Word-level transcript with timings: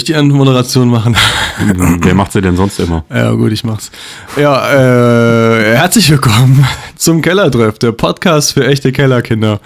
Ich 0.00 0.04
die 0.04 0.14
Moderation 0.14 0.88
machen? 0.88 1.14
Wer 2.00 2.14
macht 2.14 2.32
sie 2.32 2.40
denn 2.40 2.56
sonst 2.56 2.80
immer? 2.80 3.04
Ja, 3.10 3.32
gut, 3.32 3.52
ich 3.52 3.64
mach's. 3.64 3.90
Ja, 4.34 4.72
äh, 4.72 5.76
herzlich 5.76 6.10
willkommen 6.10 6.66
zum 6.96 7.20
Kellertreff, 7.20 7.78
der 7.78 7.92
Podcast 7.92 8.54
für 8.54 8.66
echte 8.66 8.92
Kellerkinder. 8.92 9.60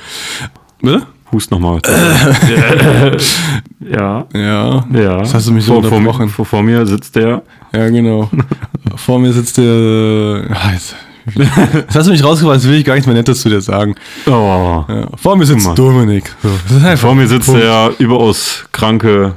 Bitte? 0.83 1.03
Hust 1.31 1.53
nochmal. 1.53 1.79
ja. 3.81 4.27
Ja. 4.35 4.85
Ja. 4.93 5.19
Das 5.19 5.35
hast 5.35 5.47
du 5.47 5.53
mich 5.53 5.65
so 5.65 5.75
vor, 5.75 5.85
vor, 5.85 5.99
unterbrochen. 5.99 6.29
vor, 6.29 6.45
vor 6.45 6.65
mir 6.65 6.85
sitzt 6.85 7.15
der. 7.15 7.45
Ja, 7.73 7.89
genau. 7.91 8.29
Vor 8.97 9.21
mir 9.21 9.33
sitzt 9.33 9.57
der. 9.59 10.47
Ah, 10.51 10.73
jetzt, 10.73 10.97
jetzt 11.37 11.95
hast 11.95 12.09
du 12.09 12.11
mich 12.11 12.25
rausgebracht, 12.25 12.57
jetzt 12.57 12.67
will 12.67 12.75
ich 12.75 12.85
gar 12.85 12.95
nichts 12.95 13.07
mehr 13.07 13.15
Nettes 13.15 13.41
zu 13.41 13.49
dir 13.49 13.61
sagen. 13.61 13.95
Oh. 14.27 14.85
Ja, 14.89 15.07
vor 15.15 15.37
mir 15.37 15.47
sitzt. 15.47 15.79
Dominik. 15.79 16.35
So, 16.43 16.51
das 16.81 16.99
Vor 16.99 17.15
mir 17.15 17.29
sitzt 17.29 17.47
Punkt. 17.47 17.63
der 17.63 17.93
überaus 17.99 18.65
kranke 18.73 19.37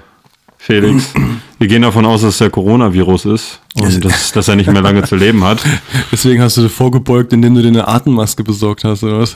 Felix. 0.67 1.13
Wir 1.59 1.67
gehen 1.67 1.81
davon 1.81 2.05
aus, 2.05 2.21
dass 2.21 2.37
der 2.37 2.49
Coronavirus 2.49 3.25
ist 3.25 3.61
und 3.73 4.03
dass, 4.05 4.31
dass 4.33 4.47
er 4.47 4.57
nicht 4.57 4.71
mehr 4.71 4.81
lange 4.81 5.01
zu 5.03 5.15
leben 5.15 5.43
hat. 5.43 5.59
Deswegen 6.11 6.41
hast 6.41 6.57
du 6.57 6.61
dir 6.61 6.69
vorgebeugt, 6.69 7.33
indem 7.33 7.55
du 7.55 7.61
dir 7.61 7.69
eine 7.69 7.87
Atemmaske 7.87 8.43
besorgt 8.43 8.83
hast, 8.83 9.01
oder 9.03 9.19
was? 9.19 9.33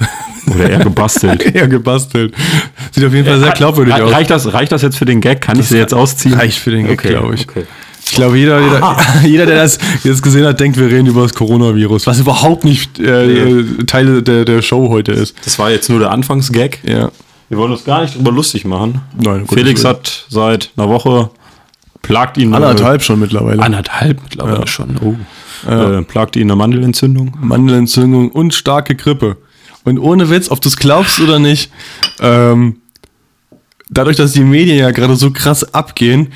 Oder 0.54 0.70
er 0.70 0.80
gebastelt. 0.80 1.56
ja, 1.56 1.66
gebastelt. 1.66 2.36
Sieht 2.92 3.06
auf 3.06 3.14
jeden 3.14 3.26
Fall 3.26 3.40
sehr 3.40 3.54
glaubwürdig 3.54 3.94
aus. 3.96 4.12
Reicht 4.12 4.30
das, 4.30 4.54
reicht 4.54 4.72
das 4.72 4.82
jetzt 4.82 4.98
für 4.98 5.06
den 5.06 5.22
Gag? 5.22 5.42
Kann 5.42 5.58
ich 5.58 5.68
sie 5.68 5.78
jetzt 5.78 5.94
ausziehen? 5.94 6.36
Reicht 6.36 6.60
für 6.60 6.72
den 6.72 6.86
Gag, 6.86 7.00
Okay, 7.00 7.10
glaube 7.10 7.34
ich. 7.34 7.48
okay. 7.50 7.64
Ich 8.06 8.16
glaube, 8.16 8.38
jeder, 8.38 8.60
jeder, 8.60 8.98
jeder 9.24 9.46
der 9.46 9.56
das 9.56 9.80
jetzt 10.04 10.22
gesehen 10.22 10.46
hat, 10.46 10.60
denkt, 10.60 10.78
wir 10.78 10.88
reden 10.88 11.08
über 11.08 11.22
das 11.22 11.34
Coronavirus, 11.34 12.06
was 12.08 12.20
überhaupt 12.20 12.66
nicht 12.66 13.00
äh, 13.00 13.64
Teil 13.88 14.22
der, 14.22 14.44
der 14.44 14.62
Show 14.62 14.90
heute 14.90 15.14
ist. 15.14 15.36
Das 15.46 15.58
war 15.58 15.72
jetzt 15.72 15.90
nur 15.90 16.00
der 16.00 16.12
Anfangsgag. 16.12 16.80
Ja. 16.84 17.10
Wir 17.52 17.58
wollen 17.58 17.74
uns 17.74 17.84
gar 17.84 18.02
nicht 18.02 18.16
drüber 18.16 18.32
lustig 18.32 18.64
machen. 18.64 19.02
Nein, 19.22 19.46
Felix 19.46 19.84
hat 19.84 20.26
seit 20.30 20.72
einer 20.78 20.88
Woche 20.88 21.32
plagt 22.02 22.38
ihn 22.38 22.54
Anderthalb 22.56 23.04
schon 23.04 23.20
mittlerweile. 23.20 23.62
anderthalb 23.62 24.22
mittlerweile 24.24 24.60
Ja. 24.62 24.68
schon. 24.68 24.98
Oh. 25.02 25.70
Äh, 25.70 26.02
plagt 26.04 26.38
ihn 26.38 26.44
eine 26.44 26.56
Mandelentzündung. 26.56 27.36
Mandelentzündung 27.42 28.32
und 28.32 28.54
starke 28.54 28.96
Grippe. 28.96 29.36
Und 29.84 30.00
ohne 30.00 30.30
Witz, 30.30 30.50
ob 30.50 30.62
du 30.62 30.70
es 30.70 30.78
glaubst 30.78 31.20
oder 31.20 31.40
nicht, 31.40 31.70
ähm, 32.22 32.78
dadurch, 33.90 34.16
dass 34.16 34.32
die 34.32 34.46
Medien 34.46 34.78
ja 34.78 34.92
gerade 34.92 35.18
so 35.18 35.32
krass 35.32 35.74
abgehen, 35.74 36.32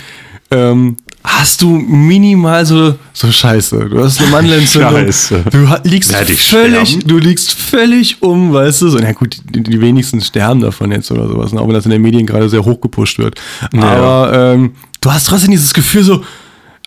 ähm, 0.51 0.97
hast 1.25 1.61
du 1.61 1.69
minimal 1.69 2.65
so, 2.65 2.95
so 3.13 3.31
Scheiße. 3.31 3.89
Du 3.89 4.03
hast 4.03 4.19
eine 4.21 4.29
Mandelentzündung. 4.29 4.91
Scheiße. 4.91 5.43
Du 5.51 5.67
liegst 5.83 6.11
Ja, 6.11 6.19
völlig, 6.25 6.89
sterben. 6.89 7.07
du 7.07 7.17
liegst 7.17 7.51
völlig 7.53 8.21
um, 8.21 8.53
weißt 8.53 8.81
du? 8.83 8.89
So, 8.89 8.99
na 8.99 9.11
gut, 9.11 9.37
die, 9.49 9.61
die 9.63 9.81
wenigsten 9.81 10.21
sterben 10.21 10.61
davon 10.61 10.91
jetzt 10.91 11.11
oder 11.11 11.27
sowas, 11.27 11.51
ne? 11.53 11.59
auch 11.61 11.67
wenn 11.67 11.73
das 11.73 11.85
in 11.85 11.91
den 11.91 12.01
Medien 12.01 12.25
gerade 12.25 12.49
sehr 12.49 12.63
hoch 12.63 12.79
gepusht 12.79 13.17
wird. 13.19 13.39
Aber 13.75 14.53
ähm, 14.53 14.71
du 15.01 15.11
hast 15.11 15.27
trotzdem 15.27 15.51
dieses 15.51 15.73
Gefühl 15.73 16.03
so, 16.03 16.23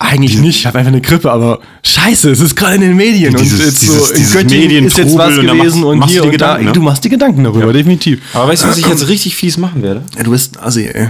eigentlich 0.01 0.39
nicht, 0.39 0.61
ich 0.61 0.67
habe 0.67 0.79
einfach 0.79 0.93
eine 0.93 1.01
Grippe, 1.01 1.29
aber 1.33 1.59
scheiße, 1.85 2.31
es 2.31 2.41
ist 2.41 2.55
gerade 2.55 2.77
in 2.77 2.83
den 2.83 2.97
Medien 2.97 3.35
Dieses- 3.35 3.59
und 3.59 3.67
jetzt 3.67 3.83
dieses- 3.83 4.09
so 4.09 4.15
in 4.15 4.31
Göttingen 4.31 4.85
ist 4.85 4.97
jetzt 4.97 5.19
was 5.19 5.31
Medientrubel 5.31 5.39
und 5.41 5.47
da 5.49 5.53
gewesen 5.55 5.81
machst- 5.81 5.85
und 5.93 5.99
machst 5.99 6.13
hier 6.13 6.23
und 6.23 6.29
da. 6.29 6.33
Gedanken, 6.33 6.65
ne? 6.67 6.73
Du 6.73 6.83
machst 6.83 7.05
dir 7.05 7.09
Gedanken 7.09 7.45
darüber, 7.45 7.73
definitiv. 7.73 8.21
Aber 8.33 8.49
weißt 8.49 8.63
du, 8.65 8.69
was 8.69 8.79
ich 8.79 8.87
jetzt 8.87 9.09
richtig 9.09 9.35
fies 9.37 9.57
machen 9.59 9.83
werde? 9.83 10.03
Ja, 10.17 10.23
du 10.23 10.31
bist 10.31 10.57
Assi, 10.63 10.87
ey. 10.87 11.09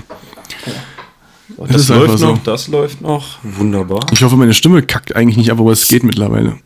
Das, 1.66 1.90
einfach 1.90 2.06
läuft 2.06 2.18
so. 2.18 2.26
noch, 2.26 2.42
das 2.44 2.68
läuft 2.68 3.00
noch. 3.00 3.38
Wunderbar. 3.42 4.06
Ich 4.12 4.22
hoffe, 4.22 4.36
meine 4.36 4.54
Stimme 4.54 4.82
kackt 4.82 5.16
eigentlich 5.16 5.36
nicht 5.36 5.50
ab, 5.50 5.58
aber 5.58 5.72
es 5.72 5.88
geht 5.88 6.04
mittlerweile. 6.04 6.58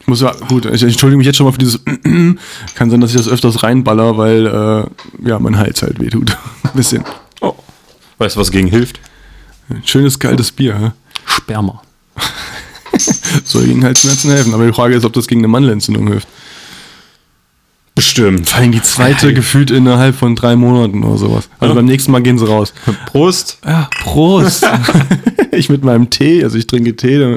Ich 0.00 0.06
muss 0.06 0.20
ja, 0.20 0.32
gut, 0.48 0.66
ich 0.66 0.82
entschuldige 0.82 1.16
mich 1.16 1.26
jetzt 1.26 1.36
schon 1.36 1.46
mal 1.46 1.52
für 1.52 1.58
dieses 1.58 1.80
Kann 2.74 2.90
sein, 2.90 3.00
dass 3.00 3.10
ich 3.10 3.16
das 3.16 3.28
öfters 3.28 3.62
reinballer, 3.62 4.18
weil 4.18 4.46
äh, 4.46 5.28
ja, 5.28 5.38
mein 5.38 5.56
Hals 5.56 5.82
halt 5.82 5.98
wehtut. 6.00 6.36
Ein 6.62 6.70
bisschen. 6.74 7.04
Oh. 7.40 7.54
Weißt 8.18 8.36
du, 8.36 8.40
was 8.40 8.50
gegen 8.50 8.68
hilft? 8.68 9.00
Schönes 9.84 10.18
kaltes 10.18 10.52
Bier, 10.52 10.78
hä? 10.78 10.90
Sperma. 11.24 11.80
soll 13.44 13.66
gegen 13.66 13.84
Halsschmerzen 13.84 14.30
helfen. 14.30 14.52
Aber 14.52 14.66
die 14.66 14.72
Frage 14.72 14.94
ist, 14.94 15.04
ob 15.04 15.12
das 15.14 15.26
gegen 15.26 15.40
eine 15.40 15.48
Mandelentzündung 15.48 16.08
hilft. 16.08 16.28
Bestimmt. 17.94 18.48
Vor 18.48 18.58
allem 18.60 18.72
die 18.72 18.80
zweite 18.82 19.34
gefühlt 19.34 19.70
innerhalb 19.70 20.14
von 20.16 20.34
drei 20.34 20.56
Monaten 20.56 21.04
oder 21.04 21.18
sowas. 21.18 21.50
Also 21.60 21.72
Ja. 21.74 21.76
beim 21.76 21.84
nächsten 21.84 22.10
Mal 22.10 22.22
gehen 22.22 22.38
sie 22.38 22.46
raus. 22.46 22.72
Prost. 23.06 23.58
Ja, 23.66 23.88
Prost. 24.00 24.66
ich 25.52 25.68
mit 25.68 25.84
meinem 25.84 26.08
Tee, 26.08 26.42
also 26.42 26.56
ich 26.56 26.66
trinke 26.66 26.96
Tee, 26.96 27.36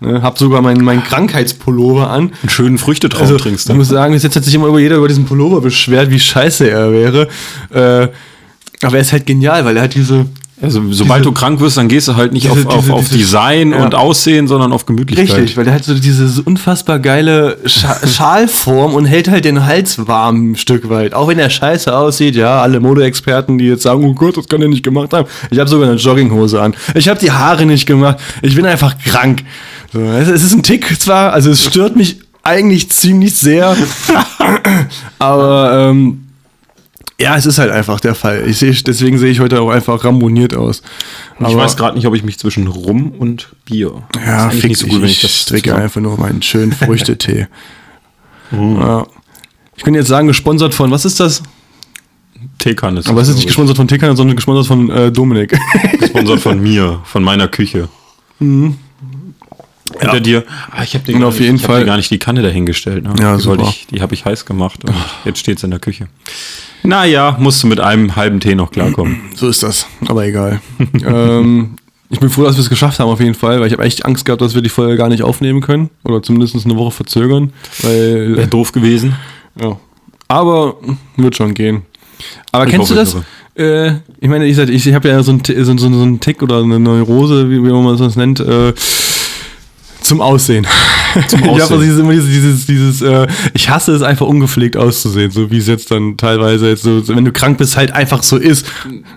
ne, 0.00 0.22
hab 0.22 0.38
sogar 0.38 0.60
meinen 0.60 0.84
mein 0.84 1.02
Krankheitspullover 1.02 2.10
an. 2.10 2.32
Einen 2.42 2.50
schönen 2.50 2.76
Früchtetraum 2.78 3.22
Also, 3.22 3.38
trinkst 3.38 3.64
ich 3.66 3.72
du. 3.72 3.78
muss 3.78 3.88
sagen, 3.88 4.12
bis 4.12 4.22
jetzt 4.24 4.36
hat 4.36 4.44
sich 4.44 4.54
immer 4.54 4.66
über 4.66 4.78
jeder 4.78 4.96
über 4.96 5.08
diesen 5.08 5.24
Pullover 5.24 5.62
beschwert, 5.62 6.10
wie 6.10 6.20
scheiße 6.20 6.68
er 6.68 6.92
wäre. 6.92 7.28
Äh, 7.70 8.08
aber 8.84 8.96
er 8.96 9.00
ist 9.00 9.12
halt 9.12 9.24
genial, 9.24 9.64
weil 9.64 9.76
er 9.78 9.84
hat 9.84 9.94
diese. 9.94 10.26
Also, 10.62 10.80
sobald 10.92 11.20
diese- 11.24 11.30
du 11.32 11.38
krank 11.38 11.58
wirst, 11.60 11.76
dann 11.76 11.88
gehst 11.88 12.06
du 12.08 12.14
halt 12.16 12.32
nicht 12.32 12.44
diese- 12.46 12.66
auf, 12.66 12.66
auf, 12.66 12.80
diese- 12.84 12.92
auf 12.94 13.08
Design 13.08 13.72
ja. 13.72 13.84
und 13.84 13.94
Aussehen, 13.94 14.46
sondern 14.46 14.72
auf 14.72 14.86
Gemütlichkeit. 14.86 15.36
Richtig, 15.38 15.56
weil 15.56 15.64
der 15.64 15.74
hat 15.74 15.84
so 15.84 15.94
diese 15.94 16.42
unfassbar 16.42 17.00
geile 17.00 17.58
Scha 17.66 17.96
Schalform 18.06 18.94
und 18.94 19.04
hält 19.04 19.28
halt 19.28 19.44
den 19.44 19.66
Hals 19.66 20.06
warm 20.06 20.52
ein 20.52 20.56
Stück 20.56 20.88
weit. 20.88 21.12
Auch 21.12 21.26
wenn 21.28 21.38
er 21.40 21.50
scheiße 21.50 21.94
aussieht, 21.96 22.36
ja, 22.36 22.62
alle 22.62 22.78
Modeexperten, 22.80 23.58
die 23.58 23.64
jetzt 23.66 23.82
sagen, 23.82 24.04
oh 24.04 24.14
Gott, 24.14 24.36
das 24.36 24.48
kann 24.48 24.62
er 24.62 24.68
nicht 24.68 24.84
gemacht 24.84 25.12
haben. 25.12 25.28
Ich 25.50 25.58
habe 25.58 25.68
sogar 25.68 25.88
eine 25.88 25.98
Jogginghose 25.98 26.62
an. 26.62 26.74
Ich 26.94 27.08
habe 27.08 27.18
die 27.18 27.32
Haare 27.32 27.66
nicht 27.66 27.86
gemacht. 27.86 28.18
Ich 28.40 28.54
bin 28.54 28.64
einfach 28.64 28.94
krank. 29.04 29.42
So, 29.92 30.00
es, 30.00 30.28
es 30.28 30.44
ist 30.44 30.54
ein 30.54 30.62
Tick 30.62 31.00
zwar, 31.00 31.32
also 31.32 31.50
es 31.50 31.64
stört 31.64 31.96
mich 31.96 32.20
eigentlich 32.42 32.90
ziemlich 32.90 33.34
sehr, 33.34 33.74
aber 35.18 35.90
ähm, 35.90 36.23
ja, 37.20 37.36
es 37.36 37.46
ist 37.46 37.58
halt 37.58 37.70
einfach 37.70 38.00
der 38.00 38.14
Fall. 38.14 38.44
Ich 38.48 38.58
sehe, 38.58 38.72
deswegen 38.72 39.18
sehe 39.18 39.30
ich 39.30 39.40
heute 39.40 39.60
auch 39.60 39.70
einfach 39.70 40.04
ramponiert 40.04 40.54
aus. 40.56 40.82
Ich 41.38 41.46
Aber- 41.46 41.56
weiß 41.56 41.76
gerade 41.76 41.96
nicht, 41.96 42.06
ob 42.06 42.14
ich 42.14 42.24
mich 42.24 42.38
zwischen 42.38 42.66
Rum 42.66 43.12
und 43.12 43.54
Bier. 43.64 44.02
ja, 44.24 44.46
das 44.46 44.54
ist 44.54 44.60
fix, 44.60 44.82
ich, 44.82 44.92
ich 45.24 45.44
trinke 45.46 45.62
zusammen- 45.70 45.82
einfach 45.82 46.00
nur 46.00 46.18
meinen 46.18 46.42
schönen 46.42 46.72
Früchtetee. 46.72 47.46
ja. 48.52 49.06
Ich 49.76 49.82
könnte 49.82 49.98
jetzt 49.98 50.08
sagen, 50.08 50.28
gesponsert 50.28 50.72
von, 50.74 50.90
was 50.92 51.04
ist 51.04 51.18
das? 51.18 51.42
Teekanne 52.60 53.00
ist 53.00 53.08
Aber 53.08 53.20
es 53.22 53.28
ist 53.28 53.36
nicht 53.36 53.46
gesponsert 53.46 53.76
von 53.76 53.88
Tekan, 53.88 54.14
sondern 54.16 54.36
gesponsert 54.36 54.66
von 54.66 54.88
äh, 54.90 55.10
Dominik. 55.10 55.58
ich. 55.92 55.98
gesponsert 55.98 56.40
von 56.40 56.60
mir, 56.62 57.00
von 57.04 57.22
meiner 57.24 57.48
Küche. 57.48 57.88
Hinter 60.00 60.20
dir. 60.20 60.44
Ah, 60.70 60.82
ich 60.82 60.94
habe 60.94 61.04
dir, 61.04 61.18
gar 61.18 61.28
auf 61.28 61.40
jeden 61.40 61.56
ich 61.56 61.62
hab 61.62 61.70
Fall- 61.70 61.80
dir 61.80 61.86
gar 61.86 61.96
nicht 61.96 62.10
die 62.10 62.18
Kanne 62.18 62.42
dahingestellt. 62.42 63.04
Ne? 63.04 63.14
Ja, 63.20 63.36
die 63.36 63.42
super. 63.42 63.64
ich, 63.68 63.86
die 63.88 64.00
habe 64.02 64.14
ich 64.14 64.24
heiß 64.24 64.44
gemacht 64.46 64.84
und 64.84 64.94
jetzt 65.24 65.38
steht 65.38 65.58
es 65.58 65.64
in 65.64 65.70
der 65.70 65.80
Küche. 65.80 66.08
Naja, 66.82 67.36
musst 67.40 67.62
du 67.62 67.66
mit 67.66 67.80
einem 67.80 68.14
halben 68.16 68.40
Tee 68.40 68.54
noch 68.54 68.70
klarkommen. 68.70 69.20
so 69.34 69.48
ist 69.48 69.62
das, 69.62 69.86
aber 70.06 70.26
egal. 70.26 70.60
ähm, 71.06 71.76
ich 72.10 72.20
bin 72.20 72.28
froh, 72.30 72.44
dass 72.44 72.56
wir 72.56 72.60
es 72.60 72.68
geschafft 72.68 73.00
haben 73.00 73.08
auf 73.08 73.20
jeden 73.20 73.34
Fall, 73.34 73.58
weil 73.60 73.66
ich 73.68 73.72
habe 73.72 73.82
echt 73.84 74.04
Angst 74.04 74.24
gehabt, 74.24 74.42
dass 74.42 74.54
wir 74.54 74.62
die 74.62 74.68
Folge 74.68 74.96
gar 74.96 75.08
nicht 75.08 75.22
aufnehmen 75.22 75.60
können 75.60 75.90
oder 76.04 76.22
zumindest 76.22 76.54
eine 76.64 76.76
Woche 76.76 76.90
verzögern, 76.90 77.52
weil 77.82 78.36
Wäre 78.36 78.46
doof 78.48 78.72
gewesen. 78.72 79.16
Ja. 79.60 79.78
Aber 80.28 80.76
wird 81.16 81.36
schon 81.36 81.54
gehen. 81.54 81.82
Aber 82.52 82.64
Ich 82.66 82.70
kennst 82.70 82.90
du 82.90 82.94
das? 82.94 83.14
ich 83.14 83.62
Äh, 83.62 83.94
ich 84.20 84.28
meine, 84.28 84.46
ich, 84.46 84.58
ich, 84.58 84.86
ich 84.86 84.94
habe 84.94 85.08
ja 85.08 85.22
so 85.22 85.32
einen 85.32 85.42
so, 85.44 85.76
so, 85.76 85.92
so 85.92 86.02
einen 86.02 86.20
Tick 86.20 86.42
oder 86.42 86.62
eine 86.62 86.78
Neurose, 86.80 87.50
wie, 87.50 87.62
wie 87.62 87.70
man 87.72 87.96
das 87.96 88.16
nennt, 88.16 88.40
äh, 88.40 88.72
zum 90.04 90.20
Aussehen. 90.20 90.66
Zum 91.28 91.40
Ich 91.42 91.46
habe 91.46 91.62
Aussehen. 91.62 91.80
dieses, 91.80 91.98
immer 92.00 92.12
dieses, 92.12 92.28
dieses, 92.28 92.66
dieses 92.66 93.02
äh, 93.02 93.26
ich 93.54 93.68
hasse 93.68 93.92
es 93.92 94.02
einfach 94.02 94.26
ungepflegt 94.26 94.76
auszusehen, 94.76 95.30
so 95.30 95.50
wie 95.50 95.58
es 95.58 95.66
jetzt 95.66 95.90
dann 95.90 96.16
teilweise 96.16 96.68
jetzt 96.68 96.82
so, 96.82 97.06
wenn 97.08 97.24
du 97.24 97.32
krank 97.32 97.58
bist, 97.58 97.76
halt 97.76 97.92
einfach 97.92 98.22
so 98.22 98.36
ist. 98.36 98.66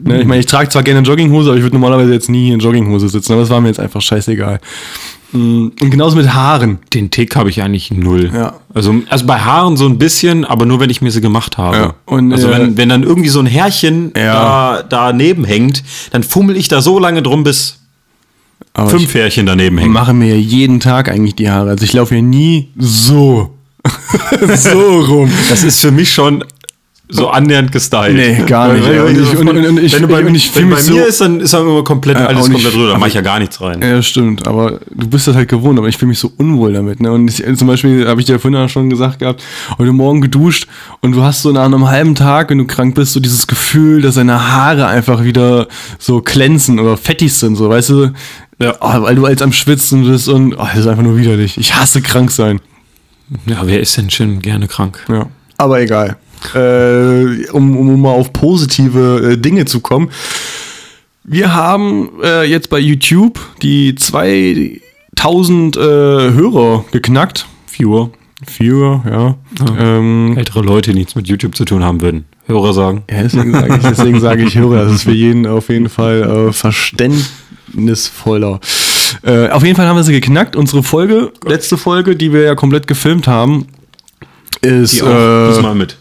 Ne? 0.03 0.21
Ich 0.21 0.25
meine, 0.27 0.39
ich 0.39 0.45
trage 0.45 0.69
zwar 0.69 0.83
gerne 0.83 1.07
Jogginghose, 1.07 1.49
aber 1.49 1.57
ich 1.57 1.63
würde 1.63 1.75
normalerweise 1.75 2.13
jetzt 2.13 2.29
nie 2.29 2.51
in 2.51 2.59
Jogginghose 2.59 3.09
sitzen, 3.09 3.33
aber 3.33 3.41
das 3.41 3.49
war 3.49 3.61
mir 3.61 3.67
jetzt 3.69 3.79
einfach 3.79 4.01
scheißegal. 4.01 4.59
Mm, 5.33 5.67
Und 5.81 5.91
genauso 5.91 6.15
mit 6.15 6.33
Haaren. 6.33 6.79
Den 6.93 7.11
Tick 7.11 7.35
habe 7.35 7.49
ich 7.49 7.61
eigentlich 7.61 7.91
null. 7.91 8.31
Ja. 8.33 8.53
Also, 8.73 8.95
also 9.09 9.25
bei 9.25 9.39
Haaren 9.39 9.75
so 9.75 9.85
ein 9.85 9.97
bisschen, 9.97 10.45
aber 10.45 10.65
nur 10.65 10.79
wenn 10.79 10.89
ich 10.89 11.01
mir 11.01 11.11
sie 11.11 11.19
gemacht 11.19 11.57
habe. 11.57 11.75
Ja. 11.77 11.93
Und, 12.05 12.31
also 12.31 12.47
äh, 12.47 12.51
wenn, 12.51 12.77
wenn 12.77 12.87
dann 12.89 13.03
irgendwie 13.03 13.27
so 13.29 13.39
ein 13.41 13.45
Härchen 13.45 14.13
Ja. 14.15 14.83
da, 14.83 14.83
daneben 14.87 15.43
hängt, 15.43 15.83
dann 16.11 16.23
fummel 16.23 16.55
ich 16.55 16.69
da 16.69 16.81
so 16.81 16.97
lange 16.99 17.21
drum, 17.23 17.43
bis 17.43 17.76
Aber 18.77 18.89
fünf 18.91 19.13
Härchen 19.13 19.45
daneben 19.45 19.77
Ich 19.77 19.83
hängen. 19.83 19.93
mache 19.93 20.13
mir 20.13 20.39
jeden 20.39 20.79
Tag 20.79 21.09
eigentlich 21.09 21.35
die 21.35 21.49
Haare. 21.49 21.71
Also 21.71 21.83
ich 21.83 21.93
laufe 21.93 22.13
hier 22.15 22.23
nie 22.23 22.69
so. 22.77 23.49
so 24.55 24.99
rum. 25.01 25.31
Das 25.49 25.63
ist 25.63 25.79
für 25.79 25.91
mich 25.91 26.13
schon 26.13 26.43
so 27.09 27.29
annähernd 27.29 27.71
gestylt. 27.71 28.15
Nee, 28.17 28.43
gar 28.45 28.73
nicht. 28.73 28.85
Weil- 28.85 28.99
Und 28.99 29.17
ich- 29.17 29.37
und- 29.39 29.47
und- 29.47 29.65
und 29.65 29.79
ich- 29.81 29.93
wenn 29.95 30.01
du 30.01 30.07
bei, 30.09 30.19
ich 30.19 30.53
wenn 30.53 30.69
bei 30.69 30.75
mir 30.75 30.81
so- 30.81 30.97
ist, 30.99 31.21
dann 31.21 31.39
ist 31.39 31.53
dann 31.53 31.61
immer 31.65 31.81
komplett, 31.81 32.19
Ja, 32.19 32.25
alles 32.25 32.47
ich- 32.47 32.51
komplett 32.51 32.73
drüber. 32.75 32.89
Da 32.89 32.97
mache 32.97 33.07
ich 33.07 33.15
ja 33.15 33.21
gar 33.21 33.39
nichts 33.39 33.61
rein. 33.61 33.81
Ja, 33.81 34.01
stimmt, 34.01 34.45
aber 34.45 34.81
du 34.93 35.07
bist 35.07 35.25
das 35.25 35.35
halt 35.35 35.47
gewohnt, 35.47 35.79
aber 35.79 35.87
ich 35.87 35.95
fühle 35.97 36.09
mich 36.09 36.19
so 36.19 36.33
unwohl 36.37 36.73
damit. 36.73 36.99
Ne? 36.99 37.09
Und 37.11 37.29
ich, 37.29 37.41
zum 37.57 37.65
Beispiel 37.67 38.05
habe 38.09 38.19
ich 38.19 38.25
dir 38.27 38.37
vorhin 38.39 38.67
schon 38.67 38.89
gesagt 38.89 39.19
gehabt, 39.19 39.41
heute 39.77 39.93
Morgen 39.93 40.19
geduscht 40.19 40.67
und 40.99 41.13
du 41.13 41.23
hast 41.23 41.43
so 41.43 41.53
nach 41.53 41.63
einem 41.65 41.87
halben 41.87 42.13
Tag, 42.13 42.49
wenn 42.49 42.57
du 42.57 42.65
krank 42.67 42.93
bist, 42.95 43.13
so 43.13 43.21
dieses 43.21 43.47
Gefühl, 43.47 44.01
dass 44.01 44.15
deine 44.15 44.51
Haare 44.51 44.87
einfach 44.87 45.23
wieder 45.23 45.67
so 45.99 46.21
glänzen 46.21 46.77
oder 46.77 46.97
fettig 46.97 47.33
sind, 47.33 47.55
so, 47.55 47.69
weißt 47.69 47.89
du? 47.89 48.11
Ja. 48.59 48.75
Oh, 48.79 49.01
weil 49.01 49.15
du 49.15 49.25
als 49.25 49.41
am 49.41 49.53
Schwitzen 49.53 50.03
bist 50.03 50.27
und 50.27 50.53
oh, 50.55 50.65
das 50.65 50.77
ist 50.77 50.87
einfach 50.87 51.03
nur 51.03 51.17
widerlich. 51.17 51.57
Ich 51.57 51.75
hasse 51.75 52.01
krank 52.01 52.31
sein. 52.31 52.59
Ja, 53.45 53.61
wer 53.65 53.79
ist 53.79 53.97
denn 53.97 54.09
schon 54.09 54.41
gerne 54.41 54.67
krank? 54.67 55.05
Ja. 55.09 55.27
Aber 55.57 55.81
egal. 55.81 56.17
Äh, 56.53 57.49
um, 57.51 57.75
um 57.77 58.01
mal 58.01 58.11
auf 58.11 58.31
positive 58.31 59.33
äh, 59.33 59.37
Dinge 59.37 59.65
zu 59.65 59.79
kommen. 59.79 60.09
Wir 61.23 61.53
haben 61.53 62.09
äh, 62.23 62.43
jetzt 62.43 62.69
bei 62.69 62.79
YouTube 62.79 63.39
die 63.61 63.95
2000 63.95 65.75
äh, 65.75 65.79
Hörer 65.79 66.85
geknackt. 66.91 67.47
Viewer. 67.69 68.11
Viewer, 68.45 69.03
ja. 69.09 69.35
Ähm, 69.77 70.37
Ältere 70.37 70.61
Leute, 70.61 70.91
die 70.91 70.99
nichts 70.99 71.15
mit 71.15 71.27
YouTube 71.27 71.55
zu 71.55 71.65
tun 71.65 71.83
haben 71.83 72.01
würden. 72.01 72.25
Hörer 72.45 72.73
sagen. 72.73 73.03
ja 73.09 73.23
deswegen 73.23 73.51
sage 73.51 73.75
ich, 73.75 73.81
deswegen 73.81 74.19
sage 74.21 74.43
ich 74.43 74.57
Hörer. 74.57 74.85
Das 74.85 74.93
ist 74.93 75.03
für 75.03 75.11
jeden 75.11 75.47
auf 75.47 75.69
jeden 75.69 75.89
Fall 75.89 76.49
äh, 76.49 76.53
verständnisvoller. 77.71 78.59
Äh, 79.23 79.49
auf 79.49 79.63
jeden 79.63 79.75
Fall 79.75 79.87
haben 79.87 79.95
wir 79.95 80.03
sie 80.03 80.13
geknackt. 80.13 80.55
Unsere 80.55 80.83
Folge, 80.83 81.31
letzte 81.45 81.77
Folge, 81.77 82.15
die 82.15 82.33
wir 82.33 82.41
ja 82.43 82.55
komplett 82.55 82.87
gefilmt 82.87 83.27
haben, 83.27 83.67
ist. 84.61 84.97
Die 84.97 85.03
auch 85.03 85.07
äh, 85.07 85.49
diesmal 85.53 85.75
mit 85.75 85.97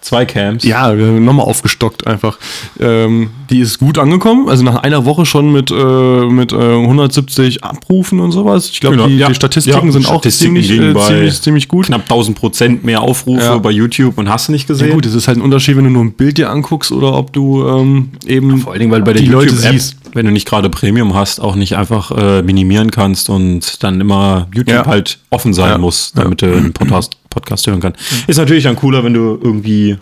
zwei 0.00 0.24
Cams. 0.24 0.62
Ja, 0.62 0.92
nochmal 0.92 1.46
aufgestockt 1.46 2.06
einfach. 2.06 2.38
Ähm, 2.78 3.30
die 3.50 3.58
ist 3.58 3.78
gut 3.80 3.98
angekommen, 3.98 4.48
also 4.48 4.62
nach 4.62 4.76
einer 4.76 5.04
Woche 5.04 5.26
schon 5.26 5.52
mit, 5.52 5.72
äh, 5.72 6.26
mit 6.26 6.52
äh, 6.52 6.56
170 6.56 7.64
Abrufen 7.64 8.20
und 8.20 8.30
sowas. 8.30 8.70
Ich 8.70 8.78
glaube, 8.80 8.96
Genau, 8.96 9.08
die, 9.08 9.16
ja. 9.18 9.26
die 9.28 9.34
Statistiken 9.34 9.86
Ja, 9.86 9.92
sind 9.92 10.06
auch 10.06 10.20
Statistiken 10.20 10.54
ziemlich, 10.62 10.68
liegen 10.68 10.96
äh, 10.96 11.00
ziemlich, 11.00 11.42
ziemlich 11.42 11.68
gut. 11.68 11.86
Knapp 11.86 12.02
1000 12.02 12.38
Prozent 12.38 12.84
mehr 12.84 13.00
Aufrufe 13.00 13.42
Ja. 13.42 13.58
bei 13.58 13.70
YouTube 13.72 14.16
und 14.18 14.28
hast 14.28 14.46
du 14.46 14.52
nicht 14.52 14.68
gesehen? 14.68 14.88
Ja, 14.88 14.94
gut, 14.94 15.06
es 15.06 15.14
ist 15.14 15.26
halt 15.26 15.38
ein 15.38 15.42
Unterschied, 15.42 15.76
wenn 15.76 15.84
du 15.84 15.90
nur 15.90 16.04
ein 16.04 16.12
Bild 16.12 16.38
dir 16.38 16.50
anguckst 16.50 16.92
oder 16.92 17.12
ob 17.14 17.32
du 17.32 17.66
ähm, 17.66 18.10
eben 18.26 18.58
Vor 18.58 18.72
allen 18.72 18.80
Dingen, 18.80 18.92
weil 18.92 19.02
bei 19.02 19.12
der 19.12 19.22
die 19.22 19.28
Leute 19.28 19.50
YouTube-App, 19.54 19.72
siehst. 19.72 19.96
Wenn 20.14 20.26
du 20.26 20.32
nicht 20.32 20.46
gerade 20.48 20.70
Premium 20.70 21.14
hast, 21.14 21.40
auch 21.40 21.56
nicht 21.56 21.76
einfach 21.76 22.10
äh, 22.10 22.42
minimieren 22.42 22.90
kannst 22.90 23.28
und 23.30 23.82
dann 23.82 24.00
immer 24.00 24.48
YouTube 24.54 24.74
Ja. 24.74 24.86
halt 24.86 25.18
offen 25.30 25.52
sein 25.54 25.70
Ja. 25.72 25.78
muss, 25.78 26.12
damit 26.14 26.42
du 26.42 26.46
einen 26.46 26.72
Podcast, 26.72 27.16
Podcast 27.30 27.66
hören 27.66 27.80
kannst. 27.80 28.00
Ist 28.26 28.36
natürlich 28.38 28.64
dann 28.64 28.76
cooler, 28.76 29.04
wenn 29.04 29.14
du 29.14 29.38
irgendwie 29.42 29.96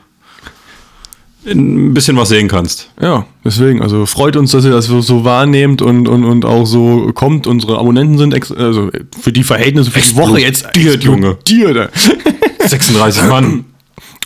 ein 1.46 1.92
bisschen 1.92 2.16
was 2.16 2.30
sehen 2.30 2.48
kannst. 2.48 2.90
Ja, 3.02 3.26
deswegen, 3.44 3.82
also 3.82 4.06
freut 4.06 4.34
uns, 4.36 4.52
dass 4.52 4.64
ihr 4.64 4.70
das 4.70 4.86
so, 4.86 5.24
wahrnehmt 5.24 5.82
und, 5.82 6.08
und, 6.08 6.24
und 6.24 6.44
auch 6.46 6.64
so 6.64 7.10
kommt. 7.14 7.46
Unsere 7.46 7.78
Abonnenten 7.78 8.16
sind 8.16 8.32
ex 8.32 8.50
also 8.50 8.90
für 9.20 9.30
die 9.32 9.44
Verhältnisse 9.44 9.90
für 9.90 10.00
die 10.00 10.16
Woche 10.16 10.40
jetzt 10.40 10.64
Explodiert, 10.64 11.04
Junge. 11.04 11.30
explodiert. 11.32 11.90
36 12.66 13.24
Mann. 13.24 13.64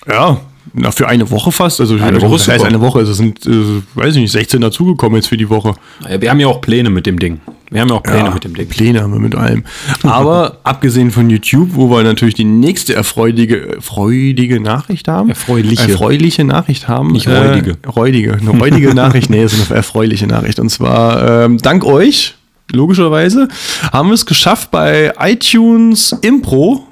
Ja, 0.08 0.40
na, 0.72 0.90
für 0.90 1.08
eine 1.08 1.30
Woche 1.30 1.52
fast. 1.52 1.80
Also 1.80 1.94
Eine 1.96 2.20
Woche 2.20 2.32
das 2.32 2.42
ist 2.42 2.48
heißt 2.48 2.64
eine 2.64 2.80
Woche. 2.80 2.98
Also 3.00 3.12
es 3.12 3.18
sind, 3.18 3.44
äh, 3.46 3.82
weiß 3.94 4.14
ich 4.16 4.22
nicht, 4.22 4.32
16 4.32 4.60
dazugekommen 4.60 5.16
jetzt 5.16 5.28
für 5.28 5.36
die 5.36 5.48
Woche. 5.48 5.74
Naja, 6.02 6.20
Wir 6.20 6.30
haben 6.30 6.40
ja 6.40 6.46
auch 6.48 6.60
Pläne 6.60 6.90
mit 6.90 7.06
dem 7.06 7.18
Ding. 7.18 7.40
Wir 7.70 7.82
haben 7.82 7.88
ja 7.88 7.96
auch 7.96 8.02
Pläne 8.02 8.30
mit 8.30 8.44
dem 8.44 8.54
Ding. 8.54 8.68
Pläne 8.68 9.02
haben 9.02 9.12
wir 9.12 9.20
mit 9.20 9.34
allem. 9.34 9.64
Aber 10.02 10.58
abgesehen 10.64 11.10
von 11.10 11.28
YouTube, 11.28 11.70
wo 11.74 11.90
wir 11.90 12.02
natürlich 12.02 12.34
die 12.34 12.44
nächste 12.44 12.94
erfreudige, 12.94 13.78
freudige 13.80 14.60
Nachricht 14.60 15.08
haben. 15.08 15.28
Erfreuliche. 15.28 15.90
Erfreuliche 15.92 16.44
Nachricht 16.44 16.88
haben. 16.88 17.12
Nicht 17.12 17.28
räudige. 17.28 17.76
Äh, 17.82 17.88
räudige. 17.88 18.34
Eine 18.34 18.50
räudige 18.50 18.94
Nachricht. 18.94 19.30
Nee, 19.30 19.42
es 19.42 19.52
ist 19.52 19.70
eine 19.70 19.76
erfreuliche 19.76 20.26
Nachricht. 20.26 20.58
Und 20.58 20.70
zwar, 20.70 21.44
ähm, 21.44 21.58
dank 21.58 21.84
euch, 21.84 22.36
logischerweise, 22.72 23.48
haben 23.92 24.08
wir 24.08 24.14
es 24.14 24.24
geschafft 24.26 24.70
bei 24.70 25.12
iTunes 25.18 26.12
Impro. 26.22 26.84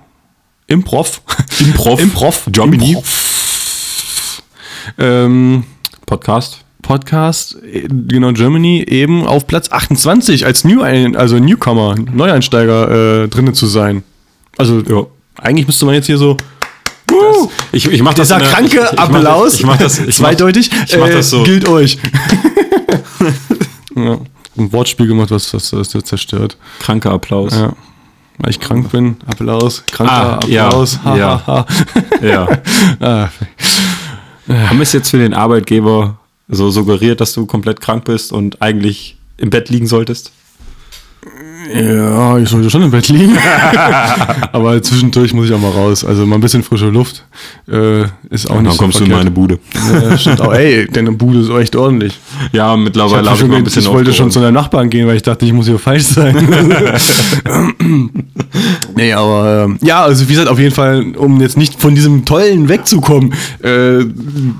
Improv. 0.66 1.22
Improv. 1.60 2.00
Improv. 2.00 2.48
Germany. 2.50 2.90
Improv. 2.90 3.36
Ähm, 4.98 5.64
Podcast. 6.06 6.60
Podcast, 6.82 7.56
äh, 7.64 7.88
genau, 7.88 8.32
Germany, 8.32 8.84
eben 8.88 9.26
auf 9.26 9.46
Platz 9.46 9.70
28 9.72 10.46
als 10.46 10.64
New, 10.64 10.82
also 10.82 11.38
Newcomer, 11.38 11.94
Neueinsteiger 12.12 13.24
äh, 13.24 13.28
drinnen 13.28 13.54
zu 13.54 13.66
sein. 13.66 14.02
Also, 14.56 14.80
Ja. 14.80 15.06
eigentlich 15.40 15.66
müsste 15.66 15.84
man 15.86 15.94
jetzt 15.94 16.06
hier 16.06 16.18
so. 16.18 16.36
Ich, 17.72 17.86
ich 17.90 18.02
mach 18.02 18.14
das 18.14 18.28
Dieser 18.28 18.40
der- 18.40 18.48
kranke 18.50 18.76
ich, 18.78 18.92
ich 18.92 18.96
mach 18.98 19.04
Applaus, 19.08 19.44
Das, 19.52 19.60
ich 19.60 19.66
mach 19.66 19.76
das, 19.78 19.98
ich 19.98 20.06
mach, 20.06 20.14
zweideutig, 20.14 20.70
ich 20.86 20.98
mach 20.98 21.08
äh, 21.08 21.12
das 21.14 21.30
so. 21.30 21.42
gilt 21.44 21.68
euch. 21.68 21.98
ja, 23.96 24.18
ein 24.58 24.72
Wortspiel 24.72 25.06
gemacht, 25.06 25.30
was, 25.30 25.52
was 25.54 25.70
das 25.70 25.92
jetzt 25.92 26.08
zerstört. 26.08 26.56
Kranker 26.80 27.12
Applaus. 27.12 27.52
Ja. 27.54 27.72
Weil 28.38 28.50
ich 28.50 28.60
krank 28.60 28.90
bin, 28.92 29.16
Applaus, 29.26 29.82
kranker 29.90 30.40
Ah, 30.42 30.46
ja, 30.46 30.66
Applaus. 30.66 30.98
ha, 31.04 31.16
ja. 31.16 31.42
ha, 31.46 31.66
ha. 32.20 32.26
Ja. 32.26 32.48
Ah, 33.00 33.28
Haben 34.48 34.78
wir 34.78 34.82
es 34.82 34.92
jetzt 34.92 35.10
für 35.10 35.18
den 35.18 35.34
Arbeitgeber 35.34 36.18
so 36.48 36.70
suggeriert, 36.70 37.20
dass 37.20 37.32
du 37.32 37.46
komplett 37.46 37.80
krank 37.80 38.04
bist 38.04 38.32
und 38.32 38.62
eigentlich 38.62 39.16
im 39.38 39.50
Bett 39.50 39.68
liegen 39.68 39.86
solltest? 39.86 40.32
Ja, 41.74 42.38
ich 42.38 42.48
sollte 42.48 42.70
schon 42.70 42.82
im 42.82 42.90
Bett 42.90 43.08
liegen. 43.08 43.36
Aber 44.52 44.80
zwischendurch 44.82 45.32
muss 45.34 45.46
ich 45.46 45.52
auch 45.52 45.60
mal 45.60 45.70
raus. 45.70 46.04
Also 46.04 46.26
mal 46.26 46.36
ein 46.36 46.40
bisschen 46.40 46.62
frische 46.62 46.88
Luft 46.88 47.24
äh, 47.70 48.02
ist 48.30 48.48
auch 48.48 48.56
Und 48.56 48.64
nicht 48.64 48.72
dann 48.72 48.78
kommst 48.78 49.00
du 49.00 49.04
in 49.04 49.10
meine 49.10 49.30
Bude. 49.30 49.58
Ja, 49.92 50.16
stimmt 50.16 50.40
auch. 50.40 50.52
Ey, 50.52 50.86
deine 50.90 51.12
Bude 51.12 51.40
ist 51.40 51.50
echt 51.50 51.76
ordentlich. 51.76 52.18
Ja, 52.52 52.74
Ich, 52.74 52.80
mittlerweile 52.80 53.30
hab 53.30 53.38
habe 53.38 53.48
ich 53.48 53.56
ein 53.56 53.64
bisschen 53.64 53.82
ich 53.82 53.88
wollte 53.88 54.12
schon 54.12 54.30
zu 54.30 54.40
deinem 54.40 54.54
Nachbarn 54.54 54.90
gehen, 54.90 55.06
weil 55.06 55.16
ich 55.16 55.22
dachte, 55.22 55.44
ich 55.44 55.52
muss 55.52 55.66
hier 55.66 55.78
falsch 55.78 56.04
sein. 56.04 56.36
nee, 58.96 59.12
aber 59.12 59.64
ähm, 59.64 59.78
ja, 59.82 60.02
also 60.02 60.28
wie 60.28 60.32
gesagt, 60.32 60.48
auf 60.48 60.58
jeden 60.58 60.74
Fall, 60.74 61.16
um 61.16 61.40
jetzt 61.40 61.56
nicht 61.56 61.80
von 61.80 61.94
diesem 61.94 62.24
Tollen 62.24 62.68
wegzukommen, 62.68 63.34
äh, 63.62 64.04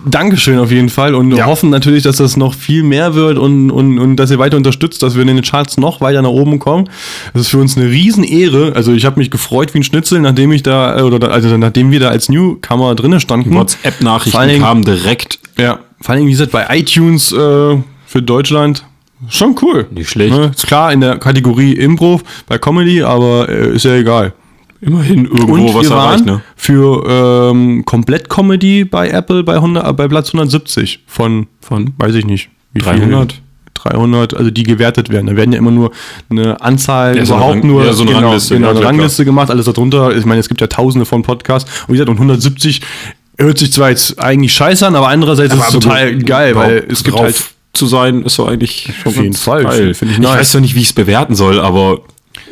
Dankeschön 0.05 0.59
auf 0.59 0.71
jeden 0.71 0.89
Fall 0.89 1.15
und 1.15 1.35
wir 1.35 1.47
hoffen 1.47 1.71
natürlich, 1.71 2.03
dass 2.03 2.17
das 2.17 2.37
noch 2.37 2.55
viel 2.55 2.83
mehr 2.83 3.15
wird 3.15 3.39
und, 3.39 3.71
und, 3.71 3.99
und 3.99 4.17
dass 4.17 4.31
ihr 4.31 4.39
weiter 4.39 4.57
unterstützt, 4.57 5.03
dass 5.03 5.15
wir 5.15 5.23
in 5.23 5.29
den 5.29 5.43
Charts 5.43 5.77
noch 5.77 6.01
weiter 6.01 6.23
nach 6.23 6.31
oben 6.31 6.59
kommen. 6.59 6.89
Das 7.33 7.43
ist 7.43 7.49
für 7.49 7.59
uns 7.59 7.77
eine 7.77 7.91
Riesenehre. 7.91 8.73
Also 8.75 8.93
ich 8.93 9.05
habe 9.05 9.19
mich 9.19 9.31
gefreut 9.31 9.75
wie 9.75 9.79
ein 9.79 9.83
Schnitzel, 9.83 10.21
nachdem 10.21 10.53
ich 10.53 10.63
da, 10.63 10.99
äh, 10.99 11.03
oder 11.03 11.31
also 11.31 11.57
nachdem 11.57 11.91
wir 11.91 12.01
da 12.01 12.09
als 12.09 12.29
Newcomer 12.29 12.95
drinnen 12.95 13.21
standen. 13.21 13.55
WhatsApp-Nachrichten 13.55 14.61
kamen 14.61 14.85
direkt. 14.85 15.39
ja, 15.59 15.81
vor 16.01 16.15
allem, 16.15 16.27
wie 16.27 16.31
gesagt, 16.31 16.53
bei 16.53 16.67
iTunes 16.71 17.33
äh, 17.33 17.37
für 18.07 18.23
Deutschland 18.23 18.85
schon 19.29 19.57
cool. 19.63 19.87
Nicht 19.91 20.11
schlecht. 20.11 20.35
Ne? 20.35 20.51
Ist 20.55 20.67
klar 20.67 20.93
in 20.93 21.01
der 21.01 21.19
Kategorie 21.19 21.73
Improv 21.73 22.23
bei 22.47 22.59
Comedy, 22.59 23.03
aber 23.03 23.49
äh, 23.49 23.75
ist 23.75 23.85
ja 23.85 23.95
egal. 23.95 24.35
Immerhin 24.81 25.25
irgendwo 25.25 25.75
was 25.75 25.89
wir 25.89 25.97
erreicht, 25.97 26.27
waren 26.27 26.37
ne? 26.37 26.43
für 26.55 27.05
ähm, 27.51 27.85
Komplett-Comedy 27.87 28.85
bei 28.85 29.09
Apple 29.09 29.43
bei, 29.43 29.55
100, 29.55 29.89
äh, 29.89 29.93
bei 29.95 30.07
Platz 30.07 30.29
170 30.29 31.05
von, 31.07 31.47
Von 31.61 31.95
weiß 31.97 32.15
ich 32.15 32.27
nicht, 32.27 32.51
wie 32.73 32.81
300? 32.81 33.33
Viel, 33.33 33.43
300, 33.77 34.35
also 34.35 34.51
die 34.51 34.63
gewertet 34.63 35.09
werden. 35.11 35.27
Da 35.27 35.37
werden 35.37 35.53
ja 35.53 35.59
immer 35.59 35.71
nur 35.71 35.91
eine 36.31 36.61
Anzahl 36.61 37.17
Ja, 37.17 37.25
so 37.25 37.35
eine 37.35 37.43
überhaupt 37.43 37.63
Rang- 37.63 37.67
nur 37.67 37.85
ja, 37.85 37.93
so 37.93 38.03
eine 38.03 38.13
genau, 38.13 38.23
Rangliste, 38.29 38.55
genau, 38.55 38.67
ja, 38.67 38.71
eine 38.71 38.81
klar, 38.81 38.91
Rangliste 38.93 39.25
gemacht, 39.25 39.51
alles 39.51 39.67
darunter. 39.67 40.17
Ich 40.17 40.25
meine, 40.25 40.41
es 40.41 40.49
gibt 40.49 40.61
ja 40.61 40.67
tausende 40.67 41.05
von 41.07 41.23
Podcasts. 41.23 41.71
Und 41.83 41.89
wie 41.89 41.93
gesagt, 41.93 42.09
und 42.11 42.17
170 42.17 42.81
hört 43.39 43.59
sich 43.59 43.73
zwar 43.73 43.91
jetzt 43.91 44.19
eigentlich 44.19 44.53
scheiße 44.53 44.87
an, 44.87 44.95
aber 44.97 45.09
andererseits 45.09 45.55
ist 45.55 45.61
es 45.61 45.71
total 45.71 46.17
geil, 46.19 46.55
weil 46.55 46.87
es 46.89 47.05
gibt 47.05 47.19
halt 47.19 47.37
zu 47.73 47.87
sein, 47.87 48.23
ist 48.23 48.35
so 48.37 48.47
eigentlich 48.47 48.91
schon 49.03 49.13
Auf 49.13 49.17
jeden 49.23 49.35
Fall, 49.35 49.65
geil. 49.65 49.91
ich 49.91 50.03
ich 50.03 50.23
weiß 50.23 50.53
zwar 50.53 50.61
nicht, 50.63 50.75
wie 50.75 50.81
ich 50.81 50.87
es 50.87 50.93
bewerten 50.95 51.35
soll, 51.35 51.61
aber 51.61 52.01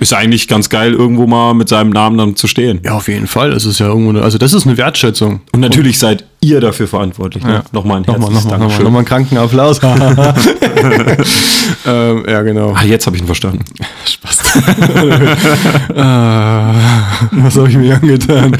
ist 0.00 0.12
eigentlich 0.12 0.48
ganz 0.48 0.68
geil, 0.68 0.92
irgendwo 0.92 1.26
mal 1.26 1.54
mit 1.54 1.68
seinem 1.68 1.90
Namen 1.90 2.18
dann 2.18 2.36
zu 2.36 2.46
stehen. 2.46 2.80
Ja, 2.84 2.92
auf 2.92 3.08
jeden 3.08 3.26
Fall. 3.26 3.50
Das 3.52 3.64
ist 3.64 3.78
ja 3.78 3.86
irgendwo, 3.86 4.10
eine, 4.10 4.22
also 4.22 4.36
das 4.38 4.52
ist 4.52 4.66
eine 4.66 4.76
Wertschätzung. 4.76 5.40
Und 5.52 5.60
natürlich 5.60 5.98
seid 5.98 6.24
ihr 6.40 6.60
dafür 6.60 6.86
verantwortlich. 6.88 7.42
Ne? 7.44 7.52
Ja. 7.54 7.62
Nochmal 7.72 7.98
ein 7.98 8.02
Nochmal, 8.02 8.32
herzliches 8.32 8.44
nochmal, 8.44 8.58
nochmal, 8.58 8.58
Dankeschön. 8.58 8.84
nochmal 8.84 8.98
einen 9.00 9.08
kranken 9.08 9.38
Applaus. 9.38 9.80
ähm, 11.86 12.24
ja, 12.28 12.42
genau. 12.42 12.74
Ah, 12.76 12.84
jetzt 12.84 13.06
habe 13.06 13.16
ich 13.16 13.22
ihn 13.22 13.26
verstanden. 13.26 13.64
Spaß. 14.06 14.42
Ah, 15.96 16.74
was 17.32 17.56
habe 17.56 17.68
ich 17.68 17.76
mir 17.76 17.96
angetan? 17.96 18.56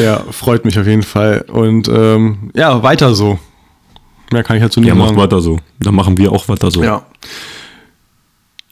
ja, 0.00 0.22
freut 0.30 0.64
mich 0.64 0.78
auf 0.78 0.86
jeden 0.86 1.02
Fall. 1.02 1.44
Und 1.52 1.88
ähm, 1.88 2.50
ja, 2.54 2.82
weiter 2.82 3.14
so. 3.14 3.38
Mehr 4.32 4.42
kann 4.42 4.56
ich 4.56 4.62
dazu 4.62 4.80
nicht 4.80 4.88
Ja, 4.88 4.94
macht 4.94 5.10
sagen. 5.10 5.20
weiter 5.20 5.40
so. 5.40 5.58
Dann 5.80 5.94
machen 5.94 6.16
wir 6.18 6.32
auch 6.32 6.48
weiter 6.48 6.70
so. 6.70 6.82
Ja. 6.82 7.02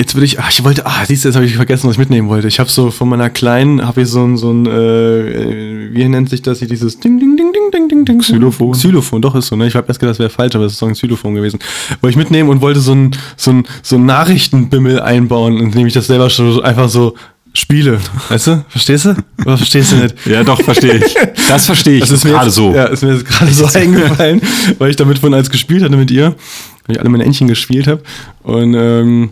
Jetzt 0.03 0.17
würde 0.17 0.25
ich, 0.25 0.41
ach, 0.41 0.51
ich 0.51 0.65
wollte, 0.65 0.85
ah, 0.85 1.05
siehst 1.07 1.23
du, 1.23 1.29
jetzt 1.29 1.37
habe 1.37 1.47
ich 1.47 1.55
vergessen, 1.55 1.87
was 1.87 1.95
ich 1.95 1.99
mitnehmen 2.01 2.29
wollte. 2.29 2.49
Ich 2.49 2.59
habe 2.59 2.69
so 2.69 2.91
von 2.91 3.09
meiner 3.09 3.31
Kleinen, 3.31 3.87
habe 3.87 4.03
ich 4.03 4.09
so 4.09 4.25
ein, 4.25 4.37
so 4.37 4.51
ein, 4.51 4.67
äh, 4.67 4.71
äh, 4.71 5.95
wie 5.95 6.09
nennt 6.09 6.29
sich 6.29 6.43
das 6.43 6.59
hier, 6.59 6.67
dieses 6.67 6.99
Ding, 6.99 7.21
Ding, 7.21 7.37
Ding, 7.37 7.53
Ding, 7.53 7.71
Ding, 7.71 7.89
Ding, 7.89 8.05
Ding. 8.05 8.19
Xylophon. 8.19 8.73
Xylophon, 8.73 9.23
doch 9.23 9.37
ist 9.37 9.47
so, 9.47 9.55
ne? 9.55 9.69
Ich 9.69 9.77
habe 9.77 9.87
erst 9.87 10.01
gedacht, 10.01 10.15
das 10.15 10.19
wäre 10.19 10.29
falsch, 10.29 10.57
aber 10.57 10.65
es 10.65 10.73
ist 10.73 10.83
doch 10.83 10.89
ein 10.89 10.95
Xylophon 10.95 11.37
gewesen. 11.37 11.61
Wollte 12.01 12.11
ich 12.11 12.17
mitnehmen 12.17 12.49
und 12.49 12.61
wollte 12.61 12.81
so 12.81 12.97
ein, 12.97 13.13
so 13.37 13.53
ein, 13.53 13.65
so 13.81 13.95
ein 13.95 14.05
Nachrichtenbimmel 14.05 14.99
einbauen, 14.99 15.57
indem 15.57 15.87
ich 15.87 15.95
das 15.95 16.09
selber 16.09 16.31
schon 16.31 16.53
so 16.53 16.63
einfach 16.63 16.89
so 16.89 17.15
spiele. 17.55 18.01
Weißt 18.29 18.49
du? 18.49 18.65
Verstehst 18.71 19.05
du? 19.05 19.15
Oder 19.47 19.57
verstehst 19.57 19.93
du 19.93 19.97
nicht? 19.99 20.17
Ja, 20.27 20.43
doch, 20.43 20.61
verstehe 20.61 20.97
ich. 20.97 21.15
Das 21.49 21.67
verstehe 21.67 21.99
ich. 21.99 22.01
Das 22.01 22.11
ist 22.11 22.25
mir 22.25 22.31
gerade 22.31 22.47
jetzt, 22.47 22.57
so. 22.57 22.75
Ja, 22.75 22.87
ist 22.87 23.05
mir 23.05 23.23
gerade 23.23 23.53
so 23.53 23.67
eingefallen, 23.67 24.43
weil 24.79 24.91
ich 24.91 24.97
damit 24.97 25.21
von 25.21 25.33
als 25.33 25.49
gespielt 25.49 25.85
hatte 25.85 25.97
mit 25.97 26.11
ihr, 26.11 26.35
weil 26.87 26.97
ich 26.97 27.01
alle 27.01 27.09
meine 27.09 27.25
Entchen 27.25 27.47
gespielt 27.47 27.87
habe. 27.87 28.03
Und 28.43 28.75
ähm, 28.75 29.31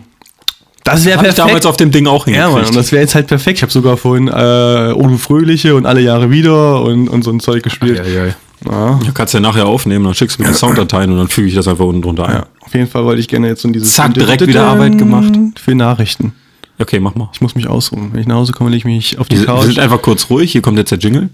das 0.83 1.05
wäre 1.05 1.17
Hab 1.17 1.25
ich 1.25 1.29
perfekt. 1.33 1.47
damals 1.49 1.65
auf 1.65 1.77
dem 1.77 1.91
Ding 1.91 2.07
auch 2.07 2.25
ja, 2.27 2.33
Mann, 2.33 2.47
und 2.47 2.53
hingekriegt. 2.55 2.77
das 2.79 2.91
wäre 2.91 3.01
jetzt 3.01 3.15
halt 3.15 3.27
perfekt. 3.27 3.57
Ich 3.59 3.61
habe 3.63 3.71
sogar 3.71 3.97
vorhin 3.97 4.27
äh, 4.27 4.93
Odu 4.95 5.17
Fröhliche 5.17 5.75
und 5.75 5.85
alle 5.85 6.01
Jahre 6.01 6.29
wieder 6.31 6.81
und, 6.83 7.07
und 7.07 7.23
so 7.23 7.31
ein 7.31 7.39
Zeug 7.39 7.63
gespielt. 7.63 7.97
ja, 8.05 8.25
ja. 8.25 8.33
Ja, 8.63 8.99
Du 9.03 9.11
kannst 9.11 9.33
ja 9.33 9.39
nachher 9.39 9.65
aufnehmen, 9.65 10.05
dann 10.05 10.13
schickst 10.13 10.37
du 10.37 10.43
mir 10.43 10.49
die 10.49 10.53
Sounddateien 10.57 11.11
und 11.11 11.17
dann 11.17 11.27
füge 11.27 11.47
ich 11.47 11.55
das 11.55 11.67
einfach 11.67 11.85
unten 11.85 12.03
drunter 12.03 12.27
ein. 12.27 12.35
ja, 12.35 12.45
auf 12.59 12.73
jeden 12.75 12.87
Fall 12.87 13.03
wollte 13.05 13.19
ich 13.19 13.27
gerne 13.27 13.47
jetzt 13.47 13.63
so 13.63 13.69
dieses 13.69 13.91
Zack, 13.95 14.13
direkt 14.13 14.45
wieder 14.45 14.65
Arbeit 14.67 14.97
gemacht. 14.99 15.33
für 15.59 15.73
Nachrichten. 15.73 16.33
Okay, 16.79 16.99
mach 16.99 17.15
mal. 17.15 17.29
Ich 17.33 17.41
muss 17.41 17.55
mich 17.55 17.67
ausruhen. 17.67 18.09
Wenn 18.13 18.21
ich 18.21 18.27
nach 18.27 18.35
Hause 18.35 18.53
komme, 18.53 18.69
lege 18.69 18.77
ich 18.79 18.85
mich 18.85 19.17
auf 19.19 19.27
die 19.27 19.35
Wir, 19.35 19.41
wir 19.41 19.45
Couch. 19.47 19.65
sind 19.65 19.79
einfach 19.79 20.01
kurz 20.01 20.29
ruhig. 20.29 20.51
Hier 20.51 20.61
kommt 20.61 20.77
jetzt 20.77 20.91
der 20.91 20.97
Jingle. 20.99 21.29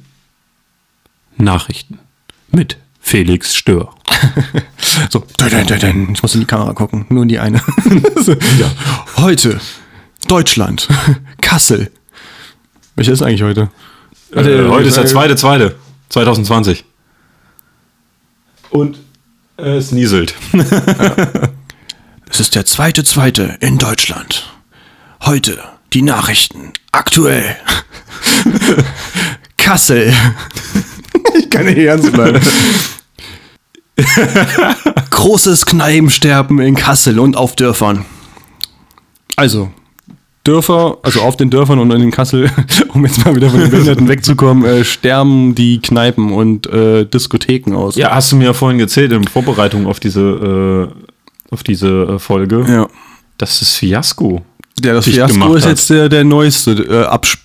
Nachrichten 1.38 2.00
mit 2.51 2.77
Felix 3.08 3.56
Stör. 3.56 3.94
So, 5.10 5.24
ich 5.38 6.22
muss 6.22 6.34
in 6.34 6.42
die 6.42 6.48
Kamera 6.48 6.74
gucken, 6.74 7.06
nur 7.10 7.24
in 7.24 7.30
die 7.30 7.40
eine. 7.40 7.58
ja. 8.60 8.72
Heute, 9.18 9.60
Deutschland, 10.28 10.88
Kassel. 11.42 11.92
Welcher 12.96 13.14
ist 13.14 13.22
eigentlich 13.22 13.44
heute? 13.44 13.70
Äh, 14.32 14.68
heute 14.68 14.88
ist 14.88 14.98
der 14.98 15.06
zweite, 15.06 15.36
zweite, 15.36 15.76
2020. 16.10 16.84
Und 18.72 18.98
es 19.58 19.92
nieselt. 19.92 20.34
Es 22.30 22.42
ist 22.42 22.56
der 22.56 22.66
zweite, 22.66 23.06
zweite 23.06 23.58
in 23.62 23.78
Deutschland. 23.78 24.54
Heute 25.22 25.64
die 25.94 26.02
Nachrichten. 26.02 26.74
Aktuell. 26.92 27.56
Kassel. 29.58 30.14
Ich 31.40 31.50
kann 31.50 31.66
nicht 31.66 31.78
ernst 31.78 32.12
bleiben. 32.12 32.42
Großes 35.12 35.66
Kneipensterben 35.66 36.60
in 36.60 36.75
Kassel 36.75 37.20
und 37.20 37.36
auf 37.36 37.56
Dörfern. 37.56 38.06
Also, 39.36 39.72
Dörfer, 40.44 40.98
also 41.04 41.22
auf 41.22 41.36
den 41.36 41.50
Dörfern 41.50 41.80
und 41.80 41.92
in 41.92 42.12
Kassel, 42.12 42.50
um 42.94 43.06
jetzt 43.06 43.25
mal 43.25 43.36
wieder 43.36 43.50
von 43.50 43.60
den 43.60 43.70
Behinderten 43.70 44.08
wegzukommen, 44.08 44.63
äh, 44.63 44.84
sterben 44.86 45.56
die 45.56 45.80
Kneipen 45.80 46.32
und 46.32 46.68
äh, 46.68 47.06
Diskotheken 47.06 47.74
aus. 47.75 47.96
Ja, 47.96 48.16
hast 48.16 48.32
du 48.32 48.38
mir 48.38 48.46
ja 48.46 48.54
vorhin 48.54 48.80
erzählt 48.80 49.12
in 49.12 49.25
Vorbereitung 49.25 49.88
auf 49.88 50.00
diese, 50.00 50.92
äh, 51.51 51.54
auf 51.54 51.63
diese 51.63 51.88
äh, 51.88 52.20
Folge. 52.20 52.66
Ja. 52.68 52.88
Das 53.38 53.62
ist 53.62 53.75
Fiasko. 53.75 54.42
Ja, 54.82 54.94
das 54.94 55.06
Fiasko 55.06 55.34
gemacht 55.34 55.58
ist 55.58 55.63
hat. 55.66 55.72
jetzt 55.72 55.89
der, 55.89 56.08
der 56.08 56.24
neueste 56.24 56.72
äh, 56.72 57.04
Absp 57.06 57.39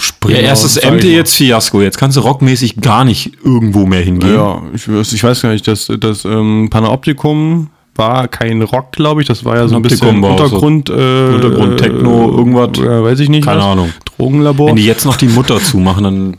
Abspringer. 0.00 0.40
Ja, 0.40 0.46
erstes 0.48 0.82
mal. 0.82 1.04
jetzt 1.04 1.34
Fiasko. 1.36 1.82
Jetzt 1.82 1.98
kannst 1.98 2.16
du 2.16 2.20
rockmäßig 2.22 2.80
gar 2.80 3.04
nicht 3.04 3.32
irgendwo 3.44 3.84
mehr 3.84 4.00
hingehen. 4.00 4.32
Ja, 4.34 4.62
ich, 4.74 4.84
weiß- 4.84 5.14
ich 5.14 5.22
weiß 5.22 5.42
gar 5.42 5.52
nicht, 5.52 5.68
das, 5.68 5.90
das 6.00 6.24
ähm, 6.24 6.68
Panoptikum 6.70 7.68
war 7.96 8.26
kein 8.28 8.62
Rock, 8.62 8.92
glaube 8.92 9.20
ich. 9.20 9.28
Das 9.28 9.44
war 9.44 9.56
ja 9.56 9.68
so 9.68 9.76
ein 9.76 9.82
bisschen 9.82 9.98
Panoptikum 10.22 10.24
auch 10.24 10.38
so 10.38 10.44
Untergrund, 10.66 10.88
äh, 10.90 11.34
Untergrund, 11.34 11.76
Techno, 11.78 12.30
irgendwas. 12.38 12.70
Ja, 12.78 13.02
weiß 13.02 13.20
ich 13.20 13.28
nicht. 13.28 13.44
Keine 13.44 13.58
was. 13.60 13.66
Ahnung. 13.66 13.92
Drogenlabor. 14.16 14.68
Wenn 14.68 14.76
die 14.76 14.86
jetzt 14.86 15.04
noch 15.04 15.16
die 15.16 15.28
Mutter 15.28 15.60
zumachen, 15.60 16.04
dann 16.04 16.36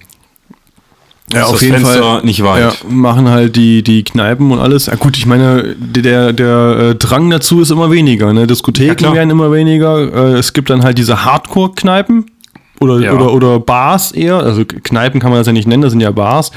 ja, 1.32 1.46
ist 1.46 1.52
das 1.54 1.64
Fenster 1.64 2.22
nicht 2.24 2.44
weit. 2.44 2.62
Ja, 2.62 2.74
machen 2.90 3.30
halt 3.30 3.56
die, 3.56 3.84
die 3.84 4.04
Kneipen 4.04 4.52
und 4.52 4.60
alles. 4.60 4.88
Ja, 4.88 4.96
gut, 4.96 5.18
ich 5.18 5.28
meine, 5.28 5.76
der, 5.78 6.34
der 6.34 6.78
äh, 6.80 6.96
Drang 6.96 7.30
dazu 7.30 7.62
ist 7.62 7.70
immer 7.70 7.92
weniger. 7.92 8.34
Ne? 8.34 8.42
Ja, 8.42 8.46
Diskotheken 8.48 8.96
klar. 8.96 9.14
werden 9.14 9.30
immer 9.30 9.52
weniger. 9.52 10.34
Äh, 10.34 10.40
es 10.40 10.52
gibt 10.54 10.70
dann 10.72 10.84
halt 10.84 10.98
diese 10.98 11.24
Hardcore-Kneipen. 11.24 12.26
Oder, 12.82 13.00
Ja. 13.00 13.14
oder, 13.14 13.32
oder 13.32 13.60
Bars 13.60 14.12
eher, 14.12 14.38
also 14.38 14.64
Kneipen 14.66 15.20
kann 15.22 15.30
man 15.30 15.40
das 15.40 15.46
ja 15.48 15.54
nicht 15.54 15.68
nennen, 15.68 15.84
das 15.84 15.92
sind 15.92 16.02
ja 16.02 16.10
Bars, 16.12 16.52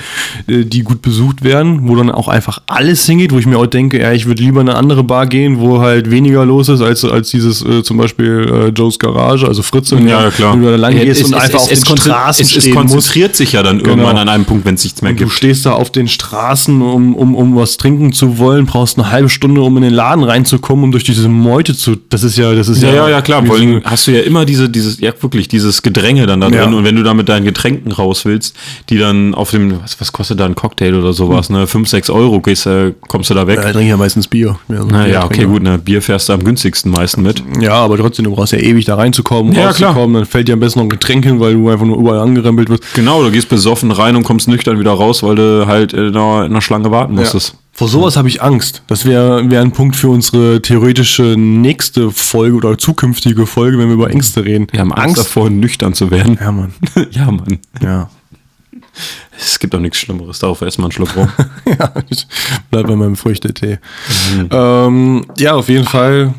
äh, 0.47 0.65
die 0.65 0.81
gut 0.83 1.03
besucht 1.03 1.45
werden, 1.45 1.87
wo 1.87 1.97
dann 1.97 2.11
auch 2.11 2.29
einfach 2.29 2.63
alles 2.67 3.05
hingeht, 3.05 3.31
wo 3.31 3.39
ich 3.39 3.47
mir 3.47 3.59
auch 3.59 3.67
denke, 3.67 4.01
ja, 4.01 4.11
ich 4.13 4.25
würde 4.25 4.43
lieber 4.43 4.63
in 4.63 4.69
eine 4.71 4.79
andere 4.79 5.05
Bar 5.05 5.27
gehen, 5.27 5.61
wo 5.61 5.81
halt 5.81 6.11
weniger 6.11 6.47
los 6.47 6.71
ist, 6.71 6.81
als, 6.81 7.05
als 7.05 7.31
dieses 7.31 7.63
äh, 7.63 7.83
zum 7.83 7.99
Beispiel 7.99 8.51
äh, 8.51 8.69
Joe's 8.71 8.99
Garage, 8.99 9.47
also 9.47 9.63
Fritze, 9.63 9.97
Ja, 9.97 10.23
ja, 10.25 10.31
klar. 10.31 10.57
du 10.57 10.63
da 10.63 10.77
lang 10.77 10.95
gehst 10.95 11.21
es- 11.21 11.27
und 11.27 11.35
es- 11.35 11.41
einfach 11.43 11.59
es- 11.59 11.65
auf 11.67 11.73
es 11.73 11.81
den 11.83 11.97
Straßen 11.99 12.43
es, 12.43 12.57
es 12.57 12.63
stehen 12.63 12.75
musst. 12.75 12.93
konzentriert 12.95 13.37
sich 13.37 13.53
ja 13.53 13.63
dann 13.63 13.77
irgendwann 13.81 13.99
Genau. 13.99 14.21
an 14.23 14.29
einem 14.31 14.45
Punkt, 14.47 14.65
wenn 14.65 14.77
es 14.77 14.85
nichts 14.85 15.03
mehr 15.03 15.11
Und 15.11 15.21
du 15.21 15.25
gibt. 15.25 15.37
stehst 15.37 15.67
da 15.67 15.73
auf 15.73 15.91
den 15.91 16.09
Straßen, 16.09 16.81
um, 16.81 17.15
um, 17.15 17.35
um 17.35 17.55
was 17.57 17.77
trinken 17.77 18.15
zu 18.15 18.39
wollen, 18.39 18.65
brauchst 18.65 18.99
eine 18.99 19.11
halbe 19.11 19.29
Stunde, 19.29 19.61
um 19.61 19.77
in 19.77 19.83
den 19.83 19.93
Laden 19.93 20.25
reinzukommen, 20.25 20.85
um 20.85 20.91
durch 20.91 21.05
diese 21.05 21.29
Meute 21.29 21.75
zu. 21.77 21.97
Das 22.09 22.23
ist 22.23 22.39
ja, 22.39 22.55
das 22.55 22.69
ist 22.69 22.83
Ja, 22.83 22.89
ja. 22.89 22.95
ja, 22.95 23.09
ja, 23.11 23.21
klar. 23.21 23.45
Vor 23.45 23.57
allem 23.57 23.83
hast 23.85 24.07
du 24.07 24.13
ja 24.13 24.21
immer 24.21 24.47
diese, 24.47 24.71
dieses, 24.71 25.01
ja 25.01 25.13
wirklich, 25.21 25.49
dieses 25.49 25.83
Gedränge 25.83 26.14
dann 26.27 26.41
da 26.41 26.49
Ja. 26.49 26.65
drin. 26.65 26.75
Und 26.75 26.85
wenn 26.85 26.97
du 26.97 27.03
da 27.03 27.15
mit 27.15 27.29
deinen 27.29 27.45
Getränken 27.45 27.93
raus 27.93 28.25
willst, 28.25 28.57
die 28.91 28.99
dann 28.99 29.35
auf 29.35 29.51
dem, 29.51 29.81
was, 29.83 30.01
was 30.01 30.13
kostet 30.13 30.41
da 30.41 30.47
ein 30.47 30.55
Cocktail 30.55 30.95
oder 30.95 31.13
sowas, 31.13 31.51
ne? 31.51 31.67
5, 31.67 31.89
6 31.89 32.11
Euro 32.11 32.41
gehst, 32.41 32.67
äh, 32.67 32.93
kommst 33.09 33.31
du 33.31 33.35
da 33.35 33.47
weg. 33.47 33.59
Ja, 33.61 33.67
ich 33.67 33.73
trinke 33.73 33.89
ja 33.91 33.97
meistens 33.97 34.29
Bier. 34.29 34.57
Ja, 34.69 34.83
so 34.83 34.89
Na 34.91 35.07
ja, 35.07 35.19
Bier 35.21 35.25
okay, 35.25 35.35
trinke. 35.37 35.53
gut, 35.53 35.63
ne? 35.63 35.79
Bier 35.79 36.01
fährst 36.03 36.29
du 36.29 36.33
am 36.33 36.45
günstigsten 36.45 36.91
meisten 36.91 37.23
mit. 37.23 37.43
Ja, 37.61 37.75
aber 37.75 37.97
trotzdem, 37.99 38.25
du 38.25 38.35
brauchst 38.35 38.53
ja 38.53 38.59
ewig 38.59 38.85
da 38.85 38.95
reinzukommen, 38.97 39.53
Ja, 39.53 39.67
rauszukommen. 39.67 40.15
Dann 40.15 40.25
fällt 40.27 40.49
dir 40.49 40.53
am 40.55 40.61
besten 40.61 40.79
noch 40.81 40.87
ein 40.87 40.91
Getränk 40.91 41.25
hin, 41.25 41.41
weil 41.41 41.55
du 41.55 41.69
einfach 41.69 41.87
nur 41.87 41.99
überall 41.99 42.21
angerempelt 42.21 42.69
wirst. 42.71 42.83
Genau, 42.95 43.23
du 43.23 43.31
gehst 43.31 43.49
besoffen 43.49 43.91
rein 43.91 44.17
und 44.17 44.23
kommst 44.25 44.49
nüchtern 44.49 44.79
wieder 44.79 44.93
raus, 44.93 45.23
weil 45.23 45.35
du 45.37 45.67
halt 45.67 45.93
in 45.93 46.09
einer, 46.17 46.45
in 46.45 46.53
einer 46.53 46.61
Schlange 46.61 46.91
warten 46.91 47.15
musstest. 47.15 47.57
Vor 47.77 47.89
sowas 47.89 48.17
habe 48.17 48.29
ich 48.29 48.41
Angst. 48.41 48.83
Das 48.87 49.05
wäre 49.05 49.51
wär 49.51 49.61
ein 49.61 49.73
Punkt 49.73 49.97
für 49.97 50.09
unsere 50.09 50.63
theoretische 50.63 51.35
nächste 51.37 52.13
Folge 52.13 52.57
oder 52.57 52.79
zukünftige 52.79 53.47
Folge, 53.47 53.79
wenn 53.79 53.89
wir 53.89 53.95
über 53.95 54.11
Ängste 54.11 54.45
reden. 54.45 54.69
Wir 54.71 54.79
haben 54.79 54.93
Angst, 54.93 55.19
davor, 55.19 55.51
nüchtern 55.51 55.93
zu 55.93 56.13
werden. 56.13 56.39
Ja, 56.41 56.53
Mann. 56.53 56.73
ja, 57.11 57.31
Mann. 57.33 57.59
Ja. 57.83 58.11
Es 59.37 59.59
gibt 59.59 59.75
doch 59.75 59.81
nichts 59.81 59.99
Schlimmeres. 59.99 60.39
Darauf 60.39 60.63
erstmal 60.63 60.87
einen 60.87 60.93
Schluck 60.93 61.17
rum. 61.17 61.29
ja, 61.67 61.93
ich 62.09 62.29
bleib 62.71 62.87
bei 62.87 62.95
meinem 62.95 63.17
Früchtetee. 63.17 63.81
Ähm, 64.51 65.27
ja, 65.37 65.55
auf 65.55 65.69
jeden 65.69 65.85
Fall 65.85 66.33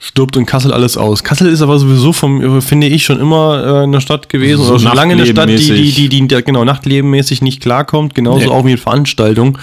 stirbt 0.00 0.36
in 0.36 0.46
Kassel 0.46 0.72
alles 0.72 0.96
aus. 0.96 1.24
Kassel 1.24 1.48
ist 1.48 1.60
aber 1.60 1.78
sowieso 1.78 2.12
vom, 2.12 2.62
finde 2.62 2.86
ich, 2.86 3.04
schon 3.04 3.18
immer 3.20 3.80
äh, 3.80 3.82
eine 3.82 4.00
Stadt 4.00 4.28
gewesen 4.28 4.62
So 4.64 4.70
oder 4.74 4.78
schon 4.80 4.94
lange 4.94 5.14
eine 5.14 5.26
Stadt, 5.26 5.48
die, 5.48 5.56
die, 5.56 5.60
nachtlebenmäßig. 5.70 6.08
die, 6.08 6.28
die, 6.28 6.42
genau 6.44 6.64
nachtlebenmäßig 6.64 7.42
nicht 7.42 7.60
klarkommt, 7.60 8.14
genauso 8.14 8.38
Nee. 8.46 8.48
auch 8.48 8.64
wie 8.64 8.70
mit 8.72 8.80
Veranstaltungen, 8.80 9.58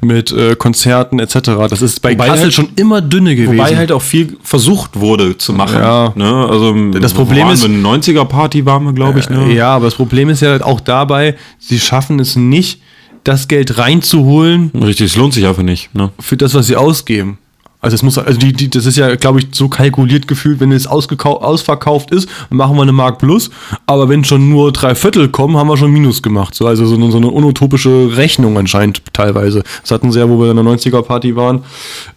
mit 0.00 0.32
äh, 0.32 0.56
Konzerten 0.56 1.18
etc. 1.18 1.34
Das 1.68 1.82
ist 1.82 2.00
bei 2.00 2.12
Wobei 2.14 2.26
Kassel 2.28 2.44
halt- 2.44 2.54
schon 2.54 2.68
immer 2.76 3.00
dünne 3.02 3.36
gewesen. 3.36 3.58
Wobei 3.58 3.76
halt 3.76 3.92
auch 3.92 4.02
viel 4.02 4.38
versucht 4.42 4.98
wurde 4.98 5.36
zu 5.36 5.52
machen. 5.52 5.78
Ja. 5.78 6.12
Ne? 6.16 6.46
Also 6.48 6.74
Das 6.98 7.12
Problem 7.12 7.48
ist- 7.50 7.64
eine 7.64 7.76
90er 7.76 8.24
Party 8.24 8.64
waren 8.64 8.84
wir, 8.84 8.92
glaube 8.94 9.18
ich. 9.20 9.28
Ne? 9.28 9.52
Ja, 9.52 9.74
aber 9.76 9.84
das 9.84 9.94
Problem 9.96 10.30
ist 10.30 10.40
ja 10.40 10.62
auch 10.64 10.80
dabei, 10.80 11.36
sie 11.58 11.78
schaffen 11.78 12.18
es 12.20 12.36
nicht, 12.36 12.80
das 13.24 13.48
Geld 13.48 13.76
reinzuholen 13.76 14.70
Richtig, 14.82 15.06
es 15.10 15.16
lohnt 15.16 15.34
sich 15.34 15.46
einfach 15.46 15.62
nicht. 15.62 15.94
Ne? 15.94 16.10
für 16.20 16.36
das, 16.38 16.54
was 16.54 16.66
sie 16.68 16.76
ausgeben. 16.76 17.36
Also 17.80 17.94
es 17.94 18.02
muss, 18.02 18.18
also 18.18 18.38
die, 18.38 18.52
die, 18.52 18.68
das 18.68 18.86
ist 18.86 18.96
ja, 18.96 19.14
glaube 19.14 19.38
ich, 19.38 19.48
so 19.52 19.68
kalkuliert 19.68 20.26
gefühlt, 20.26 20.58
wenn 20.58 20.72
es 20.72 20.88
ausverkauft 20.88 22.10
ist, 22.10 22.28
machen 22.50 22.76
wir 22.76 22.82
eine 22.82 22.92
Mark 22.92 23.18
Plus. 23.18 23.50
Aber 23.86 24.08
wenn 24.08 24.24
schon 24.24 24.48
nur 24.50 24.72
drei 24.72 24.96
Viertel 24.96 25.28
kommen, 25.28 25.56
haben 25.56 25.68
wir 25.68 25.76
schon 25.76 25.92
Minus 25.92 26.20
gemacht. 26.20 26.56
So, 26.56 26.66
also 26.66 26.86
so 26.86 26.96
eine, 26.96 27.12
so 27.12 27.18
eine 27.18 27.28
unutopische 27.28 28.16
Rechnung 28.16 28.58
anscheinend 28.58 29.02
teilweise. 29.12 29.62
Das 29.82 29.92
hatten 29.92 30.10
sie 30.10 30.18
ja, 30.18 30.28
wo 30.28 30.40
wir 30.40 30.50
in 30.50 30.56
der 30.56 30.64
90er-Party 30.64 31.36
waren, 31.36 31.62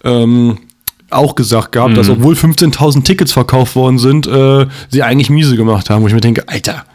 ähm, 0.04 0.58
auch 1.12 1.36
gesagt 1.36 1.74
gehabt, 1.74 1.96
dass 1.96 2.10
obwohl 2.10 2.34
15.000 2.34 3.04
Tickets 3.04 3.34
verkauft 3.34 3.76
worden 3.76 4.00
sind, 4.00 4.26
äh, 4.28 4.66
sie 4.90 5.04
eigentlich 5.04 5.30
miese 5.30 5.58
gemacht 5.58 5.90
haben. 5.90 6.02
Wo 6.02 6.08
ich 6.08 6.14
mir 6.14 6.22
denke, 6.22 6.48
Alter, 6.48 6.86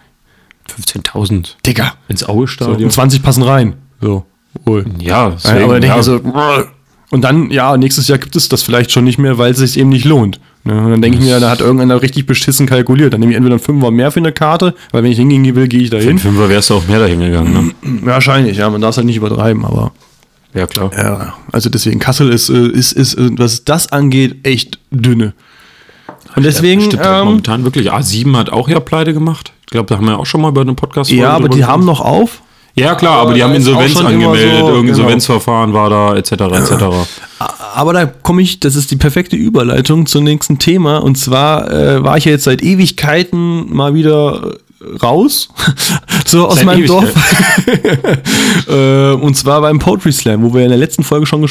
15.000 0.77 1.51
Digga, 1.65 1.93
ins 2.09 2.21
so, 2.21 2.29
Aue-Stadion. 2.29 2.85
und 2.85 2.91
20 2.91 3.23
passen 3.23 3.43
rein. 3.43 3.75
So, 4.01 4.25
wohl. 4.65 4.87
ja, 4.99 5.29
Ja, 5.29 5.31
deswegen, 5.31 5.65
aber 5.65 5.81
denke 5.81 5.95
ja. 5.95 5.99
ich 5.99 6.05
so, 6.05 6.21
brr. 6.21 6.67
Und 7.11 7.23
dann, 7.23 7.51
ja, 7.51 7.77
nächstes 7.77 8.09
Jahr 8.09 8.19
gibt 8.19 8.35
es 8.37 8.49
das 8.49 8.63
vielleicht 8.63 8.91
schon 8.91 9.05
nicht 9.05 9.19
mehr, 9.19 9.39
weil 9.39 9.53
es 9.53 9.59
sich 9.59 9.79
eben 9.79 9.91
nicht 9.91 10.05
lohnt. 10.05 10.41
Ne? 10.65 10.77
Und 10.77 10.91
dann 10.91 11.03
denke 11.03 11.19
ich 11.19 11.25
mir, 11.25 11.39
da 11.39 11.51
hat 11.51 11.61
irgendeiner 11.61 12.03
richtig 12.03 12.27
beschissen 12.27 12.67
kalkuliert. 12.67 13.13
Dann 13.13 13.21
nehme 13.21 13.33
ich 13.33 13.37
entweder 13.37 13.55
einen 13.55 13.63
Fünfer 13.63 13.91
mehr 13.93 14.11
für 14.11 14.19
eine 14.19 14.33
Karte, 14.33 14.75
weil 14.91 15.05
wenn 15.05 15.13
ich 15.13 15.19
hingehen 15.19 15.55
will, 15.55 15.69
gehe 15.69 15.83
ich 15.83 15.91
da 15.91 15.99
Für 15.99 16.05
hin. 16.05 16.19
Fünfer 16.19 16.49
wärst 16.49 16.71
du 16.71 16.75
auch 16.75 16.89
mehr 16.89 16.99
dahin 16.99 17.21
gegangen. 17.21 17.75
Ne? 17.83 18.01
Wahrscheinlich, 18.05 18.57
ja, 18.57 18.69
man 18.69 18.81
darf 18.81 18.91
es 18.91 18.97
halt 18.97 19.07
nicht 19.07 19.17
übertreiben, 19.17 19.65
aber 19.65 19.93
Ja, 20.55 20.67
klar. 20.67 20.91
ja, 20.97 21.35
also 21.53 21.71
deswegen, 21.71 22.01
Kassel 22.01 22.31
ist, 22.31 22.49
äh, 22.49 22.67
ist, 22.69 22.93
ist, 22.93 23.15
äh, 23.15 23.31
was 23.37 23.65
das 23.65 23.93
angeht, 23.93 24.45
echt 24.45 24.81
dünne. 24.91 25.35
Und 26.35 26.43
deswegen, 26.45 26.83
Stimmt, 26.83 27.05
halt 27.05 27.21
ähm, 27.21 27.27
momentan 27.27 27.65
wirklich. 27.65 27.93
A7 27.93 28.37
hat 28.37 28.51
auch 28.51 28.69
ja 28.69 28.81
pleite 28.81 29.15
gemacht. 29.15 29.53
Ich 29.63 29.71
glaube, 29.71 29.87
da 29.87 29.97
haben 29.97 30.05
wir 30.07 30.13
ja 30.13 30.19
auch 30.19 30.27
schon 30.27 30.41
mal 30.41 30.51
bei 30.53 30.61
einem 30.61 30.77
podcast 30.77 31.11
ja, 31.11 31.31
aber 31.31 31.49
die 31.49 31.65
haben 31.65 31.85
noch 31.85 32.01
auf. 32.01 32.43
Ja, 32.79 32.95
klar, 32.95 33.21
aber, 33.21 33.33
die 33.33 33.43
haben 33.43 33.55
Insolvenz 33.55 33.97
angemeldet. 33.97 34.61
so, 34.61 34.67
Irgendein 34.67 34.67
genau. 34.67 34.89
Insolvenzverfahren 34.89 35.73
war 35.73 35.89
da, 35.89 36.15
etc., 36.15 36.33
etc. 36.33 36.85
Aber 37.75 37.93
da 37.95 38.05
komme 38.07 38.43
ich, 38.43 38.61
das 38.61 38.77
ist 38.77 38.91
die 38.91 38.97
perfekte 38.97 39.35
Überleitung 39.35 40.07
zum 40.07 40.25
nächsten 40.25 40.59
Thema. 40.59 40.99
Und 40.99 41.17
zwar 41.17 41.71
äh, 41.71 42.05
war 42.05 42.19
ich 42.19 42.27
ja 42.27 42.33
jetzt 42.33 42.45
seit 42.45 42.63
Ewigkeiten 42.63 43.75
mal 43.75 43.95
wieder 43.95 44.57
äh, 44.81 44.97
raus, 45.03 45.49
so 46.27 46.49
aus 46.49 46.57
Seit 46.57 46.67
meinem 46.67 46.85
Ewigkeit. 46.85 47.15
Dorf. 47.15 48.69
äh, 48.69 49.13
und 49.13 49.37
zwar 49.37 49.63
beim 49.63 49.79
Poetry 49.79 50.13
Slam, 50.13 50.43
wo 50.43 50.53
wir 50.53 50.63
in 50.63 50.69
der 50.69 50.79
letzten 50.79 51.03
Folge 51.03 51.27
schon 51.27 51.47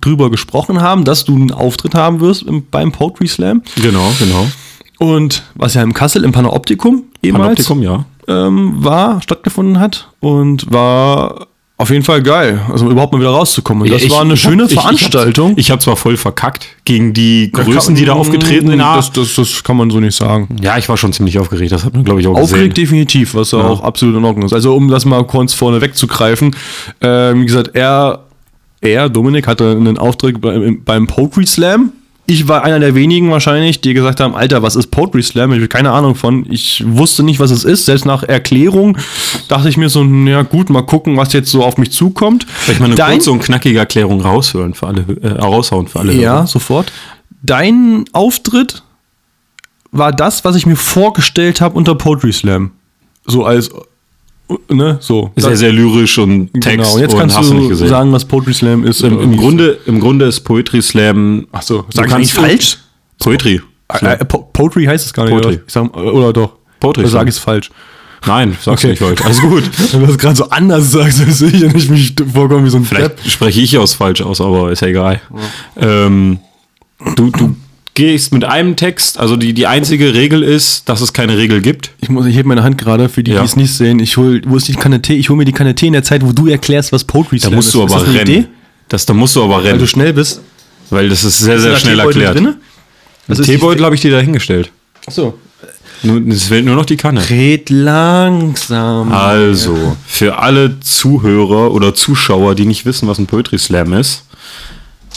drüber 0.00 0.28
gesprochen 0.28 0.80
haben, 0.80 1.04
dass 1.04 1.24
du 1.24 1.36
einen 1.36 1.52
Auftritt 1.52 1.94
haben 1.94 2.18
wirst 2.18 2.42
im, 2.42 2.66
beim 2.68 2.90
Poetry 2.90 3.28
Slam. 3.28 3.62
Genau, 3.80 4.12
genau. 4.18 4.48
Und 4.98 5.44
was 5.54 5.74
ja 5.74 5.82
im 5.82 5.92
Kassel 5.94 6.24
im 6.24 6.32
Panoptikum 6.32 7.04
ehemals 7.22 7.42
Panoptikum, 7.42 7.82
ja. 7.82 8.04
Ähm, 8.28 8.74
war, 8.84 9.20
stattgefunden 9.22 9.78
hat. 9.80 10.08
Und 10.20 10.70
war 10.72 11.46
auf 11.76 11.90
jeden 11.90 12.04
Fall 12.04 12.22
geil. 12.22 12.60
Also 12.70 12.88
überhaupt 12.88 13.12
mal 13.12 13.18
wieder 13.20 13.30
rauszukommen. 13.30 13.82
Und 13.82 13.90
das 13.90 14.02
Ich- 14.04 14.10
war 14.10 14.20
eine 14.20 14.34
ich 14.34 14.40
schöne 14.40 14.62
hab- 14.62 14.70
ich- 14.70 14.78
Veranstaltung. 14.80 15.54
Ich 15.56 15.70
habe 15.72 15.82
zwar 15.82 15.96
voll 15.96 16.16
verkackt 16.16 16.68
gegen 16.84 17.12
die 17.12 17.50
Größen, 17.50 17.96
die 17.96 18.04
da 18.04 18.12
aufgetreten 18.12 18.68
sind. 18.68 18.78
Das, 18.78 19.10
das, 19.10 19.34
das 19.34 19.64
kann 19.64 19.76
man 19.76 19.90
so 19.90 19.98
nicht 19.98 20.16
sagen. 20.16 20.48
Ja, 20.62 20.78
ich 20.78 20.88
war 20.88 20.96
schon 20.96 21.12
ziemlich 21.12 21.38
aufgeregt. 21.38 21.72
Das 21.72 21.84
hat 21.84 21.92
man, 21.94 22.04
glaube 22.04 22.20
ich, 22.20 22.28
auch 22.28 22.36
Aufgeregt 22.36 22.74
gesehen. 22.76 22.84
definitiv, 22.86 23.34
was 23.34 23.50
ja. 23.50 23.58
auch 23.58 23.82
absolut 23.82 24.16
in 24.16 24.24
Ordnung 24.24 24.46
ist. 24.46 24.52
Also 24.52 24.74
um 24.76 24.88
das 24.88 25.04
mal 25.04 25.24
kurz 25.26 25.52
vorne 25.52 25.80
wegzugreifen, 25.80 26.54
äh, 27.00 27.34
wie 27.34 27.44
gesagt, 27.44 27.70
er, 27.74 28.20
er, 28.80 29.08
Dominik, 29.08 29.48
hatte 29.48 29.70
einen 29.72 29.98
Auftritt 29.98 30.40
bei, 30.40 30.76
beim 30.84 31.06
Poetry 31.08 31.44
Slam 31.46 31.90
ich 32.26 32.48
war 32.48 32.62
einer 32.64 32.80
der 32.80 32.94
wenigen 32.94 33.30
wahrscheinlich, 33.30 33.80
die 33.82 33.92
gesagt 33.94 34.20
haben, 34.20 34.34
Alter, 34.34 34.62
was 34.62 34.76
ist 34.76 34.86
Poetry 34.90 35.22
Slam? 35.22 35.52
Ich 35.52 35.58
habe 35.58 35.68
keine 35.68 35.90
Ahnung 35.92 36.14
von. 36.14 36.46
Ich 36.50 36.82
wusste 36.86 37.22
nicht, 37.22 37.38
was 37.40 37.50
es 37.50 37.64
ist. 37.64 37.84
Selbst 37.84 38.06
nach 38.06 38.22
Erklärung 38.22 38.96
dachte 39.48 39.68
ich 39.68 39.76
mir 39.76 39.88
so, 39.90 40.02
ja 40.04 40.42
gut, 40.42 40.70
mal 40.70 40.82
gucken, 40.82 41.16
was 41.16 41.32
jetzt 41.34 41.50
so 41.50 41.62
auf 41.62 41.76
mich 41.76 41.92
zukommt. 41.92 42.46
Vielleicht 42.48 42.80
mal 42.80 42.86
eine 42.86 42.94
Dein- 42.94 43.12
kurze 43.18 43.30
und 43.32 43.40
knackige 43.42 43.78
Erklärung 43.78 44.20
raushören 44.22 44.72
für 44.74 44.86
alle, 44.86 45.04
äh, 45.22 45.28
raushauen 45.28 45.86
für 45.88 46.00
alle. 46.00 46.14
Ja, 46.14 46.32
Hörer. 46.36 46.46
sofort. 46.46 46.92
Dein 47.42 48.04
Auftritt 48.12 48.82
war 49.92 50.10
das, 50.12 50.44
was 50.44 50.56
ich 50.56 50.64
mir 50.66 50.76
vorgestellt 50.76 51.60
habe 51.60 51.76
unter 51.76 51.94
Poetry 51.94 52.32
Slam. 52.32 52.70
So 53.26 53.44
als, 53.44 53.70
ne, 54.68 54.98
so. 55.00 55.30
Sehr, 55.36 55.56
sehr 55.56 55.72
lyrisch 55.72 56.18
und 56.18 56.52
Text 56.54 56.68
genau. 56.70 56.94
Und 56.94 57.00
jetzt 57.00 57.14
und 57.14 57.20
kannst 57.20 57.36
hast 57.36 57.50
du 57.50 57.74
sagen, 57.74 58.12
was 58.12 58.24
Poetry 58.24 58.54
Slam 58.54 58.84
ist. 58.84 59.02
Im, 59.02 59.20
im, 59.20 59.36
Grunde, 59.36 59.78
Im 59.86 60.00
Grunde 60.00 60.26
ist 60.26 60.40
Poetry 60.40 60.82
Slam. 60.82 61.46
Ach 61.52 61.62
so, 61.62 61.82
du 61.82 61.86
sag 61.92 62.18
ich 62.20 62.32
falsch? 62.32 62.78
Poetry. 63.18 63.60
Äh, 63.88 64.24
Po- 64.24 64.48
Poetry 64.52 64.84
heißt 64.84 65.06
es 65.06 65.12
gar 65.12 65.24
nicht. 65.24 65.32
Poetry. 65.32 65.54
Oder, 65.54 65.62
sag, 65.66 65.96
oder 65.96 66.32
doch? 66.32 66.52
Poetry 66.80 67.02
Oder 67.02 67.10
sage 67.10 67.28
ich 67.30 67.36
es 67.36 67.38
falsch? 67.42 67.70
Nein, 68.26 68.56
sagst 68.60 68.84
Okay. 68.84 68.92
nicht 68.92 69.02
heute. 69.02 69.22
Alles 69.24 69.40
gut. 69.40 69.62
Wenn 69.92 70.00
du 70.00 70.06
das 70.06 70.18
gerade 70.18 70.36
so 70.36 70.48
anders 70.48 70.90
sagst 70.90 71.20
als 71.26 71.42
ich 71.42 71.62
und 71.64 71.76
ich 71.76 71.90
mich 71.90 72.14
vorkomme 72.32 72.64
wie 72.64 72.70
so 72.70 72.78
ein 72.78 72.88
Depp. 72.88 73.18
Vielleicht 73.20 73.30
spreche 73.32 73.60
ich 73.60 73.76
aus 73.78 73.94
falsch 73.94 74.22
aus, 74.22 74.40
aber 74.40 74.72
ist 74.72 74.80
ja 74.80 74.88
egal. 74.88 75.20
Ähm, 75.76 76.38
du, 77.16 77.30
du 77.30 77.54
gehst 77.94 78.32
mit 78.32 78.44
einem 78.44 78.74
Text, 78.76 79.18
also 79.18 79.36
die, 79.36 79.52
die 79.54 79.66
einzige 79.66 80.14
Regel 80.14 80.42
ist, 80.42 80.88
dass 80.88 81.00
es 81.00 81.12
keine 81.12 81.36
Regel 81.38 81.60
gibt. 81.62 81.92
Ich 82.00 82.08
muss, 82.08 82.26
ich 82.26 82.36
heb 82.36 82.44
meine 82.46 82.62
Hand 82.64 82.76
gerade 82.76 83.08
für 83.08 83.22
die, 83.22 83.30
Ja. 83.32 83.40
die 83.40 83.44
es 83.46 83.56
nicht 83.56 83.72
sehen. 83.72 84.00
Ich 84.00 84.16
hol, 84.16 84.42
wo 84.46 84.56
ist 84.56 84.66
die 84.68 84.74
Kanne 84.74 85.00
Tee? 85.00 85.14
Ich 85.14 85.28
hol 85.30 85.36
mir 85.36 85.44
die 85.44 85.52
Kanne 85.52 85.74
Tee 85.74 85.86
in 85.86 85.92
der 85.92 86.02
Zeit, 86.02 86.24
wo 86.26 86.32
du 86.32 86.48
erklärst, 86.48 86.92
was 86.92 87.04
Poetry 87.04 87.38
Da 87.38 87.42
Slam 87.48 87.54
musst 87.54 87.68
ist. 87.68 87.74
du 87.74 87.84
ist 87.84 87.92
aber 87.92 88.00
das 88.04 88.08
eine 88.10 88.18
rennen. 88.18 88.46
Das, 88.88 89.06
da 89.06 89.14
musst 89.14 89.36
du 89.36 89.42
aber 89.44 89.56
Weil 89.56 89.62
du 89.64 89.68
rennen, 89.70 89.86
schnell 89.86 90.12
bist. 90.12 90.40
weil 90.90 91.08
das 91.08 91.22
ist 91.24 91.38
sehr, 91.38 91.54
Ist 91.56 91.62
sehr 91.62 91.72
da 91.72 91.78
schnell 91.78 91.96
Teebeutel 91.96 92.22
erklärt. 92.22 92.34
drinne? 92.44 92.56
Das 93.28 93.38
ist 93.38 93.46
Teebeutel 93.46 93.84
habe 93.84 93.94
ich 93.94 94.00
dir 94.00 94.10
da 94.10 94.18
hingestellt. 94.18 94.70
Achso. 95.06 95.38
Nur- 96.02 96.20
Es 96.28 96.44
fehlt 96.48 96.66
nur 96.66 96.74
noch 96.76 96.84
die 96.84 96.96
Kanne. 96.98 97.22
Red 97.30 97.70
langsam. 97.70 99.10
Also, 99.12 99.96
für 100.06 100.38
alle 100.38 100.78
Zuhörer 100.80 101.72
oder 101.72 101.94
Zuschauer, 101.94 102.54
die 102.54 102.66
nicht 102.66 102.84
wissen, 102.84 103.08
was 103.08 103.18
ein 103.18 103.26
Poetry 103.26 103.58
Slam 103.58 103.92
ist. 103.94 104.23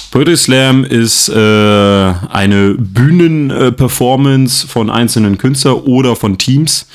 Poetry 0.09 0.37
Slam 0.37 0.85
ist 0.85 1.27
äh, 1.27 1.33
eine 1.35 2.75
Bühnenperformance 2.77 4.65
von 4.65 4.89
einzelnen 4.89 5.37
Künstlern 5.37 5.75
oder 5.75 6.15
von 6.15 6.37
Teams, 6.37 6.87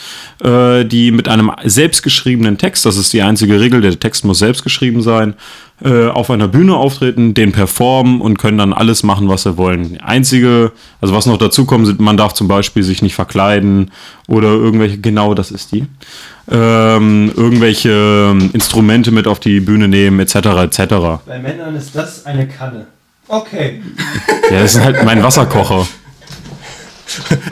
äh, 0.43 0.85
die 0.87 1.11
mit 1.11 1.29
einem 1.29 1.53
selbstgeschriebenen 1.63 2.57
Text, 2.57 2.87
das 2.87 2.97
ist 2.97 3.13
die 3.13 3.21
einzige 3.21 3.61
Regel, 3.61 3.83
der 3.83 4.01
Text 4.01 4.25
muss 4.25 4.39
selbst 4.39 4.63
geschrieben 4.63 5.03
sein, 5.03 5.35
äh, 5.85 6.07
auf 6.09 6.31
einer 6.31 6.49
Bühne 6.49 6.75
auftreten, 6.75 7.35
den 7.35 7.53
performen 7.53 8.23
und 8.23 8.39
können 8.39 8.57
dann 8.57 8.73
alles 8.73 9.03
machen, 9.03 9.29
was 9.29 9.43
sie 9.43 9.59
wollen. 9.59 10.01
Einzige, 10.01 10.73
also 11.03 11.15
was 11.15 11.27
noch 11.27 11.37
dazu 11.37 11.67
kommt, 11.67 11.87
sind, 11.87 12.01
man 12.01 12.17
darf 12.17 12.33
zum 12.33 12.49
Beispiel 12.49 12.83
sich 12.83 13.03
nicht 13.03 13.15
verkleiden 13.15 13.91
oder 14.27 14.49
irgendwelche, 14.49 14.99
genau 14.99 15.35
das 15.35 15.51
ist 15.51 15.73
die, 15.73 15.85
ähm, 16.51 17.31
irgendwelche 17.37 18.31
ähm, 18.31 18.51
Instrumente 18.55 19.11
mit 19.11 19.27
auf 19.27 19.39
die 19.39 19.61
Bühne 19.61 19.87
nehmen, 19.87 20.19
etc. 20.19 20.35
etc. 20.35 20.79
Bei 21.27 21.39
Männern 21.39 21.77
ist 21.77 21.95
das 21.95 22.25
eine 22.25 22.49
Kanne. 22.49 22.87
Okay. 23.33 23.81
Ja, 24.51 24.61
das 24.61 24.75
ist 24.75 24.81
halt 24.83 25.03
mein 25.07 25.23
Wasserkocher. 25.23 25.87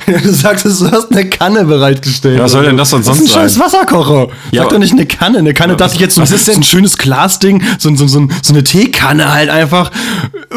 du 0.07 0.33
sagst, 0.33 0.65
du 0.67 0.91
hast 0.91 1.11
eine 1.11 1.29
Kanne 1.31 1.65
bereitgestellt. 1.65 2.37
Ja, 2.37 2.45
was 2.45 2.53
soll 2.53 2.65
denn 2.67 2.77
das 2.77 2.91
sonst 2.91 3.07
Das 3.09 3.17
ist 3.17 3.23
ein 3.23 3.27
sein? 3.29 3.35
scheiß 3.43 3.59
Wasserkocher. 3.61 4.29
Ja, 4.53 4.63
Sag 4.63 4.71
doch 4.73 4.79
nicht 4.79 4.93
eine 4.93 5.07
Kanne. 5.07 5.39
Eine 5.39 5.55
Kanne 5.55 5.77
dachte 5.77 5.95
ich 5.95 6.01
jetzt 6.01 6.17
so, 6.17 6.23
was 6.23 6.31
ist 6.33 6.47
denn- 6.49 6.55
so 6.57 6.61
ein 6.61 6.65
schönes 6.65 6.99
Glasding, 6.99 7.63
so, 7.79 7.95
so, 7.97 8.07
so, 8.07 8.29
so 8.43 8.53
eine 8.53 8.63
Teekanne 8.63 9.33
halt 9.33 9.49
einfach. 9.49 9.91
Äh, 10.53 10.55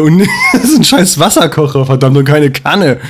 Und 0.00 0.20
das 0.52 0.64
ist 0.64 0.78
ein 0.78 0.84
scheiß 0.84 1.18
Wasserkocher, 1.18 1.84
verdammt, 1.86 2.16
und 2.16 2.24
keine 2.24 2.52
Kanne. 2.52 3.00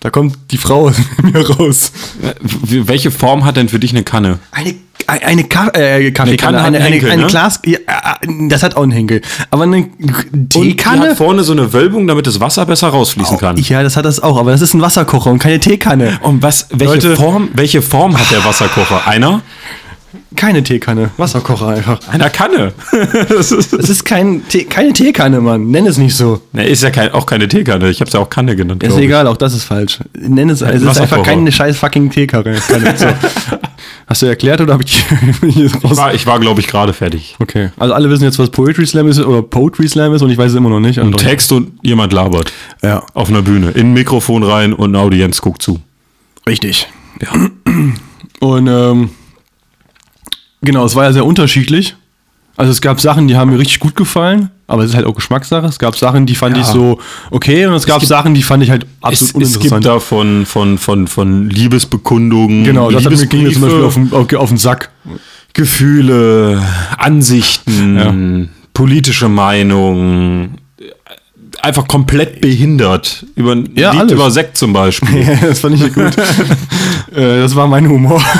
Da 0.00 0.10
kommt 0.10 0.36
die 0.50 0.58
Frau 0.58 0.88
aus 0.88 0.96
mir 1.22 1.48
raus. 1.48 1.92
W- 2.40 2.82
Welche 2.86 3.10
Form 3.10 3.44
hat 3.46 3.56
denn 3.56 3.70
für 3.70 3.78
dich 3.78 3.92
eine 3.92 4.02
Kanne? 4.02 4.38
Eine, 4.50 4.74
eine, 5.10 5.44
Ka 5.44 5.68
äh, 5.74 6.10
Kaffeekanne, 6.10 6.58
eine, 6.62 6.78
eine, 6.78 6.86
Henkel, 6.86 7.10
eine 7.10 7.22
ne? 7.22 7.28
Glas, 7.28 7.60
ja, 7.66 7.78
äh, 7.78 8.26
das 8.48 8.62
hat 8.62 8.76
auch 8.76 8.82
einen 8.82 8.92
Henkel. 8.92 9.20
Aber 9.50 9.64
eine 9.64 9.76
Und 9.76 9.90
die 10.32 10.48
Teekanne? 10.70 11.10
hat 11.10 11.16
vorne 11.18 11.42
so 11.42 11.52
eine 11.52 11.72
Wölbung, 11.72 12.06
damit 12.06 12.26
das 12.26 12.40
Wasser 12.40 12.66
besser 12.66 12.88
rausfließen 12.88 13.38
kann. 13.38 13.56
Ja, 13.56 13.82
das 13.82 13.96
hat 13.96 14.04
das 14.04 14.20
auch, 14.22 14.38
aber 14.38 14.50
das 14.52 14.60
ist 14.62 14.74
ein 14.74 14.80
Wasserkocher 14.80 15.30
und 15.30 15.38
keine 15.38 15.60
Teekanne. 15.60 16.18
Und 16.22 16.42
was, 16.42 16.66
welche, 16.70 16.94
Leute- 17.08 17.16
Form, 17.16 17.48
welche 17.54 17.82
Form 17.82 18.18
hat 18.18 18.30
der 18.30 18.44
Wasserkocher? 18.44 19.06
Einer? 19.06 19.42
Keine 20.36 20.62
Teekanne, 20.62 21.10
Wasserkocher 21.16 21.68
einfach. 21.68 22.00
Einer 22.08 22.30
Kanne. 22.30 22.72
das 23.28 23.52
ist, 23.52 23.72
Es 23.72 23.88
ist 23.88 24.04
kein 24.04 24.46
Tee, 24.48 24.64
keine 24.64 24.92
Teekanne, 24.92 25.40
Mann. 25.40 25.70
Nenn 25.70 25.86
es 25.86 25.98
nicht 25.98 26.16
so. 26.16 26.40
ne, 26.52 26.66
ist 26.66 26.82
ja 26.82 26.90
kein, 26.90 27.12
auch 27.12 27.26
keine 27.26 27.46
Teekanne. 27.48 27.88
Ich 27.90 28.00
habe 28.00 28.08
es 28.08 28.14
ja 28.14 28.20
auch 28.20 28.30
Kanne 28.30 28.56
genannt. 28.56 28.82
Ist 28.82 28.96
egal, 28.96 29.26
auch 29.26 29.36
das 29.36 29.54
ist 29.54 29.64
falsch. 29.64 29.98
Nenn 30.18 30.50
es, 30.50 30.62
es 30.62 30.82
ist 30.82 31.00
einfach 31.00 31.22
keine 31.22 31.50
scheiß 31.52 31.78
fucking 31.78 32.10
Teekanne. 32.10 32.58
Kanne. 32.68 32.94
So. 32.96 33.06
Hast 34.06 34.22
du 34.22 34.26
erklärt 34.26 34.60
oder 34.60 34.72
habe 34.72 34.82
ich 34.84 35.04
ich 35.42 35.72
war, 35.82 36.14
ich 36.14 36.26
war 36.26 36.40
glaube 36.40 36.60
ich, 36.60 36.66
gerade 36.66 36.92
fertig. 36.92 37.36
Okay. 37.38 37.70
Also 37.78 37.94
alle 37.94 38.10
wissen 38.10 38.24
jetzt, 38.24 38.38
was 38.38 38.50
Poetry 38.50 38.86
Slam 38.86 39.06
ist 39.08 39.20
oder 39.20 39.42
Poetry 39.42 39.88
Slam 39.88 40.12
ist 40.14 40.22
und 40.22 40.30
ich 40.30 40.38
weiß 40.38 40.50
es 40.50 40.56
immer 40.56 40.70
noch 40.70 40.80
nicht. 40.80 40.98
Ein 40.98 41.12
Text 41.12 41.52
und 41.52 41.72
jemand 41.82 42.12
labert. 42.12 42.52
Ja, 42.82 43.04
Auf 43.14 43.28
einer 43.28 43.42
Bühne. 43.42 43.70
In 43.70 43.88
ein 43.88 43.92
Mikrofon 43.92 44.42
rein 44.42 44.72
und 44.72 44.90
eine 44.94 44.98
Audienz 45.04 45.40
guckt 45.40 45.62
zu. 45.62 45.78
richtig. 46.48 46.88
Ja. 47.20 47.28
Und 48.40 48.66
ähm, 48.66 49.10
genau, 50.62 50.84
es 50.84 50.94
war 50.94 51.04
ja 51.04 51.12
sehr 51.12 51.24
unterschiedlich. 51.26 51.96
Also 52.56 52.72
es 52.72 52.80
gab 52.82 53.00
Sachen, 53.00 53.26
die 53.28 53.36
haben 53.36 53.50
mir 53.50 53.58
richtig 53.58 53.78
gut 53.80 53.96
gefallen, 53.96 54.50
aber 54.66 54.82
es 54.84 54.90
ist 54.90 54.96
halt 54.96 55.06
auch 55.06 55.14
Geschmackssache. 55.14 55.64
Es 55.66 55.78
gab 55.78 55.96
Sachen, 55.96 56.26
die 56.26 56.34
fand 56.34 56.56
Ja. 56.56 56.62
ich 56.62 56.68
so 56.68 56.98
okay 57.30 57.64
und 57.64 57.72
es 57.74 57.86
gab 57.86 58.04
Sachen, 58.04 58.34
die 58.34 58.42
fand 58.42 58.62
ich 58.62 58.70
halt 58.70 58.84
Es, 58.84 58.88
absolut 59.02 59.42
es 59.46 59.56
uninteressant. 59.56 59.84
gibt 59.84 59.94
da 59.94 59.98
von, 60.00 60.44
von, 60.44 60.76
von, 60.76 61.06
von 61.06 61.48
Liebesbekundungen, 61.48 62.64
genau, 62.64 62.90
das 62.90 63.04
hat 63.04 63.12
mir, 63.12 63.26
ging 63.26 63.44
mir 63.44 63.52
zum 63.52 63.62
Beispiel 63.62 63.82
auf 63.84 63.94
den, 63.94 64.12
auf, 64.12 64.32
auf 64.34 64.48
den 64.50 64.58
Sack. 64.58 64.90
Gefühle, 65.54 66.62
Ansichten, 66.98 68.50
politische 68.74 69.28
Meinung, 69.28 70.50
einfach 71.62 71.86
komplett 71.86 72.40
behindert. 72.40 73.26
Über, 73.36 73.56
Ja, 73.74 73.92
Lied 73.92 74.00
alles. 74.00 74.12
über 74.12 74.30
Sekt 74.30 74.56
zum 74.56 74.72
Beispiel. 74.72 75.10
Ja, 75.30 75.48
das 75.48 75.60
fand 75.60 75.74
ich 75.76 75.82
nicht 75.82 75.94
gut. 75.94 76.16
äh, 77.14 77.40
das 77.40 77.54
war 77.54 77.66
mein 77.66 77.88
Humor. 77.88 78.22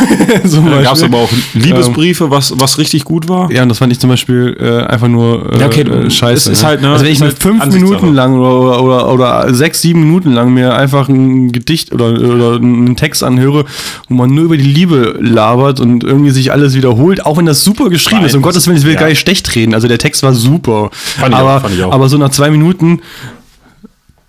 Da 0.70 0.82
gab 0.82 0.94
es 0.94 1.02
aber 1.02 1.18
auch 1.18 1.30
Liebesbriefe, 1.54 2.30
was, 2.30 2.58
was 2.58 2.78
richtig 2.78 3.04
gut 3.04 3.28
war. 3.28 3.50
Ja, 3.50 3.62
und 3.62 3.68
das 3.68 3.78
fand 3.78 3.92
ich 3.92 3.98
zum 3.98 4.10
Beispiel 4.10 4.56
äh, 4.60 4.90
einfach 4.90 5.08
nur 5.08 5.52
äh, 5.52 5.60
Ja, 5.60 5.66
okay, 5.66 5.82
äh, 5.82 6.10
scheiße. 6.10 6.50
ist 6.50 6.64
halt, 6.64 6.80
ne, 6.82 6.90
also 6.90 7.04
wenn 7.04 7.12
ich 7.12 7.20
mir 7.20 7.26
halt 7.26 7.38
fünf. 7.38 7.64
Minuten 7.66 8.14
lang 8.14 8.38
oder, 8.38 8.82
oder, 8.82 9.12
oder, 9.12 9.54
sechs, 9.54 9.82
sieben 9.82 10.00
Minuten 10.00 10.32
lang 10.32 10.52
mir 10.52 10.74
einfach 10.74 11.08
ein 11.08 11.52
Gedicht 11.52 11.92
oder, 11.92 12.12
oder 12.12 12.56
einen 12.56 12.96
Text 12.96 13.22
anhöre, 13.22 13.64
wo 14.08 14.14
man 14.14 14.34
nur 14.34 14.44
über 14.44 14.56
die 14.56 14.64
Liebe 14.64 15.18
labert 15.20 15.80
und 15.80 16.04
irgendwie 16.04 16.30
sich 16.30 16.52
alles 16.52 16.74
wiederholt, 16.74 17.26
auch 17.26 17.36
wenn 17.36 17.46
das 17.46 17.62
super 17.62 17.88
geschrieben 17.90 18.20
Nein, 18.20 18.26
ist. 18.26 18.34
Um 18.34 18.42
Gottes 18.42 18.66
Willen, 18.66 18.78
ich 18.78 18.84
will 18.84 18.94
ja. 18.94 19.00
gar 19.00 19.08
nicht 19.08 19.20
schlecht 19.20 19.54
reden. 19.54 19.74
Also 19.74 19.88
der 19.88 19.98
Text 19.98 20.22
war 20.22 20.34
super. 20.34 20.90
ich 21.16 21.22
auch, 21.22 21.38
aber, 21.38 21.60
fand 21.60 21.74
ich 21.74 21.82
auch. 21.82 21.92
aber 21.92 22.08
so 22.08 22.16
nach 22.18 22.30
zwei 22.30 22.50
Minuten 22.50 23.00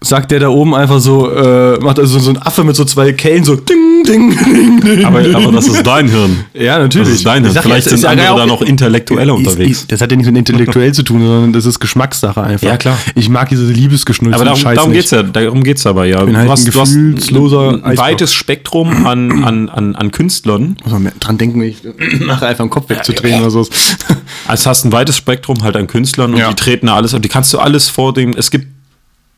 sagt 0.03 0.31
der 0.31 0.39
da 0.39 0.49
oben 0.49 0.73
einfach 0.73 0.99
so, 0.99 1.29
äh, 1.31 1.77
macht 1.79 1.99
also 1.99 2.17
so 2.19 2.31
ein 2.31 2.41
Affe 2.41 2.63
mit 2.63 2.75
so 2.75 2.83
zwei 2.85 3.13
Kellen 3.13 3.43
so 3.43 3.55
ding, 3.55 4.03
ding, 4.03 4.35
ding, 4.35 4.81
ding. 4.81 5.05
Aber, 5.05 5.21
ding. 5.21 5.35
aber 5.35 5.51
das 5.51 5.67
ist 5.67 5.85
dein 5.85 6.07
Hirn. 6.07 6.43
Ja, 6.55 6.79
natürlich. 6.79 7.07
Das 7.09 7.17
ist 7.17 7.25
dein 7.27 7.43
Hirn. 7.43 7.53
ja, 7.53 7.61
Vielleicht 7.61 7.85
es 7.85 7.93
ist 7.93 8.01
sind 8.01 8.17
ja 8.17 8.29
andere 8.31 8.39
da 8.39 8.45
noch 8.47 8.63
intellektueller 8.63 9.33
Ist- 9.33 9.39
unterwegs. 9.47 9.81
ist- 9.81 9.91
Das 9.91 10.01
hat 10.01 10.09
ja 10.09 10.17
nichts 10.17 10.31
mit 10.31 10.39
intellektuell 10.49 10.91
zu 10.91 11.03
tun, 11.03 11.21
sondern 11.21 11.53
das 11.53 11.67
ist 11.67 11.79
Geschmackssache 11.79 12.41
einfach. 12.41 12.67
Ja, 12.67 12.77
klar. 12.77 12.97
Ich 13.13 13.29
mag 13.29 13.49
diese 13.49 13.65
Liebesgeschnüsse 13.71 14.33
Aber 14.35 14.43
darum, 14.45 14.63
darum 14.63 14.89
nicht. 14.89 15.01
geht's 15.01 15.11
ja, 15.11 15.21
darum 15.21 15.63
geht's 15.63 15.85
aber 15.85 16.05
ja. 16.05 16.23
bin 16.23 16.35
halt 16.35 16.45
ein 16.45 16.45
du 16.47 16.51
hast 16.51 16.65
gefühlsloser 16.65 17.59
ein, 17.69 17.75
ein 17.75 17.91
Eisblock. 17.91 17.97
weites 18.07 18.33
Spektrum 18.33 19.05
an, 19.05 19.43
an, 19.43 19.69
an, 19.69 19.95
an 19.95 20.11
Künstlern. 20.11 20.77
Muss 20.83 20.93
man 20.93 21.11
dran 21.19 21.37
denken, 21.37 21.61
ich 21.61 21.77
nachher 22.25 22.47
einfach 22.47 22.63
den 22.65 22.71
Kopf 22.71 22.89
wegzudrehen 22.89 23.39
oder 23.41 23.51
so. 23.51 23.67
Also 24.47 24.67
hast 24.69 24.83
ein 24.83 24.91
weites 24.91 25.15
Spektrum 25.15 25.61
halt 25.61 25.75
an 25.77 25.85
Künstlern 25.85 26.31
und 26.33 26.39
Ja. 26.39 26.49
die 26.49 26.55
treten 26.55 26.87
da 26.87 26.95
alles, 26.95 27.13
und 27.13 27.23
die 27.23 27.29
kannst 27.29 27.53
du 27.53 27.59
alles 27.59 27.87
vor 27.89 28.13
dem, 28.15 28.33
es 28.35 28.49
gibt 28.49 28.65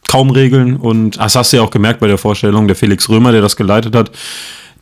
kaum 0.08 0.30
Regeln 0.30 0.76
und 0.76 1.18
das 1.18 1.36
hast 1.36 1.54
du 1.54 1.58
ja 1.58 1.64
auch 1.64 1.72
gemerkt 1.72 2.00
bei 2.00 2.08
der 2.08 2.18
Vorstellung, 2.18 2.68
der 2.68 2.76
Felix 2.76 3.10
Römer, 3.10 3.32
der 3.32 3.42
das 3.42 3.56
geleitet 3.56 3.96
hat, 3.96 4.12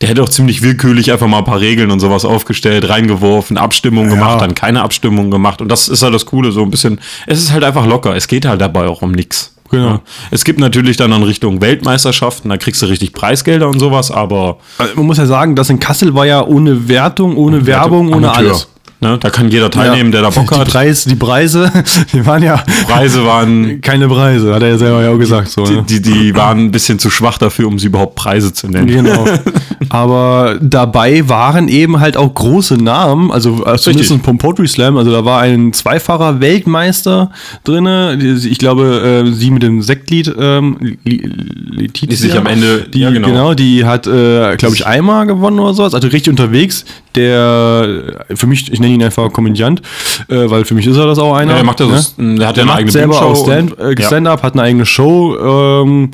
der 0.00 0.08
hätte 0.08 0.22
auch 0.22 0.28
ziemlich 0.28 0.62
willkürlich 0.62 1.12
einfach 1.12 1.28
mal 1.28 1.38
ein 1.38 1.44
paar 1.44 1.60
Regeln 1.60 1.90
und 1.90 2.00
sowas 2.00 2.24
aufgestellt, 2.24 2.88
reingeworfen, 2.88 3.56
Abstimmung 3.56 4.08
gemacht, 4.08 4.40
dann 4.40 4.54
keine 4.54 4.82
Abstimmung 4.82 5.30
gemacht 5.30 5.60
und 5.60 5.68
das 5.68 5.88
ist 5.88 6.02
halt 6.02 6.14
das 6.14 6.26
Coole, 6.26 6.52
so 6.52 6.62
ein 6.62 6.70
bisschen, 6.70 7.00
es 7.26 7.38
ist 7.38 7.52
halt 7.52 7.64
einfach 7.64 7.86
locker, 7.86 8.16
es 8.16 8.28
geht 8.28 8.46
halt 8.46 8.60
dabei 8.60 8.86
auch 8.86 9.02
um 9.02 9.12
nichts. 9.12 9.54
Genau. 9.70 9.88
Ja. 9.88 10.00
Es 10.30 10.44
gibt 10.44 10.60
natürlich 10.60 10.98
dann 10.98 11.12
in 11.12 11.22
Richtung 11.22 11.62
Weltmeisterschaften, 11.62 12.50
da 12.50 12.58
kriegst 12.58 12.82
du 12.82 12.86
richtig 12.86 13.14
Preisgelder 13.14 13.68
und 13.68 13.78
sowas, 13.78 14.10
aber 14.10 14.58
man 14.96 15.06
muss 15.06 15.16
ja 15.16 15.24
sagen, 15.24 15.56
das 15.56 15.70
in 15.70 15.80
Kassel 15.80 16.14
war 16.14 16.26
ja 16.26 16.44
ohne 16.44 16.88
Wertung, 16.88 17.36
ohne 17.36 17.66
Werbung, 17.66 18.12
ohne 18.12 18.32
alles. 18.32 18.68
Ne? 19.02 19.18
Da 19.18 19.30
kann 19.30 19.50
jeder 19.50 19.68
teilnehmen, 19.68 20.12
der 20.12 20.22
da 20.22 20.30
Bock 20.30 20.48
die 20.52 20.54
hat. 20.56 20.68
Preis, 20.68 21.04
die 21.04 21.16
Preise, 21.16 21.70
die 22.12 22.24
waren 22.24 22.42
ja 22.42 22.62
Preise 22.86 23.24
waren, 23.26 23.80
keine 23.82 24.06
Preise, 24.08 24.54
hat 24.54 24.62
er 24.62 24.68
ja 24.68 24.78
selber 24.78 25.02
ja 25.02 25.10
auch 25.10 25.18
gesagt. 25.18 25.48
So, 25.50 25.64
ne? 25.64 25.84
die, 25.88 26.00
die 26.00 26.34
waren 26.36 26.58
ein 26.66 26.70
bisschen 26.70 27.00
zu 27.00 27.10
schwach 27.10 27.36
dafür, 27.36 27.66
um 27.66 27.80
sie 27.80 27.88
überhaupt 27.88 28.14
Preise 28.14 28.52
zu 28.52 28.68
nennen. 28.68 28.86
Genau. 28.86 29.24
Aber 29.88 30.56
dabei 30.62 31.28
waren 31.28 31.66
eben 31.68 31.98
halt 32.00 32.16
auch 32.16 32.32
große 32.32 32.76
Namen, 32.76 33.30
also 33.32 33.64
äh, 33.66 33.76
zumindest 33.76 34.14
vom 34.24 34.38
Poetry 34.38 34.68
Slam, 34.68 34.96
also 34.96 35.10
da 35.10 35.24
war 35.24 35.40
ein 35.40 35.72
zweifacher 35.72 36.40
Weltmeister 36.40 37.30
drinne. 37.64 38.16
Die- 38.16 38.48
Ich 38.52 38.58
glaube, 38.58 39.24
äh, 39.26 39.32
sie 39.32 39.50
mit 39.50 39.62
dem 39.64 39.82
Sektlied, 39.82 40.32
ähm, 40.38 40.76
Die 41.04 42.14
sich 42.14 42.36
am 42.36 42.46
Ende- 42.46 42.86
die, 42.88 43.00
ja, 43.00 43.10
genau. 43.10 43.28
genau. 43.28 43.54
die 43.54 43.84
hat, 43.84 44.06
äh, 44.06 44.56
glaube 44.56 44.74
ich, 44.76 44.86
einmal 44.86 45.26
gewonnen 45.26 45.58
oder 45.58 45.74
sowas, 45.74 45.94
also 45.94 46.06
richtig 46.08 46.30
unterwegs. 46.30 46.84
Der, 47.14 48.24
äh, 48.28 48.36
für 48.36 48.46
mich, 48.46 48.72
ich 48.72 48.80
nenne 48.80 48.94
ihn 48.94 49.02
einfach 49.02 49.32
Komödiant, 49.32 49.82
äh, 50.28 50.48
weil 50.50 50.64
für 50.64 50.74
mich 50.74 50.86
ist 50.86 50.96
er 50.96 51.06
das 51.06 51.18
auch 51.18 51.34
einer. 51.34 51.50
Ja, 51.52 51.56
der 51.58 51.64
macht 51.64 51.80
ja 51.80 51.86
ne? 51.86 52.38
der 52.38 52.48
hat 52.48 52.56
ja 52.56 52.62
eine 52.62 52.72
eigene 52.74 52.90
selber 52.92 53.18
Bühnenshow 53.18 53.40
auch 53.40 53.44
Stand- 53.46 53.72
und- 53.78 53.98
äh, 53.98 54.00
ja. 54.00 54.06
Stand-up, 54.06 54.42
hat 54.42 54.54
eine 54.54 54.62
eigene 54.62 54.86
Show, 54.86 55.36
ähm, 55.84 56.10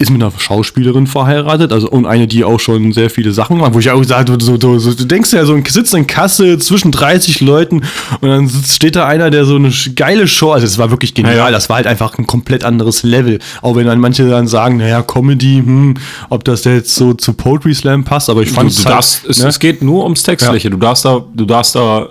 ist 0.00 0.10
mit 0.10 0.22
einer 0.22 0.32
Schauspielerin 0.36 1.06
verheiratet, 1.06 1.72
also 1.72 1.88
und 1.90 2.06
eine, 2.06 2.26
die 2.26 2.42
auch 2.42 2.58
schon 2.58 2.92
sehr 2.92 3.10
viele 3.10 3.32
Sachen 3.32 3.58
macht, 3.58 3.74
wo 3.74 3.78
ich 3.78 3.90
auch 3.90 4.00
gesagt 4.00 4.30
habe, 4.30 4.42
so, 4.42 4.58
so, 4.58 4.78
so, 4.78 4.94
du 4.94 5.04
denkst 5.04 5.32
ja, 5.32 5.44
so 5.44 5.54
ein 5.54 5.64
sitzt 5.64 5.94
in 5.94 6.06
Kassel 6.06 6.58
zwischen 6.58 6.90
30 6.90 7.40
Leuten 7.42 7.82
und 8.20 8.28
dann 8.28 8.48
steht 8.48 8.96
da 8.96 9.06
einer, 9.06 9.30
der 9.30 9.44
so 9.44 9.56
eine 9.56 9.70
geile 9.94 10.26
Show, 10.26 10.52
also 10.52 10.66
es 10.66 10.78
war 10.78 10.90
wirklich 10.90 11.14
genial, 11.14 11.36
Ja, 11.36 11.44
ja. 11.46 11.50
das 11.52 11.68
war 11.68 11.76
halt 11.76 11.86
einfach 11.86 12.18
ein 12.18 12.26
komplett 12.26 12.64
anderes 12.64 13.02
Level, 13.02 13.38
auch 13.62 13.76
wenn 13.76 13.86
dann 13.86 14.00
manche 14.00 14.28
dann 14.28 14.48
sagen, 14.48 14.78
naja, 14.78 15.02
Comedy, 15.02 15.62
hm, 15.64 15.94
ob 16.30 16.44
das 16.44 16.64
jetzt 16.64 16.94
so 16.94 17.12
zu 17.14 17.34
Poetry 17.34 17.74
Slam 17.74 18.02
passt, 18.04 18.30
aber 18.30 18.42
ich 18.42 18.48
Du, 18.48 18.54
fand 18.54 18.70
du 18.70 18.72
es 18.74 18.84
halt, 18.86 18.96
darfst, 18.96 19.24
es, 19.26 19.42
ne? 19.42 19.48
es 19.48 19.58
geht 19.58 19.82
nur 19.82 20.02
ums 20.04 20.22
Textliche. 20.22 20.70
Du 20.70 20.78
darfst 20.78 21.04
da, 21.04 21.22
du 21.34 21.44
darfst 21.44 21.74
da 21.74 22.08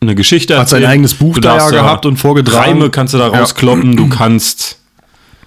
eine 0.00 0.14
Geschichte 0.14 0.58
Hat 0.58 0.68
sein 0.68 0.78
erzählen. 0.78 0.90
eigenes 0.92 1.14
Buch 1.14 1.34
du 1.34 1.40
da 1.40 1.56
ja 1.56 1.70
gehabt 1.70 2.04
und 2.04 2.16
vorgetragen. 2.16 2.58
Reime 2.72 2.90
kannst 2.90 3.14
du 3.14 3.18
da 3.18 3.32
Ja. 3.32 3.38
rauskloppen. 3.40 3.96
Du 3.96 4.08
kannst 4.08 4.78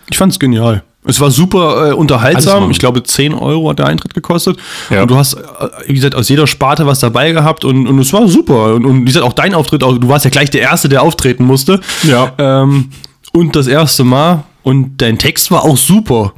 Ich 0.09 0.17
fand's 0.17 0.39
genial. 0.39 0.83
Es 1.03 1.19
war 1.19 1.31
super 1.31 1.89
äh, 1.89 1.93
unterhaltsam. 1.93 2.69
Ich 2.69 2.77
glaube, 2.77 3.01
10 3.01 3.33
Euro 3.33 3.69
hat 3.69 3.79
der 3.79 3.87
Eintritt 3.87 4.13
gekostet. 4.13 4.57
Ja. 4.89 5.01
Und 5.01 5.11
du 5.11 5.15
hast, 5.15 5.33
äh, 5.33 5.39
wie 5.87 5.95
gesagt, 5.95 6.13
aus 6.13 6.29
jeder 6.29 6.45
Sparte 6.45 6.85
was 6.85 6.99
dabei 6.99 7.31
gehabt 7.31 7.65
und, 7.65 7.87
und 7.87 7.97
es 7.99 8.13
war 8.13 8.27
super. 8.27 8.75
Und, 8.75 8.85
und 8.85 9.01
wie 9.01 9.05
gesagt, 9.05 9.25
auch 9.25 9.33
dein 9.33 9.55
Auftritt, 9.55 9.83
auch, 9.83 9.97
du 9.97 10.07
warst 10.07 10.25
ja 10.25 10.31
gleich 10.31 10.51
der 10.51 10.61
Erste, 10.61 10.89
der 10.89 11.01
auftreten 11.01 11.43
musste. 11.43 11.79
Ja. 12.03 12.33
Ähm, 12.37 12.89
und 13.33 13.55
das 13.55 13.67
erste 13.67 14.03
Mal. 14.03 14.43
Und 14.63 15.01
dein 15.01 15.17
Text 15.17 15.49
war 15.49 15.63
auch 15.63 15.77
super. 15.77 16.33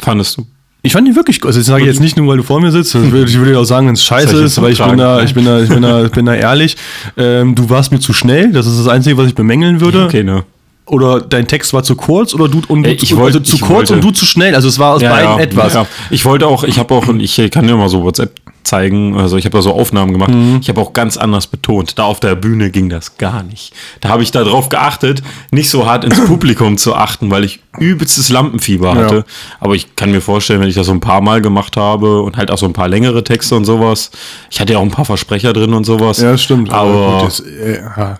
fandest 0.00 0.38
du. 0.38 0.46
Ich 0.82 0.94
fand 0.94 1.06
ihn 1.06 1.14
wirklich, 1.14 1.44
also 1.44 1.60
ich 1.60 1.66
sage 1.66 1.84
jetzt 1.84 2.00
nicht 2.00 2.16
nur, 2.16 2.26
weil 2.26 2.38
du 2.38 2.42
vor 2.42 2.58
mir 2.58 2.72
sitzt, 2.72 2.94
das 2.94 3.02
ich 3.02 3.12
würde 3.12 3.52
dir 3.52 3.58
auch 3.58 3.64
sagen, 3.64 3.86
wenn 3.86 3.94
es 3.94 4.02
scheiße 4.02 4.34
ich 4.38 4.44
ist, 4.44 4.62
weil 4.62 4.72
ich 4.72 4.82
bin 4.82 4.96
da, 4.96 5.22
ich 5.22 5.34
bin 5.34 5.44
da, 5.44 5.60
ich 5.60 5.68
bin 5.68 5.82
da, 5.82 6.04
ich 6.06 6.10
bin 6.10 6.24
da 6.24 6.34
ehrlich. 6.34 6.74
Ähm, 7.18 7.54
du 7.54 7.68
warst 7.68 7.92
mir 7.92 8.00
zu 8.00 8.14
schnell, 8.14 8.50
das 8.50 8.66
ist 8.66 8.78
das 8.78 8.88
Einzige, 8.88 9.18
was 9.18 9.26
ich 9.26 9.34
bemängeln 9.34 9.82
würde. 9.82 10.06
Okay, 10.06 10.24
ne? 10.24 10.44
Oder 10.90 11.20
dein 11.20 11.46
Text 11.46 11.72
war 11.72 11.82
zu 11.84 11.94
kurz 11.94 12.34
oder 12.34 12.48
du 12.48 12.62
und 12.66 12.82
du 12.82 12.90
ich 12.90 13.06
zu, 13.08 13.16
wollte- 13.16 13.38
also 13.38 13.50
zu 13.50 13.56
ich 13.56 13.62
kurz 13.62 13.70
wollte- 13.90 13.94
und 13.94 14.04
du 14.04 14.10
zu 14.10 14.26
schnell. 14.26 14.54
Also 14.56 14.66
es 14.68 14.78
war 14.80 14.94
aus 14.94 15.02
beiden 15.02 15.38
etwas. 15.38 15.74
Ja. 15.74 15.86
Ich 16.10 16.24
wollte 16.24 16.46
auch, 16.48 16.64
ich 16.64 16.78
habe 16.78 16.92
auch, 16.94 17.06
und 17.06 17.20
ich 17.20 17.36
kann 17.52 17.66
dir 17.66 17.76
mal 17.76 17.88
so 17.88 18.02
WhatsApp 18.02 18.32
zeigen, 18.64 19.16
also 19.18 19.36
ich 19.36 19.44
habe 19.46 19.56
da 19.56 19.62
so 19.62 19.72
Aufnahmen 19.72 20.12
gemacht. 20.12 20.30
Mhm. 20.30 20.58
Ich 20.60 20.68
habe 20.68 20.80
auch 20.80 20.92
ganz 20.92 21.16
anders 21.16 21.46
betont. 21.46 21.98
Da 21.98 22.04
auf 22.04 22.18
der 22.20 22.34
Bühne 22.34 22.70
ging 22.70 22.88
das 22.90 23.16
gar 23.18 23.42
nicht. 23.42 23.72
Da 24.00 24.08
habe 24.10 24.22
ich 24.22 24.32
darauf 24.32 24.68
geachtet, 24.68 25.22
nicht 25.52 25.70
so 25.70 25.86
hart 25.86 26.04
ins 26.04 26.22
Publikum 26.26 26.76
zu 26.76 26.94
achten, 26.94 27.30
weil 27.30 27.44
ich 27.44 27.60
übelstes 27.78 28.28
Lampenfieber 28.28 28.94
hatte. 28.94 29.14
Ja. 29.16 29.24
Aber 29.60 29.74
ich 29.76 29.94
kann 29.96 30.10
mir 30.10 30.20
vorstellen, 30.20 30.60
wenn 30.60 30.68
ich 30.68 30.74
das 30.74 30.86
so 30.86 30.92
ein 30.92 31.00
paar 31.00 31.20
Mal 31.20 31.40
gemacht 31.40 31.76
habe 31.76 32.20
und 32.22 32.36
halt 32.36 32.50
auch 32.50 32.58
so 32.58 32.66
ein 32.66 32.72
paar 32.72 32.88
längere 32.88 33.22
Texte 33.24 33.54
und 33.54 33.64
sowas. 33.64 34.10
Ich 34.50 34.60
hatte 34.60 34.72
ja 34.72 34.78
auch 34.80 34.82
ein 34.82 34.90
paar 34.90 35.04
Versprecher 35.06 35.52
drin 35.52 35.72
und 35.72 35.84
sowas. 35.84 36.20
Ja, 36.20 36.36
stimmt. 36.36 36.70
Aber 36.72 37.20
gut, 37.20 37.28
das, 37.28 37.40
äh, 37.40 37.80
ja. 37.96 38.18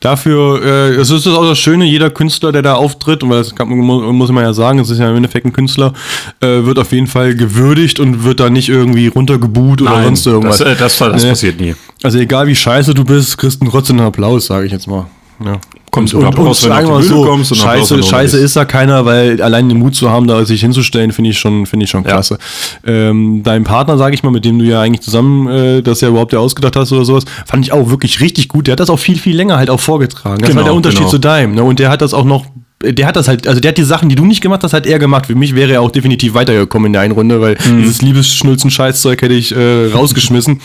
Dafür, 0.00 0.62
äh, 0.64 0.94
es 0.94 1.10
ist 1.10 1.26
auch 1.26 1.44
das 1.44 1.58
Schöne, 1.58 1.84
jeder 1.84 2.08
Künstler, 2.10 2.52
der 2.52 2.62
da 2.62 2.74
auftritt, 2.74 3.22
und 3.24 3.30
das 3.30 3.54
kann, 3.54 3.68
mu- 3.68 4.12
muss 4.12 4.30
man 4.30 4.44
ja 4.44 4.52
sagen, 4.52 4.78
es 4.78 4.90
ist 4.90 4.98
ja 5.00 5.10
im 5.10 5.16
Endeffekt 5.16 5.44
ein 5.46 5.52
Künstler, 5.52 5.92
äh, 6.40 6.64
wird 6.64 6.78
auf 6.78 6.92
jeden 6.92 7.08
Fall 7.08 7.34
gewürdigt 7.34 7.98
und 7.98 8.22
wird 8.22 8.38
da 8.38 8.48
nicht 8.48 8.68
irgendwie 8.68 9.08
runtergebuht 9.08 9.82
oder 9.82 9.90
Nein, 9.92 10.04
sonst 10.04 10.26
irgendwas. 10.26 10.58
das, 10.58 10.68
äh, 10.68 10.76
das, 10.76 10.96
das 10.98 11.22
Ne? 11.24 11.30
passiert 11.30 11.60
nie. 11.60 11.74
Also 12.04 12.18
egal 12.18 12.46
wie 12.46 12.54
scheiße 12.54 12.94
du 12.94 13.04
bist, 13.04 13.36
kriegst 13.38 13.60
du 13.60 13.68
trotzdem 13.68 13.98
einen 13.98 14.06
Applaus, 14.06 14.46
sage 14.46 14.66
ich 14.66 14.72
jetzt 14.72 14.86
mal. 14.86 15.06
Ja. 15.44 15.58
Kommst 15.98 16.12
du 16.12 16.24
Applaus, 16.24 16.62
wenn 16.64 16.70
du 16.70 16.76
auf 16.76 17.02
die 17.02 17.08
Bühne 17.08 17.20
so, 17.22 17.24
kommst 17.24 17.52
und 17.52 17.58
scheiße, 17.58 17.96
du 17.96 18.02
scheiße 18.02 18.38
ist 18.38 18.56
da 18.56 18.64
keiner, 18.64 19.04
weil 19.04 19.40
allein 19.42 19.68
den 19.68 19.78
Mut 19.78 19.94
zu 19.94 20.10
haben, 20.10 20.26
da 20.26 20.44
sich 20.44 20.60
hinzustellen, 20.60 21.12
finde 21.12 21.30
ich 21.30 21.38
schon, 21.38 21.66
finde 21.66 21.84
ich 21.84 21.90
schon 21.90 22.04
klasse. 22.04 22.38
Ähm, 22.86 23.42
dein 23.44 23.64
Partner, 23.64 23.98
sage 23.98 24.14
ich 24.14 24.22
mal, 24.22 24.30
mit 24.30 24.44
dem 24.44 24.58
du 24.58 24.64
ja 24.64 24.80
eigentlich 24.80 25.00
zusammen 25.02 25.48
äh, 25.48 25.82
das 25.82 26.00
ja 26.00 26.08
überhaupt 26.08 26.32
ja 26.32 26.38
ausgedacht 26.38 26.76
hast 26.76 26.92
oder 26.92 27.04
sowas, 27.04 27.24
fand 27.46 27.64
ich 27.64 27.72
auch 27.72 27.90
wirklich 27.90 28.20
richtig 28.20 28.48
gut. 28.48 28.66
Der 28.66 28.72
hat 28.72 28.80
das 28.80 28.90
auch 28.90 28.98
viel, 28.98 29.18
viel 29.18 29.36
länger 29.36 29.56
halt 29.56 29.70
auch 29.70 29.80
vorgetragen. 29.80 30.38
Das 30.40 30.48
Genau, 30.50 30.60
war 30.60 30.64
der 30.64 30.74
Unterschied 30.74 30.98
genau. 31.00 31.10
zu 31.10 31.18
deinem. 31.18 31.54
Ne? 31.54 31.62
Und 31.62 31.78
der 31.78 31.90
hat 31.90 32.00
das 32.02 32.14
auch 32.14 32.24
noch 32.24 32.46
der 32.80 33.08
hat 33.08 33.16
das 33.16 33.26
halt, 33.26 33.48
also 33.48 33.60
der 33.60 33.70
hat 33.70 33.76
die 33.76 33.82
Sachen, 33.82 34.08
die 34.08 34.14
du 34.14 34.24
nicht 34.24 34.40
gemacht 34.40 34.62
hast, 34.62 34.72
hat 34.72 34.86
er 34.86 35.00
gemacht. 35.00 35.26
Für 35.26 35.34
mich 35.34 35.56
wäre 35.56 35.72
er 35.72 35.82
auch 35.82 35.90
definitiv 35.90 36.34
weitergekommen 36.34 36.86
in 36.86 36.92
der 36.92 37.02
einen 37.02 37.12
Runde, 37.12 37.40
weil 37.40 37.56
Mhm. 37.68 37.78
dieses 37.82 38.02
Liebesschnulzen-Scheißzeug 38.02 39.20
hätte 39.20 39.34
ich 39.34 39.52
äh, 39.52 39.90
rausgeschmissen 39.92 40.60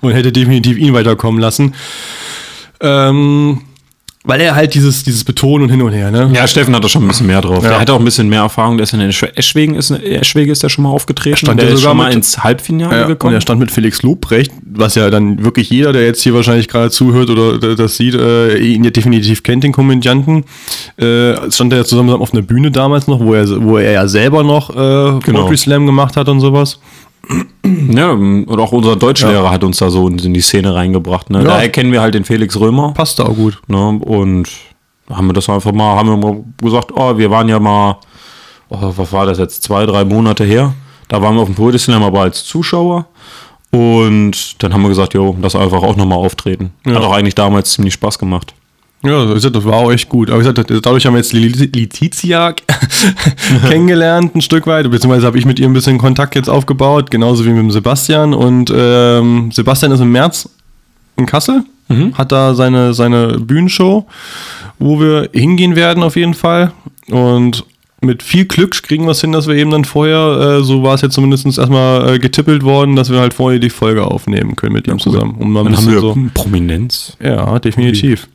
und 0.00 0.12
hätte 0.12 0.32
definitiv 0.32 0.78
ihn 0.78 0.94
weiterkommen 0.94 1.38
lassen. 1.38 1.74
Ähm, 2.80 3.60
weil 4.28 4.40
er 4.42 4.54
halt 4.54 4.74
dieses, 4.74 5.02
dieses 5.02 5.24
Betonen 5.24 5.64
und 5.64 5.70
hin 5.70 5.80
und 5.82 5.90
her, 5.92 6.10
ne? 6.10 6.30
Ja, 6.34 6.46
Steffen 6.46 6.74
hat 6.76 6.84
da 6.84 6.88
schon 6.88 7.02
ein 7.02 7.08
bisschen 7.08 7.26
mehr 7.26 7.40
drauf. 7.40 7.64
Ja. 7.64 7.70
Der 7.70 7.80
hat 7.80 7.88
auch 7.90 7.98
ein 7.98 8.04
bisschen 8.04 8.28
mehr 8.28 8.42
Erfahrung. 8.42 8.76
Der 8.76 8.84
ist 8.84 8.92
in 8.92 9.00
Esch- 9.00 9.32
Eschwegen, 9.34 9.74
ist, 9.74 9.90
Eschwege 9.90 10.52
ist 10.52 10.62
der 10.62 10.68
schon 10.68 10.84
mal 10.84 10.90
aufgetreten. 10.90 11.36
stand 11.38 11.58
der 11.60 11.68
ist 11.70 11.80
sogar 11.80 11.90
schon 11.92 11.96
mal 11.96 12.12
ins 12.12 12.44
Halbfinale 12.44 12.94
Ja, 12.94 13.02
und 13.02 13.08
gekommen. 13.08 13.34
er 13.34 13.40
stand 13.40 13.58
mit 13.58 13.70
Felix 13.70 14.02
Lobrecht, 14.02 14.52
was 14.70 14.94
ja 14.94 15.08
dann 15.10 15.42
wirklich 15.42 15.70
jeder, 15.70 15.92
der 15.92 16.04
jetzt 16.04 16.22
hier 16.22 16.34
wahrscheinlich 16.34 16.68
gerade 16.68 16.90
zuhört 16.90 17.30
oder 17.30 17.74
das 17.74 17.96
sieht, 17.96 18.14
äh, 18.14 18.58
ihn 18.58 18.84
ja 18.84 18.90
definitiv 18.90 19.42
kennt, 19.42 19.64
den 19.64 19.72
Komödianten. 19.72 20.44
Äh, 20.98 21.50
stand 21.50 21.72
er 21.72 21.78
ja 21.78 21.84
zusammen 21.84 22.10
auf 22.10 22.32
einer 22.32 22.42
Bühne 22.42 22.70
damals 22.70 23.06
noch, 23.06 23.20
wo 23.20 23.32
er, 23.34 23.48
wo 23.62 23.78
er 23.78 23.92
ja 23.92 24.08
selber 24.08 24.42
noch 24.44 24.70
äh, 24.70 24.74
Genau. 25.24 25.40
Poetry 25.40 25.56
Slam 25.56 25.86
gemacht 25.86 26.16
hat 26.16 26.28
und 26.28 26.40
sowas. 26.40 26.78
Ja, 27.64 28.10
und 28.12 28.58
auch 28.58 28.72
unser 28.72 28.96
Deutschlehrer 28.96 29.50
hat 29.50 29.64
uns 29.64 29.78
da 29.78 29.90
so 29.90 30.08
in 30.08 30.34
die 30.34 30.40
Szene 30.40 30.74
reingebracht. 30.74 31.30
Ne? 31.30 31.40
Ja. 31.40 31.44
Da 31.44 31.62
erkennen 31.62 31.92
wir 31.92 32.00
halt 32.00 32.14
den 32.14 32.24
Felix 32.24 32.58
Römer. 32.58 32.92
Passt 32.94 33.18
da 33.18 33.24
auch 33.24 33.36
gut. 33.36 33.60
Ne? 33.66 33.88
Und 34.00 34.48
haben 35.10 35.26
wir 35.26 35.32
das 35.32 35.48
einfach 35.48 35.72
mal, 35.72 35.96
haben 35.96 36.08
wir 36.08 36.16
mal 36.16 36.44
gesagt, 36.62 36.92
oh, 36.94 37.16
wir 37.16 37.30
waren 37.30 37.48
ja 37.48 37.58
mal, 37.58 37.98
oh, 38.68 38.92
was 38.96 39.12
war 39.12 39.26
das 39.26 39.38
jetzt, 39.38 39.62
zwei, 39.62 39.86
drei 39.86 40.04
Monate 40.04 40.44
her. 40.44 40.74
Da 41.08 41.22
waren 41.22 41.34
wir 41.34 41.42
auf 41.42 41.48
dem 41.48 41.54
Poetry 41.54 41.78
Slam 41.78 42.02
aber 42.02 42.20
als 42.20 42.44
Zuschauer. 42.44 43.06
Und 43.70 44.62
dann 44.62 44.72
haben 44.72 44.82
wir 44.82 44.88
gesagt, 44.88 45.14
jo, 45.14 45.36
das 45.40 45.54
einfach 45.54 45.82
auch 45.82 45.96
nochmal 45.96 46.18
auftreten. 46.18 46.72
Hat 46.86 46.96
auch 46.96 47.12
eigentlich 47.12 47.34
damals 47.34 47.72
ziemlich 47.72 47.94
Spaß 47.94 48.18
gemacht. 48.18 48.54
Ja, 49.04 49.24
gesagt, 49.32 49.54
das 49.54 49.64
war 49.64 49.74
auch 49.74 49.92
echt 49.92 50.08
gut. 50.08 50.28
Aber 50.28 50.40
wie 50.40 50.44
gesagt, 50.44 50.70
dadurch 50.84 51.06
haben 51.06 51.14
wir 51.14 51.18
jetzt 51.18 51.32
Letizia 51.32 52.52
kennengelernt, 53.68 54.34
ein 54.34 54.40
Stück 54.40 54.66
weit. 54.66 54.90
Beziehungsweise 54.90 55.26
habe 55.26 55.38
ich 55.38 55.44
mit 55.44 55.60
ihr 55.60 55.68
ein 55.68 55.72
bisschen 55.72 55.98
Kontakt 55.98 56.34
jetzt 56.34 56.50
aufgebaut, 56.50 57.10
genauso 57.10 57.44
wie 57.44 57.50
mit 57.50 57.58
dem 57.58 57.70
Sebastian. 57.70 58.34
Und 58.34 58.72
ähm, 58.74 59.50
Sebastian 59.52 59.92
ist 59.92 60.00
im 60.00 60.10
März 60.10 60.48
in 61.16 61.26
Kassel, 61.26 61.62
hat 62.14 62.32
da 62.32 62.54
seine, 62.54 62.92
seine 62.92 63.38
Bühnenshow, 63.38 64.06
wo 64.78 65.00
wir 65.00 65.30
hingehen 65.32 65.76
werden 65.76 66.02
auf 66.02 66.16
jeden 66.16 66.34
Fall. 66.34 66.72
Und 67.08 67.64
mit 68.00 68.22
viel 68.22 68.44
Glück 68.44 68.82
kriegen 68.82 69.04
wir 69.04 69.12
es 69.12 69.20
hin, 69.20 69.32
dass 69.32 69.46
wir 69.46 69.54
eben 69.56 69.70
dann 69.70 69.84
vorher, 69.84 70.58
äh, 70.58 70.62
so 70.62 70.82
war 70.82 70.94
es 70.94 71.00
jetzt 71.00 71.14
zumindest 71.14 71.46
erstmal 71.46 72.14
äh, 72.14 72.18
getippelt 72.18 72.62
worden, 72.62 72.94
dass 72.94 73.10
wir 73.10 73.18
halt 73.18 73.34
vorher 73.34 73.58
die 73.58 73.70
Folge 73.70 74.04
aufnehmen 74.04 74.54
können 74.54 74.72
mit 74.72 74.86
ihm 74.86 74.98
zusammen. 74.98 75.34
Um 75.38 75.54
Dann 75.54 75.76
haben 75.76 75.90
wir 75.90 76.00
so. 76.00 76.16
Prominenz. 76.34 77.16
Ja, 77.20 77.58
definitiv. 77.58 78.28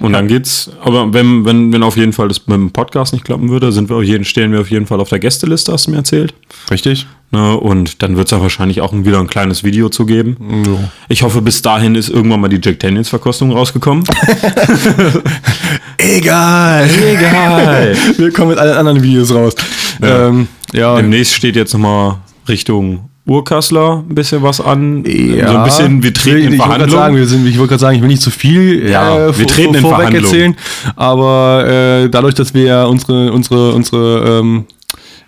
Und 0.00 0.12
dann 0.12 0.28
geht's, 0.28 0.70
aber 0.82 1.12
wenn, 1.12 1.44
wenn, 1.44 1.72
wenn 1.72 1.82
auf 1.82 1.96
jeden 1.96 2.12
Fall 2.12 2.28
das 2.28 2.46
mit 2.46 2.56
dem 2.56 2.70
Podcast 2.70 3.12
nicht 3.12 3.24
klappen 3.24 3.48
würde, 3.50 3.72
sind 3.72 3.88
wir 3.88 3.96
auf 3.96 4.04
jeden, 4.04 4.24
stehen 4.24 4.52
wir 4.52 4.60
auf 4.60 4.70
jeden 4.70 4.86
Fall 4.86 5.00
auf 5.00 5.08
der 5.08 5.18
Gästeliste, 5.18 5.72
hast 5.72 5.86
du 5.86 5.90
mir 5.90 5.98
erzählt. 5.98 6.34
Richtig? 6.70 7.06
Ne? 7.30 7.56
Und 7.58 8.02
dann 8.02 8.16
wird 8.16 8.28
es 8.28 8.30
ja 8.30 8.40
wahrscheinlich 8.40 8.80
auch 8.80 8.92
wieder 8.92 9.18
ein 9.18 9.26
kleines 9.26 9.64
Video 9.64 9.88
zu 9.88 10.06
geben. 10.06 10.64
Ja. 10.66 10.90
Ich 11.08 11.22
hoffe, 11.22 11.42
bis 11.42 11.60
dahin 11.62 11.94
ist 11.94 12.08
irgendwann 12.08 12.40
mal 12.40 12.48
die 12.48 12.60
Jack 12.62 12.80
Daniels 12.80 13.08
Verkostung 13.08 13.52
rausgekommen. 13.52 14.04
Egal. 15.98 16.88
Egal. 16.88 17.96
Wir 18.16 18.32
kommen 18.32 18.50
mit 18.50 18.58
allen 18.58 18.76
anderen 18.76 19.02
Videos 19.02 19.34
raus. 19.34 19.54
Ja, 20.00 20.28
ähm, 20.28 20.48
ja, 20.72 20.96
Demnächst 20.96 21.34
steht 21.34 21.56
jetzt 21.56 21.72
nochmal 21.72 22.18
Richtung 22.48 23.10
Urkassler 23.28 24.04
ein 24.08 24.14
bisschen 24.14 24.42
was 24.42 24.60
an. 24.60 25.04
ja. 25.04 25.48
So 25.52 25.56
ein 25.58 25.64
bisschen, 25.64 26.02
wir 26.02 26.14
treten 26.14 26.38
ich, 26.38 26.44
in 26.46 26.52
ich 26.54 26.58
wollte 26.58 26.70
gerade 26.70 26.80
sagen, 26.80 26.90
Verhandlungen. 26.90 27.20
wir 27.20 27.26
sind, 27.26 27.46
ich 27.46 27.58
wollte 27.58 27.68
gerade 27.70 27.80
sagen, 27.80 27.96
ich 27.96 28.02
will 28.02 28.08
nicht 28.08 28.22
zu 28.22 28.30
viel 28.30 28.88
Ja, 28.90 29.26
wir 29.26 29.34
vor- 29.34 29.46
treten 29.46 29.74
in 29.74 29.80
vorweg 29.82 30.14
erzählen, 30.14 30.56
aber 30.96 31.64
äh, 31.66 32.08
dadurch, 32.08 32.34
dass 32.34 32.54
wir 32.54 32.62
ja 32.64 32.84
unsere, 32.86 33.32
unsere, 33.32 33.72
unsere 33.74 34.40
ähm, 34.40 34.64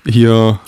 hier, 0.09 0.59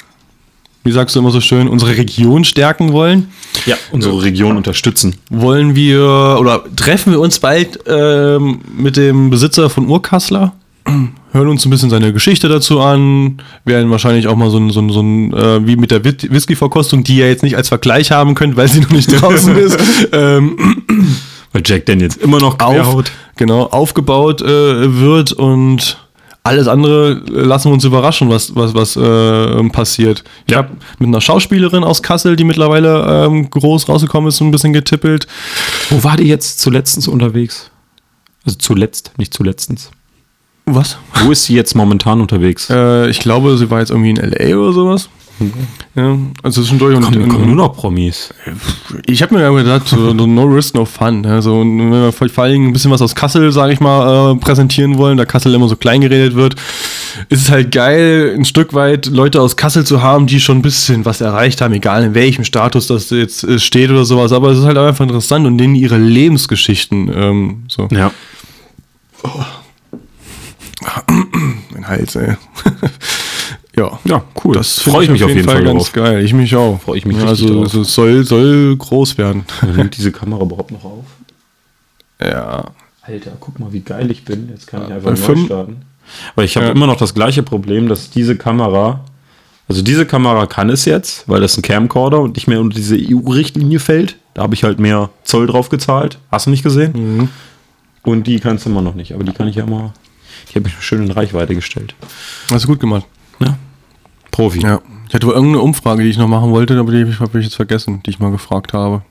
wie 0.84 0.92
sagst 0.92 1.16
du 1.16 1.20
immer 1.20 1.30
so 1.30 1.40
schön, 1.40 1.68
unsere 1.68 1.96
Region 1.96 2.44
stärken 2.44 2.92
wollen, 2.92 3.28
Ja, 3.66 3.76
unsere 3.92 4.22
Region 4.22 4.56
unterstützen. 4.56 5.14
wollen 5.30 5.74
wir 5.74 6.36
oder 6.38 6.62
treffen 6.76 7.12
wir 7.12 7.20
uns 7.20 7.38
bald 7.38 7.78
ähm, 7.86 8.60
mit 8.76 8.96
dem 8.96 9.30
Besitzer 9.30 9.70
von 9.70 9.88
Urkassler, 9.88 10.52
hören 11.32 11.48
uns 11.48 11.64
ein 11.64 11.70
bisschen 11.70 11.90
seine 11.90 12.12
Geschichte 12.12 12.48
dazu 12.48 12.80
an, 12.80 13.38
werden 13.64 13.90
wahrscheinlich 13.90 14.26
auch 14.28 14.36
mal 14.36 14.50
so 14.50 14.58
ein, 14.58 14.70
so 14.70 14.80
ein, 14.80 14.90
so 14.90 15.00
ein 15.00 15.32
äh, 15.32 15.66
wie 15.66 15.76
mit 15.76 15.90
der 15.90 16.04
Whis- 16.04 16.30
Whisky-Verkostung, 16.30 17.04
die 17.04 17.16
ihr 17.16 17.28
jetzt 17.28 17.42
nicht 17.42 17.56
als 17.56 17.68
Vergleich 17.68 18.10
haben 18.12 18.34
könnt, 18.34 18.56
weil 18.56 18.68
sie 18.68 18.80
noch 18.80 18.90
nicht 18.90 19.10
draußen 19.20 19.56
ist, 19.56 19.78
ähm, 20.12 20.56
Weil 21.52 21.62
Jack 21.64 21.86
Daniels 21.86 22.16
immer 22.16 22.38
noch 22.38 22.58
auf, 22.60 23.04
genau, 23.36 23.64
aufgebaut 23.66 24.40
äh, 24.42 25.00
wird 25.00 25.32
und 25.32 25.98
alles 26.44 26.66
andere 26.66 27.22
äh, 27.28 27.30
lassen 27.40 27.68
wir 27.68 27.74
uns 27.74 27.84
überraschen, 27.84 28.28
was, 28.28 28.54
was, 28.56 28.74
was 28.74 28.96
äh, 28.96 29.68
passiert. 29.68 30.24
Ich 30.46 30.52
Ja. 30.52 30.58
habe 30.58 30.70
mit 30.98 31.06
einer 31.08 31.20
Schauspielerin 31.20 31.84
aus 31.84 32.02
Kassel, 32.02 32.34
die 32.36 32.44
mittlerweile 32.44 33.26
ähm, 33.26 33.48
groß 33.48 33.88
rausgekommen 33.88 34.28
ist, 34.28 34.38
so 34.38 34.44
ein 34.44 34.50
bisschen 34.50 34.72
getippelt. 34.72 35.26
Wo 35.90 36.02
war 36.02 36.16
die 36.16 36.24
jetzt 36.24 36.60
zuletzt 36.60 37.06
unterwegs? 37.06 37.70
Also 38.44 38.58
zuletzt, 38.58 39.12
nicht 39.18 39.32
zuletztens. 39.32 39.90
Was? 40.66 40.98
Wo 41.22 41.32
ist 41.32 41.44
sie 41.44 41.54
jetzt 41.54 41.74
momentan 41.74 42.20
unterwegs? 42.20 42.70
Äh, 42.70 43.08
ich 43.10 43.20
glaube, 43.20 43.56
sie 43.56 43.70
war 43.70 43.80
jetzt 43.80 43.90
irgendwie 43.90 44.10
in 44.10 44.16
L.A. 44.18 44.56
oder 44.56 44.72
sowas. 44.72 45.08
Ja, 45.94 46.18
also 46.42 46.62
zwischendurch 46.62 46.96
und, 46.96 47.02
Kommen, 47.02 47.22
und, 47.22 47.28
kommen 47.28 47.46
nur 47.46 47.56
noch 47.56 47.74
Promis. 47.74 48.32
Ich 49.06 49.22
habe 49.22 49.34
mir 49.34 49.42
ja 49.42 49.50
gedacht, 49.50 49.88
so, 49.88 50.14
no 50.14 50.44
risk, 50.44 50.74
no 50.74 50.84
fun. 50.84 51.26
Also, 51.26 51.60
wenn 51.60 51.90
wir 51.90 52.12
vor 52.12 52.48
Dingen 52.48 52.68
ein 52.68 52.72
bisschen 52.72 52.90
was 52.90 53.02
aus 53.02 53.14
Kassel, 53.14 53.52
sage 53.52 53.72
ich 53.72 53.80
mal, 53.80 54.32
äh, 54.32 54.36
präsentieren 54.36 54.98
wollen, 54.98 55.16
da 55.16 55.24
Kassel 55.24 55.54
immer 55.54 55.68
so 55.68 55.76
klein 55.76 56.00
geredet 56.00 56.34
wird, 56.34 56.54
ist 57.28 57.42
es 57.42 57.50
halt 57.50 57.72
geil, 57.72 58.34
ein 58.36 58.44
Stück 58.44 58.74
weit 58.74 59.06
Leute 59.06 59.40
aus 59.40 59.56
Kassel 59.56 59.84
zu 59.84 60.02
haben, 60.02 60.26
die 60.26 60.40
schon 60.40 60.58
ein 60.58 60.62
bisschen 60.62 61.04
was 61.04 61.20
erreicht 61.20 61.60
haben, 61.60 61.74
egal 61.74 62.04
in 62.04 62.14
welchem 62.14 62.44
Status 62.44 62.86
das 62.86 63.10
jetzt 63.10 63.44
äh, 63.44 63.58
steht 63.58 63.90
oder 63.90 64.04
sowas. 64.04 64.32
Aber 64.32 64.50
es 64.50 64.58
ist 64.58 64.64
halt 64.64 64.78
einfach 64.78 65.04
interessant 65.04 65.46
und 65.46 65.58
denen 65.58 65.74
ihre 65.74 65.98
Lebensgeschichten 65.98 67.10
ähm, 67.14 67.64
so. 67.68 67.88
Ja. 67.90 68.12
Mein 71.72 71.88
Hals, 71.88 72.16
ey. 72.16 72.36
ja. 73.76 73.98
Ja, 74.04 74.24
cool. 74.44 74.54
Das 74.54 74.80
freue 74.80 75.04
ich 75.04 75.10
mich 75.10 75.24
auf 75.24 75.30
jeden 75.30 75.44
Fall, 75.48 75.64
ganz 75.64 75.76
drauf. 75.84 75.92
geil. 75.92 76.24
Ich 76.24 76.32
mich 76.34 76.54
auch. 76.56 76.80
Freu 76.80 76.94
ich 76.94 77.06
mich 77.06 77.16
Ja, 77.18 77.26
also, 77.26 77.62
es 77.64 77.72
soll, 77.94 78.24
soll 78.24 78.76
groß 78.76 79.18
werden. 79.18 79.44
Nimmt 79.76 79.96
diese 79.96 80.12
Kamera 80.12 80.42
überhaupt 80.42 80.70
noch 80.70 80.84
auf? 80.84 81.04
ja. 82.20 82.64
Alter, 83.04 83.32
guck 83.40 83.58
mal, 83.58 83.72
wie 83.72 83.80
geil 83.80 84.12
ich 84.12 84.24
bin. 84.24 84.48
Jetzt 84.50 84.68
kann 84.68 84.82
ich 84.82 84.88
Bei 84.90 84.94
einfach 84.94 85.10
neu 85.10 85.16
fünf- 85.16 85.46
starten. 85.46 85.82
Weil 86.36 86.44
ich 86.44 86.56
habe 86.56 86.66
Ja. 86.66 86.72
immer 86.72 86.86
noch 86.86 86.96
das 86.96 87.14
gleiche 87.14 87.42
Problem, 87.42 87.88
dass 87.88 88.10
diese 88.10 88.36
Kamera, 88.36 89.00
also 89.68 89.82
diese 89.82 90.06
Kamera 90.06 90.46
kann 90.46 90.70
es 90.70 90.84
jetzt, 90.84 91.28
weil 91.28 91.40
das 91.40 91.56
ein 91.56 91.62
Camcorder 91.62 92.20
und 92.20 92.36
nicht 92.36 92.46
mehr 92.46 92.60
unter 92.60 92.76
diese 92.76 92.96
EU-Richtlinie 92.96 93.80
fällt. 93.80 94.16
Da 94.34 94.42
habe 94.42 94.54
ich 94.54 94.62
halt 94.62 94.78
mehr 94.78 95.10
Zoll 95.24 95.48
drauf 95.48 95.68
gezahlt. 95.68 96.18
Hast 96.30 96.46
du 96.46 96.50
nicht 96.50 96.62
gesehen? 96.62 96.92
Mhm. 96.94 97.28
Und 98.04 98.28
die 98.28 98.38
kannst 98.38 98.66
du 98.66 98.70
immer 98.70 98.82
noch 98.82 98.94
nicht. 98.94 99.14
Aber 99.14 99.24
die 99.24 99.32
kann 99.32 99.48
ich 99.48 99.56
ja 99.56 99.64
immer, 99.64 99.92
die 100.50 100.58
habe 100.58 100.68
ich 100.68 100.74
schön 100.80 101.02
in 101.02 101.10
Reichweite 101.10 101.54
gestellt. 101.54 101.94
Hast 102.50 102.64
du 102.64 102.68
gut 102.68 102.80
gemacht. 102.80 103.06
Ja. 103.40 103.56
Profi. 104.30 104.60
Ja. 104.60 104.80
Ich 105.08 105.14
hatte 105.14 105.26
wohl 105.26 105.34
irgendeine 105.34 105.62
Umfrage, 105.62 106.02
die 106.02 106.08
ich 106.08 106.16
noch 106.16 106.28
machen 106.28 106.50
wollte, 106.50 106.78
aber 106.78 106.90
die 106.90 107.04
habe 107.18 107.38
ich, 107.38 107.44
jetzt 107.44 107.56
vergessen, 107.56 108.02
die 108.04 108.10
ich 108.10 108.18
mal 108.18 108.30
gefragt 108.30 108.72
habe. 108.72 109.02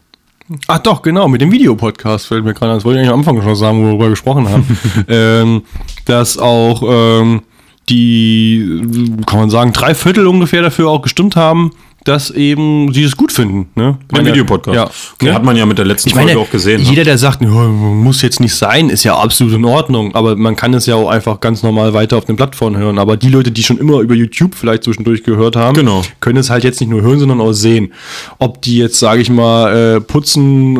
Ach 0.67 0.79
doch, 0.79 1.01
genau, 1.01 1.27
mit 1.27 1.41
dem 1.41 1.51
Videopodcast 1.51 2.27
fällt 2.27 2.43
mir 2.43 2.53
gerade 2.53 2.71
an. 2.71 2.77
Das 2.77 2.85
wollte 2.85 2.99
ich 2.99 3.01
eigentlich 3.01 3.13
am 3.13 3.19
Anfang 3.19 3.41
schon 3.41 3.55
sagen, 3.55 3.83
wo 3.83 3.99
wir 3.99 4.09
gesprochen 4.09 4.49
haben. 4.49 4.65
ähm, 5.07 5.63
dass 6.05 6.37
auch 6.37 6.81
ähm, 6.85 7.43
die, 7.89 8.81
kann 9.25 9.39
man 9.39 9.49
sagen, 9.49 9.73
drei 9.73 9.93
Viertel 9.93 10.27
ungefähr 10.27 10.61
dafür 10.61 10.89
auch 10.89 11.01
gestimmt 11.01 11.35
haben, 11.35 11.71
dass 12.03 12.31
eben 12.31 12.91
sie 12.93 13.03
es 13.03 13.15
gut 13.15 13.31
finden. 13.31 13.67
Ne? 13.75 13.97
Mein 14.11 14.25
Videopodcast. 14.25 14.75
Ja. 14.75 14.89
Okay? 15.15 15.33
Hat 15.33 15.43
man 15.43 15.55
ja 15.55 15.65
mit 15.65 15.77
der 15.77 15.85
letzten 15.85 16.09
Ich 16.09 16.15
meine, 16.15 16.31
Folge 16.31 16.47
auch 16.47 16.51
gesehen. 16.51 16.81
ne? 16.81 16.89
jeder, 16.89 17.03
der 17.03 17.17
sagt, 17.17 17.41
"Ja, 17.41 17.47
muss 17.49 18.21
jetzt 18.23 18.39
nicht 18.39 18.55
sein, 18.55 18.89
ist 18.89 19.03
ja 19.03 19.15
absolut 19.15 19.53
in 19.53 19.65
Ordnung. 19.65 20.15
Aber 20.15 20.35
man 20.35 20.55
kann 20.55 20.73
es 20.73 20.85
ja 20.87 20.95
auch 20.95 21.09
einfach 21.09 21.39
ganz 21.39 21.61
normal 21.63 21.93
weiter 21.93 22.17
auf 22.17 22.25
den 22.25 22.35
Plattformen 22.37 22.77
hören. 22.77 22.97
Aber 22.97 23.17
die 23.17 23.29
Leute, 23.29 23.51
die 23.51 23.61
schon 23.63 23.77
immer 23.77 23.99
über 23.99 24.15
YouTube 24.15 24.55
vielleicht 24.55 24.83
zwischendurch 24.83 25.23
gehört 25.23 25.55
haben, 25.55 25.75
Genau. 25.75 26.01
können 26.19 26.37
es 26.37 26.49
halt 26.49 26.63
jetzt 26.63 26.79
nicht 26.81 26.89
nur 26.89 27.01
hören, 27.01 27.19
sondern 27.19 27.39
auch 27.39 27.53
sehen. 27.53 27.93
Ob 28.39 28.61
die 28.63 28.77
jetzt, 28.77 28.99
sage 28.99 29.21
ich 29.21 29.29
mal, 29.29 29.97
äh, 29.97 30.01
putzen, 30.01 30.77
äh, 30.77 30.79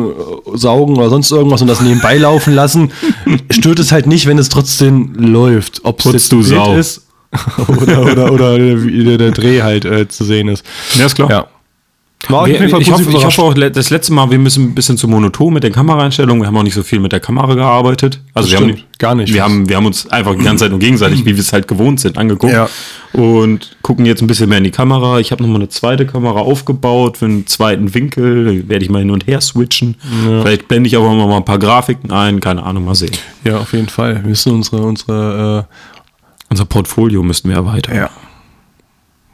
saugen 0.54 0.96
oder 0.96 1.08
sonst 1.10 1.30
irgendwas 1.30 1.62
und 1.62 1.68
das 1.68 1.80
nebenbei 1.80 2.16
laufen 2.18 2.52
lassen, 2.54 2.90
stört 3.50 3.78
es 3.78 3.92
halt 3.92 4.06
nicht, 4.06 4.26
wenn 4.26 4.38
es 4.38 4.48
trotzdem 4.48 5.12
läuft. 5.16 5.80
Ob 5.84 6.00
es 6.04 6.12
jetzt 6.12 6.32
du 6.32 6.36
Bild 6.38 6.48
Sau. 6.48 6.74
ist 6.76 7.02
oder, 7.68 8.02
oder, 8.02 8.32
oder 8.32 8.58
wie 8.58 9.04
der, 9.04 9.18
der 9.18 9.30
Dreh 9.30 9.62
halt 9.62 9.84
äh, 9.84 10.08
zu 10.08 10.24
sehen 10.24 10.48
ist. 10.48 10.64
Ja, 10.98 11.06
ist 11.06 11.14
klar. 11.14 11.30
Ja. 11.30 11.46
War 12.28 12.46
Wir, 12.46 12.60
ich, 12.60 12.70
positiv 12.70 12.92
hoffe, 12.92 13.02
ich 13.02 13.08
überrascht. 13.08 13.38
hoffe 13.38 13.66
auch, 13.66 13.70
das 13.70 13.90
letzte 13.90 14.12
Mal, 14.12 14.30
wir 14.30 14.38
müssen 14.38 14.64
ein 14.64 14.74
bisschen 14.74 14.96
zu 14.96 15.08
monoton 15.08 15.52
mit 15.52 15.64
den 15.64 15.72
Kameraeinstellungen. 15.72 16.42
Wir 16.42 16.46
haben 16.46 16.56
auch 16.56 16.62
nicht 16.62 16.74
so 16.74 16.82
viel 16.82 17.00
mit 17.00 17.12
der 17.12 17.20
Kamera 17.20 17.54
gearbeitet. 17.54 18.20
Also 18.34 18.48
Das 18.48 18.52
wir 18.52 18.64
haben 18.64 18.76
stimmt, 18.76 18.98
gar 18.98 19.14
nicht. 19.14 19.34
Wir 19.34 19.42
haben, 19.42 19.68
wir 19.68 19.76
haben 19.76 19.86
uns 19.86 20.08
einfach 20.08 20.34
die 20.36 20.44
ganze 20.44 20.64
Zeit 20.64 20.70
nur 20.70 20.78
gegenseitig, 20.78 21.24
wie 21.24 21.34
wir 21.34 21.40
es 21.40 21.52
halt 21.52 21.66
gewohnt 21.66 22.00
sind, 22.00 22.18
angeguckt. 22.18 22.52
Ja. 22.52 22.68
Und 23.12 23.76
gucken 23.82 24.06
jetzt 24.06 24.22
ein 24.22 24.26
bisschen 24.28 24.48
mehr 24.48 24.58
in 24.58 24.64
die 24.64 24.70
Kamera. 24.70 25.18
Ich 25.18 25.32
habe 25.32 25.42
nochmal 25.42 25.60
eine 25.60 25.68
zweite 25.68 26.06
Kamera 26.06 26.40
aufgebaut 26.40 27.18
für 27.18 27.24
einen 27.24 27.46
zweiten 27.46 27.92
Winkel. 27.92 28.68
Werde 28.68 28.84
ich 28.84 28.90
mal 28.90 29.00
hin 29.00 29.10
und 29.10 29.26
her 29.26 29.40
switchen. 29.40 29.96
Vielleicht 30.24 30.68
blende 30.68 30.86
ich 30.86 30.96
auch 30.96 31.02
mal 31.12 31.36
ein 31.36 31.44
paar 31.44 31.58
Grafiken 31.58 32.10
ein. 32.12 32.40
Keine 32.40 32.62
Ahnung, 32.62 32.84
mal 32.84 32.94
sehen. 32.94 33.12
Ja, 33.44 33.58
auf 33.58 33.72
jeden 33.72 33.88
Fall. 33.88 34.22
Wir 34.22 34.28
müssen 34.28 34.52
unsere, 34.52 34.82
unsere, 34.82 35.66
Unser 36.52 36.66
Portfolio 36.66 37.22
müssten 37.22 37.48
wir 37.48 37.56
erweitern. 37.56 37.96
ja. 37.96 38.10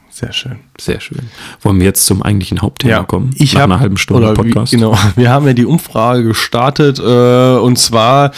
Sehr 0.09 0.31
schön. 0.31 0.59
Sehr 0.79 1.01
schön. 1.01 1.29
Wollen 1.61 1.79
wir 1.79 1.85
jetzt 1.85 2.05
zum 2.05 2.21
eigentlichen 2.23 2.61
Hauptthema 2.61 3.03
kommen? 3.03 3.31
ich 3.35 3.53
Nach 3.53 3.61
habe 3.61 3.73
einer 3.73 3.81
halben 3.81 3.97
Stunde 3.97 4.33
Podcast. 4.33 4.71
Wie, 4.71 4.77
genau. 4.77 4.97
Wir 5.17 5.29
haben 5.29 5.45
ja 5.47 5.53
die 5.53 5.65
Umfrage 5.65 6.23
gestartet 6.23 6.97
äh, 6.99 7.57
und 7.57 7.77
zwar 7.77 8.31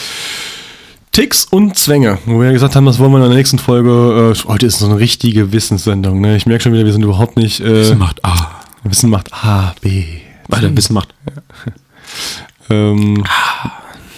Ticks 1.11 1.45
und 1.45 1.77
Zwänge. 1.77 2.17
Wo 2.25 2.39
wir 2.39 2.47
ja 2.47 2.53
gesagt 2.53 2.75
haben, 2.75 2.85
das 2.85 2.97
wollen 2.97 3.11
wir 3.11 3.17
in 3.17 3.29
der 3.29 3.37
nächsten 3.37 3.59
Folge. 3.59 4.33
Äh, 4.35 4.47
heute 4.47 4.65
ist 4.65 4.79
so 4.79 4.87
eine 4.87 4.97
richtige 4.97 5.51
Wissenssendung. 5.51 6.21
Ne? 6.21 6.35
Ich 6.35 6.47
merke 6.47 6.63
schon 6.63 6.73
wieder, 6.73 6.85
wir 6.85 6.93
sind 6.93 7.03
überhaupt 7.03 7.37
nicht. 7.37 7.59
Äh, 7.61 7.81
Wissen 7.81 7.99
macht 7.99 8.25
A. 8.25 8.61
Wissen 8.83 9.09
macht 9.11 9.31
A, 9.31 9.75
B. 9.81 10.05
Weiter, 10.47 10.75
Wissen 10.75 10.93
macht 10.95 11.13
Ähm, 12.69 13.23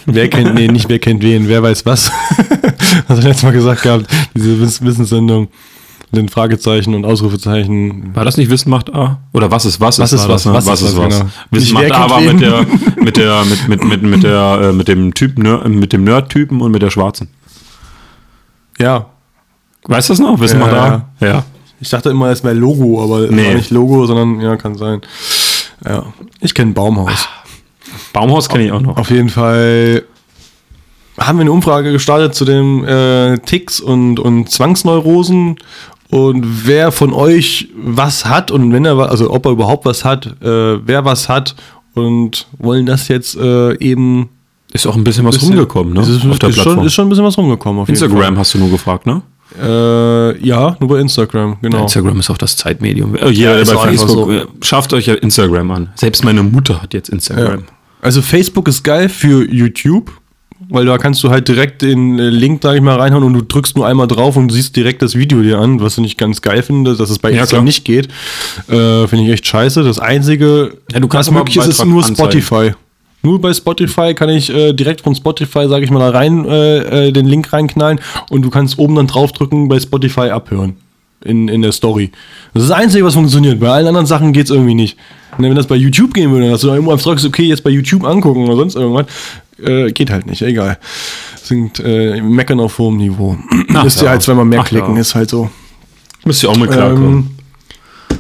wer 0.06 0.30
kennt, 0.30 0.54
nee, 0.56 0.68
nicht 0.68 0.90
wer 0.90 1.00
kennt 1.00 1.24
wen, 1.24 1.48
wer 1.48 1.64
weiß 1.64 1.86
was. 1.86 2.12
Hast 3.08 3.22
du 3.22 3.28
letztes 3.28 3.44
Mal 3.44 3.52
gesagt 3.54 3.84
gehabt, 3.84 4.08
diese 4.36 4.60
Wiss 4.60 4.84
Wissenssendung 4.84 5.48
mit 6.12 6.22
den 6.22 6.30
Fragezeichen 6.30 6.94
und 6.94 7.06
Ausrufezeichen. 7.06 8.16
War 8.16 8.24
das 8.26 8.38
nicht 8.38 8.50
Wissen 8.50 8.70
macht 8.70 8.94
A? 8.94 9.20
Oder 9.34 9.50
was 9.50 9.66
ist 9.66 9.80
was? 9.80 9.98
Was 10.00 10.14
ist 10.14 10.22
war 10.28 10.36
was? 10.36 10.44
Das, 10.44 10.52
ne? 10.52 10.58
Was 10.58 10.66
was 10.68 10.82
ist 10.82 10.90
ist 10.90 10.98
was, 10.98 11.06
was? 11.06 11.20
genau. 11.20 11.32
Wissen 11.52 11.74
macht 11.74 11.92
A 11.92 12.10
war 12.10 12.22
mit 12.22 12.42
der, 12.42 12.66
mit 12.98 13.18
der, 13.18 13.46
mit, 13.46 13.68
mit, 13.68 13.84
mit, 13.84 14.04
mit 14.04 14.24
der, 14.24 14.60
äh, 14.62 14.74
mit 14.74 14.88
dem 14.88 15.14
Typ, 15.14 15.38
mit 15.38 15.94
dem 15.94 16.04
Nerd-Typen 16.04 16.62
und 16.62 16.72
mit 16.72 16.82
der 16.82 16.90
Schwarzen. 16.92 17.30
Ja, 18.80 19.08
Weißt 19.86 20.10
du 20.10 20.14
das 20.14 20.20
noch? 20.20 20.40
Wissen 20.40 20.60
Ja, 20.60 20.66
macht 20.66 20.76
A? 20.76 21.10
Ja. 21.20 21.44
Ich 21.80 21.90
dachte 21.90 22.10
immer, 22.10 22.30
es 22.30 22.44
wäre 22.44 22.54
Logo, 22.54 23.04
aber 23.04 23.26
es 23.26 23.32
Nee. 23.32 23.48
war 23.48 23.54
nicht 23.56 23.72
Logo, 23.72 24.06
sondern 24.06 24.40
ja, 24.40 24.56
kann 24.56 24.76
sein. 24.76 25.02
Ja, 25.86 26.04
ich 26.40 26.54
kenne 26.54 26.72
Baumhaus. 26.72 27.28
Baumhaus 28.14 28.48
kenne 28.50 28.66
ich 28.66 28.72
auch 28.72 28.82
noch. 28.82 28.98
Auf 28.98 29.10
jeden 29.10 29.30
Fall 29.30 30.04
haben 31.20 31.38
wir 31.38 31.42
eine 31.42 31.52
Umfrage 31.52 31.92
gestartet 31.92 32.34
zu 32.36 32.46
den 32.46 32.84
äh, 32.86 33.38
Ticks 33.40 33.80
und, 33.80 34.20
und 34.20 34.50
Zwangsneurosen 34.50 35.58
und 36.10 36.68
wer 36.68 36.92
von 36.92 37.14
euch 37.14 37.70
was 37.76 38.26
hat 38.26 38.50
und 38.52 38.72
wenn 38.72 38.86
er, 38.86 38.98
also 38.98 39.32
ob 39.32 39.46
er 39.46 39.52
überhaupt 39.52 39.86
was 39.86 40.06
hat, 40.06 40.26
äh, 40.42 40.88
wer 40.88 41.06
was 41.06 41.30
hat 41.30 41.56
und 41.94 42.48
wollen 42.58 42.86
das 42.86 43.08
jetzt 43.08 43.36
äh, 43.36 43.78
eben 43.80 44.30
Ist 44.74 44.88
auch 44.88 44.96
ein 44.96 45.04
bisschen 45.04 45.26
was 45.26 45.36
bisschen- 45.36 45.50
rumgekommen, 45.50 45.94
ne? 45.94 46.02
Es 46.02 46.08
ist, 46.10 46.26
Auf 46.26 46.40
der 46.40 46.50
ist, 46.50 46.56
schon, 46.56 46.64
Plattform. 46.64 46.86
ist 46.88 46.94
schon 46.94 47.06
ein 47.06 47.10
bisschen 47.10 47.26
was 47.26 47.38
rumgekommen. 47.38 47.82
Auf 47.82 47.90
jeden 47.90 48.02
Instagram 48.04 48.38
hast 48.38 48.54
du 48.56 48.58
nur 48.60 48.70
gefragt, 48.72 49.06
ne? 49.06 49.22
Äh, 49.62 50.44
ja, 50.44 50.76
nur 50.80 50.90
bei 50.90 50.98
Instagram, 51.00 51.58
genau. 51.62 51.84
Instagram 51.84 52.20
ist 52.20 52.30
auch 52.32 52.40
das 52.40 52.58
Zeitmedium. 52.58 53.16
Jeder, 53.30 53.60
ist 53.60 53.70
der 53.70 53.78
auch 53.78 53.84
bei 53.86 53.90
Facebook, 53.92 54.32
so. 54.32 54.42
schafft 54.64 54.94
euch 54.94 55.06
ja 55.06 55.14
Instagram 55.14 55.70
an. 55.70 55.90
Selbst 55.94 56.24
meine 56.24 56.42
Mutter 56.42 56.82
hat 56.82 56.96
jetzt 56.96 57.12
Ja. 57.30 57.58
Also 58.04 58.22
Facebook 58.22 58.68
ist 58.68 58.84
geil 58.84 59.10
für 59.10 59.50
YouTube, 59.50 60.12
weil 60.70 60.86
da 60.86 60.98
kannst 60.98 61.24
du 61.24 61.30
halt 61.30 61.48
direkt 61.48 61.82
den 61.82 62.20
äh, 62.20 62.30
Link, 62.30 62.62
sag 62.62 62.76
ich 62.76 62.82
mal, 62.82 62.96
reinhauen 62.98 63.24
und 63.24 63.34
du 63.34 63.42
drückst 63.42 63.76
nur 63.76 63.88
einmal 63.88 64.08
drauf 64.08 64.36
und 64.36 64.52
siehst 64.52 64.76
direkt 64.76 65.02
das 65.02 65.16
Video 65.16 65.42
dir 65.42 65.60
an, 65.60 65.80
was 65.80 65.94
ich 65.94 66.02
nicht 66.04 66.18
ganz 66.18 66.42
geil 66.42 66.64
finde, 66.64 66.96
dass 66.96 67.10
es 67.10 67.20
bei 67.20 67.32
Ja, 67.32 67.42
Instagram 67.42 67.66
nicht 67.66 67.86
geht. 67.86 68.08
Äh, 68.68 69.08
finde 69.08 69.26
ich 69.26 69.30
echt 69.30 69.48
scheiße. 69.48 69.84
Das 69.84 70.00
einzige, 70.00 70.78
Ja, 70.92 71.00
du 71.00 71.08
kannst 71.08 71.30
was 71.30 71.38
möglich 71.38 71.58
ist, 71.58 71.68
ist 71.68 71.86
nur 71.86 72.04
anzeigen. 72.04 72.16
Spotify. 72.16 72.72
Nur 73.26 73.40
bei 73.40 73.54
Spotify 73.54 74.14
kann 74.14 74.28
ich 74.28 74.54
äh, 74.54 74.74
direkt 74.74 75.00
von 75.00 75.16
Spotify, 75.16 75.70
sage 75.70 75.86
ich 75.86 75.92
mal, 75.92 76.00
da 76.00 76.10
rein 76.10 76.44
äh, 76.46 77.08
äh, 77.08 77.12
den 77.14 77.26
Link 77.26 77.54
reinknallen 77.54 78.02
und 78.30 78.42
du 78.42 78.50
kannst 78.50 78.78
oben 78.78 78.96
dann 78.96 79.08
draufdrücken, 79.08 79.70
bei 79.70 79.80
Spotify 79.80 80.30
abhören. 80.30 80.76
In, 81.24 81.48
in 81.48 81.62
der 81.62 81.72
Story. 81.72 82.12
Das 82.54 82.64
ist 82.64 82.70
das 82.70 82.78
Einzige, 82.78 83.06
was 83.06 83.14
funktioniert. 83.14 83.58
Bei 83.62 83.70
allen 83.70 83.88
anderen 83.88 84.06
Sachen 84.06 84.34
geht 84.34 84.48
es 84.48 84.52
irgendwie 84.52 84.76
nicht. 84.76 84.98
Und 85.38 85.44
wenn 85.44 85.56
das 85.56 85.68
bei 85.68 85.76
YouTube 85.76 86.14
gehen 86.14 86.32
würde, 86.32 86.50
dass 86.50 86.62
du 86.62 86.68
da 86.68 86.74
irgendwo 86.76 86.96
drückst, 86.96 87.26
okay, 87.26 87.44
jetzt 87.44 87.64
bei 87.64 87.70
YouTube 87.70 88.04
angucken 88.04 88.44
oder 88.46 88.56
sonst 88.56 88.76
irgendwas, 88.76 89.06
äh, 89.62 89.92
geht 89.92 90.10
halt 90.10 90.26
nicht, 90.28 90.42
egal. 90.42 90.78
Sind 91.42 91.80
äh, 91.80 92.22
meckern 92.22 92.60
auf 92.60 92.78
hohem 92.78 92.98
Niveau. 92.98 93.38
Ach 93.74 93.84
Müsst 93.84 94.00
ihr 94.02 94.06
ja. 94.06 94.10
halt 94.12 94.22
zweimal 94.22 94.46
mehr 94.46 94.62
Ach 94.62 94.66
klicken, 94.68 94.96
ja. 94.96 95.02
ist 95.02 95.16
halt 95.16 95.30
so. 95.30 95.50
Müsst 96.26 96.44
ihr 96.44 96.50
auch 96.50 96.58
mit 96.58 96.72
klarkommen. 96.72 97.38
Ähm, 98.12 98.18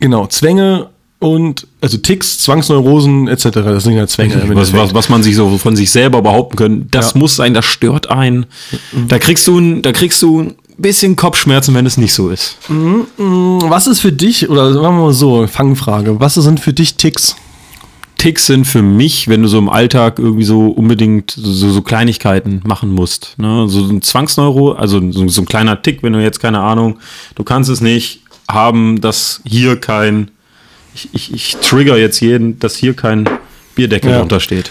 genau, 0.00 0.26
Zwänge 0.26 0.88
und, 1.18 1.66
also 1.80 1.96
Ticks, 1.98 2.38
Zwangsneurosen 2.38 3.28
etc. 3.28 3.44
Das 3.52 3.84
sind 3.84 3.94
ja 3.94 4.06
Zwänge. 4.06 4.42
was, 4.54 4.72
was, 4.72 4.92
was 4.92 5.08
man 5.08 5.22
sich 5.22 5.34
so 5.36 5.56
von 5.58 5.76
sich 5.76 5.90
selber 5.90 6.20
behaupten 6.22 6.56
können, 6.56 6.88
das 6.90 7.14
Ja. 7.14 7.18
muss 7.20 7.36
sein, 7.36 7.54
das 7.54 7.64
stört 7.64 8.10
einen. 8.10 8.46
Da 9.08 9.18
kriegst 9.18 9.46
du 9.46 9.80
da 9.80 9.92
kriegst 9.92 10.20
du 10.22 10.52
bisschen 10.78 11.16
Kopfschmerzen, 11.16 11.74
wenn 11.74 11.86
es 11.86 11.96
nicht 11.96 12.14
so 12.14 12.28
ist. 12.28 12.56
Was 12.68 13.86
ist 13.86 14.00
für 14.00 14.12
dich, 14.12 14.48
oder 14.48 14.72
sagen 14.72 14.84
wir 14.96 15.04
mal 15.06 15.12
so, 15.12 15.46
Fangfrage, 15.46 16.20
was 16.20 16.34
sind 16.34 16.60
für 16.60 16.72
dich 16.72 16.96
Ticks? 16.96 17.36
Ticks 18.18 18.46
sind 18.46 18.64
für 18.66 18.82
mich, 18.82 19.28
wenn 19.28 19.42
du 19.42 19.48
so 19.48 19.58
im 19.58 19.68
Alltag 19.68 20.18
irgendwie 20.18 20.44
so 20.44 20.68
unbedingt 20.68 21.32
so, 21.36 21.70
so 21.70 21.82
Kleinigkeiten 21.82 22.62
machen 22.64 22.90
musst. 22.90 23.34
Ne? 23.36 23.68
So 23.68 23.84
ein 23.84 24.00
Zwangsneuro, 24.00 24.72
also 24.72 25.00
so, 25.12 25.28
so 25.28 25.42
ein 25.42 25.46
kleiner 25.46 25.80
Tick, 25.82 26.02
wenn 26.02 26.14
du 26.14 26.22
jetzt 26.22 26.40
keine 26.40 26.60
Ahnung, 26.60 26.98
du 27.34 27.44
kannst 27.44 27.68
es 27.68 27.80
nicht 27.82 28.22
haben, 28.50 29.00
dass 29.02 29.42
hier 29.46 29.76
kein, 29.78 30.30
ich, 30.94 31.08
ich, 31.12 31.34
ich 31.34 31.56
trigger 31.60 31.98
jetzt 31.98 32.20
jeden, 32.20 32.58
dass 32.58 32.74
hier 32.76 32.94
kein 32.94 33.28
Bierdeckel 33.74 34.10
Ja. 34.10 34.18
drunter 34.20 34.40
steht. 34.40 34.70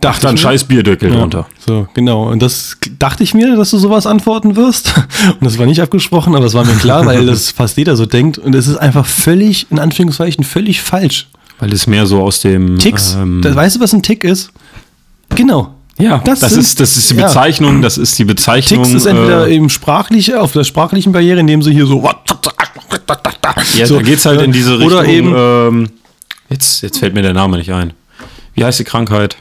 Dachte 0.00 0.26
Dann 0.26 0.38
scheiß 0.38 0.64
Bierdeckel 0.64 1.10
drunter. 1.10 1.46
So, 1.58 1.86
genau. 1.92 2.30
Und 2.30 2.40
das 2.40 2.78
dachte 2.98 3.22
ich 3.22 3.34
mir, 3.34 3.54
dass 3.56 3.70
du 3.70 3.78
sowas 3.78 4.06
antworten 4.06 4.56
wirst. 4.56 4.94
Und 5.28 5.44
das 5.44 5.58
war 5.58 5.66
nicht 5.66 5.82
abgesprochen, 5.82 6.34
aber 6.34 6.46
es 6.46 6.54
war 6.54 6.64
mir 6.64 6.74
klar, 6.74 7.04
weil 7.04 7.26
das 7.26 7.50
fast 7.56 7.76
jeder 7.76 7.96
so 7.96 8.06
denkt. 8.06 8.38
Und 8.38 8.54
es 8.54 8.66
ist 8.66 8.76
einfach 8.78 9.04
völlig, 9.04 9.66
in 9.70 9.78
Anführungszeichen, 9.78 10.42
völlig 10.42 10.80
falsch. 10.80 11.28
Weil 11.58 11.70
es 11.74 11.86
mehr 11.86 12.06
so 12.06 12.22
aus 12.22 12.40
dem. 12.40 12.78
Ticks. 12.78 13.14
ähm, 13.14 13.42
das, 13.42 13.54
weißt 13.54 13.76
du, 13.76 13.80
was 13.80 13.92
ein 13.92 14.02
Tick 14.02 14.24
ist? 14.24 14.50
Genau. 15.36 15.74
ja, 15.98 16.18
das, 16.24 16.40
sind- 16.40 16.60
ist, 16.60 16.80
das 16.80 16.96
ist 16.96 17.10
die 17.10 17.16
ja. 17.16 17.26
Bezeichnung, 17.26 17.82
das 17.82 17.98
ist 17.98 18.18
die 18.18 18.24
Bezeichnung. 18.24 18.84
Ticks 18.84 18.94
ist 18.94 19.04
entweder 19.04 19.48
äh, 19.48 19.54
eben 19.54 19.68
sprachliche, 19.68 20.40
auf 20.40 20.52
der 20.52 20.64
sprachlichen 20.64 21.12
Barriere, 21.12 21.40
indem 21.40 21.60
sie 21.62 21.72
hier 21.74 21.84
so. 21.84 22.02
ja, 23.76 23.86
so, 23.86 23.96
da 23.96 24.02
geht's 24.02 24.24
halt 24.24 24.40
in 24.40 24.52
diese 24.52 24.78
Richtung. 24.78 24.98
Oder 24.98 25.04
eben 25.06 25.34
ähm, 25.36 25.90
jetzt, 26.48 26.80
jetzt 26.82 26.98
fällt 26.98 27.12
mir 27.12 27.22
der 27.22 27.34
Name 27.34 27.58
nicht 27.58 27.70
ein. 27.70 27.92
Wie 28.54 28.64
heißt 28.64 28.78
die 28.80 28.84
Krankheit? 28.84 29.36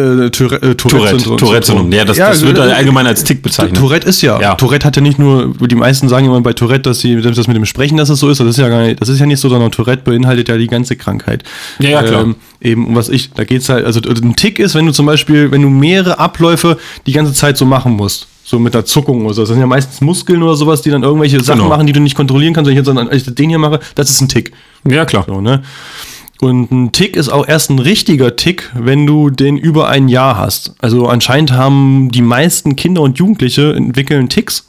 Äh, 0.00 0.30
Tourette, 0.30 0.66
äh, 0.70 0.74
Tourette. 0.74 1.36
Tourette-Syndrom. 1.36 1.92
Ja, 1.92 2.04
das, 2.04 2.16
das 2.16 2.42
wird 2.42 2.58
äh, 2.58 2.62
allgemein 2.62 3.06
als 3.06 3.24
Tick 3.24 3.42
bezeichnet. 3.42 3.76
Tourette 3.76 4.08
ist 4.08 4.22
ja. 4.22 4.40
Ja. 4.40 4.54
Tourette 4.54 4.86
hat 4.86 4.96
ja 4.96 5.02
nicht 5.02 5.18
nur, 5.18 5.54
die 5.60 5.74
meisten 5.74 6.08
sagen 6.08 6.26
immer 6.26 6.40
bei 6.40 6.52
Tourette, 6.52 6.82
dass 6.82 7.00
sie 7.00 7.20
dass 7.20 7.36
das 7.36 7.46
mit 7.46 7.56
dem 7.56 7.66
Sprechen, 7.66 7.96
dass 7.96 8.08
es 8.08 8.20
so 8.20 8.28
ist, 8.28 8.40
das 8.40 8.48
ist 8.48 8.58
ja 8.58 8.68
gar 8.68 8.82
nicht, 8.82 9.00
das 9.00 9.08
ist 9.08 9.18
ja 9.18 9.26
nicht 9.26 9.40
so, 9.40 9.48
sondern 9.48 9.70
Tourette 9.70 10.02
beinhaltet 10.04 10.48
ja 10.48 10.56
die 10.56 10.66
ganze 10.66 10.96
Krankheit. 10.96 11.44
Ja, 11.78 11.90
ja, 11.90 12.02
klar. 12.02 12.22
Ähm, 12.22 12.36
eben, 12.60 12.86
um 12.86 12.94
was 12.94 13.08
ich, 13.08 13.32
da 13.32 13.44
geht's 13.44 13.68
halt, 13.68 13.84
also 13.84 14.00
ein 14.00 14.36
Tick 14.36 14.58
ist, 14.58 14.74
wenn 14.74 14.86
du 14.86 14.92
zum 14.92 15.06
Beispiel, 15.06 15.50
wenn 15.50 15.62
du 15.62 15.68
mehrere 15.70 16.18
Abläufe 16.18 16.78
die 17.06 17.12
ganze 17.12 17.34
Zeit 17.34 17.56
so 17.56 17.64
machen 17.64 17.92
musst. 17.92 18.26
So 18.42 18.58
mit 18.58 18.74
einer 18.74 18.84
Zuckung 18.84 19.26
oder 19.26 19.34
so. 19.34 19.42
Das 19.42 19.50
sind 19.50 19.60
ja 19.60 19.66
meistens 19.66 20.00
Muskeln 20.00 20.42
oder 20.42 20.56
sowas, 20.56 20.82
die 20.82 20.90
dann 20.90 21.04
irgendwelche 21.04 21.38
Sachen 21.40 21.58
Genau. 21.60 21.68
machen, 21.68 21.86
die 21.86 21.92
du 21.92 22.00
nicht 22.00 22.16
kontrollieren 22.16 22.52
kannst. 22.52 22.68
Wenn 22.68 22.76
ich 22.76 22.84
jetzt 23.24 23.38
den 23.38 23.48
hier 23.48 23.58
mache, 23.58 23.78
das 23.94 24.10
ist 24.10 24.20
ein 24.20 24.28
Tick. 24.28 24.50
Ja, 24.88 25.04
klar. 25.04 25.24
So, 25.28 25.40
ne? 25.40 25.62
Und 26.40 26.70
ein 26.70 26.92
Tick 26.92 27.16
ist 27.16 27.28
auch 27.28 27.46
erst 27.46 27.70
ein 27.70 27.78
richtiger 27.78 28.36
Tick, 28.36 28.70
wenn 28.74 29.06
du 29.06 29.28
den 29.28 29.58
über 29.58 29.88
ein 29.88 30.08
Jahr 30.08 30.38
hast. 30.38 30.74
Also 30.80 31.06
anscheinend 31.06 31.52
haben 31.52 32.10
die 32.10 32.22
meisten 32.22 32.76
Kinder 32.76 33.02
und 33.02 33.18
Jugendliche 33.18 33.74
entwickeln 33.74 34.28
Ticks. 34.28 34.66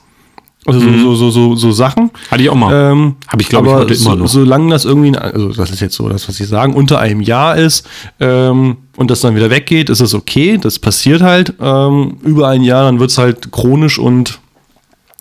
Also 0.65 0.79
so, 0.79 0.91
so, 0.91 1.15
so, 1.15 1.31
so, 1.31 1.55
so 1.55 1.71
Sachen. 1.71 2.11
Hatte 2.29 2.43
ich 2.43 2.49
auch 2.49 2.55
mal. 2.55 2.91
Ähm, 2.91 3.15
Hab 3.27 3.41
ich, 3.41 3.49
glaub 3.49 3.65
ich, 3.65 3.71
aber 3.71 3.79
heute 3.79 3.95
so, 3.95 4.11
immer 4.11 4.21
noch. 4.21 4.27
Solange 4.27 4.69
das 4.69 4.85
irgendwie, 4.85 5.17
also 5.17 5.51
das 5.53 5.71
ist 5.71 5.79
jetzt 5.79 5.95
so 5.95 6.07
das, 6.07 6.27
was 6.27 6.35
sie 6.35 6.45
sagen, 6.45 6.75
unter 6.75 6.99
einem 6.99 7.21
Jahr 7.21 7.57
ist 7.57 7.87
ähm, 8.19 8.77
und 8.95 9.09
das 9.09 9.21
dann 9.21 9.35
wieder 9.35 9.49
weggeht, 9.49 9.89
ist 9.89 10.01
es 10.01 10.13
okay. 10.13 10.59
Das 10.61 10.77
passiert 10.77 11.21
halt 11.21 11.53
ähm, 11.59 12.17
über 12.23 12.49
ein 12.49 12.63
Jahr, 12.63 12.83
dann 12.83 12.99
wird 12.99 13.09
es 13.09 13.17
halt 13.17 13.51
chronisch 13.51 13.97
und 13.97 14.39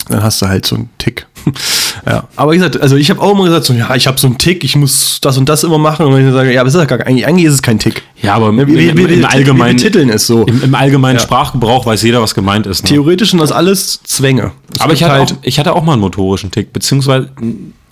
dann 0.08 0.22
hast 0.22 0.42
du 0.42 0.46
halt 0.46 0.66
so 0.66 0.76
einen 0.76 0.90
Tick. 0.98 1.26
ja, 2.06 2.24
aber 2.36 2.52
wie 2.52 2.56
gesagt, 2.56 2.80
also 2.80 2.96
ich 2.96 3.10
habe 3.10 3.20
auch 3.20 3.32
immer 3.32 3.44
gesagt, 3.44 3.64
so, 3.64 3.72
ja, 3.72 3.94
ich 3.94 4.06
habe 4.06 4.18
so 4.18 4.26
einen 4.26 4.38
Tick, 4.38 4.64
ich 4.64 4.76
muss 4.76 5.18
das 5.20 5.36
und 5.38 5.48
das 5.48 5.64
immer 5.64 5.78
machen. 5.78 6.06
Und 6.06 6.14
wenn 6.14 6.26
ich 6.26 6.32
sage, 6.32 6.52
ja, 6.52 6.60
aber 6.60 6.68
es 6.68 6.74
ist 6.74 6.88
gar 6.88 7.00
eigentlich, 7.06 7.26
eigentlich 7.26 7.46
ist 7.46 7.54
es 7.54 7.62
kein 7.62 7.78
Tick. 7.78 8.02
Ja, 8.22 8.34
aber 8.34 8.48
im, 8.50 8.56
wir- 8.58 8.66
wir- 8.66 8.90
im, 8.90 8.96
wir- 8.98 9.08
im 9.08 9.24
allgemeinen 9.24 9.76
betiteln 9.76 10.08
es 10.10 10.26
so. 10.26 10.44
Im, 10.44 10.62
im 10.62 10.74
allgemeinen 10.74 11.16
Ja. 11.16 11.22
Sprachgebrauch 11.22 11.86
weiß 11.86 12.02
jeder, 12.02 12.20
was 12.22 12.34
gemeint 12.34 12.66
ist. 12.66 12.84
Ne? 12.84 12.88
Theoretisch 12.90 13.30
sind 13.30 13.40
das 13.40 13.52
alles 13.52 14.00
Zwänge. 14.04 14.52
Es 14.74 14.80
Aber 14.80 14.92
ich 14.92 15.02
hatte, 15.02 15.12
halt, 15.14 15.32
auch, 15.32 15.36
ich 15.42 15.58
hatte 15.58 15.74
auch 15.74 15.82
mal 15.82 15.92
einen 15.94 16.02
motorischen 16.02 16.50
Tick, 16.50 16.72
beziehungsweise 16.72 17.30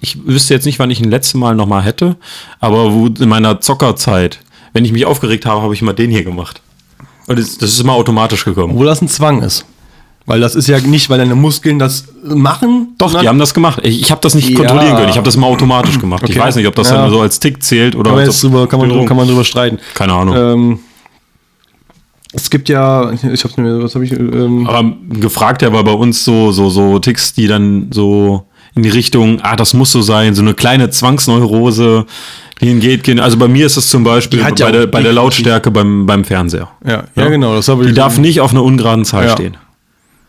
ich 0.01 0.18
wüsste 0.27 0.55
jetzt 0.55 0.64
nicht, 0.66 0.79
wann 0.79 0.90
ich 0.90 1.01
ihn 1.01 1.11
letzte 1.11 1.38
Mal 1.38 1.55
noch 1.55 1.66
mal 1.66 1.83
hätte, 1.83 2.16
aber 2.61 2.92
wo 2.92 3.07
in 3.07 3.29
meiner 3.29 3.61
Zockerzeit, 3.61 4.38
wenn 4.73 4.85
ich 4.85 4.92
mich 4.92 5.07
aufgeregt 5.07 5.44
habe, 5.47 5.62
habe 5.62 5.75
ich 5.75 5.83
mal 5.83 5.92
den 5.92 6.11
hier 6.11 6.25
gemacht. 6.25 6.61
Und 7.27 7.38
das, 7.38 7.59
das 7.59 7.71
ist 7.71 7.81
immer 7.81 7.92
automatisch 7.94 8.44
gekommen. 8.44 8.73
obwohl 8.73 8.87
das 8.87 9.03
ein 9.03 9.09
Zwang 9.09 9.42
ist. 9.42 9.64
Weil 10.29 10.41
das 10.41 10.55
ist 10.55 10.69
ja 10.69 10.79
nicht, 10.79 11.09
weil 11.09 11.19
deine 11.19 11.35
Muskeln 11.35 11.79
das 11.79 12.05
machen. 12.23 12.95
Doch, 12.99 13.19
die 13.19 13.27
haben 13.27 13.38
das 13.38 13.55
gemacht. 13.55 13.81
Ich, 13.83 14.01
ich 14.03 14.11
habe 14.11 14.21
das 14.21 14.35
nicht 14.35 14.51
Ja. 14.51 14.57
kontrollieren 14.59 14.95
können. 14.97 15.09
Ich 15.09 15.17
habe 15.17 15.25
das 15.25 15.37
immer 15.37 15.47
automatisch 15.47 15.99
gemacht. 16.01 16.23
Ich 16.29 16.37
Okay. 16.37 16.41
weiß 16.47 16.57
nicht, 16.57 16.67
ob 16.69 16.75
das 16.75 16.91
Ja. 16.91 16.97
dann 16.99 17.11
so 17.11 17.21
als 17.23 17.41
Tick 17.41 17.62
zählt 17.62 17.97
oder 17.97 18.11
kann 18.11 18.19
man, 18.21 18.29
drüber, 18.31 18.67
kann, 18.69 18.79
man, 18.79 18.88
Störung. 18.91 19.07
kann 19.07 19.17
man 19.17 19.27
drüber 19.27 19.45
streiten. 19.45 19.79
Keine 19.95 20.12
Ahnung. 20.12 20.37
Ähm, 20.37 20.79
es 22.35 22.51
gibt 22.51 22.69
ja, 22.69 23.11
ich 23.11 23.43
hab's 23.43 23.57
mir, 23.57 23.83
was 23.83 23.95
habe 23.95 24.05
ich, 24.05 24.12
ähm, 24.12 24.67
Aber 24.67 24.93
gefragt 25.09 25.62
ja 25.62 25.73
war 25.73 25.83
bei 25.83 25.93
uns 25.93 26.25
so, 26.25 26.53
so, 26.53 26.69
so 26.69 26.99
Ticks, 26.99 27.33
die 27.33 27.47
dann 27.47 27.88
so 27.91 28.45
in 28.75 28.83
die 28.83 28.91
Richtung, 28.91 29.41
ah, 29.41 29.57
das 29.57 29.73
muss 29.73 29.91
so 29.93 30.03
sein, 30.03 30.35
so 30.35 30.43
eine 30.43 30.53
kleine 30.53 30.91
Zwangsneurose, 30.91 32.05
die 32.61 32.67
hingeht. 32.69 33.03
gehen. 33.03 33.19
Also 33.19 33.38
bei 33.38 33.49
mir 33.49 33.64
ist 33.64 33.79
es 33.79 33.88
zum 33.88 34.05
Beispiel 34.05 34.41
bei, 34.43 34.51
ja 34.57 34.71
der, 34.71 34.87
bei 34.88 35.03
der 35.03 35.14
Lautstärke 35.14 35.71
beim, 35.71 36.05
beim 36.05 36.23
Fernseher. 36.25 36.69
ja, 36.87 37.05
ja, 37.17 37.29
genau, 37.29 37.55
das 37.55 37.69
habe 37.69 37.85
ich. 37.85 37.88
Die 37.88 37.95
darf 37.95 38.19
nicht 38.19 38.41
auf 38.43 38.51
einer 38.51 38.62
ungeraden 38.62 39.07
Zahl 39.07 39.25
Ja. 39.25 39.33
stehen. 39.33 39.57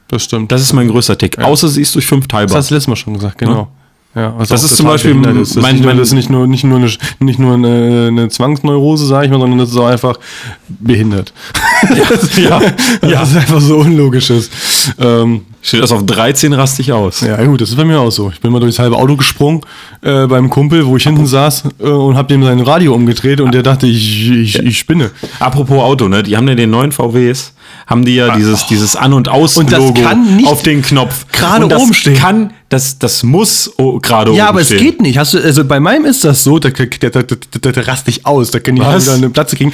Das 0.09 0.23
stimmt. 0.23 0.51
Das 0.51 0.61
ist 0.61 0.73
mein 0.73 0.87
größter 0.89 1.17
Tick. 1.17 1.37
Außer 1.39 1.67
sie 1.69 1.81
ist 1.81 1.95
durch 1.95 2.05
fünf 2.05 2.27
Das 2.27 2.37
teilbar. 2.39 2.57
hast 2.57 2.69
du 2.69 2.73
letztes 2.75 2.87
Mal 2.87 2.95
schon 2.95 3.13
gesagt, 3.13 3.37
genau. 3.37 3.69
Ja, 4.15 4.33
was 4.35 4.49
Das 4.49 4.61
auch 4.61 4.65
ist 4.65 4.77
zum 4.77 4.87
Beispiel 4.87 5.11
ist. 5.37 5.55
Das, 5.55 5.61
mein- 5.61 5.75
ist 5.75 5.85
nicht, 5.85 5.99
das 5.99 6.07
ist 6.07 6.13
nicht 6.15 6.29
nur, 6.31 6.47
nicht 6.47 6.63
nur, 6.63 6.79
eine, 6.79 6.89
nicht 7.19 7.37
nur 7.37 7.53
eine, 7.53 8.07
eine 8.07 8.27
Zwangsneurose, 8.29 9.05
sage 9.05 9.25
ich 9.27 9.31
mal, 9.31 9.39
sondern 9.39 9.59
das 9.59 9.69
ist 9.69 9.77
auch 9.77 9.85
einfach 9.85 10.17
behindert. 10.67 11.31
ja, 12.35 12.59
Das 13.01 13.11
ja. 13.11 13.21
ist 13.21 13.35
einfach 13.37 13.61
so 13.61 13.77
unlogisches. 13.77 14.49
Ähm, 14.99 15.41
Steht 15.61 15.83
das 15.83 15.91
auf 15.91 16.03
13 16.07 16.53
rastig 16.53 16.91
aus. 16.91 17.21
ja, 17.21 17.43
gut, 17.45 17.61
das 17.61 17.69
ist 17.69 17.75
bei 17.75 17.85
mir 17.85 17.99
auch 17.99 18.09
so. 18.11 18.31
Ich 18.31 18.41
bin 18.41 18.51
mal 18.51 18.59
durchs 18.59 18.79
halbe 18.79 18.95
Auto 18.97 19.15
gesprungen 19.15 19.61
äh, 20.01 20.25
beim 20.25 20.49
Kumpel, 20.49 20.85
wo 20.87 20.97
ich 20.97 21.03
hinten 21.03 21.27
saß 21.27 21.65
äh, 21.79 21.83
und 21.83 22.15
habe 22.17 22.29
dem 22.29 22.43
sein 22.43 22.59
Radio 22.61 22.95
umgedreht 22.95 23.41
und 23.41 23.53
der 23.53 23.61
dachte, 23.61 23.85
ich, 23.85 24.27
ich, 24.31 24.57
ich 24.57 24.79
spinne. 24.79 25.11
Apropos 25.39 25.77
Auto, 25.83 26.07
ne? 26.07 26.23
Die 26.23 26.35
haben 26.35 26.47
ja 26.47 26.55
den 26.55 26.71
neuen 26.71 26.91
VWs, 26.91 27.53
haben 27.87 28.05
die 28.05 28.15
ja 28.15 28.35
dieses, 28.35 28.67
dieses 28.67 28.95
An- 28.95 29.13
und 29.13 29.29
Aus-Logo 29.29 30.01
auf 30.45 30.61
den 30.61 30.81
Knopf. 30.81 31.25
gerade 31.31 31.65
oben 31.75 31.93
stehen. 31.93 32.15
Kann, 32.15 32.53
das, 32.69 32.99
das 32.99 33.23
muss 33.23 33.71
oh, 33.77 33.99
gerade 33.99 34.31
Ja, 34.31 34.43
oben 34.43 34.49
aber 34.49 34.61
es 34.61 34.67
stehen. 34.67 34.79
geht 34.79 35.01
nicht. 35.01 35.17
Hast 35.17 35.33
du, 35.33 35.39
also 35.39 35.65
bei 35.65 35.79
meinem 35.79 36.05
ist 36.05 36.23
das 36.23 36.43
so, 36.43 36.59
da, 36.59 36.69
da, 36.69 36.85
da, 36.85 37.21
da, 37.21 37.71
da, 37.71 37.81
rast 37.81 38.07
ich 38.07 38.25
aus, 38.25 38.51
da 38.51 38.59
kann 38.59 38.77
ich 38.77 38.81
wieder 38.83 39.13
eine 39.13 39.29
Platz 39.29 39.55
kriegen. 39.55 39.73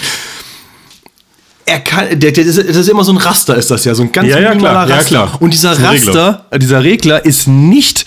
Er 1.65 1.79
kann, 1.79 2.19
der, 2.19 2.31
der, 2.31 2.45
das 2.45 2.57
ist 2.57 2.89
immer 2.89 3.03
so 3.03 3.11
ein 3.11 3.17
Raster, 3.17 3.55
ist 3.55 3.71
das 3.71 3.85
ja, 3.85 3.95
so 3.95 4.03
ein 4.03 4.11
ganz 4.11 4.29
Ja, 4.29 4.39
ja, 4.39 4.55
klar, 4.55 4.87
ja, 4.87 4.95
Raster. 4.95 5.09
klar. 5.09 5.37
Und 5.41 5.51
dieser 5.53 5.71
Raster, 5.71 5.91
Regler. 5.91 6.59
dieser 6.59 6.83
Regler 6.83 7.25
ist 7.25 7.47
nicht 7.47 8.05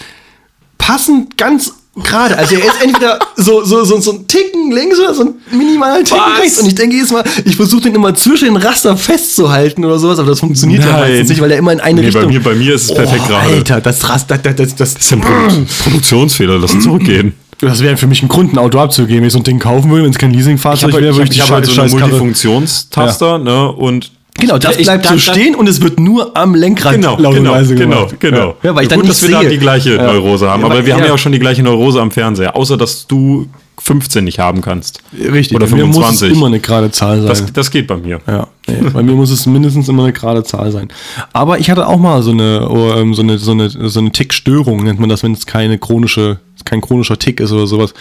passend 0.79 1.37
ganz 1.37 1.73
gerade. 2.05 2.37
Also 2.39 2.55
er 2.55 2.61
ist 2.67 2.83
entweder 2.83 3.19
so, 3.37 3.65
so, 3.65 3.85
so, 3.85 4.01
so 4.01 4.13
ein 4.13 4.27
Ticken 4.27 4.71
links 4.73 4.99
oder 4.99 5.15
so 5.15 5.23
ein 5.25 5.35
minimaler 5.57 6.05
Ticken 6.05 6.19
Was? 6.35 6.41
rechts. 6.41 6.59
Und 6.61 6.67
ich 6.69 6.75
denke 6.75 6.97
jedes 6.97 7.11
Mal, 7.11 7.25
ich 7.45 7.57
versuche 7.57 7.83
den 7.83 7.95
immer 7.95 8.15
zwischen 8.15 8.47
den 8.47 8.57
Raster 8.57 8.97
festzuhalten 8.97 9.85
oder 9.85 9.99
sowas, 9.99 10.19
aber 10.19 10.31
das 10.31 10.41
funktioniert 10.41 10.85
ja 10.85 10.93
Nein. 10.93 11.01
meistens 11.11 11.29
nicht, 11.31 11.41
weil 11.41 11.51
er 11.53 11.59
immer 11.59 11.73
in 11.73 11.81
eine 11.81 12.01
Nee, 12.01 12.11
bei 12.11 12.19
Richtung. 12.21 12.33
mir- 12.33 12.43
bei 12.43 12.55
mir 12.55 12.75
ist 12.75 12.85
es 12.91 12.95
perfekt 12.95 13.23
oh, 13.25 13.29
gerade. 13.29 13.49
Alter, 13.55 13.81
das 13.81 14.09
Raster, 14.09 14.39
das, 14.39 14.57
das, 14.57 14.75
das, 14.77 14.95
Das 14.95 15.03
ist 15.05 15.13
ein 15.13 15.21
Produ 15.21 15.65
Produktionsfehler, 15.85 16.59
lass 16.59 16.79
zurückgehen. 16.81 17.35
das 17.61 17.81
wäre 17.83 17.97
für 17.97 18.07
mich 18.07 18.23
ein 18.23 18.29
Grund, 18.29 18.53
ein 18.53 18.59
Auto 18.59 18.79
abzugeben, 18.79 19.23
wenn 19.23 19.27
ich 19.27 19.33
so 19.33 19.39
ein 19.41 19.45
Ding 19.45 19.59
kaufen 19.59 19.91
würde, 19.91 20.05
wenn 20.05 20.11
es 20.11 20.19
kein 20.19 20.33
Leasingfahrzeug 20.33 20.93
wäre, 20.95 21.15
würde 21.15 21.25
ich 21.25 21.31
die 21.31 21.37
ich 21.37 21.43
hab 21.43 21.51
halt 21.51 21.67
so 21.67 21.73
eine 21.81 21.91
Scheißkarre- 21.91 22.01
Multifunktionstaster, 22.01 23.39
ne? 23.39 23.73
Und 23.73 24.13
Genau, 24.39 24.59
das 24.59 24.77
Ich- 24.77 24.85
bleibt 24.85 25.05
dann- 25.07 25.19
so 25.19 25.33
stehen 25.33 25.55
und 25.55 25.69
es 25.69 25.81
wird 25.83 25.99
nur 26.01 26.37
am 26.37 26.55
Lenkrad 26.55 26.95
Genau, 26.95 27.17
genau, 27.17 27.31
genau, 27.33 27.65
gemacht. 27.65 28.21
genau. 28.21 28.55
Ja, 28.63 28.75
weil 28.75 28.83
ich 28.85 28.89
dann 28.89 29.01
Gut, 29.01 29.09
nicht 29.09 29.21
dass 29.23 29.29
wir 29.29 29.35
da 29.37 29.41
sehe. 29.43 29.51
die 29.51 29.59
gleiche 29.59 29.97
Ja. 29.97 30.05
Neurose 30.13 30.49
haben. 30.49 30.61
Ja, 30.63 30.67
aber 30.67 30.87
wir 30.87 30.95
haben 30.95 31.05
ja. 31.05 31.13
auch 31.13 31.19
schon 31.19 31.33
die 31.33 31.39
gleiche 31.39 31.63
Neurose 31.63 32.01
am 32.01 32.11
Fernseher. 32.11 32.55
Außer, 32.57 32.77
dass 32.77 33.07
du 33.07 33.47
15 33.81 34.25
nicht 34.25 34.39
haben 34.41 34.61
kannst. 34.61 35.01
Richtig, 35.13 35.57
Oder 35.57 35.67
bei 35.67 35.77
mir 35.77 35.87
muss 35.87 35.97
25. 35.97 36.31
es 36.33 36.37
immer 36.37 36.47
eine 36.47 36.59
gerade 36.61 36.91
Zahl 36.91 37.19
sein. 37.19 37.29
Das, 37.29 37.53
das 37.53 37.71
geht 37.71 37.87
bei 37.87 37.97
mir. 37.97 38.21
ja, 38.27 38.49
nee, 38.67 38.91
bei 38.93 39.03
mir 39.05 39.13
muss 39.13 39.31
es 39.31 39.47
mindestens 39.47 39.89
immer 39.89 40.03
eine 40.05 40.13
gerade 40.13 40.43
Zahl 40.43 40.73
sein. 40.73 40.89
Aber 41.33 41.59
ich 41.61 41.71
hatte 41.71 41.87
auch 41.87 41.97
mal 41.99 42.23
so 42.23 42.33
eine, 42.33 42.69
oh, 42.69 42.93
ähm, 42.97 43.15
so 43.15 43.23
eine, 43.23 43.39
so 43.39 43.53
eine, 43.53 43.71
so 43.71 44.01
eine 44.01 44.11
Tickstörung, 44.11 44.83
nennt 44.83 44.99
man 44.99 45.09
das, 45.09 45.23
wenn 45.23 45.33
es 45.33 45.47
keine 45.47 45.79
chronische, 45.79 46.41
kein 46.65 46.81
chronischer 46.81 47.19
Tick 47.19 47.39
ist 47.41 47.53
oder 47.53 47.69
sowas. 47.69 47.95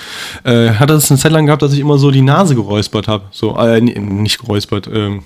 Äh, 0.44 0.70
hatte 0.72 0.94
das 0.94 1.12
eine 1.12 1.20
Zeit 1.20 1.32
lang 1.32 1.46
gehabt, 1.46 1.62
dass 1.62 1.74
ich 1.74 1.80
immer 1.80 2.00
so 2.00 2.10
die 2.10 2.22
Nase 2.24 2.56
geräuspert 2.56 3.08
habe. 3.08 3.26
So, 3.32 3.56
äh, 3.58 3.80
nicht 3.80 4.40
geräuspert, 4.40 4.90
ähm, 4.92 5.22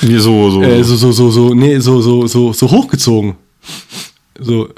Wie 0.00 0.18
so, 0.18 0.50
so. 0.50 0.62
äh, 0.62 0.82
so, 0.82 0.96
so, 0.96 1.12
so, 1.12 1.30
so, 1.30 1.54
nee, 1.54 1.78
so, 1.78 2.00
so, 2.00 2.26
so, 2.26 2.52
so 2.52 2.70
hochgezogen. 2.70 3.34
So, 4.38 4.68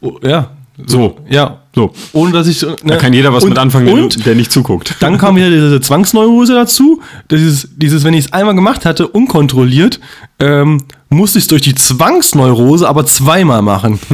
oh, 0.00 0.18
ja. 0.22 0.50
So. 0.86 1.16
Ja. 1.30 1.60
So. 1.74 1.92
Ohne 2.12 2.32
dass 2.32 2.46
ich. 2.48 2.62
Ne, 2.62 2.76
Da 2.84 2.96
kann 2.96 3.12
jeder 3.12 3.32
was 3.32 3.44
und, 3.44 3.50
mit 3.50 3.58
anfangen, 3.58 3.86
der- 3.86 3.94
Und 3.94 4.26
der 4.26 4.34
nicht 4.34 4.50
zuguckt. 4.52 4.96
dann 5.00 5.18
kam 5.18 5.36
wieder 5.36 5.48
diese 5.50 5.80
Zwangsneurose 5.80 6.52
dazu. 6.54 7.00
Dieses, 7.30 7.68
dieses 7.76 8.02
wenn 8.04 8.14
ich 8.14 8.26
es 8.26 8.32
einmal 8.32 8.54
gemacht 8.56 8.84
hatte, 8.84 9.06
unkontrolliert, 9.08 10.00
ähm, 10.40 10.82
musste 11.10 11.38
ich 11.38 11.44
es 11.44 11.48
durch 11.48 11.62
die 11.62 11.74
Zwangsneurose 11.76 12.88
aber 12.88 13.06
zweimal 13.06 13.62
machen. 13.62 14.00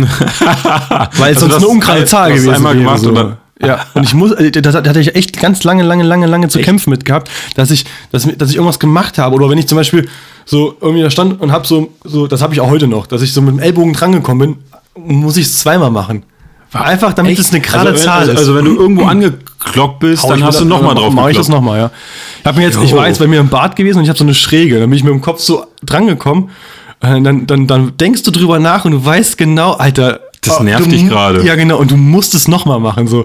Weil 1.18 1.32
es 1.32 1.42
Also 1.42 1.48
sonst 1.48 1.54
eine 1.57 1.66
ungerade 1.68 2.00
das 2.02 2.11
Zahl 2.11 2.30
gewesen 2.30 2.50
einmal 2.54 2.74
wäre. 2.74 2.84
gemacht 2.84 3.00
so. 3.00 3.11
dann- 3.12 3.36
ja, 3.62 3.84
und 3.92 4.04
ich 4.04 4.14
muss, 4.14 4.32
äh, 4.32 4.50
das, 4.50 4.74
hat- 4.74 4.86
da 4.86 4.90
hatte 4.90 5.00
ich 5.00 5.14
echt 5.14 5.38
ganz 5.38 5.64
lange, 5.64 5.82
lange, 5.82 6.02
lange, 6.02 6.26
lange 6.26 6.48
zu 6.48 6.61
kämpfen 6.61 6.88
mit 6.90 7.04
gehabt, 7.04 7.30
dass 7.57 7.70
ich, 7.70 7.84
dass, 8.11 8.26
dass 8.38 8.48
ich 8.48 8.57
irgendwas 8.57 8.78
gemacht 8.78 9.18
habe. 9.18 9.34
Oder 9.36 9.50
wenn 9.50 9.59
ich 9.59 9.66
zum 9.68 9.76
Beispiel 9.76 10.09
so 10.45 10.76
irgendwie 10.80 11.03
da 11.03 11.11
stand 11.11 11.41
und 11.41 11.53
habe 11.53 11.66
so, 11.66 11.91
so, 12.05 12.26
das 12.26 12.43
habe 12.43 12.55
ich 12.55 12.61
auch 12.61 12.70
heute 12.70 12.88
noch, 12.88 13.07
dass 13.07 13.22
ich 13.22 13.32
so 13.32 13.41
mit 13.43 13.55
dem 13.55 13.59
Ellbogen 13.61 13.93
drangekommen 13.93 14.57
bin, 14.97 15.14
muss 15.22 15.36
ich 15.36 15.47
es 15.47 15.61
zweimal 15.61 15.91
machen. 15.91 16.24
Einfach 16.72 17.12
damit 17.12 17.36
es 17.38 17.51
eine 17.51 17.61
gerade 17.61 17.91
also, 17.91 18.05
Zahl 18.05 18.20
also, 18.20 18.32
ist. 18.32 18.38
also 18.38 18.55
wenn 18.55 18.64
du 18.64 18.76
irgendwo 18.76 19.05
angeklockt 19.05 19.99
bist, 19.99 20.22
Hau 20.22 20.30
dann 20.30 20.45
hast 20.45 20.61
du 20.61 20.64
nochmal 20.64 20.95
drauf 20.95 21.12
Mach 21.12 21.28
ich 21.28 21.36
das 21.36 21.49
nochmal, 21.49 21.78
ja. 21.78 21.91
Ich, 22.41 22.47
hab 22.47 22.57
mir 22.57 22.62
jetzt, 22.62 22.78
ich 22.80 22.95
war 22.95 23.09
jetzt 23.09 23.18
bei 23.18 23.26
mir 23.26 23.41
im 23.41 23.49
Bad 23.49 23.74
gewesen 23.74 23.99
und 23.99 24.05
ich 24.05 24.09
habe 24.09 24.18
so 24.18 24.24
eine 24.24 24.34
Schräge. 24.34 24.78
Dann 24.78 24.88
bin 24.88 24.97
ich 24.97 25.03
mit 25.03 25.12
dem 25.12 25.20
Kopf 25.20 25.41
so 25.41 25.66
drangekommen. 25.84 26.51
Äh, 27.01 27.20
Dann, 27.22 27.47
dann, 27.47 27.66
dann 27.66 27.97
denkst 27.97 28.22
du 28.24 28.30
drüber 28.30 28.59
nach 28.59 28.84
und 28.84 28.93
du 28.93 29.05
weißt 29.05 29.38
genau, 29.38 29.72
Alter. 29.72 30.20
Das 30.43 30.61
oh, 30.61 30.62
nervt 30.62 30.86
du 30.86 30.91
dich 30.91 31.09
gerade. 31.09 31.43
Ja, 31.45 31.55
genau. 31.55 31.78
Und 31.78 31.91
du 31.91 31.97
musst 31.97 32.34
es 32.34 32.47
nochmal 32.47 32.78
machen. 32.78 33.09
So. 33.09 33.24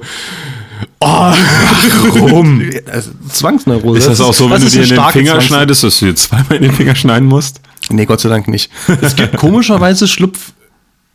Oh, 1.00 1.08
Warum? 1.08 2.62
Also, 2.92 3.12
Zwangsneurose. 3.30 4.00
Ist 4.00 4.08
das 4.08 4.22
auch 4.22 4.34
so, 4.34 4.50
wenn 4.50 4.62
du 4.62 4.70
dir 4.70 4.84
in 4.84 4.90
den 4.90 5.04
Finger 5.12 5.42
schneidest, 5.42 5.84
dass 5.84 6.00
du 6.00 6.06
dir 6.06 6.16
zweimal 6.16 6.54
in 6.58 6.64
den 6.64 6.72
Finger 6.72 6.96
schneiden 6.96 7.28
musst? 7.28 7.62
Nee, 7.90 8.06
Gott 8.06 8.22
sei 8.22 8.30
Dank 8.30 8.48
nicht. 8.48 8.72
Es 9.02 9.16
gibt 9.16 9.38
komischerweise 9.38 10.08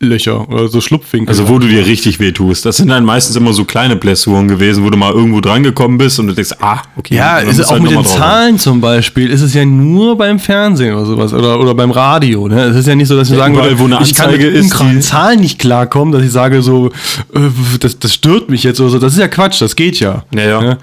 Schlupflöcher 0.01 0.49
oder 0.49 0.67
so 0.67 0.81
Schlupfwinkel. 0.81 1.29
Also 1.29 1.47
wo 1.47 1.59
du 1.59 1.67
dir 1.67 1.85
richtig 1.85 2.19
weh 2.19 2.31
tust. 2.31 2.65
Das 2.65 2.77
sind 2.77 2.89
dann 2.89 3.05
meistens 3.05 3.35
immer 3.35 3.53
so 3.53 3.65
kleine 3.65 3.95
Blessuren 3.95 4.47
gewesen, 4.47 4.83
wo 4.83 4.89
du 4.89 4.97
mal 4.97 5.11
irgendwo 5.13 5.41
dran 5.41 5.63
gekommen 5.63 5.97
bist 5.97 6.19
und 6.19 6.27
du 6.27 6.33
denkst, 6.33 6.51
ah, 6.59 6.79
okay. 6.97 7.15
Ja, 7.15 7.37
ist 7.37 7.57
musst 7.57 7.65
auch 7.65 7.71
halt 7.71 7.83
mit 7.83 7.91
den 7.91 7.95
noch 7.97 8.03
mal 8.03 8.09
drauf. 8.09 8.17
Zahlen 8.19 8.59
zum 8.59 8.81
Beispiel, 8.81 9.29
ist 9.29 9.41
es 9.41 9.53
ja 9.53 9.63
nur 9.65 10.17
beim 10.17 10.39
Fernsehen 10.39 10.95
oder 10.95 11.05
sowas 11.05 11.33
oder, 11.33 11.59
oder 11.59 11.75
beim 11.75 11.91
Radio. 11.91 12.47
Ne? 12.47 12.61
Es 12.65 12.77
ist 12.77 12.87
ja 12.87 12.95
nicht 12.95 13.07
so, 13.07 13.15
dass 13.15 13.27
ich 13.29 13.33
Ja, 13.35 13.41
sagen 13.43 13.55
würde, 13.55 13.77
wo 13.77 13.85
eine 13.85 13.99
ich 14.01 14.13
kann 14.15 14.25
Anzeige 14.29 14.47
mit 14.47 14.55
ist, 14.55 14.73
die- 14.79 14.99
Zahlen 14.99 15.39
nicht 15.39 15.59
klarkommen, 15.59 16.11
dass 16.13 16.23
ich 16.23 16.31
sage 16.31 16.61
so, 16.61 16.87
äh, 17.33 17.39
das, 17.79 17.99
das 17.99 18.13
stört 18.13 18.49
mich 18.49 18.63
jetzt 18.63 18.79
oder 18.79 18.89
so. 18.89 18.99
Das 18.99 19.13
ist 19.13 19.19
ja 19.19 19.27
Quatsch, 19.27 19.61
das 19.61 19.75
geht 19.75 19.99
ja. 19.99 20.23
Ja, 20.33 20.41
ja. 20.41 20.61
Ne? 20.61 20.77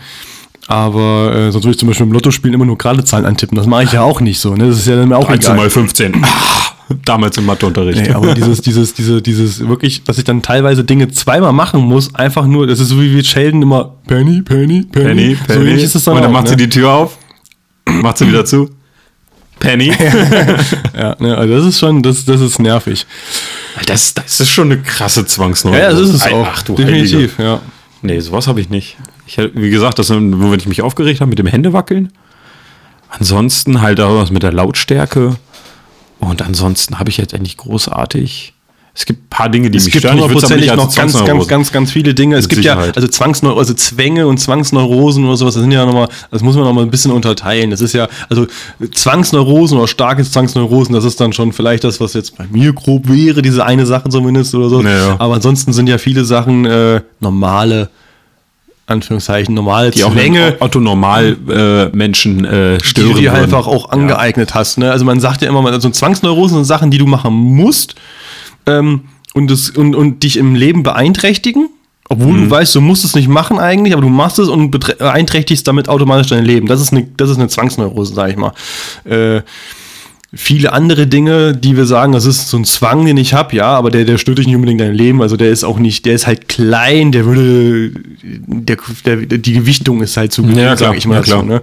Aber 0.66 1.34
äh, 1.34 1.50
sonst 1.50 1.64
würde 1.64 1.72
ich 1.72 1.78
zum 1.78 1.88
Beispiel 1.88 2.06
im 2.06 2.12
Lotto 2.12 2.30
spielen 2.30 2.52
immer 2.52 2.66
nur 2.66 2.76
gerade 2.76 3.02
Zahlen 3.02 3.24
antippen. 3.24 3.56
Das 3.56 3.66
mache 3.66 3.84
ich 3.84 3.92
ja 3.92 4.02
auch 4.02 4.20
nicht 4.20 4.38
so. 4.38 4.54
Ne? 4.54 4.68
Das 4.68 4.78
ist 4.78 4.86
ja 4.86 4.96
dann 4.96 5.12
auch 5.14 5.24
13 5.26 5.40
egal. 5.40 5.56
mal 5.56 5.70
15. 5.70 6.12
Damals 7.04 7.36
im 7.36 7.46
Matheunterricht. 7.46 8.00
Nee, 8.00 8.10
aber 8.10 8.34
dieses, 8.34 8.60
dieses, 8.60 8.94
diese, 8.94 9.20
dieses 9.22 9.66
wirklich, 9.66 10.04
dass 10.04 10.18
ich 10.18 10.24
dann 10.24 10.42
teilweise 10.42 10.84
Dinge 10.84 11.08
zweimal 11.08 11.52
machen 11.52 11.80
muss, 11.82 12.14
einfach 12.14 12.46
nur, 12.46 12.66
das 12.66 12.80
ist 12.80 12.88
so 12.88 13.00
wie 13.00 13.14
wie 13.14 13.22
Sheldon 13.24 13.62
immer 13.62 13.96
Penny, 14.06 14.42
Penny, 14.42 14.82
Penny. 14.90 15.04
Penny, 15.04 15.34
So 15.36 15.54
Penny. 15.54 15.70
ähnlich 15.70 15.84
ist 15.84 15.94
es 15.94 16.04
dann 16.04 16.14
und 16.16 16.22
dann 16.22 16.30
auch, 16.30 16.34
macht 16.34 16.44
ne? 16.44 16.50
sie 16.50 16.56
die 16.56 16.68
Tür 16.68 16.90
auf, 16.92 17.18
macht 17.86 18.18
sie 18.18 18.26
wieder 18.28 18.44
zu. 18.44 18.70
Penny. 19.60 19.92
Ja, 20.96 21.14
ne, 21.20 21.36
also 21.36 21.54
das 21.56 21.64
ist 21.66 21.78
schon, 21.78 22.02
das, 22.02 22.24
das 22.24 22.40
ist 22.40 22.58
nervig. 22.58 23.06
Das, 23.86 24.14
das 24.14 24.40
ist 24.40 24.50
schon 24.50 24.72
eine 24.72 24.80
krasse 24.82 25.24
Zwangsneurose. 25.26 25.80
Ja, 25.80 25.90
das 25.90 26.00
ist 26.00 26.14
es 26.14 26.26
auch. 26.32 26.48
Ach 26.50 26.62
du 26.62 26.74
Definitiv, 26.74 27.38
Heilige. 27.38 27.42
ja. 27.42 27.60
Nee, 28.02 28.18
sowas 28.20 28.48
habe 28.48 28.60
ich 28.60 28.68
nicht. 28.68 28.96
Ich, 29.26 29.38
wie 29.54 29.70
gesagt, 29.70 29.98
das 29.98 30.10
wenn 30.10 30.54
ich 30.54 30.66
mich 30.66 30.82
aufgeregt 30.82 31.20
habe 31.20 31.28
mit 31.28 31.38
dem 31.38 31.46
Händewackeln. 31.46 32.12
Ansonsten 33.10 33.80
halt 33.80 34.00
auch 34.00 34.16
was 34.20 34.30
mit 34.30 34.42
der 34.42 34.52
Lautstärke. 34.52 35.36
Und 36.20 36.42
ansonsten 36.42 36.98
habe 36.98 37.10
ich 37.10 37.16
jetzt 37.16 37.34
eigentlich 37.34 37.56
großartig. 37.56 38.54
Es 38.94 39.06
gibt 39.06 39.26
ein 39.26 39.28
paar 39.30 39.48
Dinge, 39.48 39.70
die 39.70 39.78
Es 39.78 39.84
mich 39.84 39.92
gibt 39.92 40.02
stören. 40.02 40.18
Ich 40.18 40.24
aber 40.24 40.34
hundertprozentig 40.34 40.70
nicht 40.70 40.76
noch 40.76 40.92
ganz, 40.92 41.24
ganz, 41.24 41.46
ganz, 41.46 41.72
ganz 41.72 41.92
viele 41.92 42.14
Dinge. 42.14 42.34
Es 42.36 42.48
gibt 42.48 42.64
ja, 42.64 42.72
Sicherheit. 42.72 42.96
also 42.96 43.06
Zwangsneurose, 43.06 43.60
also 43.60 43.74
Zwänge 43.74 44.26
und 44.26 44.38
Zwangsneurosen 44.38 45.24
oder 45.24 45.36
sowas, 45.36 45.54
das 45.54 45.62
sind 45.62 45.70
ja 45.70 45.86
nochmal, 45.86 46.08
das 46.32 46.42
muss 46.42 46.56
man 46.56 46.64
nochmal 46.64 46.82
ein 46.82 46.90
bisschen 46.90 47.12
unterteilen. 47.12 47.70
Das 47.70 47.80
ist 47.80 47.92
ja, 47.92 48.08
also 48.28 48.48
Zwangsneurosen 48.92 49.78
oder 49.78 49.86
starke 49.86 50.24
Zwangsneurosen, 50.24 50.96
das 50.96 51.04
ist 51.04 51.20
dann 51.20 51.32
schon 51.32 51.52
vielleicht 51.52 51.84
das, 51.84 52.00
was 52.00 52.14
jetzt 52.14 52.36
bei 52.36 52.46
mir 52.50 52.72
grob 52.72 53.08
wäre, 53.08 53.40
diese 53.40 53.64
eine 53.64 53.86
Sache 53.86 54.08
zumindest 54.08 54.52
oder 54.56 54.68
so. 54.68 54.82
Ja, 54.82 54.90
ja. 54.90 55.16
Aber 55.20 55.34
ansonsten 55.34 55.72
sind 55.72 55.88
ja 55.88 55.98
viele 55.98 56.24
Sachen 56.24 56.64
äh, 56.64 57.00
normale, 57.20 57.90
Anführungszeichen, 58.88 59.54
normale 59.54 59.90
die 59.90 60.02
auch 60.04 60.12
Zwänge. 60.12 60.56
Autonormal 60.60 61.36
äh, 61.48 61.96
Menschen 61.96 62.44
äh, 62.44 62.78
die 62.78 62.84
stören. 62.84 63.08
du 63.10 63.14
dir 63.20 63.32
würden. 63.32 63.44
einfach 63.44 63.66
auch 63.66 63.90
angeeignet 63.90 64.54
hast. 64.54 64.78
Ne? 64.78 64.90
Also 64.90 65.04
man 65.04 65.20
sagt 65.20 65.42
ja 65.42 65.48
immer, 65.48 65.62
mal, 65.62 65.72
also 65.72 65.90
Zwangsneurosen 65.90 66.56
sind 66.58 66.64
Sachen, 66.64 66.90
die 66.90 66.98
du 66.98 67.06
machen 67.06 67.32
musst 67.34 67.94
ähm, 68.66 69.02
und, 69.34 69.50
das, 69.50 69.70
und, 69.70 69.94
und 69.94 70.22
dich 70.22 70.36
im 70.38 70.54
Leben 70.54 70.82
beeinträchtigen. 70.82 71.68
Obwohl 72.08 72.32
Mhm. 72.32 72.44
du 72.44 72.50
weißt, 72.50 72.74
du 72.74 72.80
musst 72.80 73.04
es 73.04 73.14
nicht 73.14 73.28
machen 73.28 73.58
eigentlich, 73.58 73.92
aber 73.92 74.00
du 74.00 74.08
machst 74.08 74.38
es 74.38 74.48
und 74.48 74.70
beeinträchtigst 74.70 75.68
damit 75.68 75.90
automatisch 75.90 76.28
dein 76.28 76.44
Leben. 76.46 76.66
Das 76.66 76.80
ist 76.80 76.90
eine, 76.90 77.06
das 77.18 77.28
ist 77.28 77.36
eine 77.36 77.48
Zwangsneurose, 77.48 78.14
sag 78.14 78.30
ich 78.30 78.36
mal. 78.36 78.52
Äh, 79.04 79.42
viele 80.34 80.72
andere 80.72 81.06
Dinge, 81.06 81.54
die 81.56 81.76
wir 81.76 81.86
sagen, 81.86 82.12
das 82.12 82.26
ist 82.26 82.48
so 82.50 82.58
ein 82.58 82.64
Zwang, 82.64 83.06
den 83.06 83.16
ich 83.16 83.32
habe, 83.32 83.56
ja, 83.56 83.66
aber 83.66 83.90
der, 83.90 84.04
der 84.04 84.18
stört 84.18 84.38
dich 84.38 84.46
nicht 84.46 84.56
unbedingt 84.56 84.80
dein 84.80 84.94
Leben. 84.94 85.22
Also 85.22 85.36
der 85.36 85.50
ist 85.50 85.64
auch 85.64 85.78
nicht, 85.78 86.04
der 86.04 86.14
ist 86.14 86.26
halt 86.26 86.48
klein, 86.48 87.12
der 87.12 87.24
würde, 87.24 87.92
der, 88.22 88.76
der, 89.06 89.38
die 89.38 89.52
Gewichtung 89.54 90.02
ist 90.02 90.16
halt 90.16 90.32
zu 90.32 90.42
gering, 90.42 90.58
Ja, 90.58 90.76
sag 90.76 90.96
ich 90.96 91.06
mal 91.06 91.16
ja, 91.16 91.22
klar. 91.22 91.38
dazu, 91.38 91.48
ne? 91.48 91.62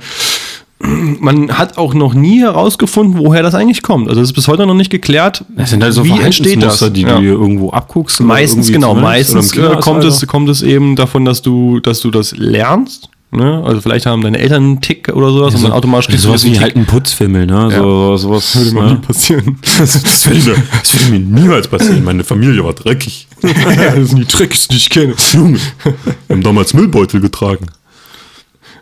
Man 1.20 1.58
hat 1.58 1.78
auch 1.78 1.94
noch 1.94 2.14
nie 2.14 2.42
herausgefunden, 2.42 3.18
woher 3.18 3.42
das 3.42 3.56
eigentlich 3.56 3.82
kommt. 3.82 4.10
Also 4.10 4.22
es 4.22 4.30
ist 4.30 4.34
bis 4.34 4.48
heute 4.50 4.66
noch 4.68 4.74
nicht 4.74 4.90
geklärt, 4.92 5.46
Das 5.56 5.70
sind 5.70 5.82
halt 5.82 5.94
so 5.94 6.04
wie 6.04 6.20
entsteht 6.20 6.62
das. 6.62 6.80
Die 6.92 7.02
Ja. 7.04 7.16
du 7.16 7.22
dir 7.22 7.32
irgendwo 7.32 7.70
abguckst. 7.70 8.20
Meistens, 8.20 8.68
genau, 8.72 8.94
meistens 8.94 9.56
äh, 9.56 9.78
kommt, 9.80 10.04
es, 10.04 10.28
kommt 10.28 10.50
es 10.50 10.62
eben 10.62 10.96
davon, 10.98 11.24
dass 11.24 11.42
du, 11.42 11.80
dass 11.80 12.02
du 12.02 12.12
das 12.12 12.36
lernst. 12.36 13.10
Ne? 13.36 13.64
Also 13.66 13.82
vielleicht 13.82 14.06
haben 14.06 14.22
deine 14.22 14.40
Eltern 14.40 14.64
einen 14.64 14.82
Tick 14.82 15.10
oder 15.10 15.32
sowas 15.32 15.56
und 15.56 15.64
dann 15.64 15.72
automatisch 15.72 16.08
kriegst 16.08 16.24
du 16.24 16.30
sowas 16.30 16.44
wie 16.46 16.60
halt 16.60 16.76
ein 16.76 16.86
Putzfimmel, 16.86 17.46
ne? 17.46 17.72
So, 17.76 18.18
sowas 18.18 18.56
Würde 18.56 18.72
mir 18.74 18.84
nie 18.84 18.94
ne? 18.94 18.98
passieren. 18.98 19.58
Das 19.78 20.28
würde, 20.28 20.52
mir, 20.52 20.64
das 20.82 21.00
würde 21.00 21.12
mir 21.12 21.20
niemals 21.20 21.68
passieren. 21.68 22.04
Meine 22.04 22.24
Familie 22.24 22.64
war 22.64 22.74
dreckig. 22.74 23.28
das 23.42 24.10
sind 24.10 24.20
die 24.20 24.26
Tricks, 24.26 24.68
die 24.68 24.78
ich 24.78 24.90
kenne. 24.90 25.14
Junge, 25.34 25.60
wir 25.84 26.36
haben 26.36 26.44
damals 26.44 26.74
Müllbeutel 26.74 27.20
getragen. 27.20 27.66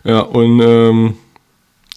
Ja, 0.03 0.19
und 0.19 0.59
ähm, 0.59 1.13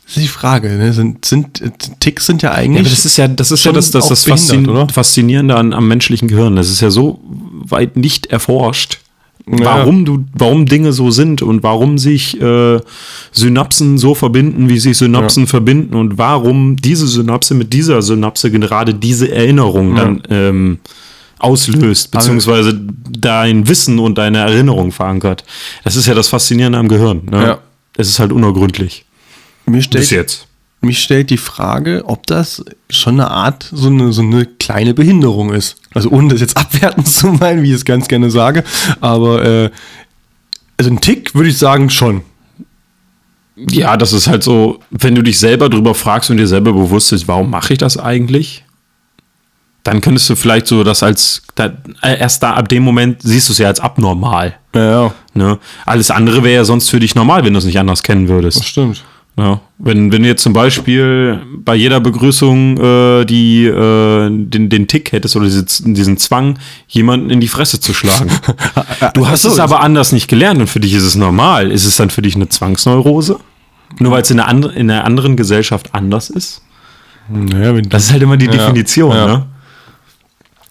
das 0.06 0.16
ist 0.18 0.22
die 0.22 0.28
Frage. 0.28 0.68
Ne? 0.68 0.92
Sind, 0.92 1.24
sind, 1.24 1.60
äh, 1.60 1.70
Ticks 1.98 2.26
sind 2.26 2.42
ja 2.42 2.52
eigentlich. 2.52 2.76
Ja, 2.76 2.80
aber 2.82 2.90
das 2.90 3.04
ist 3.04 3.16
ja 3.16 3.28
das, 3.28 3.50
ist 3.50 3.64
ja 3.64 3.72
das, 3.72 3.90
das, 3.90 4.08
das 4.08 4.24
Faszin 4.24 4.68
oder? 4.68 4.88
Faszinierende 4.88 5.56
an, 5.56 5.72
am 5.72 5.88
menschlichen 5.88 6.28
Gehirn. 6.28 6.54
Das 6.54 6.70
ist 6.70 6.80
ja 6.80 6.90
so 6.90 7.20
weit 7.68 7.96
nicht 7.96 8.26
erforscht, 8.26 8.98
warum, 9.46 10.04
du, 10.04 10.24
warum 10.32 10.66
Dinge 10.66 10.92
so 10.92 11.10
sind 11.10 11.40
und 11.40 11.62
warum 11.62 11.98
sich 11.98 12.40
äh, 12.40 12.80
Synapsen 13.30 13.96
so 13.96 14.14
verbinden, 14.14 14.68
wie 14.68 14.78
sich 14.78 14.98
Synapsen 14.98 15.46
verbinden 15.46 15.94
und 15.94 16.18
warum 16.18 16.76
diese 16.76 17.06
Synapse 17.06 17.54
mit 17.54 17.72
dieser 17.72 18.02
Synapse 18.02 18.50
gerade 18.50 18.94
diese 18.94 19.30
Erinnerung 19.30 19.94
dann 19.94 20.22
ähm, 20.30 20.78
auslöst, 21.38 22.10
beziehungsweise 22.10 22.78
dein 23.08 23.68
Wissen 23.68 23.98
und 23.98 24.18
deine 24.18 24.38
Erinnerung 24.38 24.90
verankert. 24.90 25.44
Das 25.84 25.94
ist 25.94 26.06
ja 26.06 26.14
das 26.14 26.28
Faszinierende 26.28 26.78
am 26.78 26.88
Gehirn. 26.88 27.22
Ne? 27.30 27.42
Ja. 27.42 27.58
Es 27.96 28.08
ist 28.08 28.18
halt 28.18 28.32
unergründlich. 28.32 29.04
mir 29.66 29.76
Bis 29.76 29.84
stellt, 29.84 30.10
jetzt. 30.10 30.46
mich 30.80 31.02
stellt 31.02 31.30
die 31.30 31.36
Frage, 31.36 32.02
ob 32.06 32.26
das 32.26 32.64
schon 32.90 33.20
eine 33.20 33.30
Art, 33.30 33.68
so 33.72 33.88
eine, 33.88 34.12
so 34.12 34.22
eine 34.22 34.46
kleine 34.46 34.94
Behinderung 34.94 35.52
ist. 35.52 35.76
Also 35.96 36.10
ohne 36.10 36.28
das 36.28 36.42
jetzt 36.42 36.58
abwertend 36.58 37.08
zu 37.08 37.28
meinen, 37.28 37.62
wie 37.62 37.70
ich 37.70 37.76
es 37.76 37.84
ganz 37.86 38.06
gerne 38.06 38.30
sage. 38.30 38.62
Aber 39.00 39.42
äh, 39.42 39.70
also 40.76 40.90
ein 40.90 41.00
Tick 41.00 41.34
würde 41.34 41.48
ich 41.48 41.56
sagen 41.56 41.88
schon. 41.88 42.20
Ja, 43.56 43.96
das 43.96 44.12
ist 44.12 44.28
halt 44.28 44.42
so, 44.42 44.80
wenn 44.90 45.14
du 45.14 45.22
dich 45.22 45.38
selber 45.38 45.70
drüber 45.70 45.94
fragst 45.94 46.30
und 46.30 46.36
dir 46.36 46.46
selber 46.46 46.74
bewusst 46.74 47.10
bist, 47.10 47.26
warum 47.26 47.48
mache 47.48 47.72
ich 47.72 47.78
das 47.78 47.96
eigentlich? 47.96 48.62
Dann 49.84 50.02
könntest 50.02 50.28
du 50.28 50.36
vielleicht 50.36 50.66
so 50.66 50.84
das 50.84 51.02
als, 51.02 51.42
da, 51.54 51.72
äh, 52.02 52.18
erst 52.18 52.42
da 52.42 52.52
ab 52.52 52.68
dem 52.68 52.82
Moment 52.82 53.22
siehst 53.22 53.48
du 53.48 53.52
es 53.52 53.58
ja 53.58 53.68
als 53.68 53.80
abnormal. 53.80 54.58
Ja, 54.74 55.14
Ne? 55.32 55.58
Alles 55.86 56.10
andere 56.10 56.42
wäre 56.42 56.56
ja 56.56 56.64
sonst 56.64 56.90
für 56.90 57.00
dich 57.00 57.14
normal, 57.14 57.42
wenn 57.44 57.54
du 57.54 57.58
es 57.58 57.64
nicht 57.64 57.78
anders 57.78 58.02
kennen 58.02 58.28
würdest. 58.28 58.62
stimmt. 58.62 59.02
Ja. 59.38 59.60
Wenn, 59.78 60.10
wenn 60.12 60.22
du 60.22 60.28
jetzt 60.28 60.42
zum 60.42 60.54
Beispiel 60.54 61.42
bei 61.58 61.74
jeder 61.74 62.00
Begrüßung 62.00 62.78
äh, 62.78 63.24
die, 63.26 63.66
äh, 63.66 64.30
den, 64.30 64.70
den 64.70 64.86
Tick 64.86 65.12
hättest 65.12 65.36
oder 65.36 65.44
diese, 65.44 65.64
diesen 65.64 66.16
Zwang, 66.16 66.58
jemanden 66.88 67.28
in 67.28 67.40
die 67.40 67.48
Fresse 67.48 67.78
zu 67.80 67.92
schlagen. 67.92 68.30
Du 69.14 69.28
hast 69.28 69.42
so, 69.42 69.50
es 69.50 69.58
aber 69.58 69.80
anders 69.80 70.12
nicht 70.12 70.28
gelernt 70.28 70.60
und 70.60 70.68
für 70.68 70.80
dich 70.80 70.94
ist 70.94 71.02
es 71.02 71.14
normal. 71.16 71.70
Ist 71.70 71.84
es 71.84 71.96
dann 71.96 72.08
für 72.10 72.22
dich 72.22 72.34
eine 72.34 72.48
Zwangsneurose? 72.48 73.38
Nur 73.98 74.12
weil 74.12 74.22
es 74.22 74.30
in 74.30 74.40
einer, 74.40 74.48
andre, 74.48 74.72
in 74.72 74.90
einer 74.90 75.04
anderen 75.04 75.36
Gesellschaft 75.36 75.94
anders 75.94 76.30
ist? 76.30 76.62
Naja, 77.28 77.74
wenn 77.74 77.88
Das 77.88 78.04
ist 78.04 78.12
halt 78.12 78.22
immer 78.22 78.36
die 78.38 78.46
Ja, 78.46 78.52
Definition, 78.52 79.14
ja. 79.14 79.26
ne? 79.26 79.46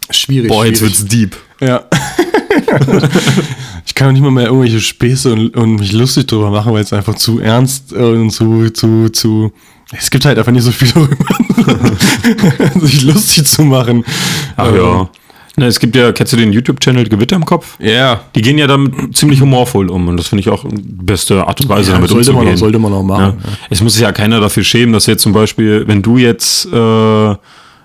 schwierig. 0.09 0.49
Boah, 0.49 0.65
jetzt 0.65 0.79
schwierig. 0.79 0.99
wird's 0.99 1.05
deep. 1.07 1.35
Ja. 1.61 1.83
ich 3.85 3.93
kann 3.95 4.07
auch 4.07 4.11
nicht 4.13 4.21
mal 4.21 4.31
mehr 4.31 4.45
irgendwelche 4.47 4.79
Späße 4.81 5.31
und, 5.33 5.55
und 5.55 5.75
mich 5.75 5.91
lustig 5.91 6.27
drüber 6.27 6.49
machen, 6.49 6.73
weil 6.73 6.81
es 6.81 6.91
einfach 6.93 7.15
zu 7.15 7.39
ernst 7.39 7.91
äh, 7.93 7.95
und 7.97 8.31
zu, 8.31 8.69
zu, 8.71 9.09
zu. 9.09 9.51
Es 9.97 10.09
gibt 10.09 10.25
halt 10.25 10.37
einfach 10.37 10.51
nicht 10.51 10.63
so 10.63 10.71
viel 10.71 10.89
darüber, 10.91 11.15
sich 12.81 13.03
lustig 13.03 13.45
zu 13.45 13.63
machen. 13.63 14.03
Ach 14.57 14.67
Ähm, 14.69 14.75
ja. 14.75 15.09
Ne, 15.57 15.67
es 15.67 15.79
gibt 15.79 15.95
ja, 15.95 16.11
kennst 16.11 16.33
du 16.33 16.37
den 16.37 16.51
YouTube-Channel 16.51 17.07
Gewitter 17.07 17.37
im 17.37 17.45
Kopf? 17.45 17.77
Ja. 17.79 18.19
Die 18.35 18.41
gehen 18.41 18.57
ja 18.57 18.67
damit 18.67 19.15
ziemlich 19.15 19.39
humorvoll 19.39 19.89
um 19.89 20.05
und 20.09 20.17
das 20.17 20.27
finde 20.27 20.41
ich 20.41 20.49
auch 20.49 20.65
die 20.69 20.81
beste 20.81 21.47
Art 21.47 21.61
und 21.61 21.69
Weise, 21.69 21.91
Ja, 21.91 21.95
damit 21.95 22.09
sollte 22.09 22.33
man 22.33 22.39
umzugehen. 22.41 22.55
auch- 22.55 22.59
sollte 22.59 22.79
man 22.79 22.91
auch 22.93 23.03
machen, 23.03 23.21
Ja. 23.41 23.51
Es 23.69 23.81
muss 23.81 23.93
sich 23.93 24.01
ja 24.01 24.11
keiner 24.11 24.41
dafür 24.41 24.63
schämen, 24.65 24.91
dass 24.91 25.05
jetzt 25.05 25.21
zum 25.23 25.31
Beispiel, 25.31 25.87
wenn 25.87 26.01
du 26.01 26.17
jetzt 26.17 26.65
äh, 26.65 27.35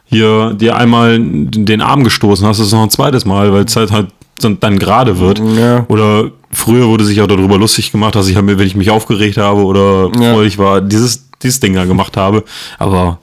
hier 0.06 0.54
dir 0.54 0.76
einmal 0.76 1.18
den 1.20 1.80
Arm 1.80 2.02
gestoßen 2.02 2.44
hast, 2.44 2.58
das 2.58 2.66
ist 2.66 2.72
noch 2.72 2.82
ein 2.82 2.90
zweites 2.90 3.24
Mal, 3.24 3.52
weil 3.52 3.64
es 3.64 3.76
halt 3.76 3.92
halt 3.92 4.08
dann- 4.44 4.60
dann 4.60 4.78
gerade 4.78 5.18
wird. 5.18 5.40
Ja. 5.56 5.84
Oder 5.88 6.30
früher 6.50 6.86
wurde 6.88 7.04
sich 7.04 7.20
auch 7.20 7.26
darüber 7.26 7.58
lustig 7.58 7.92
gemacht, 7.92 8.14
dass 8.14 8.28
ich, 8.28 8.36
halt, 8.36 8.46
wenn 8.46 8.58
ich 8.60 8.74
mich 8.76 8.90
aufgeregt 8.90 9.36
habe 9.36 9.64
oder 9.64 10.10
Ja. 10.20 10.32
freudig 10.34 10.58
war, 10.58 10.80
dieses, 10.80 11.28
dieses 11.42 11.60
Ding 11.60 11.74
da 11.74 11.84
gemacht 11.84 12.16
habe. 12.16 12.44
Aber 12.78 13.18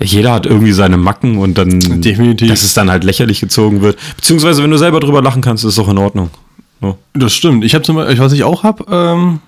Jeder 0.00 0.30
hat 0.32 0.46
irgendwie 0.46 0.70
seine 0.70 0.96
Macken 0.96 1.38
und 1.38 1.58
dann, 1.58 1.80
Definitiv. 2.00 2.48
dass 2.48 2.62
es 2.62 2.72
dann 2.72 2.88
halt 2.88 3.02
lächerlich 3.02 3.40
gezogen 3.40 3.80
wird. 3.82 3.98
Beziehungsweise, 4.14 4.62
wenn 4.62 4.70
du 4.70 4.78
selber 4.78 5.00
drüber 5.00 5.20
lachen 5.22 5.42
kannst, 5.42 5.64
ist 5.64 5.72
es 5.72 5.78
auch 5.80 5.88
in 5.88 5.98
Ordnung. 5.98 6.30
So. 6.80 6.96
Das 7.14 7.32
stimmt. 7.32 7.64
Ich 7.64 7.74
habe 7.74 7.82
zum 7.82 7.96
Beispiel, 7.96 8.16
was 8.20 8.32
ich 8.32 8.44
auch 8.44 8.62
habe, 8.62 8.84
ähm, 8.88 9.40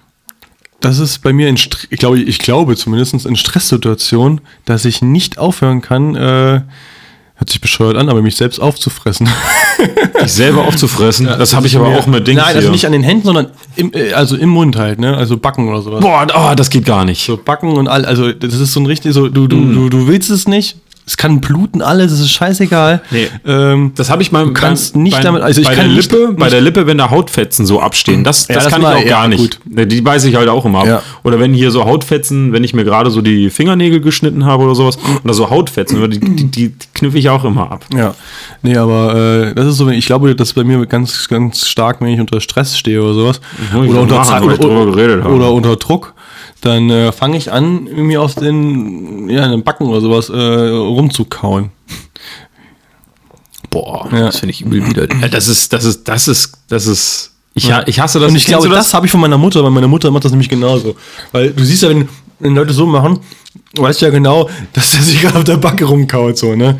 das 0.81 0.99
ist 0.99 1.19
bei 1.23 1.33
mir 1.33 1.47
in, 1.47 1.55
ich 1.55 1.99
glaube, 2.01 2.19
ich 2.19 2.41
glaube 2.41 2.75
zumindest 2.75 3.25
in 3.27 3.37
Stresssituationen, 3.37 4.41
dass 4.65 4.85
ich 4.87 5.03
nicht 5.03 5.39
aufhören 5.39 5.83
kann, 5.83 6.17
äh, 6.17 6.63
hört 7.41 7.51
sich 7.51 7.61
bescheuert 7.61 7.97
an, 7.97 8.09
aber 8.09 8.21
mich 8.23 8.37
selbst 8.37 8.61
aufzufressen. 8.61 9.29
Sich 10.21 10.33
selber 10.33 10.67
aufzufressen, 10.67 11.25
das 11.27 11.55
habe 11.55 11.67
ich 11.67 11.75
aber 11.75 11.89
auch 11.89 12.07
mit 12.07 12.27
Dings 12.29 12.37
Nein, 12.39 12.49
also 12.55 12.61
hier. 12.61 12.71
nicht 12.71 12.85
an 12.85 12.93
den 12.93 13.03
Händen, 13.03 13.25
sondern 13.25 13.47
im, 13.77 13.91
äh, 13.95 14.13
also 14.13 14.37
im 14.37 14.51
Mund 14.51 14.77
halt, 14.77 14.99
ne? 15.01 15.17
Also 15.17 15.39
Backen 15.39 15.67
oder 15.69 15.81
sowas. 15.81 16.01
Boah, 16.03 16.27
oh, 16.37 16.55
das 16.55 16.69
geht 16.69 16.85
gar 16.85 17.07
nicht. 17.07 17.25
So 17.25 17.39
Backen 17.43 17.73
und 17.73 17.89
all, 17.89 18.05
also 18.05 18.31
das 18.33 18.53
ist 18.55 18.75
so 18.75 18.81
ein 18.81 18.87
richtig, 18.87 19.15
so 19.15 19.29
du, 19.29 19.49
du, 19.49 19.57
Mm. 19.57 19.75
du, 19.75 19.89
du 19.89 20.07
willst 20.07 20.29
es 20.31 20.47
nicht. 20.47 20.77
Es 21.07 21.17
kann 21.17 21.41
bluten, 21.41 21.83
alles, 21.83 22.13
es 22.13 22.21
ist 22.21 22.31
scheißegal. 22.31 23.03
Nee. 23.11 23.27
Ähm, 23.45 23.91
Das 23.97 24.11
habe 24.11 24.23
ich 24.23 24.31
mal. 24.31 24.45
Du 24.45 24.53
kannst 24.53 24.95
bei, 24.95 25.01
nicht 25.01 25.17
bei, 25.17 25.23
damit- 25.23 25.43
also 25.43 25.61
ich 25.61 25.67
bei 25.67 25.75
kann 25.75 25.87
der 25.89 25.97
nicht- 25.97 26.13
Lippe, 26.13 26.33
bei 26.35 26.45
nicht- 26.45 26.53
der 26.53 26.61
Lippe, 26.61 26.87
wenn 26.87 26.99
da 26.99 27.11
Hautfetzen 27.11 27.67
so 27.67 27.81
abstehen, 27.81 28.23
das, 28.23 28.47
Ja, 28.47 28.55
das, 28.55 28.65
das 28.65 28.73
kann 28.73 28.83
mal- 28.83 28.97
ich 28.99 29.03
auch 29.03 29.05
ja, 29.07 29.11
gar 29.11 29.29
nicht. 29.29 29.41
gut. 29.41 29.59
Die 29.91 30.01
beiße 30.03 30.29
ich 30.29 30.37
halt 30.37 30.49
auch 30.49 30.65
immer 30.65 30.81
ab. 30.81 30.87
Ja. 30.87 31.03
Oder 31.25 31.41
wenn 31.41 31.53
hier 31.53 31.73
so 31.73 31.85
Hautfetzen, 31.85 32.53
wenn 32.53 32.63
ich 32.63 32.75
mir 32.75 32.85
gerade 32.85 33.11
so 33.11 33.23
die 33.23 33.51
Fingernägel 33.51 34.01
geschnitten 34.01 34.45
habe 34.47 34.63
oder 34.63 34.77
sowas, 34.77 34.99
oder 35.25 35.35
so 35.35 35.51
Hautfetzen, 35.51 36.09
die, 36.11 36.21
die, 36.21 36.45
die, 36.49 36.73
knüpfe 36.95 37.19
ich 37.19 37.29
auch 37.29 37.45
immer 37.45 37.73
ab. 37.73 37.85
Ja, 37.93 38.15
nee, 38.63 38.77
aber 38.77 39.15
äh, 39.51 39.55
das 39.55 39.67
ist 39.67 39.79
so, 39.79 39.89
ich 39.89 40.07
glaube, 40.07 40.33
das 40.37 40.49
ist 40.51 40.55
bei 40.55 40.63
mir 40.65 40.87
ganz, 40.87 41.27
ganz 41.29 41.67
stark, 41.67 42.01
wenn 42.01 42.09
ich 42.09 42.21
unter 42.21 42.41
Stress 42.41 42.79
stehe 42.79 43.03
oder 43.03 43.15
sowas. 43.15 43.41
Oder, 43.77 44.01
unter 44.03 44.23
Zeit- 44.23 44.43
oder, 44.43 45.29
oder 45.29 45.53
unter 45.53 45.75
Druck. 45.77 46.15
Dann 46.61 46.91
äh, 46.91 47.13
fange 47.13 47.37
ich 47.37 47.51
an, 47.53 47.87
irgendwie 47.87 48.19
auf 48.19 48.35
den, 48.35 49.29
ja, 49.31 49.49
den 49.49 49.63
Backen 49.65 49.87
oder 49.87 50.01
sowas 50.01 50.29
äh, 50.29 50.35
rumzukauen. 50.37 51.71
Boah, 53.71 54.09
Ja. 54.13 54.27
das 54.27 54.39
finde 54.41 54.51
ich 54.53 54.63
übel 54.63 54.87
wieder. 54.89 55.07
Das 55.07 55.49
ist, 55.49 55.73
das 55.73 55.85
ist, 55.85 56.07
das 56.09 56.29
ist, 56.29 56.53
das 56.69 56.87
ist. 56.87 57.33
Ich, 57.55 57.65
Ja. 57.65 57.83
ich 57.87 58.01
hasse 58.01 58.19
das. 58.21 58.31
Und 58.31 58.37
ich 58.37 58.45
glaube, 58.47 58.69
du 58.69 58.75
das, 58.75 58.93
habe 58.95 59.07
ich 59.07 59.13
von 59.13 59.21
meiner 59.21 59.39
Mutter, 59.39 59.63
weil 59.63 59.71
meine 59.71 59.89
Mutter 59.89 60.11
macht 60.11 60.25
das 60.25 60.33
nämlich 60.33 60.49
genauso. 60.49 60.97
Weil 61.33 61.53
du 61.53 61.65
siehst 61.65 61.83
ja, 61.83 61.89
wenn, 61.89 62.09
wenn 62.41 62.55
Leute 62.55 62.73
so 62.73 62.87
machen, 62.87 63.21
weißt 63.75 64.01
du 64.03 64.07
ja 64.07 64.11
genau, 64.13 64.49
dass 64.73 64.93
der 64.93 65.03
sich 65.03 65.21
gerade 65.21 65.39
auf 65.39 65.45
der 65.45 65.57
Backe 65.57 65.85
rumkaut, 65.85 66.37
so, 66.37 66.55
ne? 66.57 66.79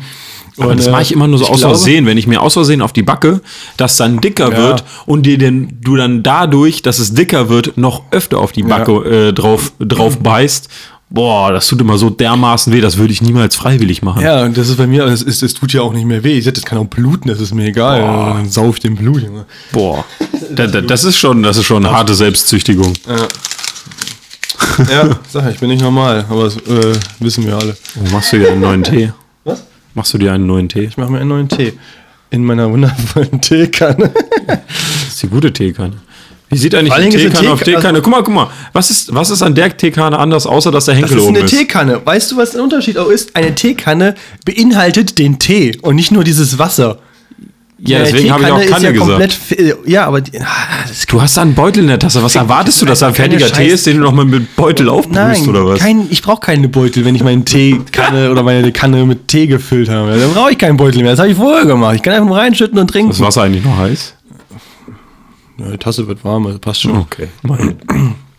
Aber 0.57 0.69
Und, 0.71 0.77
das 0.79 0.87
äh, 0.87 0.91
mache 0.91 1.01
ich 1.03 1.11
immer 1.11 1.27
nur 1.27 1.39
so 1.39 1.45
aus 1.47 1.59
glaube- 1.59 1.75
Versehen, 1.75 2.05
wenn 2.05 2.17
ich 2.17 2.27
mir 2.27 2.41
aus 2.41 2.53
Versehen 2.53 2.81
auf 2.81 2.93
die 2.93 3.03
Backe, 3.03 3.41
dass 3.77 3.97
dann 3.97 4.19
dicker 4.21 4.51
Ja. 4.51 4.57
wird 4.57 4.83
und 5.05 5.25
dir 5.25 5.37
denn, 5.37 5.77
du 5.81 5.95
dann 5.95 6.23
dadurch, 6.23 6.81
dass 6.81 6.99
es 6.99 7.13
dicker 7.13 7.49
wird, 7.49 7.77
noch 7.77 8.03
öfter 8.11 8.37
auf 8.39 8.51
die 8.51 8.63
Backe 8.63 8.91
äh, 9.29 9.33
drauf, 9.33 9.71
drauf 9.79 10.19
beißt. 10.19 10.67
Boah, 11.13 11.51
das 11.51 11.67
tut 11.67 11.81
immer 11.81 11.97
so 11.97 12.09
dermaßen 12.09 12.71
weh, 12.71 12.79
das 12.79 12.97
würde 12.97 13.11
ich 13.11 13.21
niemals 13.21 13.55
freiwillig 13.57 14.01
machen. 14.01 14.21
Ja, 14.23 14.43
und 14.45 14.55
das 14.57 14.69
ist 14.69 14.77
bei 14.77 14.87
mir, 14.87 15.03
es, 15.05 15.21
ist, 15.21 15.43
es 15.43 15.53
tut 15.53 15.73
ja 15.73 15.81
auch 15.81 15.91
nicht 15.91 16.05
mehr 16.05 16.23
weh. 16.23 16.37
Ich 16.37 16.45
sag, 16.45 16.53
das 16.53 16.63
kann 16.63 16.77
auch 16.77 16.85
bluten, 16.85 17.27
das 17.27 17.41
ist 17.41 17.53
mir 17.53 17.65
egal. 17.65 17.99
Dann 17.99 18.49
sauf 18.49 18.75
ich 18.75 18.81
den 18.81 18.95
Blut, 18.95 19.21
Junge. 19.23 19.45
Boah. 19.73 20.05
Da, 20.55 20.67
da, 20.67 20.79
das 20.79 21.03
ist 21.03 21.17
schon, 21.17 21.43
das 21.43 21.57
ist 21.57 21.65
schon 21.65 21.85
eine 21.85 21.93
harte 21.93 22.13
Selbstzüchtigung. 22.13 22.93
Ja, 24.89 25.09
sag 25.29 25.51
ich, 25.51 25.59
bin 25.59 25.69
nicht 25.69 25.81
normal, 25.81 26.25
aber 26.29 26.45
das 26.45 26.55
äh, 26.57 26.93
wissen 27.19 27.45
wir 27.45 27.57
alle. 27.57 27.75
Oh, 27.97 28.09
machst 28.13 28.31
du 28.31 28.39
dir 28.39 28.51
einen 28.51 28.61
neuen 28.61 28.83
Tee? 28.83 29.11
Was? 29.43 29.63
Machst 29.93 30.13
du 30.13 30.17
dir 30.17 30.31
einen 30.33 30.45
neuen 30.47 30.69
Tee? 30.69 30.83
Ich 30.85 30.97
mache 30.97 31.11
mir 31.11 31.19
einen 31.19 31.29
neuen 31.29 31.49
Tee. 31.49 31.73
In 32.29 32.45
meiner 32.45 32.71
wundervollen 32.71 33.41
Teekanne. 33.41 34.11
Das 34.47 34.57
ist 35.09 35.23
die 35.23 35.27
gute 35.27 35.51
Teekanne. 35.51 35.93
Wie 36.49 36.57
sieht 36.57 36.75
eigentlich 36.75 36.93
ist 37.15 37.21
Teekanne 37.21 37.39
eine 37.39 37.51
auf 37.53 37.59
Teek- 37.59 37.65
Teekanne? 37.75 37.87
also- 37.99 38.01
guck 38.01 38.11
mal, 38.11 38.23
guck 38.23 38.33
mal. 38.33 38.47
Was 38.73 38.89
ist, 38.89 39.13
was 39.13 39.29
ist 39.29 39.41
an 39.41 39.55
der 39.55 39.75
Teekanne 39.75 40.17
anders, 40.17 40.45
außer 40.45 40.71
dass 40.71 40.85
der 40.85 40.95
Das 40.95 41.01
Henkel 41.03 41.17
ist 41.17 41.23
oben 41.23 41.35
eine 41.35 41.45
ist? 41.45 41.51
Teekanne. 41.51 42.05
Weißt 42.05 42.31
du, 42.31 42.37
was 42.37 42.51
der 42.51 42.63
Unterschied 42.63 42.97
auch 42.97 43.09
ist? 43.09 43.35
Eine 43.35 43.53
Teekanne 43.55 44.15
beinhaltet 44.45 45.17
den 45.17 45.39
Tee 45.39 45.77
und 45.81 45.95
nicht 45.95 46.11
nur 46.11 46.23
dieses 46.23 46.57
Wasser. 46.59 46.99
Ja, 47.83 47.99
deswegen 47.99 48.31
habe 48.31 48.43
ich 48.43 48.51
auch 48.51 48.65
Kanne 48.67 48.85
ja 48.85 48.91
gesagt. 48.91 49.09
komplett. 49.09 49.33
fi- 49.33 49.73
Ja, 49.85 50.05
aber 50.05 50.21
die, 50.21 50.39
ah, 50.39 50.45
Du 51.07 51.19
hast 51.21 51.35
da 51.37 51.41
einen 51.41 51.55
Beutel 51.55 51.81
in 51.81 51.87
der 51.87 51.97
Tasse. 51.97 52.21
Was 52.21 52.35
erwartest 52.35 52.79
du, 52.81 52.85
dass 52.85 52.99
da 52.99 53.07
ein 53.07 53.15
fertiger 53.15 53.51
Tee 53.51 53.67
ist, 53.69 53.87
den 53.87 53.97
du 53.97 54.03
nochmal 54.03 54.25
mit 54.25 54.55
Beutel 54.55 54.87
aufbrühst 54.87 55.15
Nein, 55.15 55.47
oder 55.49 55.65
was? 55.65 55.79
kein, 55.79 56.05
ich 56.11 56.21
brauche 56.21 56.41
keine 56.41 56.67
Beutel, 56.69 57.05
wenn 57.05 57.15
ich 57.15 57.23
meine 57.23 57.43
Teekanne 57.43 58.29
oder 58.31 58.43
meine 58.43 58.71
Kanne 58.71 59.03
mit 59.05 59.27
Tee 59.27 59.47
gefüllt 59.47 59.89
habe. 59.89 60.15
Dann 60.15 60.31
brauche 60.33 60.51
ich 60.51 60.57
keinen 60.59 60.77
Beutel 60.77 61.01
mehr. 61.01 61.11
Das 61.11 61.19
habe 61.21 61.29
ich 61.29 61.37
vorher 61.37 61.65
gemacht. 61.65 61.95
Ich 61.95 62.03
kann 62.03 62.13
einfach 62.13 62.27
nur 62.27 62.37
reinschütten 62.37 62.77
und 62.77 62.87
trinken. 62.87 63.11
ist 63.11 63.19
das 63.19 63.25
Wasser 63.27 63.43
eigentlich 63.43 63.63
noch 63.65 63.77
heiß? 63.77 64.13
Ja, 65.57 65.71
die 65.71 65.77
Tasse 65.77 66.07
wird 66.07 66.23
warm, 66.23 66.45
also 66.47 66.59
passt 66.59 66.81
schon. 66.81 66.97
Okay. 66.97 67.27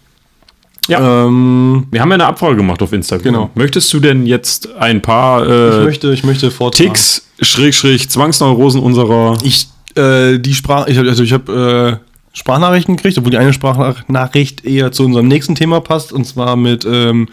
Ja. 0.88 1.26
Ähm, 1.26 1.86
Wir 1.90 2.00
haben 2.00 2.08
ja 2.10 2.14
eine 2.14 2.26
Abfrage 2.26 2.56
gemacht 2.56 2.82
auf 2.82 2.92
Instagram. 2.92 3.22
Genau. 3.24 3.50
Möchtest 3.54 3.92
du 3.92 4.00
denn 4.00 4.26
jetzt 4.26 4.68
ein 4.74 5.00
paar 5.00 5.44
ich 5.44 5.50
äh, 5.80 5.84
möchte, 5.84 6.12
ich 6.12 6.24
möchte 6.24 6.50
vortragen. 6.50 6.88
Ticks, 6.92 7.26
Schrägstrich, 7.40 8.08
Zwangsneurosen 8.10 8.80
unserer 8.80 9.38
Ich, 9.44 9.68
äh, 9.96 10.38
die 10.38 10.54
Sprach, 10.54 10.86
ich, 10.88 10.98
hab- 10.98 11.06
also 11.06 11.22
ich 11.22 11.32
habe 11.32 12.00
äh, 12.02 12.06
Sprachnachrichten 12.36 12.96
gekriegt, 12.96 13.16
obwohl 13.18 13.30
die 13.30 13.36
eine 13.38 13.52
Sprachnachricht 13.52 14.64
eher 14.64 14.90
zu 14.90 15.04
unserem 15.04 15.28
nächsten 15.28 15.54
Thema 15.54 15.80
passt, 15.80 16.12
und 16.12 16.24
zwar 16.26 16.56
mit 16.56 16.84
ähm, 16.84 17.28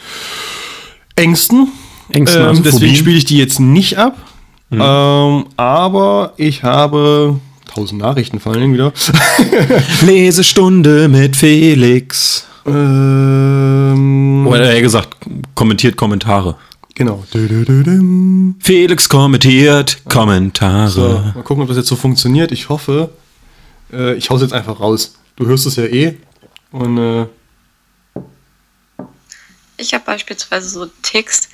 Ängsten. 1.16 1.70
Ängsten, 2.12 2.42
also 2.44 2.58
ähm, 2.58 2.64
deswegen 2.64 2.96
spiele 2.96 3.18
ich 3.18 3.26
die 3.26 3.38
jetzt 3.38 3.60
nicht 3.60 3.98
ab. 3.98 4.18
Ähm, 4.72 5.46
aber 5.58 6.34
ich 6.38 6.64
habe 6.64 7.40
tausend 7.74 8.02
Nachrichten 8.02 8.40
vor 8.40 8.52
allen 8.52 8.62
Dingen 8.62 8.74
wieder. 8.74 8.94
Lesestunde 10.06 11.08
mit 11.08 11.36
Felix. 11.36 12.46
Ähm, 12.66 14.48
Oder 14.48 14.74
eher 14.74 14.82
gesagt, 14.82 15.16
kommentiert 15.56 15.96
Kommentare. 15.98 16.56
genau. 16.96 17.24
Felix 18.62 19.10
kommentiert 19.10 20.02
Kommentare. 20.10 20.90
So, 20.90 21.08
mal 21.36 21.44
gucken, 21.44 21.64
ob 21.64 21.68
das 21.70 21.78
jetzt 21.78 21.88
so 21.88 21.96
funktioniert. 21.96 22.52
Ich 22.52 22.70
hoffe, 22.70 23.10
äh, 23.92 24.14
ich 24.16 24.30
hau's 24.30 24.42
jetzt 24.42 24.54
einfach 24.54 24.80
raus. 24.80 25.16
Du 25.36 25.46
hörst 25.46 25.66
es 25.66 25.76
ja 25.76 25.86
eh. 25.86 26.18
Und 26.72 26.98
äh, 26.98 27.26
Ich 29.78 29.94
habe 29.94 30.04
beispielsweise 30.06 30.70
so 30.70 30.86
Ticks, 31.02 31.50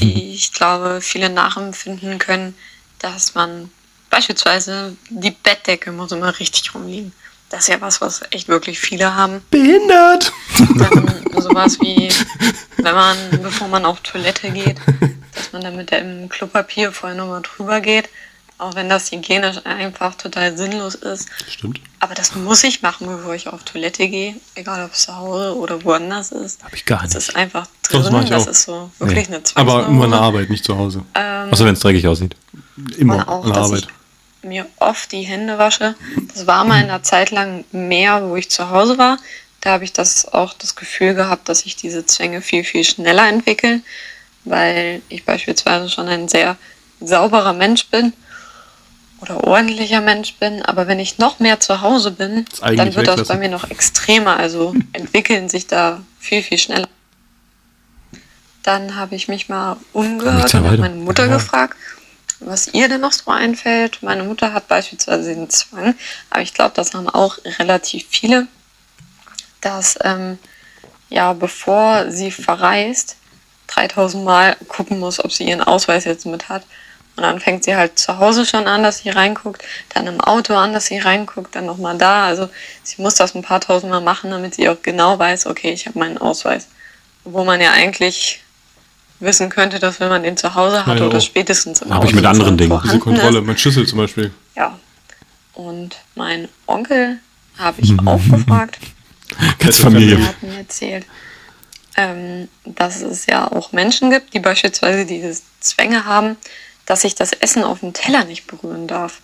die 0.00 0.32
ich 0.34 0.52
glaube, 0.52 1.00
viele 1.00 1.30
nachempfinden 1.30 2.18
können, 2.18 2.54
dass 2.98 3.34
man 3.34 3.70
beispielsweise 4.10 4.96
die 5.08 5.30
Bettdecke 5.30 5.92
muss 5.92 6.12
immer 6.12 6.38
richtig 6.38 6.74
rumliegen. 6.74 7.12
Das 7.52 7.60
ist 7.60 7.68
ja 7.68 7.80
was, 7.82 8.00
was 8.00 8.22
echt 8.30 8.48
wirklich 8.48 8.80
viele 8.80 9.14
haben. 9.14 9.42
behindert! 9.50 10.32
Dann 10.78 11.22
sowas 11.42 11.78
wie, 11.80 12.08
wenn 12.78 12.94
man, 12.94 13.16
bevor 13.42 13.68
man 13.68 13.84
auf 13.84 14.00
Toilette 14.00 14.50
geht, 14.50 14.78
dass 15.34 15.52
man 15.52 15.60
dann 15.60 15.76
mit 15.76 15.90
dem 15.90 16.30
Klopapier 16.30 16.92
vorher 16.92 17.16
nochmal 17.16 17.42
drüber 17.42 17.82
geht. 17.82 18.08
Auch 18.56 18.74
wenn 18.74 18.88
das 18.88 19.10
hygienisch 19.10 19.58
einfach 19.64 20.14
total 20.14 20.56
sinnlos 20.56 20.94
ist. 20.94 21.28
Stimmt. 21.48 21.80
Aber 22.00 22.14
das 22.14 22.34
muss 22.36 22.62
ich 22.64 22.80
machen, 22.80 23.06
bevor 23.08 23.34
ich 23.34 23.48
auf 23.48 23.64
Toilette 23.64 24.08
gehe. 24.08 24.36
Egal 24.54 24.84
ob 24.86 24.92
es 24.92 25.00
zu 25.02 25.14
Hause 25.16 25.54
oder 25.56 25.84
woanders 25.84 26.32
ist. 26.32 26.62
Hab 26.64 26.72
ich 26.72 26.86
gar 26.86 27.02
Das 27.02 27.14
nicht. 27.14 27.28
ist 27.28 27.36
einfach 27.36 27.66
Das 27.90 28.04
drin. 28.06 28.26
Das, 28.30 28.46
auch. 28.46 28.50
ist 28.50 28.62
so 28.62 28.90
wirklich 28.98 29.28
eine 29.28 29.42
Aber 29.56 29.88
nur 29.88 30.04
an 30.04 30.12
der. 30.12 30.20
Arbeit, 30.20 30.48
nicht 30.48 30.64
zu 30.64 30.78
Hause. 30.78 31.02
Außer 31.50 31.66
wenn 31.66 31.74
es 31.74 31.80
dreckig 31.80 32.06
aussieht. 32.06 32.34
Immer 32.96 33.28
auch, 33.28 33.44
an 33.44 33.52
der 33.52 33.62
Arbeit. 33.62 33.88
Mir 34.42 34.66
oft 34.78 35.12
die 35.12 35.22
Hände 35.22 35.58
wasche. 35.58 35.94
Das 36.34 36.46
war 36.46 36.64
mal 36.64 36.78
in 36.78 36.84
einer 36.90 37.02
Zeit 37.02 37.30
lang 37.30 37.64
mehr, 37.72 38.28
wo 38.28 38.36
ich 38.36 38.50
zu 38.50 38.70
Hause 38.70 38.98
war. 38.98 39.18
Da 39.60 39.70
habe 39.70 39.84
ich 39.84 39.92
das 39.92 40.32
auch 40.32 40.54
das 40.54 40.74
Gefühl 40.74 41.14
gehabt, 41.14 41.48
dass 41.48 41.60
sich 41.60 41.76
diese 41.76 42.04
Zwänge 42.04 42.42
viel, 42.42 42.64
viel 42.64 42.82
schneller 42.84 43.28
entwickeln, 43.28 43.84
weil 44.44 45.02
ich 45.08 45.24
beispielsweise 45.24 45.88
schon 45.88 46.08
ein 46.08 46.28
sehr 46.28 46.56
sauberer 47.00 47.52
Mensch 47.52 47.86
bin 47.86 48.12
oder 49.20 49.44
ordentlicher 49.44 50.00
Mensch 50.00 50.34
bin. 50.34 50.62
Aber 50.62 50.88
wenn 50.88 50.98
ich 50.98 51.18
noch 51.18 51.38
mehr 51.38 51.60
zu 51.60 51.80
Hause 51.80 52.10
bin, 52.10 52.44
dann 52.60 52.94
wird 52.96 53.06
das 53.06 53.28
bei 53.28 53.36
mir 53.36 53.48
noch 53.48 53.70
extremer. 53.70 54.36
Also 54.36 54.74
entwickeln 54.92 55.48
sich 55.48 55.68
da 55.68 56.02
viel, 56.18 56.42
viel 56.42 56.58
schneller. 56.58 56.88
Dann 58.64 58.96
habe 58.96 59.14
ich 59.14 59.28
mich 59.28 59.48
mal 59.48 59.76
umgehört 59.92 60.54
und 60.54 60.78
meine 60.80 60.94
Mutter 60.94 61.26
Ja. 61.26 61.34
gefragt, 61.34 61.76
was 62.44 62.68
ihr 62.68 62.88
denn 62.88 63.00
noch 63.00 63.12
so 63.12 63.30
einfällt. 63.30 64.02
Meine 64.02 64.24
Mutter 64.24 64.52
hat 64.52 64.68
beispielsweise 64.68 65.34
den 65.34 65.50
Zwang, 65.50 65.94
aber 66.30 66.42
ich 66.42 66.54
glaube, 66.54 66.72
das 66.74 66.94
haben 66.94 67.08
auch 67.08 67.38
relativ 67.58 68.06
viele, 68.10 68.46
dass 69.60 69.98
ähm, 70.02 70.38
ja, 71.12 71.34
bevor 71.34 72.10
sie 72.10 72.30
verreist, 72.30 73.16
3000 73.68 74.24
Mal 74.24 74.56
gucken 74.68 74.98
muss, 74.98 75.22
ob 75.22 75.32
sie 75.32 75.44
ihren 75.44 75.62
Ausweis 75.62 76.04
jetzt 76.04 76.26
mit 76.26 76.48
hat. 76.48 76.62
Und 77.16 77.24
dann 77.24 77.40
fängt 77.40 77.64
sie 77.64 77.76
halt 77.76 77.98
zu 77.98 78.16
Hause 78.18 78.46
schon 78.46 78.66
an, 78.66 78.82
dass 78.82 78.98
sie 78.98 79.10
reinguckt, 79.10 79.62
dann 79.90 80.06
im 80.06 80.20
Auto 80.20 80.54
an, 80.54 80.72
dass 80.72 80.86
sie 80.86 80.98
reinguckt, 80.98 81.54
dann 81.54 81.66
nochmal 81.66 81.98
da. 81.98 82.24
Also 82.24 82.48
sie 82.82 83.02
muss 83.02 83.16
das 83.16 83.34
ein 83.34 83.42
paar 83.42 83.60
tausend 83.60 83.90
Mal 83.90 84.00
machen, 84.00 84.30
damit 84.30 84.54
sie 84.54 84.68
auch 84.70 84.80
genau 84.80 85.18
weiß, 85.18 85.46
okay, 85.46 85.72
ich 85.72 85.86
habe 85.86 85.98
meinen 85.98 86.16
Ausweis. 86.16 86.68
Wo 87.24 87.44
man 87.44 87.60
ja 87.60 87.72
eigentlich 87.72 88.41
wissen 89.22 89.48
könnte, 89.48 89.78
dass 89.78 90.00
wenn 90.00 90.08
man 90.08 90.22
den 90.22 90.36
zu 90.36 90.54
Hause 90.54 90.84
hat 90.84 90.98
Ja, 90.98 91.06
oder 91.06 91.18
auch. 91.18 91.22
spätestens 91.22 91.80
im 91.82 91.92
Hab 91.94 92.04
ich 92.04 92.14
mit 92.14 92.24
anderen 92.24 92.56
Dingen. 92.58 92.70
Diese 92.70 92.80
vorhanden 92.98 93.00
Kontrolle, 93.04 93.38
ist. 93.40 93.46
mein 93.46 93.58
Schlüssel 93.58 93.86
zum 93.86 93.98
Beispiel. 93.98 94.32
Ja. 94.56 94.78
Und 95.54 95.96
mein 96.14 96.48
Onkel 96.66 97.18
habe 97.58 97.80
ich 97.80 97.92
auch 98.06 98.20
gefragt. 98.30 98.78
Als 99.64 99.78
Familie. 99.78 100.18
Er 100.18 100.26
hat 100.28 100.42
mir 100.42 100.58
erzählt, 100.58 101.06
ähm, 101.96 102.48
dass 102.64 103.00
es 103.00 103.26
ja 103.26 103.50
auch 103.50 103.72
Menschen 103.72 104.10
gibt, 104.10 104.34
die 104.34 104.40
beispielsweise 104.40 105.06
diese 105.06 105.40
Zwänge 105.60 106.04
haben, 106.04 106.36
dass 106.86 107.02
sich 107.02 107.14
das 107.14 107.32
Essen 107.32 107.62
auf 107.64 107.80
dem 107.80 107.92
Teller 107.92 108.24
nicht 108.24 108.46
berühren 108.46 108.86
darf. 108.88 109.20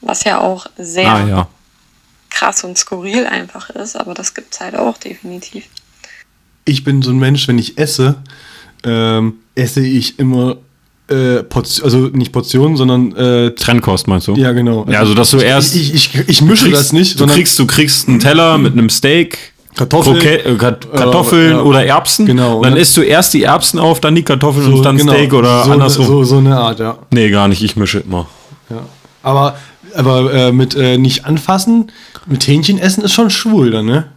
Was 0.00 0.24
ja 0.24 0.38
auch 0.40 0.66
sehr 0.76 1.10
Ah 1.10 1.26
ja. 1.26 1.48
krass 2.30 2.62
und 2.64 2.76
skurril 2.76 3.26
einfach 3.26 3.70
ist, 3.70 3.96
aber 3.96 4.12
das 4.14 4.34
gibt 4.34 4.52
es 4.54 4.60
halt 4.60 4.76
auch 4.76 4.98
definitiv. 4.98 5.64
Ich 6.66 6.84
bin 6.84 7.02
so 7.02 7.10
ein 7.10 7.18
Mensch, 7.18 7.48
wenn 7.48 7.58
ich 7.58 7.78
esse, 7.78 8.22
ähm, 8.84 9.34
esse 9.54 9.80
ich 9.80 10.18
immer 10.18 10.56
äh, 11.08 11.42
Portion, 11.42 11.84
also 11.84 11.98
nicht 12.12 12.32
Portionen, 12.32 12.76
sondern 12.76 13.14
äh, 13.16 13.50
Trennkost 13.52 14.08
meinst 14.08 14.28
du? 14.28 14.34
ja 14.36 14.52
genau. 14.52 14.86
Ja, 14.88 15.00
also 15.00 15.14
dass 15.14 15.30
du 15.30 15.38
erst 15.38 15.74
ich, 15.74 15.94
ich, 15.94 16.14
ich, 16.14 16.28
ich 16.28 16.42
mische 16.42 16.64
kriegst, 16.64 16.80
das 16.80 16.92
nicht, 16.92 17.14
du 17.14 17.18
sondern 17.18 17.36
kriegst, 17.36 17.58
du 17.58 17.66
kriegst 17.66 18.08
einen 18.08 18.20
Teller 18.20 18.56
mit 18.58 18.72
einem 18.72 18.88
Steak, 18.88 19.52
Kartoffeln. 19.74 20.16
Kroket- 20.16 20.46
äh, 20.46 20.56
Kartoffeln 20.56 21.50
ja. 21.52 21.62
oder 21.62 21.84
Erbsen. 21.84 22.26
Genau, 22.26 22.62
Dann 22.62 22.76
isst 22.76 22.96
du 22.96 23.02
erst 23.02 23.34
die 23.34 23.42
Erbsen 23.42 23.78
auf, 23.78 24.00
dann 24.00 24.14
die 24.14 24.22
Kartoffeln 24.22 24.72
und 24.72 24.82
dann 24.84 24.96
genau, 24.96 25.12
Steak 25.12 25.34
oder 25.34 25.64
so, 25.64 25.72
andersrum. 25.72 26.06
So, 26.06 26.24
so 26.24 26.38
eine 26.38 26.56
Art, 26.56 26.78
ja. 26.78 26.96
Nee, 27.10 27.30
gar 27.30 27.48
nicht. 27.48 27.62
Ich 27.62 27.76
mische 27.76 27.98
immer. 27.98 28.26
ja. 28.70 28.82
Aber, 29.22 29.56
aber 29.94 30.32
äh, 30.32 30.52
mit 30.52 30.74
äh, 30.76 30.96
nicht 30.98 31.24
anfassen, 31.24 31.90
mit 32.26 32.46
Hähnchen 32.46 32.78
essen 32.78 33.02
ist 33.02 33.14
schon 33.14 33.30
schwul 33.30 33.70
dann, 33.70 33.86
ne? 33.86 34.08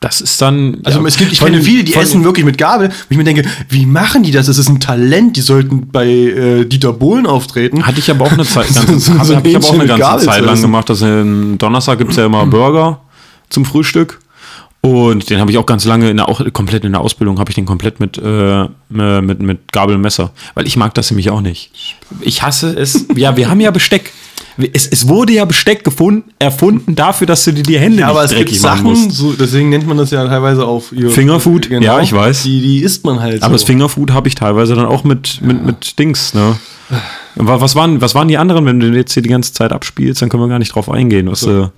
Das 0.00 0.20
ist 0.20 0.40
dann. 0.40 0.78
Also 0.84 1.00
ja, 1.00 1.06
es 1.06 1.16
gibt, 1.16 1.32
ich 1.32 1.40
von 1.40 1.50
kenne 1.50 1.60
viele, 1.62 1.82
die 1.82 1.90
von- 1.92 2.02
essen 2.02 2.22
wirklich 2.24 2.44
mit 2.46 2.56
Gabel, 2.56 2.88
wo 2.90 2.94
ich 3.10 3.16
mir 3.16 3.24
denke, 3.24 3.42
wie 3.68 3.84
machen 3.84 4.22
die 4.22 4.30
das? 4.30 4.46
Das 4.46 4.56
ist 4.56 4.68
ein 4.68 4.78
Talent, 4.78 5.36
die 5.36 5.40
sollten 5.40 5.88
bei 5.88 6.06
äh, 6.06 6.64
Dieter 6.66 6.92
Bohlen 6.92 7.26
auftreten. 7.26 7.84
Hatte 7.84 7.98
ich 7.98 8.08
aber 8.08 8.26
auch 8.26 8.32
eine 8.32 8.44
Zeit, 8.44 8.68
So- 8.68 8.86
ganz, 8.86 9.06
so- 9.06 9.12
so 9.24 9.34
hab 9.36 9.44
ich 9.46 9.56
aber 9.56 9.66
auch 9.66 9.72
eine 9.74 9.86
ganze 9.86 10.00
Gabel 10.00 10.24
Zeit 10.24 10.44
lang 10.44 10.60
gemacht. 10.60 10.88
Dass 10.88 11.02
in 11.02 11.58
Donnerstag 11.58 11.98
gibt 11.98 12.12
es 12.12 12.16
ja 12.16 12.26
immer 12.26 12.46
Burger 12.46 13.00
zum 13.50 13.64
Frühstück. 13.64 14.20
Und 14.80 15.28
den 15.28 15.40
habe 15.40 15.50
ich 15.50 15.58
auch 15.58 15.66
ganz 15.66 15.84
lange 15.84 16.08
in 16.08 16.18
der, 16.18 16.28
auch 16.28 16.40
komplett 16.52 16.84
in 16.84 16.92
der 16.92 17.00
Ausbildung 17.00 17.40
habe 17.40 17.50
ich 17.50 17.56
den 17.56 17.64
komplett 17.66 17.98
mit, 17.98 18.16
äh, 18.18 18.66
mit, 18.90 19.42
mit 19.42 19.72
Gabel 19.72 19.96
und 19.96 20.02
Messer. 20.02 20.30
Weil 20.54 20.68
ich 20.68 20.76
mag 20.76 20.94
das 20.94 21.10
nämlich 21.10 21.30
auch 21.30 21.40
nicht. 21.40 21.72
Ich 22.20 22.42
hasse 22.42 22.70
es. 22.78 23.06
Ja, 23.16 23.36
wir 23.36 23.50
haben 23.50 23.60
ja 23.60 23.72
Besteck. 23.72 24.12
Es, 24.72 24.86
es 24.88 25.06
wurde 25.06 25.32
ja 25.34 25.44
Besteck 25.44 25.84
gefunden, 25.84 26.30
erfunden 26.40 26.96
dafür, 26.96 27.26
dass 27.28 27.44
du 27.44 27.52
dir 27.52 27.62
die 27.62 27.78
Hände 27.78 28.00
Ja, 28.00 28.08
aber 28.08 28.24
es 28.24 28.34
gibt 28.34 28.52
Sachen, 28.54 29.10
so, 29.10 29.32
deswegen 29.32 29.68
nennt 29.68 29.86
man 29.86 29.96
das 29.96 30.10
ja 30.10 30.26
teilweise 30.26 30.66
auf 30.66 30.90
ihr- 30.92 31.10
Fingerfood? 31.10 31.70
Ja, 31.70 32.00
ich 32.00 32.12
weiß. 32.12 32.42
Die, 32.42 32.60
die 32.60 32.78
isst 32.82 33.04
man 33.04 33.20
halt 33.20 33.42
Aber 33.44 33.50
so. 33.52 33.60
das 33.60 33.62
Fingerfood 33.64 34.10
habe 34.10 34.26
ich 34.26 34.34
teilweise 34.34 34.74
dann 34.74 34.86
auch 34.86 35.04
mit, 35.04 35.40
mit, 35.42 35.64
mit 35.64 35.98
Dings, 36.00 36.34
ne? 36.34 36.56
Wa- 37.36 37.60
Was 37.60 37.76
waren, 37.76 38.00
was 38.00 38.16
waren 38.16 38.26
die 38.26 38.36
anderen, 38.38 38.66
wenn 38.66 38.80
du 38.80 38.88
jetzt 38.88 39.12
hier 39.14 39.22
die 39.22 39.28
ganze 39.28 39.52
Zeit 39.52 39.72
abspielst, 39.72 40.22
dann 40.22 40.28
können 40.28 40.42
wir 40.42 40.48
gar 40.48 40.58
nicht 40.58 40.74
drauf 40.74 40.90
eingehen, 40.90 41.30
was, 41.30 41.44
äh, 41.46 41.68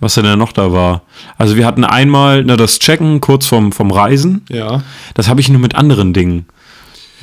was 0.00 0.14
denn 0.14 0.24
da 0.24 0.34
noch 0.36 0.52
da 0.52 0.72
war. 0.72 1.02
Also 1.36 1.56
wir 1.56 1.66
hatten 1.66 1.84
einmal 1.84 2.44
ne, 2.44 2.56
das 2.56 2.78
Checken 2.78 3.20
kurz 3.20 3.46
vom, 3.46 3.72
vom 3.72 3.90
Reisen. 3.90 4.42
Ja. 4.48 4.82
Das 5.14 5.28
habe 5.28 5.40
ich 5.42 5.50
nur 5.50 5.60
mit 5.60 5.74
anderen 5.74 6.14
Dingen. 6.14 6.46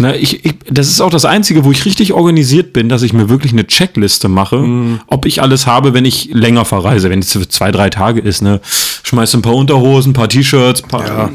Na, 0.02 0.16
ich, 0.16 0.46
ich, 0.46 0.56
das 0.70 0.88
ist 0.88 1.02
auch 1.02 1.10
das 1.10 1.26
Einzige, 1.26 1.66
wo 1.66 1.72
ich 1.72 1.86
richtig 1.86 2.14
organisiert 2.14 2.72
bin, 2.72 2.88
dass 2.88 3.02
ich 3.02 3.12
mir 3.12 3.28
wirklich 3.28 3.52
eine 3.52 3.68
Checkliste 3.68 4.30
mache, 4.30 4.64
ob 5.08 5.26
ich 5.26 5.42
alles 5.42 5.68
habe, 5.68 5.94
wenn 5.94 6.06
ich 6.06 6.30
länger 6.32 6.64
verreise, 6.64 7.10
wenn 7.10 7.20
es 7.20 7.34
für 7.34 7.48
zwei, 7.50 7.70
drei 7.72 7.90
Tage 7.90 8.22
ist. 8.22 8.42
Ne? 8.42 8.62
Schmeiß 9.04 9.34
ein 9.36 9.42
paar 9.42 9.56
Unterhosen, 9.56 10.12
ein 10.12 10.14
paar 10.14 10.30
T-Shirts, 10.30 10.84
paar, 10.84 11.30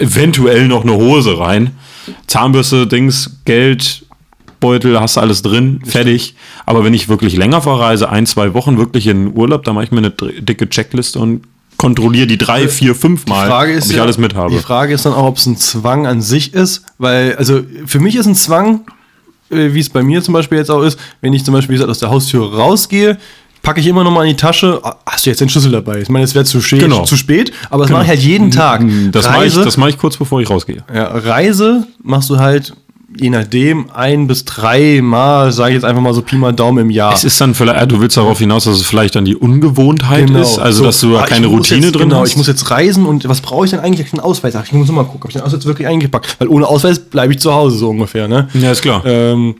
eventuell 0.00 0.66
noch 0.66 0.82
eine 0.82 0.94
Hose 0.94 1.38
rein. 1.38 1.70
Zahnbürste, 2.26 2.88
Dings, 2.88 3.38
Geld, 3.44 4.04
Beutel, 4.58 4.98
hast 4.98 5.16
du 5.16 5.20
alles 5.20 5.42
drin, 5.42 5.80
fertig. 5.84 6.34
Aber 6.66 6.82
wenn 6.82 6.94
ich 6.94 7.08
wirklich 7.08 7.36
länger 7.36 7.62
verreise, 7.62 8.08
ein, 8.10 8.26
zwei 8.26 8.52
Wochen 8.52 8.78
wirklich 8.78 9.06
in 9.06 9.36
Urlaub, 9.36 9.62
dann 9.62 9.76
mache 9.76 9.84
ich 9.84 9.92
mir 9.92 9.98
eine 9.98 10.10
dicke 10.10 10.68
Checkliste 10.68 11.20
und 11.20 11.42
kontrolliere 11.78 12.26
die 12.26 12.36
drei, 12.36 12.68
vier, 12.68 12.94
fünf 12.94 13.26
Mal, 13.26 13.46
Frage 13.48 13.72
ist 13.72 13.84
ob 13.86 13.90
ich 13.92 13.96
ja- 13.96 14.02
alles 14.02 14.18
mit 14.18 14.34
habe. 14.34 14.50
Die 14.54 14.58
Frage 14.60 14.92
ist 14.92 15.06
dann 15.06 15.14
auch, 15.14 15.24
ob 15.26 15.38
es 15.38 15.46
ein 15.46 15.56
Zwang 15.56 16.06
an 16.06 16.20
sich 16.20 16.52
ist, 16.52 16.82
weil, 16.98 17.34
also 17.36 17.62
für 17.86 18.00
mich 18.00 18.16
ist 18.16 18.26
ein 18.26 18.34
Zwang, 18.34 18.80
äh, 19.50 19.72
wie 19.72 19.80
es 19.80 19.88
bei 19.88 20.02
mir 20.02 20.20
zum 20.22 20.34
Beispiel 20.34 20.58
jetzt 20.58 20.70
auch 20.70 20.82
ist, 20.82 20.98
wenn 21.22 21.32
ich 21.32 21.44
zum 21.44 21.54
Beispiel 21.54 21.70
wie 21.74 21.76
gesagt, 21.76 21.90
aus 21.90 22.00
der 22.00 22.10
Haustür 22.10 22.52
rausgehe, 22.52 23.16
packe 23.62 23.80
ich 23.80 23.86
immer 23.86 24.04
noch 24.04 24.10
mal 24.10 24.24
in 24.24 24.30
die 24.30 24.36
Tasche, 24.36 24.80
ah, 24.82 24.96
hast 25.06 25.24
du 25.26 25.30
jetzt 25.30 25.40
den 25.40 25.48
Schlüssel 25.48 25.72
dabei? 25.72 26.00
Ich 26.00 26.08
meine, 26.08 26.24
es 26.24 26.34
wäre 26.34 26.44
zu, 26.44 26.60
spät- 26.60 26.80
Genau. 26.80 27.04
zu 27.04 27.16
spät, 27.16 27.52
aber 27.70 27.84
das 27.84 27.90
mache 27.92 28.02
ich 28.04 28.08
halt 28.08 28.20
jeden 28.20 28.50
Tag. 28.50 28.82
Das 29.12 29.26
mache 29.26 29.46
ich, 29.46 29.54
das 29.54 29.76
mach 29.76 29.88
ich 29.88 29.98
kurz 29.98 30.16
bevor 30.16 30.40
ich 30.40 30.48
rausgehe. 30.50 30.84
ja, 30.94 31.04
Reise 31.08 31.86
machst 32.02 32.28
du 32.30 32.38
halt, 32.38 32.74
je 33.16 33.30
nachdem, 33.30 33.90
ein 33.90 34.26
bis 34.26 34.44
drei 34.44 35.00
Mal, 35.02 35.50
sage 35.52 35.70
ich 35.70 35.74
jetzt 35.76 35.84
einfach 35.84 36.02
mal 36.02 36.12
so 36.12 36.22
Pi 36.22 36.36
mal 36.36 36.52
Daumen 36.52 36.78
im 36.78 36.90
Jahr. 36.90 37.14
Es 37.14 37.24
ist 37.24 37.40
dann 37.40 37.54
vielleicht, 37.54 37.80
äh, 37.80 37.86
du 37.86 38.00
willst 38.00 38.16
darauf 38.16 38.38
hinaus, 38.38 38.64
dass 38.64 38.76
es 38.76 38.86
vielleicht 38.86 39.14
dann 39.14 39.24
die 39.24 39.36
Ungewohntheit 39.36 40.28
ist, 40.30 40.58
also 40.58 40.78
So, 40.78 40.84
dass 40.84 41.00
du 41.00 41.16
ah, 41.16 41.24
keine 41.24 41.46
Routine 41.46 41.86
jetzt, 41.86 41.94
drin 41.94 42.10
genau, 42.10 42.20
hast. 42.20 42.30
ich 42.30 42.36
muss 42.36 42.46
jetzt 42.46 42.70
reisen 42.70 43.06
und 43.06 43.26
was 43.28 43.40
brauche 43.40 43.64
ich 43.64 43.70
denn 43.70 43.80
eigentlich? 43.80 44.06
Ich 44.06 44.12
einen 44.12 44.20
Ausweis. 44.20 44.54
Ach, 44.56 44.64
ich 44.64 44.72
muss 44.72 44.88
mal 44.90 45.04
gucken, 45.04 45.22
ob 45.22 45.30
ich 45.30 45.36
den 45.36 45.42
Ausweis 45.42 45.64
wirklich 45.64 45.88
eingepackt 45.88 46.36
Weil 46.38 46.48
ohne 46.48 46.66
Ausweis 46.66 46.98
bleibe 46.98 47.32
ich 47.32 47.40
zu 47.40 47.52
Hause 47.52 47.78
so 47.78 47.88
ungefähr, 47.88 48.28
ne? 48.28 48.48
ja, 48.54 48.70
ist 48.70 48.82
klar. 48.82 49.02
Ähm, 49.04 49.56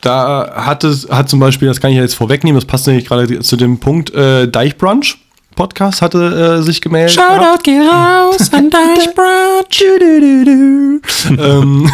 da 0.00 0.52
hat 0.54 0.84
es, 0.84 1.08
hat 1.10 1.28
zum 1.28 1.40
Beispiel, 1.40 1.66
das 1.66 1.80
kann 1.80 1.90
ich 1.90 1.96
ja 1.96 2.02
jetzt 2.02 2.14
vorwegnehmen, 2.14 2.54
das 2.54 2.66
passt 2.66 2.86
nämlich 2.86 3.04
gerade 3.04 3.40
zu 3.40 3.56
dem 3.56 3.78
Punkt, 3.78 4.14
äh, 4.14 4.48
Deichbrunch 4.48 5.18
Podcast 5.58 6.02
hatte 6.02 6.58
äh, 6.60 6.62
sich 6.62 6.80
gemeldet. 6.80 7.16
gehabt. 7.16 7.64
geht 7.64 7.80
raus 7.82 8.52
an 8.52 8.70
ähm, 11.38 11.90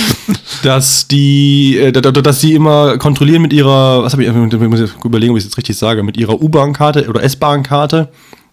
dass 0.62 1.08
die, 1.08 1.78
äh, 1.78 1.90
da- 1.92 2.00
da- 2.00 2.12
dass 2.12 2.40
sie 2.40 2.54
immer 2.54 2.96
kontrollieren 2.98 3.42
mit 3.42 3.52
ihrer, 3.52 4.04
was 4.04 4.12
habe 4.12 4.22
ich, 4.22 4.28
ich 4.28 4.34
muss 4.68 4.94
überlegen, 5.04 5.32
ob 5.32 5.36
ich 5.38 5.42
es 5.44 5.50
jetzt 5.50 5.58
richtig 5.58 5.76
sage, 5.76 6.02
mit 6.04 6.16
ihrer 6.16 6.40
U-Bahn-Karte 6.40 7.08
oder 7.08 7.22
S-Bahn-Karte, 7.24 8.08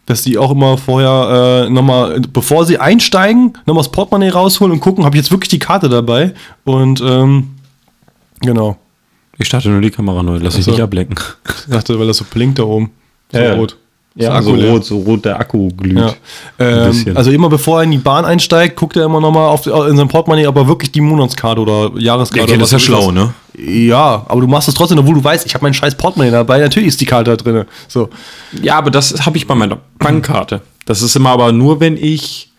dass 0.07 0.23
die 0.23 0.37
auch 0.39 0.49
immer 0.51 0.77
vorher 0.79 1.65
äh, 1.67 1.69
nochmal, 1.69 2.19
bevor 2.33 2.65
sie 2.65 2.79
einsteigen, 2.79 3.53
nochmal 3.67 3.83
das 3.83 3.91
Portemonnaie 3.91 4.29
rausholen 4.29 4.71
und 4.73 4.79
gucken, 4.79 5.05
habe 5.05 5.15
ich 5.15 5.21
jetzt 5.21 5.31
wirklich 5.31 5.49
die 5.49 5.59
Karte 5.59 5.89
dabei 5.89 6.33
und 6.63 7.01
ähm, 7.01 7.49
genau. 8.41 8.77
Ich 9.37 9.45
starte 9.47 9.69
nur 9.69 9.79
die 9.81 9.91
Kamera 9.91 10.21
neu, 10.23 10.39
lass 10.41 10.55
dich 10.55 10.65
so. 10.65 10.71
nicht 10.71 10.81
ablenken. 10.81 11.17
Ich 11.67 11.71
dachte, 11.71 11.97
weil 11.99 12.07
das 12.07 12.17
so 12.17 12.25
blinkt 12.25 12.57
da 12.59 12.63
oben. 12.63 12.89
So 13.31 13.37
Ja, 13.37 13.45
ja. 13.45 13.53
rot. 13.53 13.77
Ja, 14.15 14.35
Das 14.35 14.45
so 14.45 14.55
rot, 14.55 14.85
so 14.85 14.97
rot 14.99 15.23
der 15.23 15.39
Akku 15.39 15.69
glüht. 15.69 15.97
Ja. 15.97 16.13
Ähm, 16.59 17.05
also 17.15 17.31
immer 17.31 17.47
bevor 17.47 17.79
er 17.79 17.83
in 17.83 17.91
die 17.91 17.99
Bahn 17.99 18.25
einsteigt, 18.25 18.75
guckt 18.75 18.97
er 18.97 19.05
immer 19.05 19.21
nochmal 19.21 19.47
auf 19.47 19.67
in 19.67 19.95
sein 19.95 20.07
Portemonnaie, 20.07 20.47
aber 20.47 20.67
wirklich 20.67 20.91
die 20.91 20.99
Monatskarte 21.01 21.61
oder 21.61 21.91
Jahreskarte. 21.97 22.39
Ja, 22.39 22.43
okay, 22.43 22.53
oder 22.53 22.59
das 22.59 22.69
ist 22.69 22.73
ja 22.73 22.79
schlau, 22.79 23.11
ne? 23.11 23.33
Ja, 23.57 24.25
aber 24.27 24.41
du 24.41 24.47
machst 24.47 24.67
es 24.67 24.73
trotzdem, 24.73 24.97
obwohl 24.99 25.15
du 25.15 25.23
weißt, 25.23 25.45
ich 25.45 25.53
habe 25.53 25.63
mein 25.63 25.73
scheiß 25.73 25.95
Portemonnaie 25.95 26.31
dabei, 26.31 26.59
natürlich 26.59 26.89
ist 26.89 27.01
die 27.01 27.05
Karte 27.05 27.31
da 27.31 27.37
drin. 27.37 27.65
So. 27.87 28.09
Ja, 28.61 28.77
aber 28.77 28.89
das 28.89 29.25
habe 29.25 29.37
ich 29.37 29.45
bei 29.47 29.55
meiner 29.55 29.77
Bankkarte. 29.99 30.61
Das 30.85 31.01
ist 31.01 31.15
immer 31.15 31.29
aber 31.29 31.51
nur, 31.51 31.79
wenn 31.79 31.95
ich 31.95 32.51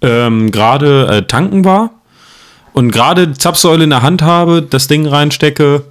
ähm, 0.00 0.50
gerade 0.50 1.08
äh, 1.08 1.22
tanken 1.26 1.64
war 1.64 1.90
und 2.72 2.90
gerade 2.90 3.32
Zapfsäule 3.34 3.84
in 3.84 3.90
der 3.90 4.02
Hand 4.02 4.22
habe, 4.22 4.62
das 4.62 4.86
Ding 4.88 5.06
reinstecke 5.06 5.84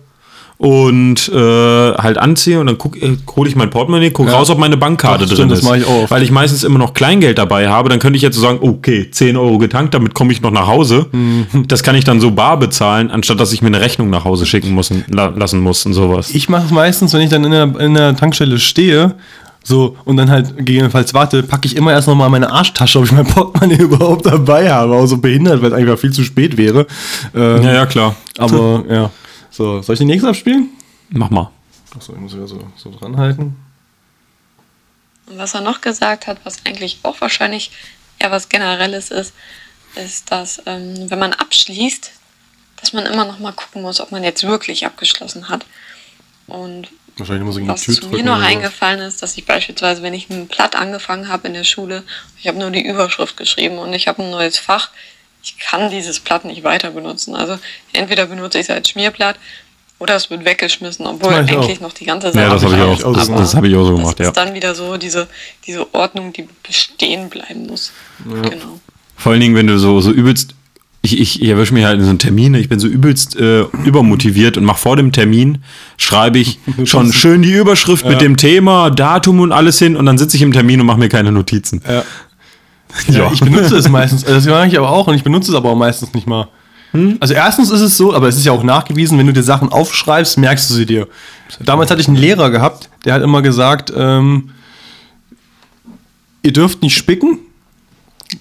und 0.59 1.29
äh, 1.29 1.93
halt 1.93 2.17
anziehe 2.17 2.59
und 2.59 2.65
dann 2.67 2.77
äh, 2.99 3.15
hole 3.35 3.47
ich 3.47 3.55
mein 3.55 3.69
Portemonnaie, 3.69 4.09
gucke 4.09 4.31
Ja. 4.31 4.37
raus, 4.37 4.49
ob 4.49 4.57
meine 4.57 4.75
Bankkarte 4.75 5.25
drin 5.25 5.35
stimmt, 5.35 5.51
das 5.51 5.59
ist. 5.59 5.65
mach 5.65 5.75
ich 5.75 5.85
auch. 5.85 6.09
Weil 6.09 6.23
ich 6.23 6.31
meistens 6.31 6.63
immer 6.63 6.79
noch 6.79 6.93
Kleingeld 6.95 7.37
dabei 7.37 7.67
habe, 7.69 7.89
dann 7.89 7.99
könnte 7.99 8.17
ich 8.17 8.23
jetzt 8.23 8.35
so 8.35 8.41
sagen, 8.41 8.59
okay, 8.61 9.09
10 9.11 9.37
Euro 9.37 9.59
getankt, 9.59 9.93
damit 9.93 10.15
komme 10.15 10.31
ich 10.31 10.41
noch 10.41 10.49
nach 10.51 10.65
Hause. 10.67 11.05
Mhm. 11.11 11.45
Das 11.67 11.83
kann 11.83 11.95
ich 11.95 12.05
dann 12.05 12.19
so 12.19 12.31
bar 12.31 12.57
bezahlen, 12.57 13.11
anstatt 13.11 13.39
dass 13.39 13.53
ich 13.53 13.61
mir 13.61 13.67
eine 13.67 13.81
Rechnung 13.81 14.09
nach 14.09 14.25
Hause 14.25 14.45
schicken 14.47 14.71
muss 14.71 14.91
la 15.09 15.27
lassen 15.27 15.59
muss 15.59 15.85
und 15.85 15.93
sowas. 15.93 16.31
Ich 16.33 16.49
mache 16.49 16.65
es 16.65 16.71
meistens, 16.71 17.13
wenn 17.13 17.21
ich 17.21 17.29
dann 17.29 17.43
in 17.43 17.51
der, 17.51 17.79
in 17.79 17.93
der 17.93 18.15
Tankstelle 18.15 18.57
stehe, 18.57 19.13
so 19.63 19.95
und 20.05 20.17
dann 20.17 20.31
halt 20.31 20.57
gegebenenfalls 20.57 21.13
warte, 21.13 21.43
packe 21.43 21.67
ich 21.67 21.75
immer 21.75 21.91
erst 21.91 22.07
nochmal 22.07 22.29
meine 22.29 22.49
Arschtasche, 22.49 22.97
ob 22.99 23.05
ich 23.05 23.11
mein 23.11 23.25
Portemonnaie 23.27 23.75
überhaupt 23.83 24.25
dabei 24.25 24.71
habe. 24.71 24.95
Auch 24.95 25.05
so 25.05 25.17
behindert, 25.17 25.61
weil 25.61 25.71
es 25.71 25.77
einfach 25.77 25.99
viel 25.99 26.11
zu 26.13 26.23
spät 26.23 26.57
wäre. 26.57 26.87
Ähm, 27.35 27.61
ja, 27.61 27.73
ja, 27.73 27.85
klar. 27.85 28.15
Aber 28.39 28.83
ja. 28.89 29.09
So, 29.57 29.81
soll 29.81 29.93
ich 29.93 29.97
den 29.97 30.07
nächsten 30.07 30.29
abspielen? 30.29 30.69
Mach 31.09 31.31
mal. 31.31 31.49
Achso, 31.95 32.13
ich 32.13 32.19
muss 32.19 32.35
wieder 32.35 32.47
so, 32.47 32.61
so 32.75 32.91
dranhalten. 32.91 33.55
Und 35.25 35.37
was 35.39 35.55
er 35.55 35.61
noch 35.61 35.81
gesagt 35.81 36.27
hat, 36.27 36.37
was 36.43 36.63
eigentlich 36.63 36.99
auch 37.01 37.19
wahrscheinlich 37.21 37.71
eher 38.19 38.29
was 38.29 38.49
Generelles 38.49 39.09
ist, 39.09 39.33
ist, 39.95 40.31
dass 40.31 40.61
ähm, 40.67 41.09
wenn 41.09 41.17
man 41.17 41.33
abschließt, 41.33 42.11
dass 42.75 42.93
man 42.93 43.07
immer 43.07 43.25
noch 43.25 43.39
mal 43.39 43.51
gucken 43.51 43.81
muss, 43.81 43.99
ob 43.99 44.11
man 44.11 44.23
jetzt 44.23 44.43
wirklich 44.43 44.85
abgeschlossen 44.85 45.49
hat. 45.49 45.65
Und 46.45 46.89
Wahrscheinlich 47.17 47.45
muss 47.45 47.57
ich 47.57 47.67
was 47.67 47.81
zu 47.81 48.09
mir 48.09 48.21
noch 48.21 48.39
eingefallen 48.39 48.99
ist, 48.99 49.23
dass 49.23 49.35
ich 49.39 49.45
beispielsweise, 49.47 50.03
wenn 50.03 50.13
ich 50.13 50.29
ein 50.29 50.47
Blatt 50.47 50.75
angefangen 50.75 51.29
habe 51.29 51.47
in 51.47 51.55
der 51.55 51.63
Schule, 51.63 52.03
ich 52.39 52.47
habe 52.47 52.59
nur 52.59 52.69
die 52.69 52.85
Überschrift 52.85 53.37
geschrieben 53.37 53.79
und 53.79 53.91
ich 53.93 54.07
habe 54.07 54.21
ein 54.21 54.29
neues 54.29 54.59
Fach, 54.59 54.91
ich 55.47 55.57
kann 55.57 55.89
dieses 55.89 56.19
Blatt 56.19 56.45
nicht 56.45 56.63
weiter 56.63 56.91
benutzen. 56.91 57.35
Also 57.35 57.57
entweder 57.93 58.25
benutze 58.25 58.59
ich 58.59 58.65
es 58.65 58.69
als 58.69 58.89
Schmierblatt 58.89 59.37
oder 59.99 60.15
es 60.15 60.29
wird 60.29 60.45
weggeschmissen, 60.45 61.07
obwohl 61.07 61.33
eigentlich 61.33 61.77
auch. 61.77 61.81
noch 61.81 61.93
die 61.93 62.05
ganze 62.05 62.27
Seite 62.27 62.39
Ja, 62.39 62.53
das 62.53 62.63
habe 62.63 62.75
ich 62.75 62.81
auch. 62.81 62.93
ist. 62.93 63.17
Das, 63.17 63.29
Aber 63.29 63.39
das 63.39 63.55
habe 63.55 63.67
ich 63.67 63.75
auch 63.75 63.85
so 63.85 63.95
gemacht, 63.95 64.19
das 64.19 64.25
ja. 64.25 64.29
ist 64.29 64.37
dann 64.37 64.53
wieder 64.53 64.75
so 64.75 64.97
diese, 64.97 65.27
diese 65.65 65.93
Ordnung, 65.93 66.33
die 66.33 66.47
bestehen 66.65 67.29
bleiben 67.29 67.67
muss. 67.67 67.91
Genau. 68.25 68.79
Vor 69.15 69.31
allen 69.31 69.41
Dingen, 69.41 69.55
wenn 69.55 69.67
du 69.67 69.79
so, 69.79 70.01
so 70.01 70.11
übelst. 70.11 70.53
Ich, 71.03 71.17
ich, 71.17 71.41
ich 71.41 71.47
erwische 71.47 71.73
mich 71.73 71.85
halt 71.85 71.99
in 71.99 72.03
so 72.03 72.09
einen 72.09 72.19
Termin, 72.19 72.53
ich 72.55 72.67
bin 72.67 72.79
so 72.79 72.87
übelst 72.87 73.37
äh, 73.37 73.61
übermotiviert 73.85 74.57
und 74.57 74.65
mache 74.65 74.79
vor 74.79 74.97
dem 74.97 75.13
Termin, 75.13 75.63
schreibe 75.95 76.39
ich 76.39 76.59
schon 76.83 77.13
schön 77.13 77.43
die 77.43 77.53
Überschrift 77.53 78.03
mit 78.05 78.19
dem 78.19 78.35
Thema, 78.35 78.89
Datum 78.89 79.39
und 79.39 79.53
alles 79.53 79.79
hin 79.79 79.95
und 79.95 80.05
dann 80.05 80.17
sitze 80.17 80.35
ich 80.35 80.41
im 80.41 80.51
Termin 80.51 80.81
und 80.81 80.87
mache 80.87 80.97
mir 80.97 81.07
keine 81.07 81.31
Notizen. 81.31 81.81
Ja. 81.87 82.03
Ja, 83.09 83.31
ich 83.31 83.39
benutze 83.39 83.75
es 83.77 83.87
meistens. 83.89 84.23
Also 84.25 84.35
das 84.35 84.45
mache 84.45 84.67
ich 84.67 84.77
aber 84.77 84.89
auch 84.89 85.07
und 85.07 85.13
ich 85.15 85.23
benutze 85.23 85.51
es 85.51 85.55
aber 85.57 85.69
auch 85.71 85.75
meistens 85.75 86.13
nicht 86.13 86.27
mal. 86.27 86.47
Also 87.19 87.33
erstens 87.35 87.69
ist 87.69 87.81
es 87.81 87.95
so, 87.97 88.15
aber 88.15 88.27
es 88.27 88.37
ist 88.37 88.45
ja 88.45 88.51
auch 88.53 88.63
nachgewiesen, 88.63 89.19
wenn 89.19 89.27
du 89.27 89.33
dir 89.33 89.43
Sachen 89.43 89.71
aufschreibst, 89.71 90.37
merkst 90.37 90.69
du 90.69 90.73
sie 90.73 90.85
dir. 90.85 91.07
Damals 91.59 91.91
hatte 91.91 92.01
ich 92.01 92.07
einen 92.07 92.17
Lehrer 92.17 92.49
gehabt, 92.49 92.89
der 93.05 93.13
hat 93.13 93.21
immer 93.21 93.41
gesagt, 93.43 93.93
ähm, 93.95 94.49
ihr 96.43 96.53
dürft 96.53 96.81
nicht 96.81 96.95
spicken. 96.97 97.39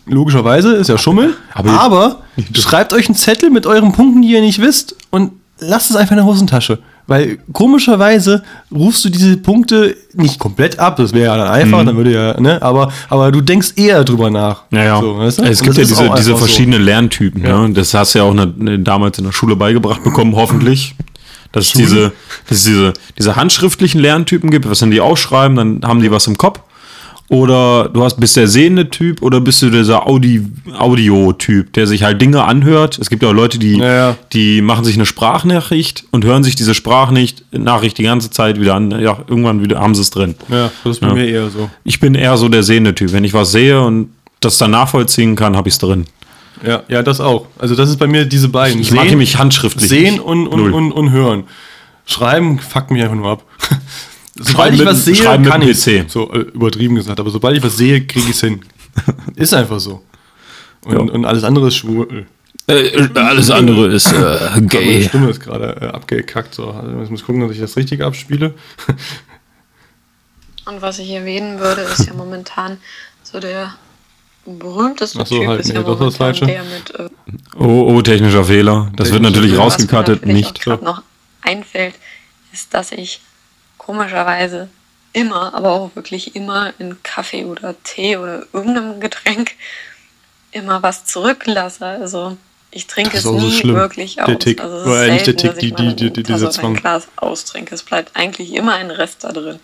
Logischerweise, 0.06 0.74
ist 0.74 0.88
ja 0.88 0.96
Schummeln. 0.98 1.34
Aber 1.54 1.70
Aber, 1.80 2.22
ihr- 2.36 2.44
schreibt 2.60 2.92
euch 2.92 3.06
einen 3.06 3.14
Zettel 3.16 3.50
mit 3.50 3.66
euren 3.66 3.92
Punkten, 3.92 4.22
die 4.22 4.28
ihr 4.30 4.40
nicht 4.40 4.60
wisst 4.60 4.96
und 5.10 5.32
lasst 5.58 5.90
es 5.90 5.96
einfach 5.96 6.12
in 6.12 6.18
der 6.18 6.26
Hosentasche. 6.26 6.78
Weil 7.08 7.38
komischerweise 7.52 8.42
rufst 8.74 9.04
du 9.04 9.10
diese 9.10 9.36
Punkte 9.36 9.96
nicht 10.14 10.40
komplett 10.40 10.78
ab, 10.80 10.96
das 10.96 11.12
wäre 11.12 11.26
ja 11.26 11.36
dann 11.36 11.48
einfach, 11.48 11.84
dann 11.84 11.96
würde 11.96 12.12
ja, 12.12 12.40
ne, 12.40 12.60
aber, 12.60 12.92
aber 13.08 13.30
du 13.30 13.40
denkst 13.40 13.74
eher 13.76 14.02
drüber 14.02 14.28
nach. 14.28 14.62
Naja, 14.70 15.00
So, 15.00 15.16
weißt 15.18 15.38
du? 15.38 15.42
es 15.44 15.62
gibt 15.62 15.76
ja 15.76 15.84
diese, 15.84 15.94
diese 15.94 16.04
einfach 16.04 16.18
so. 16.24 16.36
verschiedenen 16.36 16.82
Lerntypen. 16.82 17.42
Ne? 17.42 17.70
Das 17.74 17.94
hast 17.94 18.14
du 18.14 18.18
ja 18.18 18.24
auch 18.24 18.34
ne, 18.34 18.78
damals 18.80 19.18
in 19.18 19.24
der 19.24 19.32
Schule 19.32 19.54
beigebracht 19.54 20.02
bekommen, 20.02 20.34
hoffentlich. 20.34 20.96
Dass 21.52 21.66
es 21.66 21.72
diese, 21.72 22.12
dass 22.48 22.58
es 22.58 22.64
diese, 22.64 22.92
diese 23.16 23.36
handschriftlichen 23.36 24.00
Lerntypen 24.00 24.50
gibt, 24.50 24.68
was 24.68 24.80
dann 24.80 24.90
die 24.90 25.00
aufschreiben, 25.00 25.56
dann 25.56 25.80
haben 25.84 26.02
die 26.02 26.10
was 26.10 26.26
im 26.26 26.36
Kopf. 26.36 26.60
Oder 27.28 27.88
du 27.88 28.04
hast, 28.04 28.20
bist 28.20 28.36
der 28.36 28.46
sehende 28.46 28.88
Typ 28.88 29.20
oder 29.20 29.40
bist 29.40 29.60
du 29.60 29.68
dieser 29.70 30.06
Audi, 30.06 30.46
Audio-Typ, 30.78 31.72
der 31.72 31.86
sich 31.88 32.04
halt 32.04 32.20
Dinge 32.22 32.44
anhört. 32.44 32.98
Es 33.00 33.10
gibt 33.10 33.22
ja 33.24 33.30
auch 33.30 33.34
Leute, 33.34 33.58
die, 33.58 33.78
Ja, 33.78 33.94
ja. 34.10 34.16
die 34.32 34.62
machen 34.62 34.84
sich 34.84 34.94
eine 34.94 35.06
Sprachnachricht 35.06 36.04
und 36.12 36.24
hören 36.24 36.44
sich 36.44 36.54
diese 36.54 36.72
Sprachnachricht 36.74 37.44
Nachricht 37.52 37.98
die 37.98 38.04
ganze 38.04 38.30
Zeit 38.30 38.60
wieder 38.60 38.74
an. 38.74 38.92
Ja, 38.92 39.18
irgendwann 39.26 39.62
wieder 39.62 39.80
haben 39.80 39.94
sie 39.96 40.02
es 40.02 40.10
drin. 40.10 40.36
Ja, 40.48 40.70
das 40.84 40.92
ist 40.96 41.00
bei 41.00 41.08
Ja. 41.08 41.14
mir 41.14 41.26
eher 41.26 41.50
so. 41.50 41.68
Ich 41.84 41.98
bin 41.98 42.14
eher 42.14 42.36
so 42.36 42.48
der 42.48 42.62
sehende 42.62 42.94
Typ. 42.94 43.12
Wenn 43.12 43.24
ich 43.24 43.34
was 43.34 43.50
sehe 43.50 43.80
und 43.82 44.10
das 44.40 44.58
dann 44.58 44.70
nachvollziehen 44.70 45.34
kann, 45.34 45.56
habe 45.56 45.68
ich 45.68 45.74
es 45.74 45.78
drin. 45.78 46.04
Ja, 46.64 46.84
ja, 46.88 47.02
das 47.02 47.20
auch. 47.20 47.46
Also 47.58 47.74
das 47.74 47.90
ist 47.90 47.98
bei 47.98 48.06
mir 48.06 48.24
diese 48.24 48.48
beiden. 48.48 48.80
Ich 48.80 48.92
mag 48.92 49.08
nämlich 49.10 49.36
handschriftlich 49.36 49.88
Sehen 49.88 50.20
und, 50.20 50.46
und, 50.46 50.72
und, 50.72 50.92
und 50.92 51.10
hören. 51.10 51.44
Schreiben 52.06 52.60
fuckt 52.60 52.90
mich 52.92 53.02
einfach 53.02 53.16
nur 53.16 53.30
ab. 53.32 53.42
Sobald 54.38 54.72
ich 54.74 54.80
mit- 54.80 54.88
was 54.88 55.04
sehe, 55.04 55.14
schreiben 55.14 55.42
mit 55.44 55.52
kann 55.52 55.60
dem 55.60 55.70
ich 55.70 55.78
PC. 55.84 56.10
So 56.10 56.32
äh, 56.32 56.38
übertrieben 56.40 56.94
gesagt, 56.94 57.18
aber 57.20 57.30
sobald 57.30 57.56
ich 57.56 57.62
was 57.62 57.76
sehe, 57.76 58.06
kriege 58.06 58.26
ich 58.28 58.34
es 58.34 58.40
hin. 58.40 58.60
ist 59.36 59.54
einfach 59.54 59.80
so. 59.80 60.02
Und, 60.84 60.92
Ja. 60.92 60.98
und 61.00 61.24
alles 61.24 61.44
andere 61.44 61.68
ist 61.68 61.76
schwul. 61.76 62.26
Äh, 62.68 63.08
alles 63.14 63.50
andere 63.50 63.86
ist 63.88 64.12
äh, 64.12 64.16
Meine 64.54 64.66
gay. 64.66 65.04
Stimme 65.04 65.30
ist 65.30 65.40
gerade 65.40 65.76
äh, 65.80 65.86
abgekackt. 65.86 66.54
So. 66.54 66.70
Also 66.70 67.02
ich 67.02 67.10
muss 67.10 67.24
gucken, 67.24 67.40
dass 67.42 67.52
ich 67.52 67.60
das 67.60 67.76
richtig 67.76 68.02
abspiele. 68.02 68.54
Und 70.66 70.82
was 70.82 70.98
ich 70.98 71.10
erwähnen 71.10 71.60
würde, 71.60 71.82
ist 71.82 72.06
ja 72.06 72.12
momentan 72.14 72.78
so 73.22 73.38
der 73.38 73.74
berühmteste 74.44 75.20
Ach 75.22 75.26
so, 75.26 75.38
Typ 75.38 75.46
halt, 75.48 75.60
ist 75.60 75.68
nee, 75.68 75.74
ja 75.74 75.92
ist 75.92 76.00
das 76.00 76.16
Falsche. 76.16 76.46
der 76.46 76.62
mit 76.64 76.94
äh, 76.98 77.08
Oh, 77.56 77.92
oh, 77.94 78.02
technischer 78.02 78.44
Fehler. 78.44 78.90
Das 78.96 79.10
wird 79.12 79.22
Technischer 79.22 79.30
natürlich 79.30 79.50
Fehler. 79.52 79.62
rausgekattet, 79.62 80.20
Was 80.22 80.26
mir 80.26 80.32
natürlich 80.34 80.46
nicht. 80.46 80.60
auch 80.60 80.64
gerade 80.64 80.84
noch 80.84 81.02
einfällt, 81.42 81.94
ist, 82.52 82.74
dass 82.74 82.90
ich 82.92 83.20
komischerweise 83.86 84.68
immer, 85.12 85.54
aber 85.54 85.70
auch 85.70 85.90
wirklich 85.94 86.34
immer 86.36 86.72
in 86.78 87.02
Kaffee 87.02 87.44
oder 87.44 87.74
Tee 87.84 88.16
oder 88.16 88.42
irgendeinem 88.52 89.00
Getränk 89.00 89.52
immer 90.52 90.82
was 90.82 91.04
zurücklasse. 91.06 91.86
Also 91.86 92.36
ich 92.70 92.86
trinke 92.86 93.10
Das 93.12 93.20
es 93.20 93.24
so 93.24 93.38
nie 93.38 93.52
schlimm. 93.52 93.76
wirklich 93.76 94.16
Der 94.16 94.28
aus. 94.28 94.38
Tick. 94.40 94.60
Also 94.60 94.76
es 94.76 94.82
ist 94.82 95.12
nicht 95.12 95.26
der 95.26 95.38
selten, 95.38 95.58
Tick, 95.60 95.76
die- 95.76 95.94
die- 95.96 96.10
die- 96.12 96.22
dieser 96.22 96.46
Tasse 96.46 96.58
oder 96.60 96.68
ein 96.68 96.72
Zwang. 96.74 96.74
Glas 96.82 97.08
austrinke. 97.16 97.74
Es 97.74 97.82
bleibt 97.82 98.10
eigentlich 98.16 98.52
immer 98.54 98.74
ein 98.74 98.90
Rest 98.90 99.24
da 99.24 99.32
drin. 99.32 99.60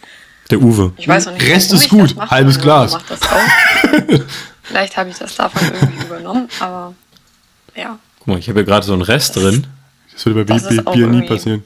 Der 0.50 0.60
Uwe. 0.60 0.92
Ich 0.96 1.08
weiß 1.08 1.28
auch 1.28 1.32
nicht, 1.32 1.46
Rest 1.46 1.72
ist 1.72 1.84
das 1.84 1.88
gut, 1.90 2.14
mache. 2.16 2.30
halbes 2.30 2.58
Glas. 2.58 2.96
Das. 3.08 3.20
Vielleicht 4.62 4.96
habe 4.96 5.10
ich 5.10 5.18
das 5.18 5.34
davon 5.34 5.60
irgendwie 5.72 6.04
übernommen, 6.06 6.48
aber 6.60 6.94
ja. 7.74 7.98
Guck 8.18 8.26
mal, 8.28 8.38
ich 8.38 8.48
habe 8.48 8.60
hier 8.60 8.64
gerade 8.66 8.86
so 8.86 8.92
einen 8.92 9.02
Rest 9.02 9.36
drin. 9.36 9.66
Das 10.12 10.24
würde 10.26 10.44
bei 10.44 10.54
Das 10.54 10.68
Bi- 10.68 10.76
ist 10.76 10.86
auch 10.86 10.92
Bier 10.94 11.06
nie 11.08 11.22
passieren. 11.26 11.64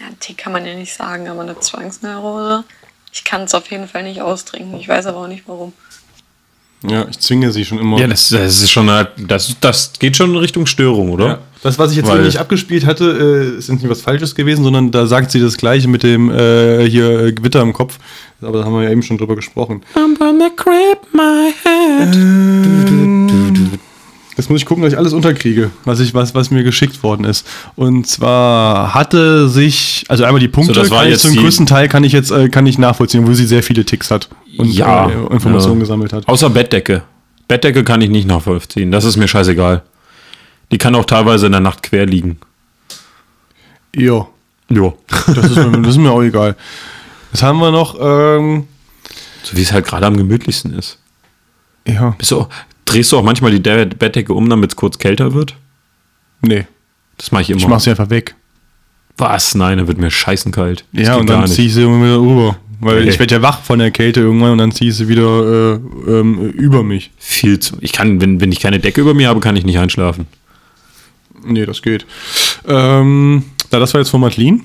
Ja, 0.00 0.06
ein 0.06 0.18
Tee 0.18 0.34
kann 0.34 0.52
man 0.52 0.64
ja 0.66 0.74
nicht 0.74 0.94
sagen, 0.94 1.28
aber 1.28 1.42
eine 1.42 1.58
Zwangsneurose. 1.60 2.64
Ich 3.12 3.24
kann 3.24 3.42
es 3.42 3.54
auf 3.54 3.70
jeden 3.70 3.86
Fall 3.88 4.02
nicht 4.04 4.22
austrinken. 4.22 4.78
Ich 4.80 4.88
weiß 4.88 5.06
aber 5.06 5.18
auch 5.18 5.28
nicht 5.28 5.42
warum. 5.46 5.72
Ja, 6.88 7.04
ich 7.10 7.18
zwinge 7.18 7.52
sie 7.52 7.66
schon 7.66 7.78
immer. 7.78 7.98
Ja, 7.98 8.06
das, 8.06 8.30
das 8.30 8.62
ist 8.62 8.70
schon, 8.70 8.88
eine- 8.88 9.08
das, 9.18 9.54
das 9.60 9.92
geht 9.98 10.16
schon 10.16 10.30
in 10.30 10.36
Richtung 10.36 10.64
Störung, 10.64 11.10
oder? 11.10 11.26
Ja. 11.26 11.38
Das, 11.62 11.78
was 11.78 11.90
ich 11.90 11.98
jetzt 11.98 12.08
Weil- 12.08 12.22
nicht 12.22 12.38
abgespielt 12.38 12.86
hatte, 12.86 13.52
äh, 13.54 13.58
ist 13.58 13.68
nicht 13.68 13.86
was 13.86 14.00
Falsches 14.00 14.34
gewesen, 14.34 14.64
sondern 14.64 14.90
da 14.90 15.06
sagt 15.06 15.30
sie 15.30 15.40
das 15.40 15.58
Gleiche 15.58 15.88
mit 15.88 16.02
dem 16.02 16.30
äh, 16.30 16.88
hier 16.88 17.20
äh, 17.26 17.32
Gewitter 17.32 17.60
im 17.60 17.74
Kopf. 17.74 17.98
Aber 18.40 18.60
da 18.60 18.64
haben 18.64 18.72
wir 18.72 18.84
ja 18.84 18.90
eben 18.90 19.02
schon 19.02 19.18
drüber 19.18 19.36
gesprochen. 19.36 19.82
I'm 19.94 20.16
gonna 20.18 20.48
grip 20.56 21.00
my 21.12 21.52
hand. 21.66 22.16
Jetzt 24.40 24.48
muss 24.48 24.60
ich 24.62 24.66
gucken, 24.66 24.82
dass 24.82 24.92
ich 24.94 24.98
alles 24.98 25.12
unterkriege, 25.12 25.70
was, 25.84 26.00
ich, 26.00 26.14
was, 26.14 26.34
was 26.34 26.50
mir 26.50 26.62
geschickt 26.62 27.02
worden 27.02 27.24
ist. 27.24 27.46
Und 27.76 28.06
zwar 28.06 28.94
hatte 28.94 29.48
sich, 29.50 30.06
also 30.08 30.24
einmal 30.24 30.40
die 30.40 30.48
Punkte, 30.48 30.72
So, 30.72 30.80
das 30.80 30.90
war 30.90 31.06
jetzt 31.06 31.22
zum 31.22 31.36
größten 31.36 31.66
Teil 31.66 31.88
kann 31.88 32.04
ich 32.04 32.12
jetzt 32.12 32.30
äh, 32.30 32.48
kann 32.48 32.66
ich 32.66 32.78
nachvollziehen, 32.78 33.26
wo 33.26 33.34
sie 33.34 33.44
sehr 33.44 33.62
viele 33.62 33.84
Ticks 33.84 34.10
hat 34.10 34.30
und 34.56 34.72
Ja, 34.72 35.10
äh, 35.10 35.12
Informationen 35.32 35.74
ja. 35.76 35.80
gesammelt 35.80 36.14
hat. 36.14 36.26
Außer 36.26 36.48
Bettdecke. 36.48 37.02
Bettdecke 37.48 37.84
kann 37.84 38.00
ich 38.00 38.08
nicht 38.08 38.26
nachvollziehen. 38.26 38.90
Das 38.90 39.04
ist 39.04 39.18
mir 39.18 39.28
scheißegal. 39.28 39.82
Die 40.72 40.78
kann 40.78 40.94
auch 40.94 41.04
teilweise 41.04 41.44
in 41.46 41.52
der 41.52 41.60
Nacht 41.60 41.82
quer 41.82 42.06
liegen. 42.06 42.38
Ja, 43.94 44.26
Jo. 44.70 44.96
das 45.26 45.50
ist, 45.50 45.56
mir, 45.56 45.82
das 45.82 45.90
ist 45.90 45.96
mir 45.98 46.12
auch 46.12 46.22
egal. 46.22 46.56
Jetzt 47.32 47.42
haben 47.42 47.58
wir 47.58 47.70
noch, 47.72 47.94
ähm, 48.00 48.68
So 49.42 49.56
wie 49.56 49.62
es 49.62 49.72
halt 49.72 49.84
gerade 49.84 50.06
am 50.06 50.16
gemütlichsten 50.16 50.72
ist. 50.78 50.98
ja, 51.86 52.14
Bist 52.16 52.30
du 52.30 52.46
drehst 52.92 53.12
du 53.12 53.18
auch 53.18 53.22
manchmal 53.22 53.50
die 53.52 53.62
De- 53.62 53.86
Bettdecke 53.86 54.32
um, 54.34 54.48
damit 54.48 54.70
es 54.72 54.76
kurz 54.76 54.98
kälter 54.98 55.34
wird? 55.34 55.54
nee, 56.42 56.66
Das 57.18 57.32
mache 57.32 57.42
ich 57.42 57.50
immer. 57.50 57.60
ich 57.60 57.66
mach 57.68 57.80
sie 57.80 57.90
einfach 57.90 58.10
weg. 58.10 58.34
Was? 59.18 59.54
Nein, 59.54 59.78
dann 59.78 59.86
wird 59.88 59.98
mir 59.98 60.10
scheißen 60.10 60.50
kalt. 60.52 60.84
Das 60.92 61.06
Ja, 61.08 61.16
und 61.16 61.28
dann 61.28 61.46
ziehe 61.46 61.68
ich 61.68 61.74
sie 61.74 61.82
immer 61.82 62.02
wieder 62.02 62.18
rüber. 62.20 62.56
Weil 62.82 63.04
Nee. 63.04 63.10
ich 63.10 63.18
werde 63.18 63.34
ja 63.34 63.42
wach 63.42 63.60
von 63.62 63.78
der 63.78 63.90
Kälte 63.90 64.20
irgendwann 64.20 64.52
und 64.52 64.58
dann 64.58 64.72
ziehe 64.72 64.90
ich 64.90 64.96
sie 64.96 65.08
wieder 65.08 65.74
äh, 65.74 65.80
ähm, 66.10 66.38
über 66.52 66.82
mich. 66.82 67.10
Viel 67.18 67.60
zu. 67.60 67.76
Ich 67.80 67.92
kann, 67.92 68.20
wenn, 68.22 68.40
wenn 68.40 68.50
ich 68.52 68.60
keine 68.60 68.78
Decke 68.78 69.02
über 69.02 69.12
mir 69.12 69.28
habe, 69.28 69.40
kann 69.40 69.54
ich 69.56 69.66
nicht 69.66 69.78
einschlafen. 69.78 70.26
Nee, 71.44 71.66
das 71.66 71.82
geht. 71.82 72.06
Ähm, 72.66 73.44
da 73.68 73.78
das 73.78 73.92
war 73.92 74.00
jetzt 74.00 74.08
von 74.10 74.20
Madeline. 74.22 74.60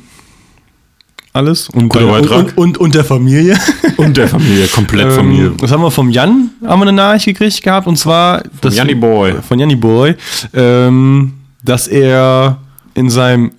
Alles. 1.35 1.67
Und, 1.67 1.89
Guter 1.89 2.05
Beitrag. 2.05 2.37
und, 2.37 2.57
und, 2.57 2.77
und 2.77 2.95
der 2.95 3.03
Familie. 3.03 3.57
Und 3.97 4.15
der 4.17 4.27
Familie, 4.27 4.67
komplett 4.67 5.11
Familie. 5.11 5.47
Ähm, 5.47 5.57
das 5.57 5.71
haben 5.71 5.81
wir 5.81 5.91
vom 5.91 6.09
Jan, 6.09 6.49
haben 6.65 6.79
wir 6.79 6.87
eine 6.87 6.93
Nachricht 6.93 7.25
gekriegt 7.25 7.61
gehabt. 7.61 7.87
Und 7.87 7.97
zwar... 7.97 8.43
Von 8.61 8.71
Janni 8.71 8.95
Boy. 8.95 9.35
Von 9.47 9.57
Janni 9.57 9.75
Boy. 9.75 10.15
Ähm, 10.53 11.33
dass 11.63 11.87
er 11.87 12.57
in 12.93 13.09
seinem... 13.09 13.51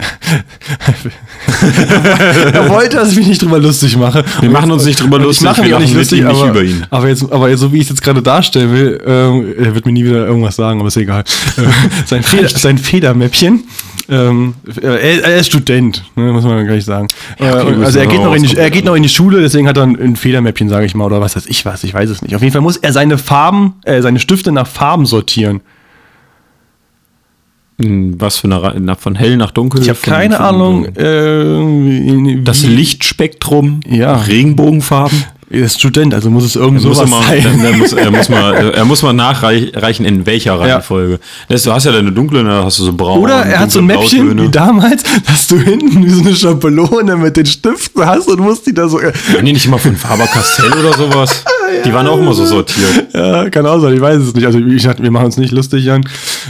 er 2.52 2.68
wollte, 2.68 2.96
dass 2.96 3.12
ich 3.12 3.16
mich 3.16 3.26
nicht 3.26 3.42
drüber 3.42 3.58
lustig 3.58 3.96
mache. 3.96 4.24
Wir 4.40 4.50
machen 4.50 4.70
uns 4.70 4.84
nicht 4.84 5.00
drüber 5.00 5.16
Und 5.16 5.24
lustig, 5.24 5.46
Ich 5.46 5.50
mache 5.50 5.56
wir 5.58 5.64
mich 5.64 5.74
auch 5.74 5.80
nicht 5.80 5.94
lustig, 5.94 6.20
ihm, 6.20 6.28
nicht 6.28 6.36
aber, 6.36 6.50
über 6.50 6.62
ihn. 6.62 6.86
aber 6.90 7.08
jetzt, 7.08 7.30
aber 7.30 7.48
jetzt, 7.50 7.60
so 7.60 7.72
wie 7.72 7.78
ich 7.78 7.84
es 7.84 7.90
jetzt 7.90 8.02
gerade 8.02 8.22
darstellen 8.22 8.72
will, 8.72 9.02
ähm, 9.06 9.54
er 9.58 9.74
wird 9.74 9.84
mir 9.86 9.92
nie 9.92 10.04
wieder 10.04 10.26
irgendwas 10.26 10.56
sagen, 10.56 10.80
aber 10.80 10.88
ist 10.88 10.96
egal. 10.96 11.24
Sein, 12.06 12.22
Feder, 12.22 12.48
sein 12.48 12.78
Federmäppchen. 12.78 13.64
Ähm, 14.08 14.54
er, 14.80 15.00
er 15.00 15.36
ist 15.36 15.46
Student, 15.48 16.04
ne, 16.14 16.32
muss 16.32 16.44
man 16.44 16.64
gleich 16.66 16.84
sagen. 16.84 17.08
Ja, 17.40 17.60
okay, 17.62 17.80
äh, 17.80 17.84
also 17.84 17.98
er 17.98 18.06
geht, 18.06 18.20
noch 18.22 18.34
in 18.34 18.42
die, 18.44 18.56
er 18.56 18.70
geht 18.70 18.84
noch 18.84 18.94
in 18.94 19.02
die 19.02 19.08
Schule, 19.08 19.40
deswegen 19.40 19.66
hat 19.66 19.76
er 19.76 19.82
ein, 19.82 19.98
ein 20.00 20.16
Federmäppchen, 20.16 20.68
sage 20.68 20.86
ich 20.86 20.94
mal, 20.94 21.04
oder 21.04 21.20
was 21.20 21.34
weiß 21.34 21.46
ich 21.46 21.64
was, 21.64 21.82
ich 21.82 21.92
weiß 21.92 22.08
es 22.10 22.22
nicht. 22.22 22.34
Auf 22.36 22.42
jeden 22.42 22.52
Fall 22.52 22.62
muss 22.62 22.76
er 22.76 22.92
seine 22.92 23.18
Farben, 23.18 23.74
äh, 23.84 24.02
seine 24.02 24.20
Stifte 24.20 24.52
nach 24.52 24.66
Farben 24.68 25.06
sortieren. 25.06 25.60
Was 27.78 28.38
für 28.38 28.46
eine 28.50 28.96
Von 28.96 29.16
hell 29.16 29.36
nach 29.36 29.50
dunkel? 29.50 29.82
Ich 29.82 29.90
habe 29.90 29.98
keine 30.00 30.40
Ahnung. 30.40 30.86
Äh, 30.96 32.40
Das 32.42 32.62
Lichtspektrum, 32.62 33.80
Ja. 33.86 34.16
Regenbogenfarben. 34.16 35.24
Er 35.48 35.62
ist 35.62 35.78
Student, 35.78 36.12
also 36.12 36.28
muss 36.28 36.44
es 36.44 36.56
irgend 36.56 36.78
er, 36.78 36.80
sowas 36.80 37.08
mal, 37.08 37.22
sein. 37.22 37.60
dann, 37.62 37.78
muss, 37.78 37.92
er, 37.92 38.10
muss 38.10 38.28
mal, 38.28 38.72
er 38.72 38.84
muss 38.84 39.02
mal 39.02 39.12
nachreichen, 39.12 40.04
in 40.04 40.26
welcher 40.26 40.58
Reihenfolge. 40.58 41.20
Das, 41.48 41.62
du 41.62 41.72
hast 41.72 41.84
ja 41.84 41.92
deine 41.92 42.10
dunkle, 42.10 42.42
dann 42.42 42.64
hast 42.64 42.80
du 42.80 42.84
so 42.84 42.92
braun. 42.92 43.20
Oder 43.20 43.44
er 43.44 43.60
hat 43.60 43.70
so 43.70 43.78
ein 43.78 43.86
Mäppchen 43.86 44.24
Blautöne. 44.24 44.42
wie 44.42 44.50
damals, 44.50 45.04
dass 45.26 45.46
du 45.46 45.58
hinten 45.58 46.08
so 46.10 46.22
eine 46.22 46.34
Schablone 46.34 47.16
mit 47.16 47.36
den 47.36 47.46
Stiften 47.46 48.04
hast 48.04 48.26
und 48.28 48.40
musst 48.40 48.66
die 48.66 48.74
da 48.74 48.88
so. 48.88 48.98
Waren 48.98 49.44
die 49.44 49.52
nicht 49.52 49.66
immer 49.66 49.78
von 49.78 49.94
Faber-Castell 49.94 50.72
oder 50.72 50.92
sowas? 50.94 51.44
Die 51.84 51.92
waren 51.92 52.06
auch 52.06 52.18
immer 52.18 52.32
so 52.32 52.46
sortiert. 52.46 53.12
Ja, 53.12 53.50
kann 53.50 53.66
auch 53.66 53.80
sein, 53.80 53.94
ich 53.94 54.00
weiß 54.00 54.18
es 54.18 54.34
nicht. 54.34 54.46
Also 54.46 54.58
ich 54.60 54.82
dachte, 54.84 55.02
wir 55.02 55.10
machen 55.10 55.26
uns 55.26 55.36
nicht 55.36 55.52
lustig, 55.52 55.84
Jan. 55.84 55.96
Ähm, 55.96 56.04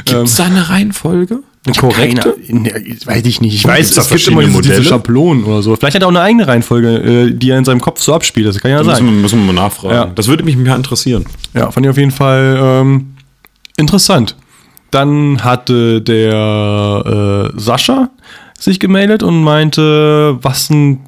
Gibt 0.05 0.27
es 0.29 0.37
da 0.37 0.45
eine 0.45 0.69
Reihenfolge? 0.69 1.41
Keine- 1.73 2.35
ne, 2.49 2.71
weiß 3.05 3.25
ich 3.27 3.41
nicht. 3.41 3.55
Ich 3.55 3.67
weiß, 3.67 3.91
da 3.93 4.03
es 4.03 4.09
gibt 4.09 4.29
immer 4.29 4.43
diese, 4.43 4.53
diese 4.63 4.69
Modelle? 4.73 4.85
Schablonen 4.85 5.45
oder 5.45 5.63
so. 5.63 5.75
Vielleicht 5.77 5.95
hat 5.97 6.03
er 6.03 6.07
auch 6.07 6.11
eine 6.11 6.21
eigene 6.21 6.47
Reihenfolge, 6.47 6.89
äh, 7.29 7.31
die 7.33 7.51
er 7.51 7.59
in 7.59 7.65
seinem 7.65 7.81
Kopf 7.81 8.01
so 8.01 8.15
abspielt. 8.15 8.47
Das 8.47 8.59
kann 8.61 8.71
ja 8.71 8.79
Da 8.79 8.85
müssen 8.85 8.97
sein. 8.97 9.05
wir, 9.07 9.13
müssen 9.23 9.39
wir 9.47 9.53
mal 9.53 9.63
nachfragen. 9.63 9.95
Ja. 9.95 10.05
Das 10.07 10.29
würde 10.29 10.45
mich 10.45 10.57
mal 10.57 10.77
interessieren. 10.77 11.25
Ja, 11.55 11.71
fand 11.71 11.85
ich 11.87 11.91
auf 11.91 11.99
jeden 11.99 12.11
Fall 12.13 12.57
ähm, 12.61 13.15
interessant. 13.77 14.37
Dann 14.91 15.43
hatte 15.43 16.01
der 16.01 17.53
äh, 17.55 17.61
Sascha 17.61 18.11
sich 18.59 18.79
gemeldet 18.81 19.23
und 19.23 19.43
meinte, 19.43 20.39
was 20.43 20.71
ein, 20.71 21.01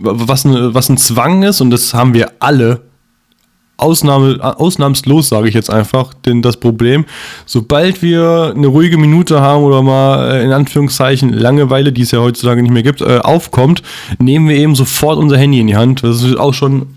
was, 0.00 0.44
ein, 0.44 0.74
was 0.74 0.88
ein 0.88 0.96
Zwang 0.96 1.42
ist, 1.42 1.60
und 1.60 1.70
das 1.70 1.92
haben 1.94 2.14
wir 2.14 2.32
alle 2.40 2.80
Ausnahme, 3.78 4.38
ausnahmslos, 4.42 5.28
sage 5.28 5.48
ich 5.48 5.54
jetzt 5.54 5.70
einfach, 5.70 6.12
denn 6.12 6.42
das 6.42 6.56
Problem, 6.56 7.04
sobald 7.46 8.02
wir 8.02 8.52
eine 8.54 8.66
ruhige 8.66 8.98
Minute 8.98 9.40
haben 9.40 9.62
oder 9.62 9.82
mal 9.82 10.32
äh, 10.32 10.44
in 10.44 10.50
Anführungszeichen 10.50 11.32
Langeweile, 11.32 11.92
die 11.92 12.02
es 12.02 12.10
ja 12.10 12.18
heutzutage 12.18 12.60
nicht 12.60 12.72
mehr 12.72 12.82
gibt, 12.82 13.00
äh, 13.00 13.18
aufkommt, 13.18 13.82
nehmen 14.18 14.48
wir 14.48 14.56
eben 14.56 14.74
sofort 14.74 15.16
unser 15.18 15.38
Handy 15.38 15.60
in 15.60 15.68
die 15.68 15.76
Hand. 15.76 16.02
Das 16.02 16.22
ist 16.22 16.36
auch 16.36 16.52
schon 16.52 16.88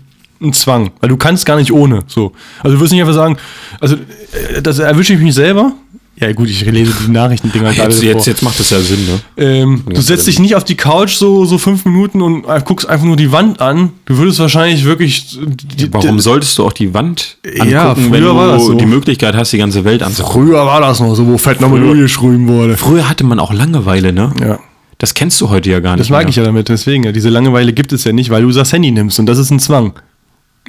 ein 0.42 0.52
Zwang, 0.52 0.90
weil 1.00 1.08
du 1.08 1.16
kannst 1.16 1.46
gar 1.46 1.56
nicht 1.56 1.72
ohne. 1.72 2.00
So. 2.08 2.32
Also 2.62 2.76
du 2.76 2.82
wirst 2.82 2.92
nicht 2.92 3.00
einfach 3.00 3.14
sagen, 3.14 3.36
also 3.80 3.94
äh, 3.94 4.60
das 4.60 4.80
erwische 4.80 5.14
ich 5.14 5.20
mich 5.20 5.34
selber. 5.34 5.72
Ja 6.16 6.30
gut, 6.32 6.48
ich 6.50 6.64
lese 6.64 6.92
die 7.06 7.10
Nachrichtendinger 7.10 7.72
gerade 7.72 7.90
Jetzt, 7.90 8.02
jetzt, 8.02 8.26
jetzt 8.26 8.42
macht 8.42 8.60
das 8.60 8.68
ja 8.70 8.78
Sinn, 8.80 8.98
ne? 9.06 9.20
Ähm, 9.42 9.82
du 9.88 10.00
setzt 10.00 10.26
dich 10.26 10.38
nicht 10.38 10.54
auf 10.54 10.62
die 10.62 10.74
Couch 10.76 11.14
so, 11.14 11.46
so 11.46 11.56
fünf 11.58 11.84
Minuten 11.86 12.20
und 12.22 12.44
äh, 12.44 12.60
guckst 12.64 12.88
einfach 12.88 13.06
nur 13.06 13.16
die 13.16 13.32
Wand 13.32 13.60
an. 13.60 13.90
Du 14.04 14.18
würdest 14.18 14.38
wahrscheinlich 14.38 14.84
wirklich. 14.84 15.38
Die, 15.76 15.92
Warum 15.92 16.20
solltest 16.20 16.56
du 16.58 16.64
auch 16.66 16.72
die 16.72 16.92
Wand 16.94 17.38
angucken, 17.44 17.70
Ja, 17.70 17.96
wenn 17.96 18.22
du 18.22 18.34
war 18.36 18.48
das 18.52 18.66
so. 18.66 18.74
die 18.74 18.86
Möglichkeit 18.86 19.34
hast, 19.34 19.52
die 19.52 19.58
ganze 19.58 19.84
Welt 19.84 20.02
anzugucken? 20.02 20.48
Früher 20.48 20.66
war 20.66 20.80
das 20.82 21.00
noch 21.00 21.14
so, 21.14 21.26
wo 21.26 21.38
Fett 21.38 21.60
nochmal 21.60 21.80
durchgeschrieben 21.80 22.46
wurde. 22.46 22.76
Früher 22.76 23.08
hatte 23.08 23.24
man 23.24 23.40
auch 23.40 23.52
Langeweile, 23.52 24.12
ne? 24.12 24.32
Ja. 24.40 24.58
Das 24.98 25.14
kennst 25.14 25.40
du 25.40 25.48
heute 25.50 25.70
ja 25.70 25.80
gar 25.80 25.92
nicht 25.96 26.00
Das 26.00 26.10
mag 26.10 26.20
mehr. 26.24 26.28
ich 26.28 26.36
ja 26.36 26.44
damit, 26.44 26.68
deswegen. 26.68 27.02
Ja, 27.04 27.10
diese 27.10 27.30
Langeweile 27.30 27.72
gibt 27.72 27.92
es 27.92 28.04
ja 28.04 28.12
nicht, 28.12 28.30
weil 28.30 28.42
du 28.42 28.52
das 28.52 28.72
Handy 28.72 28.92
nimmst 28.92 29.18
und 29.18 29.26
das 29.26 29.38
ist 29.38 29.50
ein 29.50 29.58
Zwang. 29.58 29.94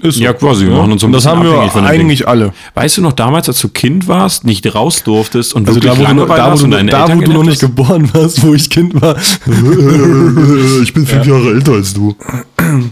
Ist 0.02 0.20
Ja, 0.20 0.34
quasi, 0.34 0.66
wir 0.66 0.76
machen 0.76 0.92
uns 0.92 1.02
so 1.02 1.08
ein 1.08 1.14
das 1.14 1.26
haben 1.26 1.44
wir 1.44 1.52
dem 1.52 1.70
Ding. 1.70 1.84
eigentlich 1.86 2.28
alle. 2.28 2.52
Weißt 2.74 2.98
du 2.98 3.02
noch 3.02 3.14
damals, 3.14 3.48
als 3.48 3.60
du 3.60 3.70
Kind 3.70 4.08
warst, 4.08 4.44
nicht 4.44 4.74
raus 4.74 5.04
durftest 5.04 5.54
und 5.54 5.68
Also 5.68 5.80
da, 5.80 5.98
wirklich 5.98 6.10
wo 6.10 6.14
du, 6.14 6.26
da, 6.26 6.52
wo 6.52 6.58
du, 6.58 6.64
und 6.66 6.72
deine 6.72 6.92
da, 6.92 7.02
Eltern 7.04 7.22
wo 7.22 7.26
du 7.26 7.34
noch 7.34 7.44
nicht 7.44 7.62
geboren 7.62 8.10
warst, 8.14 8.42
wo 8.44 8.54
ich 8.54 8.70
Kind 8.70 9.00
war. 9.02 9.16
ich 10.82 10.94
bin 10.94 11.06
fünf 11.06 11.26
Jahre 11.28 11.52
älter 11.52 11.74
als 11.74 11.94
du. 11.94 12.16
hast? 12.20 12.90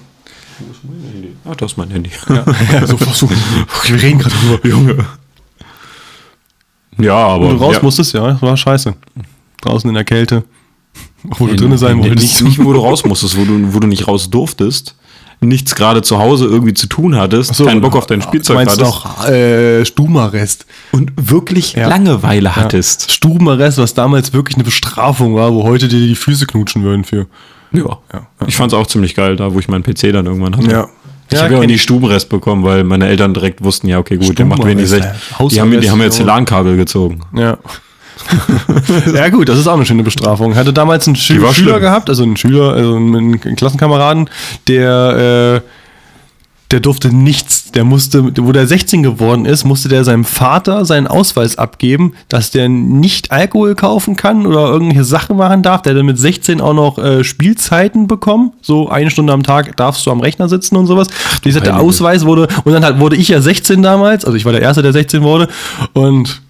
Ah, 1.43 1.55
das 1.57 1.71
ist 1.71 1.77
mein 1.77 1.89
Handy. 1.89 2.11
Ja, 2.29 2.45
so, 2.87 2.97
so. 3.13 3.29
Wir 3.29 4.01
reden 4.01 4.19
gerade 4.19 4.35
drüber. 4.35 4.67
Junge. 4.67 5.05
Ja, 6.99 7.15
aber. 7.15 7.47
Wo 7.47 7.51
du 7.53 7.57
raus 7.57 7.75
ja. 7.75 7.83
musstest, 7.83 8.13
ja, 8.13 8.31
das 8.31 8.41
war 8.41 8.55
scheiße. 8.55 8.93
Draußen 9.61 9.89
in 9.89 9.95
der 9.95 10.03
Kälte. 10.03 10.43
Wo 11.23 11.45
du 11.45 11.51
Nee, 11.51 11.57
drinnen 11.57 11.77
sein 11.77 11.99
wolltest. 11.99 12.41
Nicht, 12.41 12.59
nicht, 12.59 12.63
wo 12.63 12.73
du 12.73 12.79
raus 12.79 13.05
musstest, 13.05 13.37
wo 13.37 13.45
du, 13.45 13.73
wo 13.73 13.79
du 13.79 13.87
nicht 13.87 14.07
raus 14.07 14.29
durftest, 14.29 14.95
nichts 15.43 15.73
gerade 15.75 16.01
zu 16.03 16.19
Hause 16.19 16.45
irgendwie 16.45 16.73
zu 16.75 16.87
tun 16.87 17.15
hattest, 17.15 17.55
So, 17.55 17.65
keinen 17.65 17.81
Bock 17.81 17.95
auf 17.95 18.05
dein 18.05 18.21
Spielzeug 18.21 18.55
meinst 18.57 18.79
hattest 18.79 19.05
noch 19.05 19.27
äh, 19.27 19.83
Stubenarrest. 19.85 20.65
und 20.91 21.11
wirklich 21.17 21.73
Ja. 21.73 21.87
Langeweile 21.87 22.55
hattest. 22.55 23.11
Stubenarrest, 23.11 23.77
was 23.79 23.93
damals 23.95 24.33
wirklich 24.33 24.55
eine 24.55 24.63
Bestrafung 24.63 25.35
war, 25.35 25.53
wo 25.53 25.63
heute 25.63 25.87
dir 25.87 25.99
die 25.99 26.15
Füße 26.15 26.45
knutschen 26.45 26.83
würden 26.83 27.03
für. 27.03 27.25
Ja. 27.73 27.97
Ich 28.45 28.55
fand's 28.55 28.73
auch 28.73 28.85
ziemlich 28.85 29.15
geil, 29.15 29.35
da 29.35 29.53
wo 29.53 29.59
ich 29.59 29.67
meinen 29.67 29.83
PC 29.83 30.11
dann 30.13 30.25
irgendwann 30.27 30.55
hatte. 30.57 30.69
Ja. 30.69 30.87
Ich 31.29 31.37
Ja, 31.37 31.43
habe 31.45 31.53
ja 31.53 31.59
auch 31.61 31.65
nie. 31.65 31.77
Stubenrest 31.79 32.27
bekommen, 32.29 32.63
weil 32.63 32.83
meine 32.83 33.07
Eltern 33.07 33.33
direkt 33.33 33.63
wussten, 33.63 33.87
ja, 33.87 33.97
okay, 33.99 34.17
gut, 34.17 34.37
der 34.37 34.45
macht 34.45 34.65
wenig 34.65 34.91
ja. 34.91 35.15
Die 35.49 35.61
haben, 35.61 35.71
die 35.81 35.89
haben 35.89 36.01
jetzt 36.01 36.19
LAN-Kabel 36.19 36.75
gezogen. 36.77 37.21
Ja. 37.33 37.57
ja 39.13 39.29
gut, 39.29 39.49
das 39.49 39.57
ist 39.57 39.67
auch 39.67 39.75
eine 39.75 39.85
schöne 39.85 40.03
Bestrafung. 40.03 40.51
Ich 40.51 40.57
hatte 40.57 40.73
damals 40.73 41.07
einen 41.07 41.15
Schü 41.15 41.35
Schüler 41.35 41.53
schlimm. 41.53 41.79
gehabt, 41.79 42.09
also 42.09 42.23
einen 42.23 42.37
Schüler, 42.37 42.73
also 42.73 42.95
einen, 42.95 43.39
Klassenkameraden, 43.39 44.29
der, 44.67 45.61
äh, 45.63 45.67
der 46.71 46.79
durfte 46.79 47.13
nichts, 47.13 47.71
der 47.71 47.83
musste, 47.83 48.31
wo 48.37 48.51
der 48.51 48.65
16 48.65 49.03
geworden 49.03 49.45
ist, 49.45 49.65
musste 49.65 49.89
der 49.89 50.05
seinem 50.05 50.23
Vater 50.23 50.85
seinen 50.85 51.07
Ausweis 51.07 51.57
abgeben, 51.57 52.13
dass 52.29 52.51
der 52.51 52.69
nicht 52.69 53.31
Alkohol 53.31 53.75
kaufen 53.75 54.15
kann 54.15 54.45
oder 54.45 54.67
irgendwelche 54.67 55.03
Sachen 55.03 55.35
machen 55.37 55.63
darf. 55.63 55.81
Der 55.81 55.91
hat 55.91 55.99
dann 55.99 56.05
mit 56.05 56.17
16 56.17 56.61
auch 56.61 56.73
noch 56.73 56.97
äh, 56.97 57.23
Spielzeiten 57.23 58.07
bekommen. 58.07 58.53
So 58.61 58.89
eine 58.89 59.11
Stunde 59.11 59.33
am 59.33 59.43
Tag 59.43 59.75
darfst 59.75 60.05
du 60.05 60.11
am 60.11 60.21
Rechner 60.21 60.47
sitzen 60.47 60.77
und 60.77 60.87
sowas. 60.87 61.07
Wie 61.43 61.49
gesagt, 61.49 61.67
der. 61.67 61.79
Ausweis 61.79 62.25
wurde, 62.25 62.47
und 62.63 62.73
dann 62.73 62.85
halt 62.85 62.99
wurde 62.99 63.15
ich 63.15 63.27
ja 63.27 63.41
16 63.41 63.81
damals, 63.81 64.23
also 64.23 64.37
ich 64.37 64.45
war 64.45 64.51
der 64.51 64.61
Erste, 64.61 64.81
der 64.81 64.93
16 64.93 65.23
wurde. 65.23 65.49
Und 65.93 66.41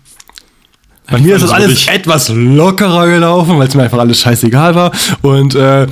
bei 1.11 1.19
mir 1.19 1.35
ist 1.35 1.41
das 1.43 1.51
alles 1.51 1.67
wirklich- 1.69 1.87
etwas 1.89 2.29
lockerer 2.29 3.07
gelaufen, 3.07 3.59
weil 3.59 3.67
es 3.67 3.75
mir 3.75 3.83
einfach 3.83 3.99
alles 3.99 4.21
scheißegal 4.21 4.75
war. 4.75 4.91
Und 5.21 5.55
äh, 5.55 5.87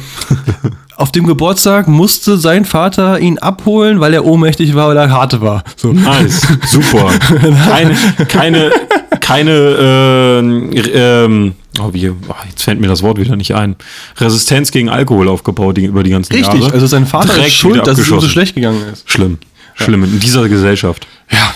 auf 0.95 1.11
dem 1.11 1.27
Geburtstag 1.27 1.87
musste 1.87 2.37
sein 2.37 2.65
Vater 2.65 3.19
ihn 3.19 3.37
abholen, 3.39 3.99
weil 3.99 4.13
er 4.13 4.25
ohnmächtig 4.25 4.75
war, 4.75 4.89
weil 4.89 4.97
er 4.97 5.09
harte 5.11 5.41
war. 5.41 5.63
So. 5.75 5.93
Nice, 5.93 6.41
super. 6.67 7.09
Keine, 7.69 7.95
keine, 8.27 8.71
keine, 9.21 9.51
ähm, 9.79 10.69
ähm, 10.73 11.53
oh, 11.79 11.89
wie, 11.93 12.09
oh, 12.09 12.15
jetzt 12.49 12.63
fällt 12.63 12.79
mir 12.81 12.87
das 12.87 13.03
Wort 13.03 13.19
wieder 13.19 13.35
nicht 13.35 13.53
ein. 13.55 13.75
Resistenz 14.17 14.71
gegen 14.71 14.89
Alkohol 14.89 15.27
aufgebaut 15.29 15.77
die, 15.77 15.85
über 15.85 16.03
die 16.03 16.09
ganzen 16.11 16.33
Richtig, 16.33 16.61
Jahre. 16.61 16.73
also 16.73 16.87
sein 16.87 17.05
Vater 17.05 17.33
Direkt 17.33 17.47
ist 17.47 17.53
schuld, 17.55 17.85
dass 17.87 17.97
es 17.99 18.09
ihm 18.09 18.19
so 18.19 18.27
schlecht 18.27 18.55
gegangen 18.55 18.81
ist. 18.91 19.09
Schlimm. 19.09 19.37
Schlimm. 19.75 20.03
In 20.03 20.19
dieser 20.19 20.49
Gesellschaft. 20.49 21.07
Ja, 21.31 21.53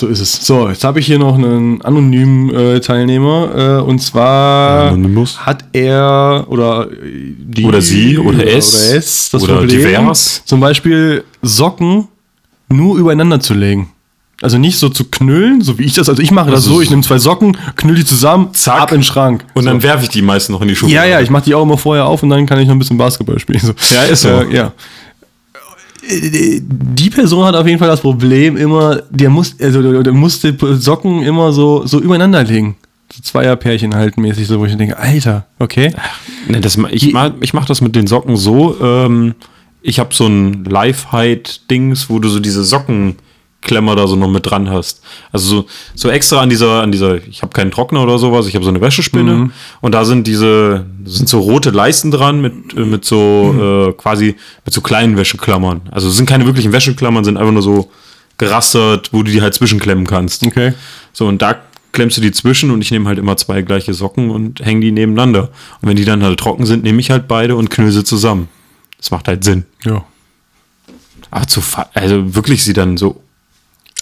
so 0.00 0.06
ist 0.08 0.20
es. 0.20 0.44
So, 0.44 0.68
jetzt 0.68 0.82
habe 0.84 0.98
ich 1.00 1.06
hier 1.06 1.18
noch 1.18 1.34
einen 1.36 1.80
anonymen 1.82 2.52
äh, 2.54 2.80
Teilnehmer. 2.80 3.78
Äh, 3.80 3.82
und 3.82 4.00
zwar 4.00 4.88
Anonymous. 4.88 5.38
hat 5.46 5.64
er 5.72 6.44
oder 6.48 6.88
die 6.90 7.64
Oder 7.64 7.80
sie 7.80 8.18
oder 8.18 8.46
es 8.46 8.74
oder 8.74 8.96
es 8.96 9.30
das 9.30 9.42
oder 9.42 9.58
Problem, 9.58 9.80
divers. 9.80 10.42
zum 10.44 10.60
Beispiel 10.60 11.24
Socken 11.42 12.08
nur 12.68 12.98
übereinander 12.98 13.38
zu 13.40 13.54
legen. 13.54 13.90
Also 14.42 14.58
nicht 14.58 14.78
so 14.78 14.88
zu 14.88 15.04
knüllen, 15.04 15.62
so 15.62 15.78
wie 15.78 15.84
ich 15.84 15.94
das. 15.94 16.08
Also 16.08 16.20
ich 16.20 16.32
mache 16.32 16.46
das 16.50 16.64
Also 16.64 16.74
so, 16.74 16.80
ich 16.82 16.90
nehme 16.90 17.02
zwei 17.02 17.18
Socken, 17.18 17.56
knüll 17.76 17.94
die 17.94 18.04
zusammen, 18.04 18.52
Zack. 18.52 18.80
ab 18.80 18.90
in 18.92 18.98
den 18.98 19.04
Schrank. 19.04 19.44
Und 19.54 19.62
so. 19.62 19.68
dann 19.70 19.82
werfe 19.82 20.02
ich 20.04 20.10
die 20.10 20.22
meisten 20.22 20.52
noch 20.52 20.60
in 20.60 20.68
die 20.68 20.74
Schuhe. 20.76 20.90
Ja, 20.90 21.04
ja, 21.04 21.20
ich 21.20 21.30
mache 21.30 21.44
die 21.44 21.54
auch 21.54 21.62
immer 21.62 21.78
vorher 21.78 22.06
auf 22.06 22.22
und 22.22 22.30
dann 22.30 22.44
kann 22.44 22.58
ich 22.58 22.66
noch 22.66 22.74
ein 22.74 22.78
bisschen 22.80 22.98
Basketball 22.98 23.38
spielen. 23.38 23.60
So. 23.60 23.72
Ja, 23.94 24.02
ist 24.02 24.22
so. 24.22 24.28
Äh, 24.28 24.54
ja. 24.54 24.72
Die 26.08 27.10
Person 27.10 27.44
hat 27.44 27.54
auf 27.54 27.66
jeden 27.66 27.78
Fall 27.78 27.88
das 27.88 28.00
Problem 28.00 28.56
immer, 28.56 29.02
der 29.10 29.30
muss, 29.30 29.54
also 29.60 30.02
der 30.02 30.12
muss 30.12 30.40
die 30.40 30.54
Socken 30.74 31.22
immer 31.22 31.52
so, 31.52 31.86
so 31.86 32.00
übereinander 32.00 32.42
legen. 32.44 32.76
So 33.12 33.22
Zweierpärchen 33.22 33.94
halt 33.94 34.16
mäßig, 34.16 34.46
so 34.46 34.58
wo 34.60 34.66
ich 34.66 34.76
denke, 34.76 34.98
Alter, 34.98 35.46
okay. 35.58 35.92
Ne, 36.48 36.60
das, 36.60 36.76
ich 36.90 37.12
ma- 37.12 37.32
ich 37.40 37.54
mache 37.54 37.66
das 37.68 37.80
mit 37.80 37.94
den 37.96 38.06
Socken 38.06 38.36
so. 38.36 38.76
Ähm, 38.82 39.34
ich 39.82 39.98
habe 39.98 40.14
so 40.14 40.26
ein 40.26 40.64
Live-Hide-Dings, 40.64 42.08
wo 42.10 42.18
du 42.18 42.28
so 42.28 42.40
diese 42.40 42.64
Sockenklemmer 43.64 43.96
da 43.96 44.06
so 44.06 44.16
noch 44.16 44.28
mit 44.28 44.46
dran 44.46 44.70
hast. 44.70 45.02
Also 45.32 45.48
so, 45.48 45.66
so 45.94 46.08
extra 46.10 46.40
an 46.40 46.50
dieser, 46.50 46.82
an 46.82 46.92
dieser, 46.92 47.16
ich 47.26 47.42
habe 47.42 47.52
keinen 47.52 47.70
Trockner 47.70 48.02
oder 48.02 48.18
sowas, 48.18 48.46
ich 48.46 48.54
habe 48.54 48.64
so 48.64 48.70
eine 48.70 48.80
Wäschespinne 48.80 49.50
und 49.80 49.92
da 49.92 50.04
sind 50.04 50.26
diese, 50.26 50.86
sind 51.04 51.28
so 51.28 51.40
rote 51.40 51.70
Leisten 51.70 52.10
dran 52.10 52.40
mit, 52.40 52.76
äh, 52.76 52.80
mit 52.80 53.04
so 53.04 53.88
äh, 53.88 53.92
quasi 53.94 54.36
mit 54.64 54.74
so 54.74 54.80
kleinen 54.80 55.16
Wäscheklammern. 55.16 55.82
Also 55.90 56.08
es 56.08 56.16
sind 56.16 56.26
keine 56.26 56.46
wirklichen 56.46 56.72
Wäscheklammern, 56.72 57.24
sind 57.24 57.36
einfach 57.36 57.52
nur 57.52 57.62
so 57.62 57.90
gerastert, 58.38 59.12
wo 59.12 59.22
du 59.22 59.30
die 59.30 59.42
halt 59.42 59.54
zwischenklemmen 59.54 60.06
kannst. 60.06 60.42
Okay. 60.44 60.74
So, 61.12 61.26
und 61.26 61.40
da 61.40 61.56
klemmst 61.92 62.16
du 62.16 62.20
die 62.20 62.32
zwischen 62.32 62.70
und 62.70 62.80
ich 62.80 62.90
nehme 62.90 63.06
halt 63.06 63.18
immer 63.18 63.36
zwei 63.36 63.62
gleiche 63.62 63.94
Socken 63.94 64.30
und 64.30 64.60
hänge 64.60 64.80
die 64.80 64.90
nebeneinander. 64.90 65.50
Und 65.80 65.88
wenn 65.88 65.96
die 65.96 66.04
dann 66.04 66.22
halt 66.24 66.40
trocken 66.40 66.66
sind, 66.66 66.82
nehme 66.82 67.00
ich 67.00 67.10
halt 67.10 67.28
beide 67.28 67.54
und 67.54 67.70
knüll 67.70 67.92
sie 67.92 68.02
zusammen. 68.02 68.48
Das 68.98 69.12
macht 69.12 69.28
halt 69.28 69.44
Sinn. 69.44 69.64
Ja. 69.84 70.04
Aber 71.30 71.46
zu 71.46 71.62
also 71.94 72.34
wirklich 72.34 72.64
sie 72.64 72.72
dann 72.72 72.96
so 72.96 73.23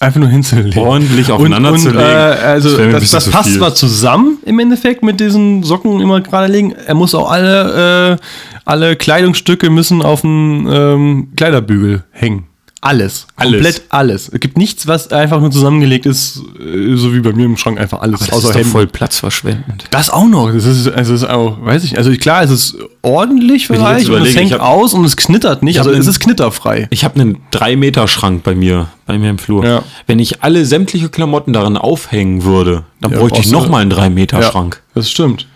Einfach 0.02 0.18
nur 0.18 0.30
hinzulegen. 0.30 0.82
Ordentlich 0.82 1.28
Und, 1.28 1.34
aufeinander 1.36 1.70
und, 1.70 1.78
zu 1.78 1.90
legen, 1.90 2.00
Äh, 2.00 2.04
also 2.04 2.76
das 2.76 3.02
das, 3.02 3.10
das 3.10 3.30
passt 3.30 3.54
zwar 3.54 3.72
zusammen 3.72 4.38
im 4.44 4.58
Endeffekt 4.58 5.04
mit 5.04 5.20
diesen 5.20 5.62
Socken 5.62 6.00
immer 6.00 6.20
gerade 6.20 6.52
legen. 6.52 6.72
Er 6.72 6.96
muss 6.96 7.14
auch 7.14 7.30
alle, 7.30 8.18
äh, 8.18 8.24
alle 8.64 8.96
Kleidungsstücke 8.96 9.70
müssen 9.70 10.02
auf 10.02 10.22
dem 10.22 10.68
ähm, 10.68 11.28
Kleiderbügel 11.36 12.02
hängen. 12.10 12.46
Alles. 12.84 13.28
Alles. 13.36 13.52
Komplett 13.52 13.82
alles. 13.90 14.28
Es 14.28 14.40
gibt 14.40 14.58
nichts, 14.58 14.88
was 14.88 15.10
einfach 15.12 15.40
nur 15.40 15.52
zusammengelegt 15.52 16.04
ist, 16.04 16.42
äh, 16.58 16.96
so 16.96 17.14
wie 17.14 17.20
bei 17.20 17.32
mir 17.32 17.44
im 17.46 17.56
Schrank 17.56 17.78
einfach 17.80 18.00
alles. 18.02 18.18
das 18.20 18.30
außer 18.30 18.38
ist 18.38 18.48
doch 18.48 18.54
Hemden. 18.56 18.70
voll 18.72 18.86
platzverschwendend. 18.88 19.84
Das 19.90 20.10
auch 20.10 20.26
noch. 20.26 20.52
Das 20.52 20.64
ist, 20.64 20.88
also 20.88 21.14
ist 21.14 21.22
auch, 21.24 21.64
weiß 21.64 21.84
ich, 21.84 21.96
also 21.96 22.10
klar, 22.16 22.42
es 22.42 22.50
ist 22.50 22.76
ordentlich 23.02 23.68
vielleicht 23.68 24.08
und 24.10 24.22
es 24.26 24.34
hängt 24.34 24.52
hab- 24.52 24.60
aus 24.62 24.94
und 24.94 25.04
es 25.04 25.16
knittert 25.16 25.62
nicht. 25.62 25.78
Also 25.78 25.90
es 25.90 25.96
einen- 26.00 26.08
ist 26.08 26.18
knitterfrei. 26.20 26.88
Ich 26.90 27.04
habe 27.04 27.20
einen 27.20 27.38
3-Meter-Schrank 27.52 28.42
bei 28.42 28.54
mir, 28.56 28.88
bei 29.06 29.16
mir 29.16 29.30
im 29.30 29.38
Flur. 29.38 29.64
Ja. 29.64 29.82
Wenn 30.08 30.18
ich 30.18 30.42
alle 30.42 30.64
sämtliche 30.66 31.08
Klamotten 31.08 31.52
daran 31.52 31.76
aufhängen 31.76 32.42
würde, 32.42 32.82
dann 33.00 33.12
Ja, 33.12 33.18
bräuchte 33.18 33.40
ich 33.40 33.50
nochmal 33.52 33.82
einen 33.82 33.92
3-Meter-Schrank. 33.92 34.82
Das 34.94 35.08
stimmt. 35.08 35.46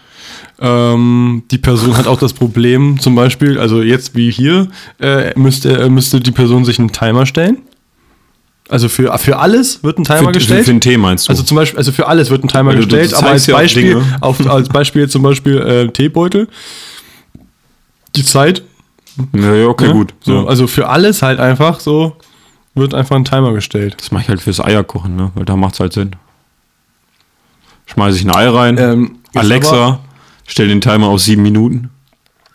Ähm, 0.59 1.43
die 1.51 1.59
Person 1.59 1.97
hat 1.97 2.07
auch 2.07 2.19
das 2.19 2.33
Problem, 2.33 2.99
zum 2.99 3.15
Beispiel, 3.15 3.59
also 3.59 3.83
jetzt 3.83 4.15
wie 4.17 4.31
hier, 4.31 4.69
äh, 5.01 5.39
müsste, 5.39 5.77
äh, 5.77 5.89
müsste 5.91 6.21
die 6.21 6.31
Person 6.31 6.65
sich 6.65 6.79
einen 6.79 6.93
Timer 6.93 7.27
stellen. 7.27 7.59
Also 8.69 8.89
für, 8.89 9.17
für 9.19 9.39
alles 9.39 9.85
wird 9.85 9.99
ein 9.99 10.05
Timer 10.05 10.25
Für, 10.29 10.33
gestellt. 10.33 10.61
für, 10.61 10.65
für 10.67 10.71
den 10.73 10.81
Tee 10.81 10.97
meinst 10.97 11.29
du? 11.29 11.31
also 11.31 11.43
zum 11.45 11.57
Beispiel, 11.57 11.79
also 11.79 11.93
für 11.93 12.09
alles 12.09 12.31
wird 12.31 12.43
ein 12.43 12.49
Timer 12.49 12.71
Weil 12.71 12.77
du- 12.77 12.87
du 12.87 12.97
gestellt, 12.97 13.15
aber 13.15 13.31
als 13.33 13.47
ja 13.47 13.55
Beispiel, 13.57 14.03
auf, 14.21 14.45
als 14.49 14.69
Beispiel 14.69 15.09
zum 15.09 15.23
Beispiel 15.23 15.59
äh, 15.59 15.89
Teebeutel. 15.93 16.49
Die 18.17 18.25
Zeit. 18.25 18.63
ja, 19.35 19.55
ja, 19.55 19.67
okay, 19.69 19.89
ne? 19.89 19.93
gut. 19.93 20.15
So, 20.21 20.35
ja. 20.43 20.45
Also 20.47 20.67
für 20.67 20.89
alles 20.89 21.23
halt 21.23 21.39
einfach 21.39 21.79
so 21.81 22.17
wird 22.75 22.93
einfach 22.95 23.15
ein 23.17 23.25
Timer 23.25 23.53
gestellt. 23.53 23.95
Das 23.99 24.11
mache 24.11 24.23
ich 24.25 24.29
halt 24.31 24.41
fürs 24.41 24.61
Eierkochen, 24.61 25.15
ne? 25.17 25.31
weil 25.35 25.45
da 25.45 25.55
macht 25.55 25.75
es 25.75 25.81
halt 25.81 25.93
Sinn. 25.93 26.17
Schmeiße 27.87 28.17
ich 28.19 28.25
ein 28.25 28.35
Ei 28.35 28.49
rein. 28.49 28.79
Ähm, 28.79 29.19
Alexa, 29.35 30.01
stell 30.47 30.69
den 30.69 30.81
Timer 30.81 31.09
auf 31.09 31.21
sieben 31.21 31.43
Minuten. 31.43 31.91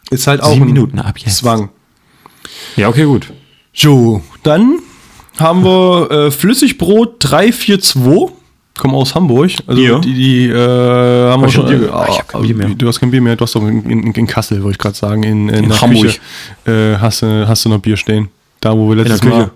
Ist 0.10 0.28
halt 0.28 0.42
auch 0.42 0.50
Sieben 0.52 0.64
ein 0.64 0.74
Minuten 0.74 1.00
ab 1.00 1.18
jetzt. 1.20 1.38
Zwang. 1.38 1.70
Ja, 2.76 2.90
okay, 2.90 3.06
gut. 3.06 3.32
So, 3.74 4.22
dann 4.44 4.80
haben 5.38 5.64
wir 5.64 6.12
äh, 6.12 6.32
Flüssigbrot 6.32 7.16
342. 7.20 8.36
Kommen 8.78 8.96
aus 8.96 9.16
Hamburg. 9.16 9.52
Also 9.68 9.82
Bier? 9.82 10.00
die, 10.00 10.14
die 10.14 10.46
äh, 10.48 11.30
haben 11.30 11.42
wir 11.42 11.48
ich 11.48 11.54
schon. 11.54 11.66
kein 11.68 11.80
Bier? 11.80 11.88
äh, 11.90 11.92
Ah, 11.92 12.08
ich 12.10 12.18
hab 12.20 12.28
kein 12.28 12.42
Bier 12.42 12.56
mehr. 12.56 12.70
Du 12.70 12.88
hast 12.88 13.00
kein 13.00 13.12
Bier 13.12 13.22
mehr, 13.22 13.36
du 13.36 13.44
hast 13.44 13.56
doch 13.56 13.62
in, 13.68 13.84
in, 13.90 14.12
in 14.14 14.28
Kassel, 14.28 14.64
wollte 14.64 14.76
ich 14.76 14.80
gerade 14.80 14.96
sagen. 14.96 15.24
In, 15.24 15.50
in, 15.50 15.70
der 15.70 15.82
Hamburg. 15.82 16.20
Küche, 16.66 16.72
äh, 16.72 16.98
hast, 16.98 17.22
du, 17.22 17.48
hast 17.48 17.66
du 17.66 17.70
noch 17.70 17.80
Bier 17.80 17.98
stehen. 17.98 18.30
Da, 18.60 18.76
wo 18.76 18.90
wir 18.90 18.96
der 18.96 19.06
letztes 19.06 19.22
Küche. 19.22 19.36
Mal. 19.36 19.52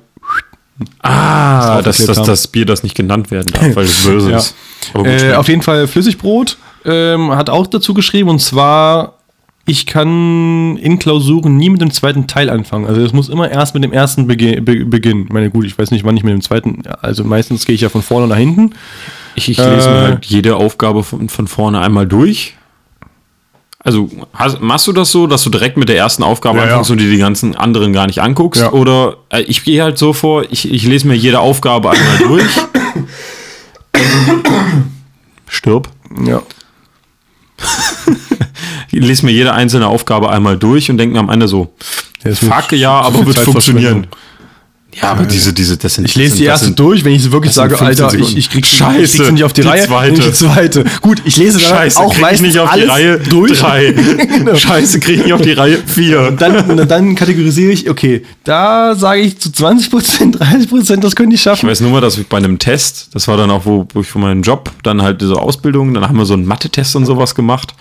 Ah, 1.01 1.81
das, 1.81 1.95
aufgeklärt 1.95 2.09
das, 2.09 2.17
haben. 2.17 2.27
das 2.27 2.47
Bier, 2.47 2.65
das 2.65 2.83
nicht 2.83 2.95
genannt 2.95 3.31
werden 3.31 3.47
darf, 3.53 3.75
weil 3.75 3.85
es 3.85 4.03
böse 4.05 4.31
Ja. 4.31 4.37
ist. 4.37 4.55
Aber 4.93 5.03
gut, 5.03 5.21
Äh, 5.21 5.33
auf 5.33 5.47
jeden 5.47 5.61
Fall 5.61 5.87
Flüssigbrot 5.87 6.57
ähm, 6.85 7.31
hat 7.35 7.49
auch 7.49 7.67
dazu 7.67 7.93
geschrieben 7.93 8.29
und 8.29 8.39
zwar, 8.39 9.13
ich 9.65 9.85
kann 9.85 10.77
in 10.77 10.99
Klausuren 10.99 11.57
nie 11.57 11.69
mit 11.69 11.81
dem 11.81 11.91
zweiten 11.91 12.27
Teil 12.27 12.49
anfangen. 12.49 12.85
Also 12.85 13.01
es 13.01 13.13
muss 13.13 13.29
immer 13.29 13.49
erst 13.49 13.73
mit 13.73 13.83
dem 13.83 13.91
ersten 13.93 14.27
bege 14.27 14.61
be 14.61 14.85
beginnen. 14.85 15.23
Ich 15.27 15.33
meine, 15.33 15.49
gut, 15.49 15.65
ich 15.65 15.77
weiß 15.77 15.91
nicht, 15.91 16.03
wann 16.05 16.15
ich 16.17 16.23
mit 16.23 16.33
dem 16.33 16.41
zweiten, 16.41 16.83
also 17.01 17.23
meistens 17.23 17.65
gehe 17.65 17.73
ich 17.75 17.81
ja 17.81 17.89
von 17.89 18.01
vorne 18.03 18.27
nach 18.27 18.37
hinten. 18.37 18.75
Ich, 19.35 19.49
ich 19.49 19.57
lese 19.57 19.89
Äh, 19.89 19.93
mir 19.93 20.01
halt 20.01 20.25
jede 20.25 20.55
Aufgabe 20.55 21.03
von, 21.03 21.27
von 21.29 21.47
vorne 21.47 21.79
einmal 21.81 22.05
durch. 22.07 22.55
Also 23.79 24.09
hast, 24.33 24.61
machst 24.61 24.87
du 24.87 24.93
das 24.93 25.11
so, 25.11 25.27
dass 25.27 25.43
du 25.43 25.49
direkt 25.51 25.77
mit 25.77 25.89
der 25.89 25.97
ersten 25.97 26.23
Aufgabe 26.23 26.57
Ja, 26.57 26.63
ja. 26.63 26.69
anfängst 26.71 26.89
und 26.91 26.99
dir 26.99 27.09
die 27.11 27.17
ganzen 27.19 27.55
anderen 27.55 27.93
gar 27.93 28.07
nicht 28.07 28.19
anguckst? 28.19 28.61
Ja. 28.61 28.71
Oder 28.71 29.17
äh, 29.29 29.41
ich 29.41 29.63
gehe 29.63 29.83
halt 29.83 29.97
so 29.99 30.11
vor, 30.13 30.43
ich, 30.49 30.71
ich 30.71 30.85
lese 30.87 31.07
mir 31.07 31.15
jede 31.15 31.39
Aufgabe 31.39 31.91
einmal 31.91 32.17
durch. 32.19 32.45
Stirb. 35.47 35.89
Ja. 36.25 36.41
Ich 38.97 39.05
lese 39.05 39.25
mir 39.25 39.31
jede 39.33 39.53
einzelne 39.53 39.87
Aufgabe 39.87 40.29
einmal 40.29 40.57
durch 40.57 40.89
und 40.89 40.97
denke 40.97 41.13
mir 41.15 41.19
am 41.19 41.29
Ende 41.29 41.47
so, 41.47 41.73
ist 42.23 42.39
fuck 42.39 42.69
viel- 42.69 42.79
ja, 42.79 42.91
aber 43.01 43.25
wird 43.25 43.37
funktionieren. 43.39 44.07
Ja, 45.01 45.11
aber 45.11 45.25
diese, 45.25 45.51
diese, 45.51 45.75
das 45.75 45.95
sind 45.95 46.05
Ich 46.05 46.15
lese 46.15 46.29
das 46.29 46.37
die 46.37 46.43
das 46.45 46.51
erste 46.53 46.65
sind- 46.67 46.79
durch, 46.79 47.03
wenn 47.03 47.11
ich 47.11 47.21
sie 47.23 47.31
wirklich 47.33 47.49
das 47.49 47.55
sage, 47.55 47.75
15 47.75 48.05
Alter, 48.05 48.17
ich, 48.17 48.37
ich 48.37 48.49
krieg 48.49 48.65
Scheiße, 48.65 49.01
ich 49.03 49.11
krieg 49.17 49.25
sie 49.25 49.31
nicht 49.33 49.43
auf 49.43 49.51
die, 49.51 49.61
die 49.63 49.67
Reihe. 49.67 49.85
zweite. 49.85 50.13
ich 50.21 50.25
Die 50.27 50.31
zweite. 50.31 50.85
Gut, 51.01 51.21
ich 51.25 51.35
lese 51.35 51.59
dann 51.59 51.67
Scheiße, 51.67 51.99
auch 51.99 52.13
krieg 52.15 52.25
ich 52.31 52.39
nicht 52.41 52.57
auf 52.59 52.71
die 52.73 52.83
Reihe 52.83 53.19
durch. 53.19 53.59
drei. 53.59 53.93
Scheiße, 54.55 55.01
krieg 55.01 55.17
ich 55.17 55.23
nicht 55.23 55.33
auf 55.33 55.41
die 55.41 55.51
Reihe 55.51 55.79
vier. 55.85 56.21
Und 56.29 56.41
dann, 56.41 56.87
dann 56.87 57.15
kategorisiere 57.15 57.73
ich, 57.73 57.89
okay, 57.89 58.23
da 58.45 58.95
sage 58.95 59.19
ich 59.19 59.37
zu 59.37 59.51
20 59.51 59.91
Prozent, 59.91 60.39
30 60.39 60.69
Prozent, 60.69 61.03
das 61.03 61.13
könnte 61.17 61.33
ich 61.35 61.39
Ich 61.41 61.43
schaffen. 61.43 61.67
weiß 61.67 61.81
nur 61.81 61.91
mal, 61.91 61.99
dass 61.99 62.17
ich 62.17 62.27
bei 62.27 62.37
einem 62.37 62.57
Test, 62.57 63.09
das 63.11 63.27
war 63.27 63.35
dann 63.35 63.51
auch, 63.51 63.65
wo, 63.65 63.85
wo 63.93 63.99
ich 63.99 64.07
für 64.07 64.19
meinen 64.19 64.43
Job, 64.43 64.71
dann 64.83 65.01
halt 65.01 65.19
diese 65.19 65.35
Ausbildung, 65.35 65.93
dann 65.93 66.07
haben 66.07 66.17
wir 66.17 66.25
so 66.25 66.35
einen 66.35 66.45
Mathe-Test 66.45 66.95
und 66.95 67.05
sowas 67.05 67.35
gemacht. 67.35 67.73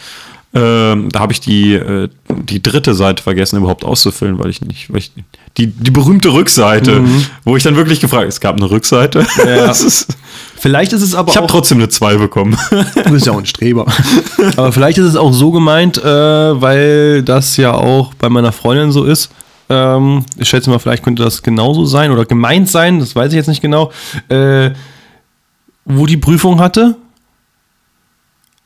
Ähm, 0.56 1.08
da 1.10 1.18
habe 1.18 1.32
ich 1.32 1.40
die, 1.40 1.74
äh, 1.74 2.08
die 2.28 2.62
dritte 2.62 2.94
Seite 2.94 3.22
vergessen, 3.22 3.58
überhaupt 3.58 3.84
auszufüllen, 3.84 4.38
weil 4.38 4.50
ich 4.50 4.60
nicht, 4.60 4.88
weil 4.90 4.98
ich, 4.98 5.10
die, 5.56 5.66
die 5.66 5.90
berühmte 5.90 6.32
Rückseite, 6.32 7.02
wo 7.44 7.56
ich 7.56 7.64
dann 7.64 7.74
wirklich 7.74 7.98
gefragt, 8.00 8.28
es 8.28 8.40
gab 8.40 8.56
eine 8.56 8.70
Rückseite. 8.70 9.26
Ja. 9.44 9.70
Ist, 9.70 10.16
Vielleicht 10.56 10.94
ist 10.94 11.02
es 11.02 11.14
aber 11.14 11.30
ich 11.30 11.36
habe 11.36 11.46
trotzdem 11.46 11.78
eine 11.78 11.90
2 11.90 12.16
bekommen. 12.16 12.56
Du 12.70 13.10
bist 13.10 13.26
ja 13.26 13.32
auch 13.32 13.38
ein 13.38 13.44
Streber. 13.44 13.84
Aber 14.56 14.72
vielleicht 14.72 14.96
ist 14.96 15.04
es 15.04 15.14
auch 15.14 15.32
so 15.32 15.50
gemeint, 15.50 15.98
äh, 15.98 16.02
weil 16.02 17.22
das 17.22 17.58
ja 17.58 17.74
auch 17.74 18.14
bei 18.14 18.30
meiner 18.30 18.50
Freundin 18.50 18.90
so 18.90 19.04
ist. 19.04 19.30
Ähm, 19.68 20.24
ich 20.38 20.48
schätze 20.48 20.70
mal, 20.70 20.78
vielleicht 20.78 21.02
könnte 21.02 21.22
das 21.22 21.42
genauso 21.42 21.84
sein 21.84 22.10
oder 22.10 22.24
gemeint 22.24 22.70
sein, 22.70 22.98
das 22.98 23.14
weiß 23.14 23.32
ich 23.32 23.36
jetzt 23.36 23.48
nicht 23.48 23.60
genau. 23.60 23.92
Äh, 24.28 24.70
wo 25.84 26.06
die 26.06 26.16
Prüfung 26.16 26.60
hatte, 26.60 26.96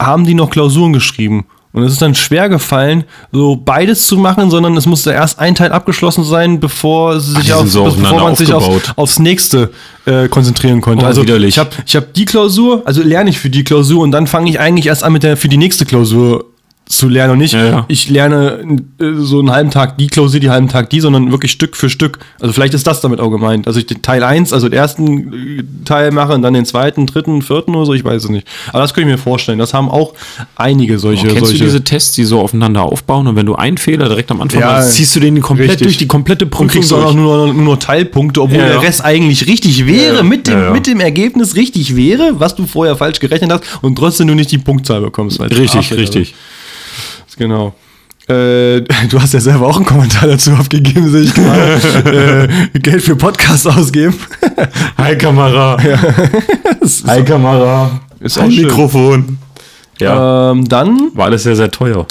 haben 0.01 0.25
die 0.25 0.35
noch 0.35 0.51
Klausuren 0.51 0.93
geschrieben. 0.93 1.47
Und 1.79 1.87
es 1.87 1.93
ist 1.93 2.03
dann 2.03 2.15
schwer 2.15 2.49
gefallen, 2.49 3.05
so 3.33 3.57
beides 3.57 4.07
zu 4.07 4.17
machen, 4.17 4.51
sondern 4.51 4.77
es 4.77 4.87
musste 4.87 5.13
erst 5.13 5.39
ein 5.39 5.55
Teil 5.55 5.73
abgeschlossen 5.73 6.25
sein, 6.25 6.61
bevor, 6.61 7.21
sie 7.21 7.35
sich 7.41 7.53
auf, 7.53 7.69
so 7.69 7.85
bevor 7.85 8.21
man 8.21 8.35
sich 8.35 8.53
auf, 8.53 8.65
aufgebaut. 8.65 8.93
aufs 8.97 9.19
nächste 9.19 9.71
äh, 10.05 10.29
konzentrieren 10.29 10.81
konnte. 10.81 11.05
Oh, 11.05 11.09
also 11.09 11.23
widerlich. 11.23 11.55
ich 11.55 11.59
habe 11.59 11.71
ich 11.87 11.97
hab 11.97 12.13
die 12.15 12.25
Klausur, 12.25 12.83
also 12.85 13.03
lerne 13.03 13.31
ich 13.31 13.39
für 13.39 13.51
die 13.51 13.65
Klausur 13.65 14.03
und 14.03 14.11
dann 14.11 14.27
fange 14.27 14.51
ich 14.51 14.59
eigentlich 14.59 14.87
erst 14.87 15.05
an 15.05 15.13
mit 15.13 15.23
der 15.23 15.37
für 15.37 15.49
die 15.49 15.57
nächste 15.57 15.85
Klausur 15.85 16.45
zu 16.89 17.09
lernen 17.09 17.35
und 17.35 17.39
nicht, 17.39 17.53
Ja, 17.55 17.65
ja. 17.67 17.85
ich 17.89 18.09
lerne 18.09 18.79
äh, 18.99 19.13
so 19.19 19.39
einen 19.41 19.51
halben 19.51 19.71
Tag 19.71 19.99
die 19.99 20.07
Klausur, 20.07 20.41
die 20.41 20.49
halben 20.51 20.69
Tag 20.69 20.89
die, 20.91 21.01
sondern 21.01 21.31
wirklich 21.31 21.53
Stück 21.53 21.77
für 21.77 21.91
Stück. 21.91 22.19
Also 22.41 22.53
vielleicht 22.53 22.73
ist 22.75 22.87
das 22.87 23.01
damit 23.03 23.21
auch 23.21 23.31
gemeint. 23.31 23.67
Also 23.67 23.79
ich 23.79 23.87
den 23.87 24.01
Teil 24.01 24.23
1, 24.23 24.53
also 24.53 24.69
den 24.69 24.79
ersten 24.79 25.33
äh, 25.59 25.65
Teil 25.85 26.11
mache 26.13 26.33
und 26.33 26.43
dann 26.43 26.55
den 26.55 26.65
zweiten, 26.65 27.07
dritten, 27.07 27.43
vierten 27.43 27.75
oder 27.75 27.87
so, 27.87 27.93
ich 27.93 28.05
weiß 28.05 28.25
es 28.25 28.31
nicht. 28.31 28.47
Aber 28.69 28.81
das 28.81 28.95
könnte 28.95 29.11
ich 29.11 29.17
mir 29.17 29.23
vorstellen. 29.23 29.59
Das 29.59 29.75
haben 29.75 29.91
auch 29.91 30.15
einige 30.57 30.99
solche. 30.99 31.27
Kennst 31.27 31.41
solche 31.45 31.59
du 31.59 31.65
diese 31.65 31.85
Tests, 31.85 32.13
die 32.13 32.25
so 32.25 32.41
aufeinander 32.41 32.83
aufbauen 32.83 33.27
und 33.27 33.37
wenn 33.37 33.47
du 33.47 33.55
einen 33.55 33.77
Fehler 33.77 34.09
direkt 34.09 34.31
am 34.31 34.41
Anfang 34.41 34.61
Ja, 34.61 34.73
machst, 34.73 34.95
ziehst 34.95 35.15
du 35.15 35.21
den 35.21 35.41
komplett 35.41 35.71
richtig. 35.71 35.87
durch 35.87 35.99
die 35.99 36.07
komplette 36.07 36.47
und 36.47 36.51
Prüfung 36.51 36.69
kriegst 36.69 36.93
auch 36.93 37.13
nur, 37.13 37.53
nur 37.53 37.75
noch 37.75 37.79
Teilpunkte, 37.79 38.41
obwohl 38.41 38.59
der 38.59 38.83
Rest 38.83 39.05
eigentlich 39.05 39.47
richtig 39.47 39.87
wäre, 39.87 40.25
mit, 40.25 40.47
dem, 40.47 40.73
mit 40.73 40.87
dem 40.87 41.01
Ergebnis 41.01 41.55
richtig 41.55 41.97
wäre, 41.97 42.33
was 42.41 42.55
du 42.55 42.67
vorher 42.67 42.97
falsch 42.97 43.21
gerechnet 43.21 43.53
hast 43.53 43.65
und 43.83 43.97
trotzdem 43.97 44.27
du 44.27 44.35
nicht 44.35 44.51
die 44.51 44.59
Punktzahl 44.59 45.03
bekommst. 45.03 45.39
Richtig, 45.41 45.75
Arschlöcher 45.75 46.03
richtig. 46.03 46.29
sind. 46.29 46.37
Genau. 47.39 47.75
Äh, 48.29 48.81
du 49.09 49.21
hast 49.21 49.33
ja 49.33 49.41
selber 49.41 49.67
auch 49.67 49.77
einen 49.77 49.87
Kommentar 49.87 50.29
dazu 50.29 50.53
aufgegeben, 50.53 51.11
sehe 51.11 51.23
ich 51.23 51.35
gerade. 51.35 52.49
äh, 52.75 52.79
Geld 52.79 53.03
für 53.03 53.17
Podcast 53.17 53.67
ausgeben. 53.67 54.15
Hi 54.99 55.17
Kamera. 55.17 55.79
Hi 57.07 57.25
Kamera. 57.25 58.01
Ist 58.21 58.35
schön. 58.35 58.49
Mikrofon. 58.49 59.39
Ja, 59.99 60.53
Ähm, 60.53 60.69
dann, 60.69 61.11
war 61.15 61.27
alles 61.27 61.43
sehr, 61.43 61.57
sehr 61.57 61.71
teuer. 61.71 62.07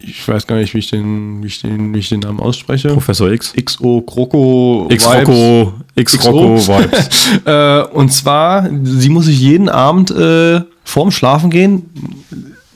ich 0.00 0.26
weiß 0.28 0.46
gar 0.46 0.56
nicht, 0.56 0.74
wie 0.74 0.78
ich 0.78 0.90
den, 0.90 1.42
wie 1.42 1.46
ich 1.46 1.60
den, 1.62 1.94
wie 1.94 2.00
ich 2.00 2.08
den 2.08 2.20
Namen 2.20 2.40
ausspreche. 2.40 2.88
Professor 2.88 3.30
X. 3.30 3.54
XO 3.54 4.02
Kroko 4.02 4.88
X-Rocco, 4.90 5.72
X-Rocco 5.94 6.56
Vibes. 6.56 7.08
äh, 7.46 7.82
und 7.94 8.12
zwar, 8.12 8.68
sie 8.82 9.08
muss 9.08 9.26
sich 9.26 9.40
jeden 9.40 9.68
Abend 9.68 10.10
äh, 10.10 10.60
vorm 10.84 11.10
Schlafen 11.10 11.48
gehen 11.50 11.90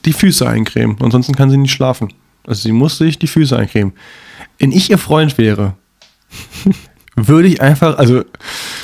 die 0.05 0.13
Füße 0.13 0.49
eincremen. 0.49 0.97
Ansonsten 1.01 1.35
kann 1.35 1.51
sie 1.51 1.57
nicht 1.57 1.73
schlafen. 1.73 2.13
Also 2.45 2.63
sie 2.63 2.73
muss 2.73 2.99
sich 2.99 3.19
die 3.19 3.27
Füße 3.27 3.57
eincremen. 3.57 3.93
Wenn 4.59 4.73
ich 4.73 4.91
ihr 4.91 4.99
Freund 4.99 5.39
wäre, 5.39 5.75
würde 7.17 7.47
ich 7.49 7.61
einfach, 7.61 7.99
also 7.99 8.23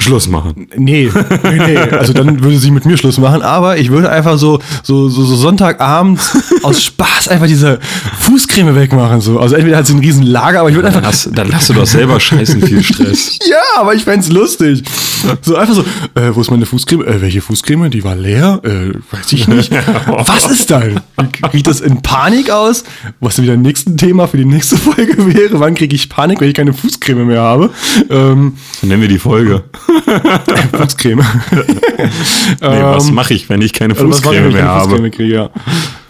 Schluss 0.01 0.29
machen. 0.29 0.69
Nee, 0.77 1.11
nee, 1.45 1.59
nee. 1.67 1.77
Also 1.79 2.13
dann 2.13 2.43
würde 2.43 2.59
sie 2.59 2.71
mit 2.71 2.85
mir 2.85 2.99
Schluss 2.99 3.19
machen, 3.19 3.41
aber 3.41 3.79
ich 3.79 3.91
würde 3.91 4.11
einfach 4.11 4.37
so, 4.37 4.61
so, 4.83 5.09
so, 5.09 5.25
so 5.25 5.35
Sonntagabend 5.37 6.21
aus 6.63 6.85
Spaß 6.85 7.29
einfach 7.29 7.47
diese 7.47 7.79
Fußcreme 8.21 8.75
wegmachen. 8.75 9.23
So. 9.23 9.41
Also 9.41 9.57
entweder 9.57 9.79
hat 9.79 9.87
sie 9.87 9.95
ein 9.95 10.01
riesen 10.01 10.25
Lager, 10.25 10.61
aber 10.61 10.69
ich 10.69 10.75
würde 10.75 10.89
Dann 10.89 10.99
einfach. 10.99 11.11
hast, 11.11 11.31
dann 11.33 11.55
hast 11.55 11.71
du 11.71 11.73
doch 11.75 11.87
selber 11.87 12.21
scheißen 12.21 12.63
viel 12.63 12.83
Stress. 12.83 13.39
Ja, 13.49 13.81
aber 13.81 13.95
ich 13.95 14.05
fänd's 14.05 14.29
lustig. 14.29 14.83
So 15.41 15.57
einfach 15.57 15.75
so, 15.75 15.81
äh, 16.15 16.35
wo 16.35 16.41
ist 16.43 16.51
meine 16.51 16.67
Fußcreme? 16.67 17.03
Äh, 17.07 17.23
welche 17.23 17.41
Fußcreme? 17.41 17.89
Die 17.91 18.05
war 18.05 18.15
leer? 18.15 18.61
Äh, 18.63 18.93
weiß 19.11 19.33
ich 19.33 19.49
nicht. 19.49 19.73
Was 20.07 20.51
ist 20.51 20.71
dann? 20.71 21.01
Ich 21.53 21.63
das 21.63 21.81
in 21.81 22.03
Panik 22.03 22.51
aus? 22.51 22.85
Was 23.21 23.37
dann 23.37 23.45
wieder 23.45 23.55
ein 23.55 23.63
nächstes 23.63 23.97
Thema 23.97 24.27
für 24.29 24.37
die 24.37 24.45
nächste 24.45 24.77
Folge 24.77 25.35
wäre? 25.35 25.61
Wann 25.61 25.75
kriege 25.75 25.97
ich 25.97 26.11
Panik, 26.11 26.41
wenn 26.41 26.49
ich 26.49 26.55
keine 26.55 26.75
Fußcreme 26.75 27.27
mehr 27.27 27.41
habe? 27.41 27.71
Ähm, 28.33 28.53
nennen 28.83 29.01
wir 29.03 29.09
die 29.09 29.19
Folge. 29.19 29.65
Fußcreme. 30.77 31.23
Nee, 32.61 32.83
was 32.83 33.09
Ähm, 33.09 33.15
mache 33.15 33.35
ich, 33.35 33.49
wenn 33.49 33.61
ich 33.63 33.73
keine 33.73 33.95
Also 33.95 34.07
Fußcreme 34.07 34.35
wenn 34.37 34.47
ich 34.49 34.53
mehr 34.55 34.63
keine 34.63 34.73
habe? 34.75 34.89
Fußcreme 34.91 35.11
kriege, 35.11 35.35
ja. 35.35 35.51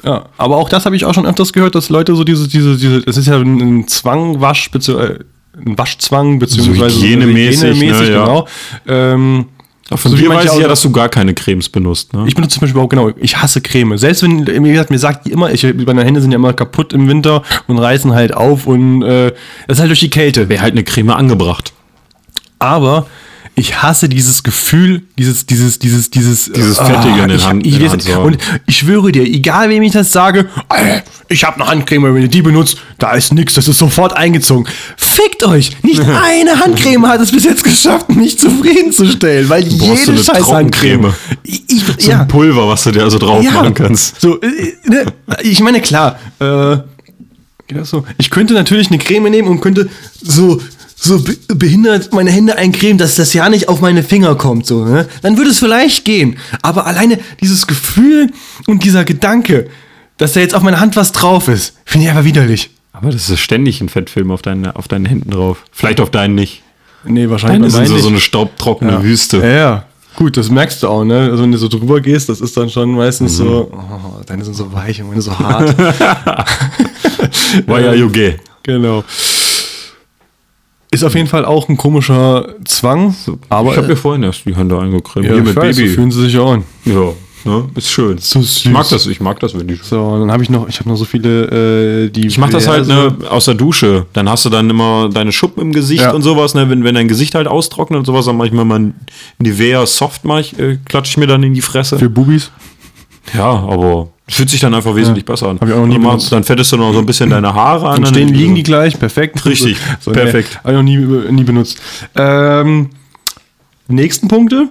ja. 0.05 0.27
Aber 0.37 0.57
auch 0.57 0.69
das 0.69 0.85
habe 0.87 0.97
ich 0.97 1.05
auch 1.05 1.15
schon 1.15 1.27
öfters 1.27 1.53
gehört, 1.53 1.75
dass 1.75 1.89
Leute 1.89 2.15
so 2.15 2.25
diese, 2.25 2.49
diese, 2.49 2.77
diese, 2.77 3.01
das 3.03 3.17
ist 3.17 3.27
ja 3.27 3.37
ein, 3.39 3.87
Zwangwasch, 3.89 4.71
beziehungsweise 4.71 5.21
ein 5.67 5.77
Waschzwang, 5.79 6.39
beziehungsweise 6.39 6.91
So 6.91 7.03
hygienemäßig, 7.03 7.71
hygienemäßig, 7.71 8.09
ne, 8.09 8.15
ja. 8.15 8.25
genau. 8.25 8.49
Ähm, 8.87 9.47
Von 9.91 10.11
So 10.13 10.19
wie 10.19 10.23
dir 10.23 10.29
weiß 10.31 10.45
ich 10.53 10.59
ja, 10.59 10.67
auch- 10.67 10.69
dass 10.69 10.83
du 10.83 10.91
gar 10.93 11.09
keine 11.09 11.35
Cremes 11.35 11.69
benutzt. 11.69 12.13
Ne? 12.13 12.25
ich 12.27 12.35
benutze 12.35 12.55
zum 12.59 12.61
Beispiel 12.63 12.81
auch, 12.81 12.89
genau, 12.89 13.11
ich 13.17 13.37
hasse 13.39 13.61
Creme. 13.61 13.97
Selbst 13.99 14.23
wenn, 14.23 14.47
wie 14.47 14.71
gesagt, 14.71 14.91
mir 14.91 14.99
sagt 14.99 15.27
die 15.27 15.33
immer, 15.33 15.51
ich, 15.53 15.65
meine 15.87 16.05
Hände 16.05 16.21
sind 16.21 16.31
ja 16.31 16.37
immer 16.37 16.53
kaputt 16.53 16.93
im 16.93 17.09
Winter 17.09 17.43
und 17.67 17.79
reißen 17.79 18.13
halt 18.15 18.35
auf 18.35 18.67
und 18.67 19.03
äh, 19.03 19.33
das 19.67 19.79
ist 19.79 19.81
halt 19.81 19.91
durch 19.91 20.01
die 20.01 20.11
Kälte. 20.11 20.49
Wäre 20.49 20.63
halt 20.63 20.73
eine 20.73 20.85
Creme 20.85 21.11
angebracht. 21.11 21.73
Aber 22.59 23.07
ich 23.55 23.83
hasse 23.83 24.09
dieses 24.09 24.45
Gefühl, 24.45 25.03
dieses, 25.19 25.45
dieses, 25.45 25.81
dieses, 25.81 26.11
dieses, 26.11 26.45
Dieses 26.53 26.79
Fettige 26.79 27.23
in 27.23 27.29
den 27.29 27.39
ich, 27.39 27.45
Hand- 27.45 27.67
ich. 27.67 28.17
Und 28.17 28.39
ich 28.67 28.79
schwöre 28.79 29.11
dir, 29.11 29.23
egal 29.25 29.69
wem 29.69 29.83
ich 29.83 29.91
das 29.93 30.13
sage, 30.13 30.49
äh, 30.73 31.01
ich 31.29 31.43
habe 31.43 31.57
eine 31.61 31.69
Handcreme, 31.69 32.15
wenn 32.15 32.23
ihr 32.23 32.29
die 32.29 32.41
benutzt, 32.43 32.77
da 32.99 33.13
ist 33.15 33.35
nix, 33.35 33.55
das 33.55 33.67
ist 33.67 33.79
sofort 33.79 34.17
eingezogen. 34.17 34.69
Fickt 34.97 35.45
euch! 35.45 35.71
Nicht 35.83 36.01
eine 36.25 36.61
Handcreme 36.61 37.09
hat 37.09 37.21
es 37.21 37.33
bis 37.33 37.43
jetzt 37.45 37.65
geschafft, 37.65 38.09
mich 38.11 38.39
zufriedenzustellen, 38.39 39.49
weil 39.49 39.65
brauchst 39.65 40.07
jede 40.07 40.19
so 40.19 40.33
scheiß 40.33 40.53
Handcreme. 40.53 41.13
Ich, 41.43 41.65
ich, 41.69 41.83
So 41.99 42.11
ja. 42.13 42.21
ein 42.21 42.29
Pulver, 42.29 42.69
was 42.69 42.85
du 42.85 42.93
dir 42.93 43.03
also 43.03 43.19
drauf 43.19 43.43
machen 43.43 43.75
kannst. 43.75 44.21
So, 44.21 44.41
äh, 44.41 44.75
ne, 44.87 45.05
ich 45.43 45.59
meine, 45.61 45.81
klar, 45.81 46.17
äh, 46.39 46.77
geht 47.67 47.77
das 47.79 47.91
so? 47.91 48.05
Ich 48.19 48.31
könnte 48.31 48.55
natürlich 48.55 48.87
eine 48.89 48.99
Creme 48.99 49.31
nehmen 49.31 49.49
und 49.49 49.61
könnte 49.61 49.89
so, 50.23 50.61
so 51.01 51.20
be- 51.22 51.36
behindert 51.55 52.12
meine 52.12 52.30
Hände 52.30 52.57
eincremen, 52.57 52.99
dass 52.99 53.14
das 53.14 53.32
ja 53.32 53.49
nicht 53.49 53.68
auf 53.68 53.80
meine 53.80 54.03
Finger 54.03 54.34
kommt, 54.34 54.66
so, 54.66 54.84
ne? 54.84 55.09
Dann 55.22 55.36
würde 55.36 55.51
es 55.51 55.59
vielleicht 55.59 56.05
gehen. 56.05 56.38
Aber 56.62 56.86
alleine 56.86 57.18
dieses 57.40 57.66
Gefühl 57.66 58.30
und 58.66 58.82
dieser 58.84 59.05
Gedanke, 59.05 59.68
dass 60.16 60.32
da 60.32 60.40
jetzt 60.40 60.55
auf 60.55 60.62
meiner 60.62 60.80
Hand 60.80 60.96
was 60.96 61.12
drauf 61.12 61.46
ist, 61.49 61.74
finde 61.84 62.07
ich 62.07 62.11
einfach 62.11 62.24
widerlich. 62.24 62.70
Aber 62.92 63.11
das 63.11 63.30
ist 63.30 63.38
ständig 63.40 63.80
ein 63.80 63.88
Fettfilm 63.88 64.32
auf, 64.32 64.42
deine, 64.42 64.74
auf 64.74 64.88
deinen 64.88 65.05
Händen 65.07 65.30
drauf. 65.30 65.59
Vielleicht 65.70 66.01
auf 66.01 66.11
deinen 66.11 66.34
nicht. 66.34 66.62
Nee, 67.05 67.30
wahrscheinlich 67.30 67.72
Deine 67.72 67.84
bei 67.84 67.86
sind 67.86 67.96
so, 67.96 68.03
so 68.03 68.09
nicht. 68.09 68.14
eine 68.14 68.20
staubtrockene 68.20 68.92
Ja. 68.94 69.03
Wüste. 69.05 69.36
Ja, 69.38 69.46
ja. 69.49 69.84
Gut, 70.16 70.36
das 70.36 70.51
merkst 70.51 70.82
du 70.82 70.88
auch, 70.88 71.05
ne? 71.05 71.28
Also 71.30 71.44
wenn 71.44 71.53
du 71.53 71.59
so 71.59 71.68
drüber 71.68 72.01
gehst, 72.01 72.28
das 72.28 72.40
ist 72.40 72.57
dann 72.57 72.68
schon 72.68 72.90
meistens 72.90 73.36
so, 73.36 73.70
oh, 73.72 74.20
deine 74.26 74.44
sind 74.44 74.55
so 74.55 74.72
weich 74.72 75.01
und 75.01 75.11
meine 75.11 75.22
so 75.22 75.38
hart. 75.38 75.76
War 77.68 77.80
ja 77.80 77.92
Yogi. 77.94 78.34
genau. 78.64 79.05
Ist 80.91 81.05
auf 81.05 81.14
jeden 81.14 81.26
Fall 81.28 81.45
auch 81.45 81.68
ein 81.68 81.76
komischer 81.76 82.55
Zwang, 82.64 83.14
aber 83.51 83.72
ich 83.72 83.76
habe 83.76 83.89
mir 83.89 83.97
vorhin 83.97 84.22
erst 84.22 84.47
die 84.47 84.57
Hände 84.57 84.78
eingecremt. 84.78 85.26
ja, 85.26 85.34
Hier 85.34 85.43
mit 85.43 85.55
weiß, 85.55 85.76
so 85.76 85.82
Baby. 85.82 85.95
fühlen 85.95 86.11
sie 86.11 86.22
sich 86.22 86.39
auch 86.39 86.53
an. 86.53 86.64
Ja, 86.86 87.12
ne? 87.45 87.68
ist 87.74 87.91
schön. 87.91 88.16
So 88.16 88.41
süß. 88.41 88.64
Ich 88.64 88.70
mag 88.70 88.89
das, 88.89 89.07
ich 89.07 89.20
mag 89.20 89.39
das, 89.41 89.59
wenn 89.59 89.66
die 89.68 89.74
So, 89.74 90.18
dann 90.18 90.32
habe 90.32 90.43
ich 90.43 90.49
noch, 90.49 90.66
ich 90.66 90.80
habe 90.80 90.89
noch 90.89 90.97
so 90.97 91.05
viele, 91.05 92.05
äh, 92.07 92.09
die. 92.09 92.26
Ich 92.26 92.39
mach 92.39 92.49
das 92.49 92.66
halt 92.68 92.86
ne, 92.89 93.14
aus 93.28 93.45
der 93.45 93.55
Dusche. 93.55 94.07
Dann 94.14 94.30
hast 94.30 94.47
du 94.47 94.49
dann 94.49 94.70
immer 94.70 95.11
deine 95.12 95.30
Schuppen 95.30 95.61
im 95.62 95.72
Gesicht 95.72 96.03
Ja. 96.05 96.12
und 96.12 96.22
sowas. 96.22 96.55
Ne? 96.55 96.70
Wenn, 96.70 96.82
wenn 96.84 96.95
dein 96.95 97.09
Gesicht 97.09 97.34
halt 97.34 97.49
austrocknet 97.49 97.99
und 97.99 98.05
sowas, 98.07 98.24
dann 98.24 98.39
mach 98.39 98.47
ich 98.47 98.53
mir 98.53 98.64
mal 98.64 98.78
ein 98.78 98.95
Nivea 99.39 99.84
Soft, 99.84 100.24
mach 100.24 100.39
ich, 100.39 100.59
äh, 100.59 100.78
klatsche 100.86 101.11
ich 101.11 101.16
mir 101.18 101.26
dann 101.26 101.43
in 101.43 101.53
die 101.53 101.61
Fresse. 101.61 101.99
Für 101.99 102.09
Bubis. 102.09 102.51
Ja, 103.34 103.45
aber 103.51 104.09
fühlt 104.29 104.51
sich 104.51 104.61
dann 104.61 104.74
einfach 104.74 104.95
wesentlich 104.95 105.24
besser 105.24 105.49
an. 105.49 105.61
Hab 105.61 105.68
ich 105.68 105.74
auch 105.74 105.79
noch 105.81 105.87
nie 105.87 105.95
dann, 105.95 106.03
benutzt. 106.03 106.33
dann 106.33 106.45
fettest 106.45 106.72
du 106.72 106.76
noch 106.76 106.93
so 106.93 106.99
ein 106.99 107.07
bisschen 107.07 107.31
deine 107.31 107.53
Haare 107.55 107.89
an. 107.89 108.03
Dann- 108.03 108.07
stehen, 108.14 108.29
liegen 108.29 108.55
die 108.55 108.62
gleich, 108.62 108.99
perfekt. 108.99 109.45
Richtig, 109.47 109.76
perfekt. 110.05 110.59
Habe 110.59 110.72
ich 110.72 110.76
noch 110.76 110.83
nie, 110.83 110.97
nie 111.33 111.45
benutzt. 111.45 111.81
Ähm, 112.14 112.91
nächsten 113.89 114.29
Punkte. 114.29 114.68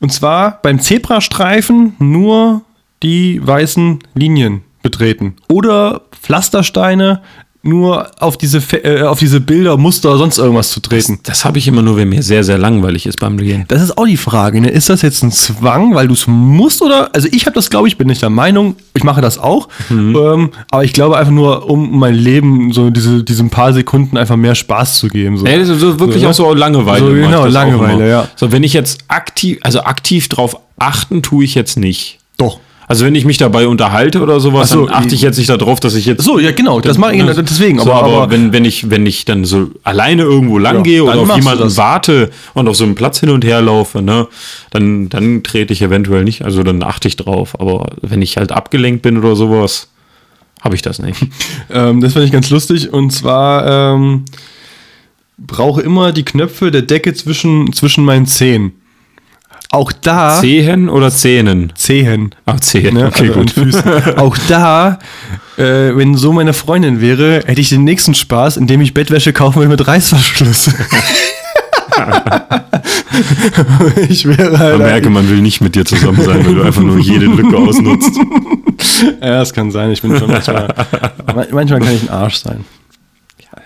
Und 0.00 0.12
zwar 0.12 0.60
beim 0.62 0.78
Zebrastreifen 0.80 1.94
nur 1.98 2.62
die 3.02 3.40
weißen 3.44 3.98
Linien 4.14 4.62
betreten. 4.82 5.36
Oder 5.48 6.02
Pflastersteine 6.22 7.22
nur 7.66 8.10
auf 8.20 8.36
diese, 8.36 8.58
äh, 8.84 9.02
auf 9.02 9.18
diese 9.18 9.40
Bilder, 9.40 9.76
Muster, 9.76 10.16
sonst 10.16 10.38
irgendwas 10.38 10.70
zu 10.70 10.80
treten. 10.80 11.20
Das 11.24 11.44
habe 11.44 11.58
ich 11.58 11.68
immer 11.68 11.82
nur, 11.82 11.96
wenn 11.96 12.08
mir 12.08 12.22
sehr, 12.22 12.44
sehr 12.44 12.58
langweilig 12.58 13.06
ist 13.06 13.18
beim 13.18 13.36
Gehen. 13.36 13.64
Das 13.68 13.82
ist 13.82 13.98
auch 13.98 14.06
die 14.06 14.16
Frage. 14.16 14.60
Ne? 14.60 14.70
Ist 14.70 14.88
das 14.88 15.02
jetzt 15.02 15.22
ein 15.22 15.32
Zwang, 15.32 15.94
weil 15.94 16.08
du 16.08 16.14
es 16.14 16.26
musst 16.26 16.82
oder? 16.82 17.10
Also 17.14 17.28
ich 17.30 17.46
habe 17.46 17.54
das, 17.54 17.70
glaube 17.70 17.88
ich, 17.88 17.98
bin 17.98 18.08
nicht 18.08 18.22
der 18.22 18.30
Meinung. 18.30 18.76
Ich 18.94 19.04
mache 19.04 19.20
das 19.20 19.38
auch, 19.38 19.68
ähm, 19.90 20.50
aber 20.70 20.84
ich 20.84 20.92
glaube 20.92 21.16
einfach 21.16 21.32
nur, 21.32 21.68
um 21.68 21.98
mein 21.98 22.14
Leben 22.14 22.72
so 22.72 22.90
diese 22.90 23.22
diesen 23.24 23.50
paar 23.50 23.72
Sekunden 23.72 24.16
einfach 24.16 24.36
mehr 24.36 24.54
Spaß 24.54 24.98
zu 24.98 25.08
geben. 25.08 25.36
So. 25.36 25.46
Ja, 25.46 25.58
das 25.58 25.68
ist 25.68 25.80
so 25.80 25.98
wirklich 26.00 26.22
So, 26.22 26.28
auch 26.28 26.34
so 26.34 26.54
Langeweile. 26.54 27.06
So, 27.06 27.12
genau, 27.12 27.44
das 27.44 27.52
Langeweile, 27.52 28.08
ja. 28.08 28.28
So, 28.36 28.52
wenn 28.52 28.62
ich 28.62 28.72
jetzt 28.72 29.00
aktiv, 29.08 29.58
also 29.62 29.80
aktiv 29.82 30.28
drauf 30.28 30.56
achten, 30.78 31.22
tue 31.22 31.44
ich 31.44 31.54
jetzt 31.54 31.78
nicht. 31.78 32.18
Doch. 32.36 32.60
Also 32.88 33.04
wenn 33.04 33.14
ich 33.16 33.24
mich 33.24 33.36
dabei 33.36 33.66
unterhalte 33.66 34.22
oder 34.22 34.38
sowas, 34.38 34.70
so, 34.70 34.86
dann 34.86 34.94
achte 34.94 35.14
ich 35.14 35.22
jetzt 35.22 35.38
nicht 35.38 35.50
darauf, 35.50 35.80
dass 35.80 35.94
ich 35.96 36.06
jetzt. 36.06 36.22
So, 36.22 36.38
ja, 36.38 36.52
genau, 36.52 36.80
das 36.80 36.98
mache 36.98 37.16
ich 37.16 37.22
Ne? 37.22 37.34
deswegen. 37.34 37.80
So, 37.80 37.92
aber, 37.92 38.06
aber, 38.06 38.22
aber 38.22 38.30
wenn, 38.32 38.52
wenn, 38.52 38.64
ich, 38.64 38.90
wenn 38.90 39.06
ich 39.06 39.24
dann 39.24 39.44
so 39.44 39.70
alleine 39.82 40.22
irgendwo 40.22 40.58
lang 40.58 40.76
Ja, 40.76 40.82
gehe 40.82 41.04
oder 41.04 41.18
auf 41.18 41.34
jemanden 41.34 41.76
warte 41.76 42.30
und 42.54 42.68
auf 42.68 42.76
so 42.76 42.84
einem 42.84 42.94
Platz 42.94 43.18
hin 43.18 43.30
und 43.30 43.44
her 43.44 43.60
laufe, 43.60 44.02
ne, 44.02 44.28
dann, 44.70 45.08
dann 45.08 45.42
trete 45.42 45.72
ich 45.72 45.82
eventuell 45.82 46.22
nicht, 46.22 46.44
also 46.44 46.62
dann 46.62 46.82
achte 46.82 47.08
ich 47.08 47.16
drauf. 47.16 47.58
Aber 47.58 47.90
wenn 48.02 48.22
ich 48.22 48.36
halt 48.36 48.52
abgelenkt 48.52 49.02
bin 49.02 49.18
oder 49.18 49.34
sowas, 49.34 49.88
habe 50.60 50.76
ich 50.76 50.82
das 50.82 51.00
nicht. 51.00 51.20
ähm, 51.70 52.00
das 52.00 52.12
finde 52.12 52.26
ich 52.26 52.32
ganz 52.32 52.50
lustig. 52.50 52.92
Und 52.92 53.10
zwar 53.10 53.94
ähm, 53.96 54.24
brauche 55.38 55.80
immer 55.80 56.12
die 56.12 56.24
Knöpfe 56.24 56.70
der 56.70 56.82
Decke 56.82 57.14
zwischen, 57.14 57.72
zwischen 57.72 58.04
meinen 58.04 58.26
Zehen. 58.26 58.72
Auch 59.70 59.90
da. 59.92 60.38
Zehen 60.40 60.88
oder 60.88 61.10
Zähnen? 61.10 61.72
Zehen. 61.74 62.34
Ach, 62.46 62.60
Zehen, 62.60 62.94
Ne? 62.94 63.06
okay, 63.06 63.30
also 63.34 63.40
gut. 63.40 63.54
Auch 64.18 64.36
da, 64.48 64.98
äh, 65.58 65.96
wenn 65.96 66.14
so 66.16 66.32
meine 66.32 66.52
Freundin 66.52 67.00
wäre, 67.00 67.42
hätte 67.46 67.60
ich 67.60 67.70
den 67.70 67.84
nächsten 67.84 68.14
Spaß, 68.14 68.56
indem 68.58 68.80
ich 68.80 68.94
Bettwäsche 68.94 69.32
kaufen 69.32 69.60
will 69.62 69.68
mit 69.68 69.86
Reißverschluss. 69.86 70.70
ich 74.08 74.26
wäre 74.26 74.58
halt. 74.58 74.78
Man 74.78 74.86
merke, 74.86 75.10
man 75.10 75.28
will 75.28 75.40
nicht 75.40 75.60
mit 75.60 75.74
dir 75.74 75.84
zusammen 75.84 76.22
sein, 76.22 76.44
weil 76.46 76.54
du 76.54 76.62
einfach 76.62 76.82
nur 76.82 76.98
jede 76.98 77.26
Lücke 77.26 77.56
ausnutzt. 77.56 78.12
Ja, 79.20 79.38
das 79.40 79.52
kann 79.52 79.70
sein. 79.70 79.90
Ich 79.90 80.00
bin 80.02 80.16
schon 80.18 80.30
manchmal. 80.30 80.68
man- 81.34 81.46
manchmal 81.50 81.80
kann 81.80 81.94
ich 81.94 82.02
ein 82.02 82.10
Arsch 82.10 82.36
sein. 82.36 82.64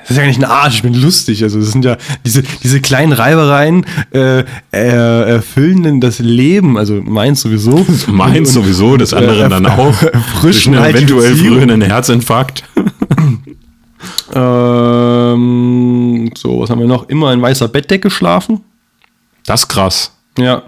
Das 0.00 0.10
ist 0.12 0.16
ja 0.16 0.26
nicht 0.26 0.38
ein 0.38 0.44
Arsch, 0.44 0.76
ich 0.76 0.82
bin 0.82 0.94
lustig. 0.94 1.42
Also, 1.42 1.60
das 1.60 1.72
sind 1.72 1.84
ja 1.84 1.96
diese, 2.24 2.42
diese 2.42 2.80
kleinen 2.80 3.12
Reibereien 3.12 3.84
äh, 4.10 4.44
er, 4.70 5.26
erfüllen 5.26 5.82
denn 5.82 6.00
das 6.00 6.18
Leben, 6.18 6.78
also 6.78 7.00
meins 7.02 7.42
sowieso. 7.42 7.86
Meins 8.08 8.52
sowieso, 8.52 8.96
des 8.96 9.12
äh, 9.12 9.16
anderen 9.16 9.50
dann 9.50 9.66
auch. 9.66 10.02
erfrischen 10.02 10.72
Durch 10.72 10.84
einen 10.84 10.96
eventuell 10.96 11.36
frühen 11.36 11.82
Herzinfarkt. 11.82 12.64
Ähm, 14.32 16.30
so, 16.38 16.60
was 16.60 16.70
haben 16.70 16.78
wir 16.78 16.86
noch? 16.86 17.08
Immer 17.08 17.32
in 17.32 17.42
weißer 17.42 17.68
Bettdecke 17.68 18.10
schlafen. 18.10 18.60
Das 19.44 19.62
ist 19.62 19.68
krass. 19.68 20.16
Ja. 20.38 20.62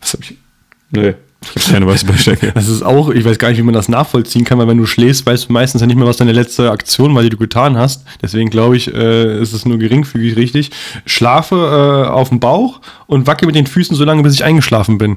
Was 0.00 0.12
hab 0.12 0.20
ich? 0.20 0.36
Nee, 0.90 1.14
keine 1.68 1.86
weiße 1.86 2.06
Bettdecke. 2.06 2.52
Das 2.52 2.68
ist 2.68 2.82
auch, 2.82 3.10
ich 3.10 3.24
weiß 3.24 3.38
gar 3.38 3.48
nicht, 3.48 3.58
wie 3.58 3.62
man 3.62 3.74
das 3.74 3.88
nachvollziehen 3.88 4.44
kann, 4.44 4.58
weil 4.58 4.68
wenn 4.68 4.78
du 4.78 4.86
schläfst, 4.86 5.26
weißt 5.26 5.48
du 5.48 5.52
meistens 5.52 5.80
ja 5.80 5.86
nicht 5.86 5.96
mehr, 5.96 6.06
was 6.06 6.16
deine 6.16 6.32
letzte 6.32 6.70
Aktion 6.70 7.14
war, 7.14 7.22
die 7.22 7.30
du 7.30 7.36
getan 7.36 7.76
hast. 7.76 8.04
Deswegen 8.22 8.50
glaube 8.50 8.76
ich, 8.76 8.92
äh, 8.92 9.40
ist 9.40 9.52
es 9.52 9.64
nur 9.66 9.78
geringfügig 9.78 10.36
richtig. 10.36 10.70
Schlafe 11.06 11.56
äh, 11.56 12.08
auf 12.08 12.28
dem 12.28 12.40
Bauch 12.40 12.80
und 13.06 13.26
wacke 13.26 13.46
mit 13.46 13.54
den 13.54 13.66
Füßen 13.66 13.96
so 13.96 14.04
lange, 14.04 14.22
bis 14.22 14.34
ich 14.34 14.44
eingeschlafen 14.44 14.98
bin. 14.98 15.16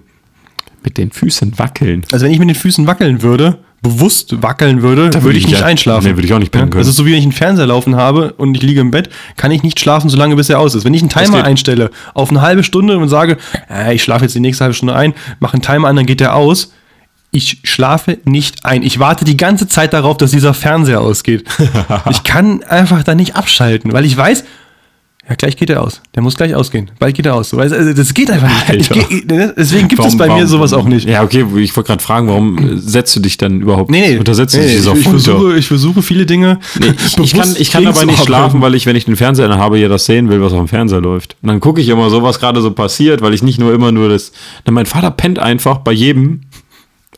Mit 0.84 0.98
den 0.98 1.12
Füßen 1.12 1.58
wackeln. 1.60 2.04
Also 2.12 2.26
wenn 2.26 2.32
ich 2.32 2.40
mit 2.40 2.50
den 2.50 2.56
Füßen 2.56 2.88
wackeln 2.88 3.22
würde, 3.22 3.60
bewusst 3.82 4.42
wackeln 4.42 4.82
würde, 4.82 5.10
Da 5.12 5.24
würde 5.24 5.38
ich 5.38 5.46
ich 5.46 5.52
nicht 5.52 5.60
ja- 5.62 5.66
einschlafen. 5.66 6.06
nee, 6.10 6.16
würde 6.16 6.26
ich 6.28 6.34
auch 6.34 6.40
nicht 6.40 6.52
pennen 6.52 6.70
können. 6.70 6.82
Das 6.82 6.88
ist 6.88 6.96
so, 6.96 7.06
wie 7.06 7.12
wenn 7.12 7.20
ich 7.20 7.24
einen 7.26 7.32
Fernseher 7.32 7.68
laufen 7.68 7.96
habe 7.96 8.34
und 8.38 8.56
ich 8.56 8.64
liege 8.64 8.82
im 8.82 8.92
Bett, 8.92 9.10
kann 9.36 9.52
ich 9.52 9.64
nicht 9.64 9.80
schlafen, 9.80 10.10
solange 10.10 10.36
bis 10.36 10.50
er 10.50 10.60
aus 10.60 10.74
ist. 10.76 10.84
Wenn 10.84 10.94
ich 10.94 11.02
einen 11.02 11.10
Timer 11.10 11.44
einstelle 11.44 11.92
auf 12.14 12.30
eine 12.32 12.42
halbe 12.42 12.64
Stunde 12.64 12.98
und 12.98 13.08
sage, 13.10 13.38
äh, 13.70 13.94
ich 13.96 14.04
schlafe 14.04 14.26
jetzt 14.26 14.34
die 14.36 14.40
nächste 14.40 14.64
halbe 14.64 14.74
Stunde 14.74 14.96
ein, 14.96 15.14
mache 15.40 15.54
einen 15.54 15.62
Timer 15.62 15.88
an, 15.88 15.96
dann 15.96 16.06
geht 16.06 16.20
der 16.20 16.36
aus. 16.36 16.74
Ich 17.32 17.60
schlafe 17.66 18.18
nicht 18.24 18.66
ein. 18.66 18.84
Ich 18.84 19.00
warte 19.00 19.26
die 19.26 19.38
ganze 19.38 19.68
Zeit 19.68 19.94
darauf, 19.94 20.18
dass 20.18 20.32
dieser 20.32 20.54
Fernseher 20.54 21.02
ausgeht. 21.02 21.48
ich 22.10 22.24
kann 22.24 22.64
einfach 22.64 23.04
da 23.04 23.16
nicht 23.16 23.36
abschalten, 23.36 23.94
weil 23.94 24.06
ich 24.06 24.16
weiß, 24.18 24.44
ja, 25.30 25.36
gleich 25.36 25.58
geht 25.58 25.70
er 25.70 25.84
aus. 25.84 26.02
Der 26.16 26.24
muss 26.24 26.36
gleich 26.36 26.56
ausgehen. 26.56 26.90
Bald 27.00 27.16
geht 27.16 27.26
er 27.26 27.36
aus. 27.36 27.50
So, 27.50 27.58
du, 27.58 27.64
Also, 27.64 27.94
das 27.94 28.14
geht 28.14 28.32
einfach 28.32 28.72
nicht. 28.72 28.90
Geh- 28.92 29.24
deswegen 29.58 29.88
gibt 29.90 30.00
es 30.00 30.06
Warum- 30.06 30.18
bei 30.18 30.28
mir 30.28 30.34
warum- 30.36 30.48
sowas 30.48 30.72
auch 30.74 30.86
nicht. 30.86 31.08
Ja, 31.08 31.22
okay, 31.24 31.46
ich 31.58 31.76
wollte 31.76 31.88
gerade 31.88 32.02
fragen, 32.04 32.28
warum 32.30 32.58
äh, 32.58 32.78
setzt 32.78 33.14
du 33.16 33.20
dich 33.20 33.38
dann 33.38 33.60
überhaupt? 33.60 33.92
Nee, 33.92 34.12
nee. 34.14 34.18
Untersetzt 34.18 34.54
du 34.54 34.60
nee, 34.60 34.64
dich 34.64 34.74
nee, 34.74 34.78
dieser 34.80 34.96
ich, 34.96 35.04
versuche, 35.08 35.58
ich 35.58 35.68
versuche 35.68 36.02
viele 36.02 36.26
Dinge. 36.26 36.60
Nee, 36.80 36.94
ich, 37.06 37.18
ich, 37.24 37.34
kann, 37.34 37.56
ich 37.58 37.72
kann 37.72 37.84
dabei 37.84 38.06
nicht 38.06 38.24
schlafen, 38.24 38.62
weil 38.62 38.74
ich, 38.76 38.86
wenn 38.86 38.96
ich 38.96 39.06
den 39.06 39.18
Fernseher 39.18 39.50
habe, 39.58 39.78
ja 39.80 39.90
das 39.90 40.06
sehen 40.06 40.30
will, 40.30 40.42
was 40.42 40.54
auf 40.54 40.60
dem 40.60 40.68
Fernseher 40.70 41.02
läuft. 41.02 41.36
Und 41.42 41.50
dann 41.50 41.60
gucke 41.60 41.82
ich 41.82 41.90
immer 41.90 42.10
so, 42.10 42.24
was 42.24 42.40
gerade 42.40 42.62
so 42.62 42.72
passiert, 42.72 43.22
weil 43.22 43.34
ich 43.34 43.44
nicht 43.44 43.60
nur 43.60 43.74
immer 43.74 43.92
nur 43.92 44.08
das. 44.10 44.32
Denn 44.66 44.74
mein 44.74 44.86
Vater 44.86 45.12
pennt 45.12 45.40
einfach 45.40 45.80
bei 45.80 45.92
jedem. 45.92 46.42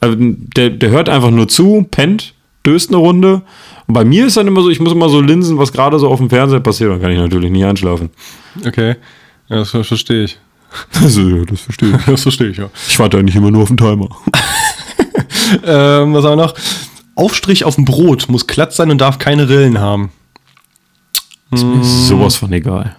Also 0.02 0.16
der, 0.20 0.70
der 0.72 0.90
hört 0.90 1.10
einfach 1.10 1.30
nur 1.30 1.48
zu, 1.48 1.86
pennt, 1.92 2.34
döst 2.70 2.90
eine 2.90 2.98
Runde. 2.98 3.42
Und 3.88 3.94
bei 3.94 4.06
mir 4.06 4.26
ist 4.28 4.38
dann 4.38 4.48
immer 4.48 4.62
so, 4.62 4.70
ich 4.70 4.80
muss 4.80 4.92
immer 4.94 5.10
so 5.10 5.20
linsen, 5.22 5.58
was 5.58 5.72
gerade 5.72 5.98
so 6.00 6.08
auf 6.10 6.20
dem 6.20 6.30
Fernseher 6.30 6.60
passiert. 6.60 6.92
Dann 6.92 7.02
kann 7.02 7.12
ich 7.12 7.18
natürlich 7.18 7.52
nie 7.52 7.66
einschlafen. 7.66 8.10
Okay. 8.66 8.96
Ja, 9.50 9.58
das 9.58 9.72
ver- 9.72 9.84
verstehe 9.84 10.24
ich. 10.26 10.38
Also, 11.02 11.22
ja, 11.22 11.44
das 11.46 11.62
verstehe 11.62 11.90
ich. 11.96 12.06
Das 12.06 12.22
verstehe 12.22 12.50
ich, 12.50 12.58
ja. 12.58 12.70
Ich 12.88 13.00
warte 13.00 13.18
eigentlich 13.18 13.36
immer 13.36 13.50
nur 13.52 13.64
auf 13.64 13.70
den 13.70 13.78
Timer. 13.78 14.10
Ähm, 15.66 16.14
was 16.14 16.24
haben 16.26 16.38
wir 16.38 16.46
noch? 16.46 16.54
Aufstrich 17.16 17.64
auf 17.66 17.74
dem 17.76 17.86
Brot 17.86 18.28
muss 18.30 18.46
glatt 18.46 18.72
sein 18.74 18.92
und 18.92 19.00
darf 19.00 19.18
keine 19.18 19.50
Rillen 19.50 19.80
haben. 19.80 20.12
Ist 21.52 21.66
sowas 22.08 22.36
von 22.36 22.54
egal. 22.54 22.96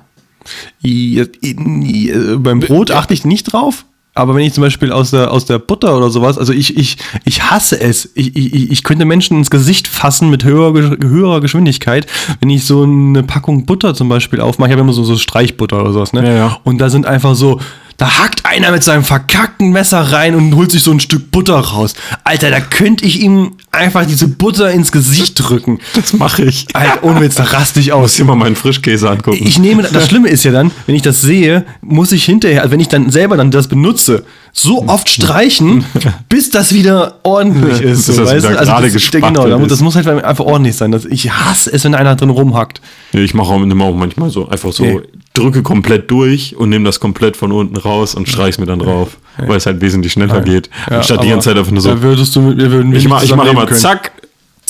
I, 0.84 1.24
i, 1.44 2.10
äh, 2.10 2.36
beim 2.38 2.58
Brot 2.58 2.90
achte 2.90 3.14
ich 3.14 3.24
nicht 3.24 3.52
drauf. 3.52 3.84
Aber 4.20 4.34
wenn 4.34 4.44
ich 4.44 4.52
zum 4.52 4.62
Beispiel 4.62 4.92
aus 4.92 5.12
der, 5.12 5.32
aus 5.32 5.46
der 5.46 5.58
Butter 5.58 5.96
oder 5.96 6.10
sowas, 6.10 6.36
also 6.36 6.52
ich, 6.52 6.76
ich, 6.76 6.98
ich 7.24 7.50
hasse 7.50 7.80
es. 7.80 8.10
Ich, 8.14 8.36
ich, 8.36 8.70
ich 8.70 8.84
könnte 8.84 9.06
Menschen 9.06 9.38
ins 9.38 9.50
Gesicht 9.50 9.88
fassen 9.88 10.28
mit 10.28 10.44
höherer, 10.44 10.98
höherer 11.00 11.40
Geschwindigkeit, 11.40 12.06
wenn 12.40 12.50
ich 12.50 12.66
so 12.66 12.82
eine 12.82 13.22
Packung 13.22 13.64
Butter 13.64 13.94
zum 13.94 14.10
Beispiel 14.10 14.40
aufmache. 14.42 14.68
Ich 14.68 14.72
habe 14.72 14.82
immer 14.82 14.92
so, 14.92 15.04
so 15.04 15.16
Streichbutter 15.16 15.80
oder 15.80 15.94
sowas, 15.94 16.12
ne? 16.12 16.22
Ja, 16.22 16.34
ja. 16.34 16.58
Und 16.64 16.82
da 16.82 16.90
sind 16.90 17.06
einfach 17.06 17.34
so, 17.34 17.60
da 18.00 18.18
hackt 18.18 18.46
einer 18.46 18.72
mit 18.72 18.82
seinem 18.82 19.04
verkackten 19.04 19.72
Messer 19.72 20.00
rein 20.00 20.34
und 20.34 20.56
holt 20.56 20.72
sich 20.72 20.82
so 20.82 20.90
ein 20.90 21.00
Stück 21.00 21.30
Butter 21.30 21.58
raus. 21.58 21.92
Alter, 22.24 22.48
da 22.48 22.58
könnte 22.58 23.04
ich 23.04 23.20
ihm 23.20 23.52
einfach 23.72 24.06
diese 24.06 24.26
Butter 24.26 24.70
ins 24.70 24.90
Gesicht 24.90 25.34
drücken. 25.36 25.80
Das 25.94 26.14
mache 26.14 26.44
ich. 26.44 26.66
Alter, 26.72 27.04
ohne 27.04 27.20
Witz, 27.20 27.34
da 27.34 27.44
raste 27.44 27.78
ich 27.78 27.92
aus. 27.92 28.00
Muss 28.00 28.14
dir 28.14 28.24
mal 28.24 28.36
meinen 28.36 28.56
Frischkäse 28.56 29.10
angucken. 29.10 29.46
Ich 29.46 29.58
nehme, 29.58 29.82
das 29.82 30.08
Schlimme 30.08 30.30
ist 30.30 30.44
ja 30.44 30.50
dann, 30.50 30.70
wenn 30.86 30.94
ich 30.94 31.02
das 31.02 31.20
sehe, 31.20 31.66
muss 31.82 32.10
ich 32.12 32.24
hinterher, 32.24 32.62
also 32.62 32.72
wenn 32.72 32.80
ich 32.80 32.88
dann 32.88 33.10
selber 33.10 33.36
dann 33.36 33.50
das 33.50 33.68
benutze, 33.68 34.24
so 34.52 34.86
oft 34.88 35.08
streichen, 35.08 35.84
bis 36.28 36.50
das 36.50 36.72
wieder 36.74 37.18
ordentlich 37.22 37.80
ist. 37.80 38.06
So, 38.06 38.12
das 38.24 38.32
weißt 38.32 38.48
wieder? 38.48 38.58
Also 38.58 38.72
das, 38.72 38.92
gespachtelt 38.92 39.34
genau, 39.44 39.58
ist. 39.62 39.70
das 39.70 39.80
muss 39.80 39.96
halt 39.96 40.06
einfach 40.08 40.44
ordentlich 40.44 40.76
sein. 40.76 40.92
Das, 40.92 41.04
ich 41.04 41.30
hasse 41.30 41.72
es, 41.72 41.84
wenn 41.84 41.94
einer 41.94 42.16
drin 42.16 42.30
rumhackt. 42.30 42.80
Nee, 43.12 43.22
ich 43.22 43.34
mache 43.34 43.48
auch, 43.52 43.60
auch 43.60 43.94
manchmal 43.94 44.30
so 44.30 44.48
einfach 44.48 44.72
so, 44.72 44.84
Nee. 44.84 45.00
drücke 45.34 45.62
komplett 45.62 46.10
durch 46.10 46.56
und 46.56 46.68
nehme 46.68 46.84
das 46.84 47.00
komplett 47.00 47.36
von 47.36 47.52
unten 47.52 47.76
raus 47.76 48.14
und 48.14 48.28
streich's 48.28 48.58
mir 48.58 48.66
dann 48.66 48.80
drauf, 48.80 49.18
weil 49.38 49.56
es 49.56 49.66
halt 49.66 49.80
wesentlich 49.80 50.12
schneller 50.12 50.40
geht. 50.40 50.68
Anstatt 50.88 51.22
die 51.22 51.28
ganze 51.28 51.50
Zeit 51.50 51.58
einfach 51.58 51.72
nur 51.72 51.80
so. 51.80 51.90
Da 51.90 52.02
würdest 52.02 52.34
du 52.36 52.40
mit 52.40 52.56
mir 52.56 52.70
würden 52.70 52.92
wir 52.92 52.98
Ich 52.98 53.08
mache 53.08 53.24
mach 53.36 53.46
immer 53.46 53.66
können. 53.66 53.78
zack, 53.80 54.12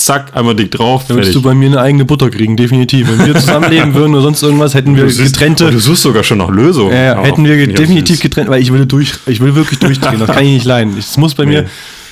zack, 0.05 0.35
einmal 0.35 0.55
dick 0.55 0.71
drauf, 0.71 1.05
Da 1.07 1.15
würdest 1.15 1.33
du 1.35 1.41
bei 1.41 1.53
mir 1.53 1.67
eine 1.67 1.79
eigene 1.81 2.05
Butter 2.05 2.29
kriegen, 2.29 2.55
definitiv. 2.57 3.07
Wenn 3.09 3.25
wir 3.27 3.35
zusammenleben 3.35 3.93
würden 3.95 4.13
oder 4.13 4.23
sonst 4.23 4.41
irgendwas, 4.43 4.73
hätten 4.73 4.95
wir 4.95 5.03
Du 5.03 5.09
siehst- 5.09 5.33
getrennte. 5.33 5.71
Du 5.71 5.79
suchst 5.79 6.03
sogar 6.03 6.23
schon 6.23 6.37
nach 6.39 6.49
Lösungen. 6.49 6.91
Ja, 6.93 7.03
ja, 7.15 7.23
hätten 7.23 7.43
wir 7.45 7.67
definitiv 7.67 8.19
getrennt, 8.19 8.49
weil 8.49 8.61
ich 8.61 8.71
würde 8.71 8.85
durch, 8.87 9.13
ich 9.27 9.39
will 9.39 9.55
wirklich 9.55 9.79
durchdrehen. 9.79 10.19
Das 10.19 10.29
kann 10.29 10.43
ich 10.43 10.53
nicht 10.53 10.65
leiden. 10.65 10.95
Es 10.97 11.17
muss 11.17 11.35
bei 11.35 11.45
mir 11.45 11.63
Nee. 11.63 11.67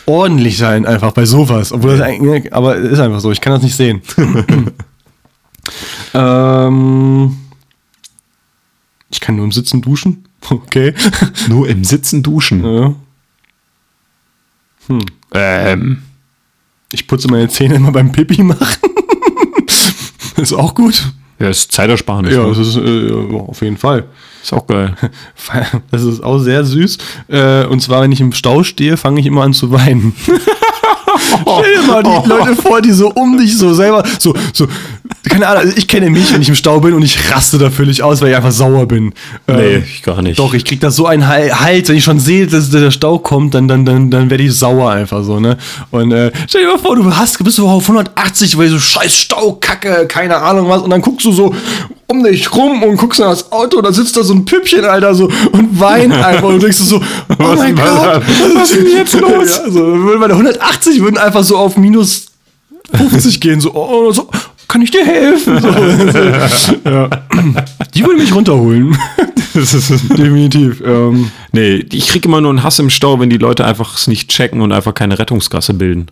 ordentlich 0.06 0.57
sein, 0.57 0.86
einfach 0.86 1.11
bei 1.11 1.26
sowas. 1.26 1.72
Obwohl 1.72 1.91
das 1.98 2.02
eigentlich, 2.02 2.53
aber 2.53 2.78
es 2.78 2.91
ist 2.94 2.99
einfach 2.99 3.20
so. 3.20 3.32
Ich 3.32 3.41
kann 3.41 3.53
das 3.53 3.61
nicht 3.64 3.76
sehen. 3.76 4.02
ähm, 6.14 7.38
ich 9.11 9.20
kann 9.20 9.36
nur 9.36 9.45
im 9.45 9.52
Sitzen 9.52 9.82
duschen. 9.82 10.26
Okay. 10.49 10.94
Nur 11.49 11.68
im 11.68 11.84
Sitzen 11.84 12.24
duschen. 12.24 12.64
ja. 12.64 12.95
Ähm. 15.34 16.02
Ich 16.91 17.07
putze 17.07 17.28
meine 17.28 17.48
Zähne 17.49 17.76
immer 17.76 17.91
beim 17.91 18.11
Pipi 18.11 18.44
machen. 18.44 18.66
ist 20.38 20.53
auch 20.53 20.74
gut. 20.74 21.03
Ja, 21.40 21.49
ist 21.49 21.72
Zeitersparnis. 21.72 22.34
Ja, 22.34 22.44
ne? 22.44 22.49
das 22.49 22.57
ist 22.57 22.76
äh, 22.76 23.11
auf 23.11 23.61
jeden 23.61 23.78
Fall. 23.78 24.06
ist 24.41 24.53
auch 24.53 24.66
geil. 24.68 24.95
Das 25.91 26.03
ist 26.03 26.22
auch 26.22 26.40
sehr 26.40 26.66
süß. 26.66 26.98
Äh, 27.28 27.66
und 27.66 27.82
zwar, 27.82 28.02
wenn 28.02 28.11
ich 28.11 28.22
im 28.22 28.34
Stau 28.34 28.64
stehe, 28.64 28.98
fange 28.98 29.20
ich 29.20 29.26
immer 29.26 29.44
an 29.44 29.53
zu 29.53 29.72
weinen. 29.72 30.14
Stell 31.18 31.76
dir 31.76 31.88
mal 31.88 32.03
die 32.03 32.30
Leute 32.30 32.56
vor, 32.56 32.82
die 32.82 32.91
so 32.91 33.11
um 33.11 33.38
dich 33.38 33.57
so 33.57 33.74
selber, 33.74 34.03
so, 34.20 34.34
so, 34.53 34.68
keine 35.27 35.48
Ahnung, 35.48 35.64
also 35.64 35.77
ich 35.77 35.88
kenne 35.88 36.10
mich, 36.10 36.31
wenn 36.34 36.41
ich 36.41 36.49
im 36.49 36.56
Stau 36.56 36.80
bin 36.80 36.94
und 36.94 37.02
ich 37.03 37.31
raste 37.31 37.57
da 37.57 37.69
völlig 37.69 38.02
aus, 38.03 38.22
weil 38.22 38.30
ich 38.30 38.36
einfach 38.36 38.52
sauer 38.52 38.86
bin. 38.88 39.14
Nee, 39.48 39.76
Ähm, 39.76 39.84
ich 39.86 40.02
gar 40.03 40.22
nicht. 40.22 40.40
Doch, 40.40 40.53
ich 40.53 40.64
krieg 40.65 40.80
da 40.80 40.91
so 40.91 41.06
einen 41.07 41.27
Hal- 41.27 41.52
Hals, 41.60 41.90
wenn 41.90 41.98
ich 41.98 42.03
schon 42.03 42.19
sehe, 42.19 42.48
dass 42.48 42.69
der 42.69 42.91
Stau 42.91 43.19
kommt, 43.19 43.53
dann, 43.53 43.68
dann, 43.68 43.86
dann, 43.86 44.10
dann 44.10 44.30
werde 44.30 44.44
ich 44.44 44.56
sauer 44.56 44.91
einfach 44.91 45.23
so, 45.23 45.40
ne? 45.40 45.57
Und 45.91 46.11
äh, 46.11 46.31
stell 46.48 46.61
dir 46.64 46.68
mal 46.69 46.77
vor, 46.80 46.95
du 46.95 47.15
hast, 47.15 47.44
bist 47.44 47.57
so 47.57 47.68
auf 47.68 47.84
180, 47.84 48.57
weil 48.57 48.69
so 48.69 48.80
scheiß 48.80 49.14
Staukacke, 49.15 50.06
keine 50.07 50.38
Ahnung 50.38 50.69
was, 50.69 50.81
und 50.81 50.90
dann 50.90 51.02
guckst 51.02 51.26
du 51.26 51.31
so 51.31 51.53
um 52.07 52.23
dich 52.23 52.52
rum 52.56 52.81
und 52.81 52.95
guckst 52.98 53.19
nach 53.19 53.30
das 53.30 53.52
Auto, 53.52 53.81
da 53.81 53.91
sitzt 53.94 54.18
da 54.18 54.23
so 54.23 54.34
ein 54.34 54.44
Püppchen, 54.45 54.84
Alter, 54.84 55.14
so 55.14 55.26
und 55.52 55.80
weint 55.80 56.11
einfach 56.14 56.48
und 56.48 56.61
denkst 56.64 56.80
du 56.80 56.84
so, 56.86 56.95
oh 56.98 57.02
Was 57.38 57.60
mein 57.60 57.76
Gott? 57.76 58.22
Was 58.56 58.72
ist 58.72 58.77
denn 58.80 58.98
jetzt 58.98 59.14
los? 59.19 59.57
Ja, 59.57 59.64
also, 59.65 59.80
meine 60.18 60.34
180 60.34 61.02
würden 61.02 61.18
einfach 61.18 61.44
so 61.44 61.57
auf 61.57 61.77
minus 61.77 62.26
50 62.95 63.40
gehen, 63.40 63.61
so, 63.61 63.72
oh, 63.76 64.11
so, 64.11 64.27
kann 64.70 64.82
ich 64.82 64.91
dir 64.91 65.06
helfen? 65.06 65.60
So, 65.62 65.70
so, 66.48 66.90
ja. 66.90 67.10
Die 67.94 68.04
würden 68.06 68.20
mich 68.20 68.34
runterholen. 68.34 68.98
Definitiv. 69.56 70.82
Ähm, 70.86 71.32
Nee, 71.52 71.86
ich 71.91 72.08
krieg 72.08 72.24
immer 72.26 72.40
nur 72.40 72.52
einen 72.52 72.64
Hass 72.64 72.80
im 72.80 72.90
Stau, 72.90 73.20
wenn 73.20 73.30
die 73.30 73.38
Leute 73.38 73.66
einfach 73.66 73.98
es 73.98 74.08
nicht 74.08 74.30
checken 74.30 74.62
und 74.62 74.72
einfach 74.72 74.94
keine 74.94 75.18
Rettungsgasse 75.20 75.74
bilden. 75.74 76.08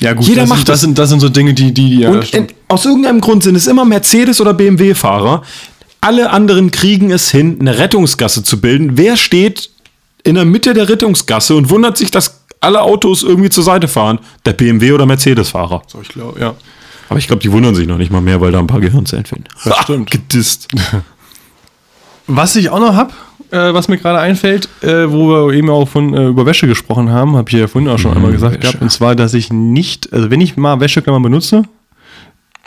ja, 0.00 0.12
gut, 0.12 0.26
Jeder 0.26 0.42
das, 0.42 0.48
macht 0.50 0.58
sind, 0.66 0.68
das. 0.68 0.74
das. 0.74 0.80
Sind, 0.80 0.98
das 0.98 1.08
sind 1.10 1.20
so 1.20 1.28
Dinge, 1.28 1.54
die, 1.54 1.72
die, 1.72 1.90
die 1.90 1.98
ja, 2.00 2.10
und 2.10 2.34
in, 2.34 2.48
aus 2.68 2.84
irgendeinem 2.84 3.20
Grund 3.20 3.42
sind 3.44 3.54
es 3.54 3.66
immer 3.66 3.84
Mercedes- 3.84 4.40
oder 4.40 4.52
BMW-Fahrer. 4.52 5.42
Alle 6.00 6.30
anderen 6.30 6.70
kriegen 6.70 7.10
es 7.12 7.30
hin, 7.30 7.56
eine 7.60 7.78
Rettungsgasse 7.78 8.42
zu 8.42 8.60
bilden. 8.60 8.98
Wer 8.98 9.16
steht 9.16 9.70
in 10.24 10.34
der 10.34 10.44
Mitte 10.44 10.74
der 10.74 10.88
Rettungsgasse 10.88 11.54
und 11.54 11.70
wundert 11.70 11.96
sich, 11.96 12.10
dass 12.10 12.40
alle 12.60 12.82
Autos 12.82 13.22
irgendwie 13.22 13.50
zur 13.50 13.62
Seite 13.64 13.88
fahren? 13.88 14.18
Der 14.44 14.52
BMW- 14.54 14.92
oder 14.92 15.06
Mercedes-Fahrer. 15.06 15.82
so, 15.86 16.00
ich 16.02 16.08
glaube, 16.08 16.40
ja. 16.40 16.54
Aber 17.08 17.18
ich 17.18 17.26
glaube, 17.26 17.42
die 17.42 17.52
wundern 17.52 17.74
sich 17.74 17.86
noch 17.86 17.98
nicht 17.98 18.10
mal 18.10 18.20
mehr, 18.20 18.40
weil 18.40 18.52
da 18.52 18.58
ein 18.58 18.66
paar 18.66 18.80
Gehirnzellen 18.80 19.24
fehlen. 19.26 19.44
Das 19.64 19.78
stimmt. 19.78 20.10
Gedisst. 20.10 20.68
Was 22.26 22.56
ich 22.56 22.70
auch 22.70 22.78
noch 22.80 22.94
habe, 22.94 23.12
äh, 23.50 23.74
was 23.74 23.88
mir 23.88 23.98
gerade 23.98 24.18
einfällt, 24.18 24.68
äh, 24.82 25.10
wo 25.12 25.28
wir 25.28 25.52
eben 25.54 25.68
auch 25.68 25.86
von 25.86 26.14
äh, 26.14 26.28
über 26.28 26.46
Wäsche 26.46 26.66
gesprochen 26.66 27.10
haben, 27.10 27.36
habe 27.36 27.50
ich 27.50 27.56
ja 27.56 27.66
vorhin 27.66 27.90
auch 27.90 27.98
schon 27.98 28.14
einmal 28.14 28.32
gesagt 28.32 28.54
Mhm, 28.54 28.62
Wäsche. 28.62 28.70
gehabt, 28.72 28.82
und 28.82 28.90
zwar, 28.90 29.14
dass 29.14 29.34
ich 29.34 29.52
nicht, 29.52 30.10
also 30.10 30.30
wenn 30.30 30.40
ich 30.40 30.56
mal 30.56 30.80
Wäscheklammern 30.80 31.22
benutze, 31.22 31.64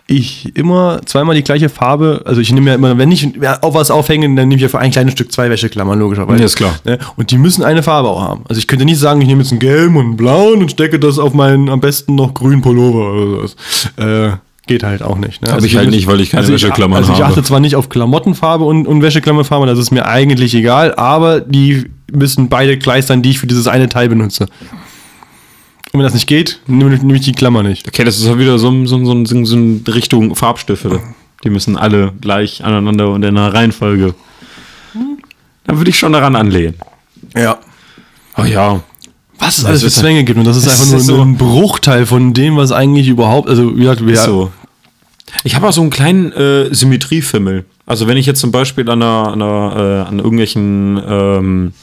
ich 0.07 0.55
immer 0.55 1.01
zweimal 1.05 1.35
die 1.35 1.43
gleiche 1.43 1.67
Farbe, 1.67 2.21
also 2.25 2.39
ich 2.39 2.51
nehme 2.53 2.69
ja 2.69 2.75
immer, 2.75 2.97
wenn 2.97 3.11
ich 3.11 3.27
auf 3.61 3.73
was 3.73 3.91
aufhänge, 3.91 4.25
dann 4.27 4.47
nehme 4.47 4.55
ich 4.55 4.61
ja 4.61 4.69
für 4.69 4.79
ein 4.79 4.91
kleines 4.91 5.13
Stück 5.13 5.31
zwei 5.33 5.49
Wäscheklammern, 5.49 5.99
logischerweise. 5.99 6.39
Ja, 6.39 6.45
ist 6.45 6.55
klar. 6.55 6.73
Ne? 6.85 6.97
Und 7.17 7.31
die 7.31 7.37
müssen 7.37 7.63
eine 7.63 7.83
Farbe 7.83 8.07
auch 8.07 8.21
haben. 8.21 8.45
Also 8.47 8.57
ich 8.57 8.67
könnte 8.67 8.85
nicht 8.85 8.99
sagen, 8.99 9.21
ich 9.21 9.27
nehme 9.27 9.41
jetzt 9.41 9.51
einen 9.51 9.59
gelben 9.59 9.97
und 9.97 10.05
einen 10.05 10.17
blauen 10.17 10.61
und 10.61 10.71
stecke 10.71 10.97
das 10.97 11.19
auf 11.19 11.33
meinen 11.33 11.67
am 11.69 11.81
besten 11.81 12.15
noch 12.15 12.33
grünen 12.33 12.61
Pullover 12.61 13.11
oder 13.11 13.47
sowas. 13.47 13.55
Äh, 13.97 14.37
geht 14.65 14.83
halt 14.83 15.01
auch 15.01 15.17
nicht. 15.17 15.41
Ne? 15.41 15.51
Hab 15.51 15.63
ich 15.63 15.75
halt 15.75 15.89
nicht, 15.89 16.07
weil 16.07 16.21
ich 16.21 16.29
keine 16.29 16.41
also 16.41 16.53
Wäscheklammern 16.53 16.99
also 16.99 17.11
ich 17.11 17.19
habe. 17.19 17.31
achte 17.31 17.43
zwar 17.43 17.59
nicht 17.59 17.75
auf 17.75 17.89
Klamottenfarbe 17.89 18.63
und, 18.63 18.87
und 18.87 19.01
Wäscheklammerfarbe, 19.01 19.65
das 19.65 19.79
ist 19.79 19.91
mir 19.91 20.05
eigentlich 20.05 20.53
egal, 20.53 20.93
aber 20.95 21.41
die 21.41 21.89
müssen 22.11 22.47
beide 22.47 22.77
gleich 22.77 23.05
sein, 23.05 23.21
die 23.21 23.31
ich 23.31 23.39
für 23.39 23.47
dieses 23.47 23.67
eine 23.67 23.89
Teil 23.89 24.07
benutze. 24.07 24.47
Und 25.93 25.99
wenn 25.99 26.03
das 26.03 26.13
nicht 26.13 26.27
geht, 26.27 26.59
nehme 26.67 26.93
ich, 26.95 27.01
nehme 27.01 27.17
ich 27.17 27.25
die 27.25 27.31
Klammer 27.31 27.63
nicht. 27.63 27.87
Okay, 27.87 28.03
das 28.03 28.17
ist 28.19 28.27
halt 28.27 28.39
wieder 28.39 28.59
so, 28.59 28.71
so, 28.85 29.03
so, 29.05 29.25
so, 29.25 29.45
so 29.45 29.55
eine 29.55 29.81
Richtung 29.87 30.35
Farbstifte. 30.35 30.99
Die 31.43 31.49
müssen 31.49 31.77
alle 31.77 32.11
gleich 32.19 32.63
aneinander 32.63 33.09
und 33.09 33.23
in 33.23 33.37
einer 33.37 33.53
Reihenfolge. 33.53 34.13
Da 35.65 35.77
würde 35.77 35.89
ich 35.89 35.97
schon 35.99 36.13
daran 36.13 36.35
anlehnen. 36.35 36.75
Ja. 37.35 37.57
Oh 38.37 38.43
ja. 38.43 38.81
Was 39.39 39.59
es 39.59 39.65
alles 39.65 39.81
für 39.81 39.87
ist- 39.87 39.97
Zwänge 39.97 40.23
gibt 40.23 40.37
und 40.39 40.45
das 40.45 40.57
ist 40.57 40.65
es 40.65 40.71
einfach 40.73 40.87
nur 40.87 40.97
ist 40.97 41.05
so- 41.05 41.21
ein 41.21 41.37
Bruchteil 41.37 42.05
von 42.05 42.33
dem, 42.33 42.57
was 42.57 42.71
eigentlich 42.71 43.07
überhaupt, 43.07 43.47
also 43.49 43.75
wie 43.75 43.81
gesagt, 43.81 44.05
wir, 44.05 44.13
Ist 44.13 44.23
so. 44.23 44.51
Ich 45.43 45.55
habe 45.55 45.67
auch 45.67 45.73
so 45.73 45.81
einen 45.81 45.89
kleinen 45.89 46.31
äh, 46.31 46.73
Symmetriefimmel. 46.73 47.65
Also 47.85 48.07
wenn 48.07 48.17
ich 48.17 48.25
jetzt 48.25 48.39
zum 48.39 48.51
Beispiel 48.51 48.89
an, 48.89 49.01
einer, 49.01 49.27
an, 49.33 49.41
einer, 49.41 49.75
äh, 50.05 50.07
an 50.09 50.17
irgendwelchen 50.19 51.01
ähm, 51.07 51.73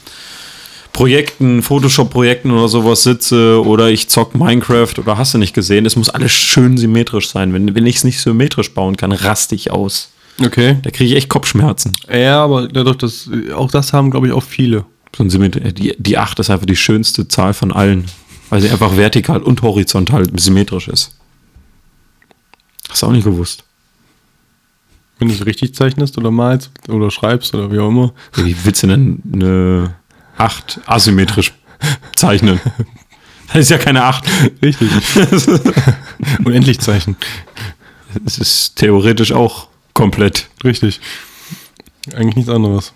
Projekten, 0.95 1.61
Photoshop-Projekten 1.61 2.51
oder 2.51 2.69
sowas 2.69 3.03
sitze 3.03 3.61
oder 3.65 3.89
ich 3.89 4.07
zock 4.07 4.33
Minecraft 4.33 4.93
oder 4.97 5.17
hast 5.17 5.33
du 5.33 5.37
nicht 5.37 5.53
gesehen, 5.53 5.85
es 5.85 5.97
muss 5.97 6.09
alles 6.09 6.31
schön 6.31 6.77
symmetrisch 6.77 7.27
sein. 7.27 7.51
Wenn, 7.51 7.75
wenn 7.75 7.85
ich 7.85 7.97
es 7.97 8.05
nicht 8.05 8.21
symmetrisch 8.21 8.73
bauen 8.73 8.95
kann, 8.95 9.11
raste 9.11 9.55
ich 9.55 9.71
aus. 9.71 10.13
Okay. 10.41 10.77
Da 10.83 10.91
kriege 10.91 11.11
ich 11.11 11.17
echt 11.17 11.27
Kopfschmerzen. 11.27 11.91
Ja, 12.09 12.41
aber 12.41 12.69
dadurch, 12.69 12.95
das, 12.95 13.29
auch 13.53 13.69
das 13.69 13.91
haben, 13.91 14.09
glaube 14.09 14.27
ich, 14.27 14.33
auch 14.33 14.41
viele. 14.43 14.85
Symmetri 15.17 15.73
die, 15.73 15.95
die 15.97 16.17
8 16.17 16.39
ist 16.39 16.49
einfach 16.49 16.65
die 16.65 16.77
schönste 16.77 17.27
Zahl 17.27 17.53
von 17.53 17.73
allen, 17.73 18.05
weil 18.49 18.61
sie 18.61 18.69
einfach 18.69 18.95
vertikal 18.95 19.43
und 19.43 19.61
horizontal 19.63 20.25
symmetrisch 20.39 20.87
ist. 20.87 21.17
Hast 22.89 23.01
du 23.01 23.07
auch 23.07 23.11
nicht 23.11 23.25
gewusst. 23.25 23.65
Wenn 25.19 25.27
du 25.27 25.33
es 25.33 25.45
richtig 25.45 25.75
zeichnest 25.75 26.17
oder 26.17 26.31
malst 26.31 26.71
oder 26.87 27.11
schreibst 27.11 27.53
oder 27.53 27.69
wie 27.69 27.79
auch 27.79 27.89
immer. 27.89 28.13
Wie 28.35 28.55
willst 28.63 28.83
du 28.83 28.87
denn 28.87 29.21
eine 29.33 29.95
8 30.37 30.81
asymmetrisch 30.85 31.53
zeichnen? 32.15 32.59
Das 33.53 33.61
ist 33.61 33.69
ja 33.69 33.77
keine 33.77 34.03
8. 34.03 34.23
Richtig. 34.63 34.89
Unendlich 36.45 36.79
Zeichen. 36.79 37.15
Es 38.25 38.37
ist 38.39 38.75
theoretisch 38.75 39.31
auch 39.31 39.67
komplett. 39.93 40.47
Richtig. 40.63 40.99
Eigentlich 42.15 42.35
nichts 42.37 42.49
anderes. 42.51 42.91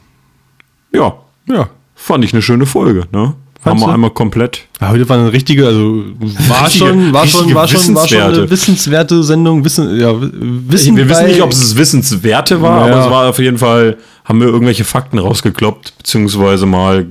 Ja, 0.91 1.13
Ja. 1.47 1.69
fand 1.95 2.25
ich 2.25 2.33
eine 2.33 2.41
schöne 2.41 2.65
Folge. 2.65 3.07
Ne? 3.11 3.35
Haben 3.63 3.79
wir 3.79 3.89
einmal 3.93 4.09
komplett. 4.09 4.65
Ja, 4.81 4.89
heute 4.89 5.07
war 5.07 5.17
eine 5.19 5.31
richtige, 5.33 5.67
also 5.67 6.03
war 6.19 6.65
Richtige- 6.65 6.87
schon, 6.87 7.13
war 7.13 7.27
schon, 7.27 7.53
war 7.53 7.67
schon, 7.67 7.95
war 7.95 8.07
schon 8.07 8.21
eine 8.21 8.49
wissenswerte. 8.49 9.21
Sendung. 9.23 9.63
Wissen, 9.63 9.99
ja, 9.99 10.13
Wissen 10.19 10.97
wir 10.97 11.07
wissen 11.07 11.27
nicht, 11.27 11.41
ob 11.41 11.51
es 11.51 11.75
Wissenswerte 11.75 12.61
war, 12.61 12.79
Naja. 12.81 12.95
aber 12.95 13.05
es 13.05 13.11
war 13.11 13.29
auf 13.29 13.39
jeden 13.39 13.57
Fall, 13.59 13.97
haben 14.25 14.39
wir 14.39 14.47
irgendwelche 14.47 14.83
Fakten 14.83 15.19
rausgekloppt, 15.19 15.97
beziehungsweise 15.97 16.65
mal 16.65 17.07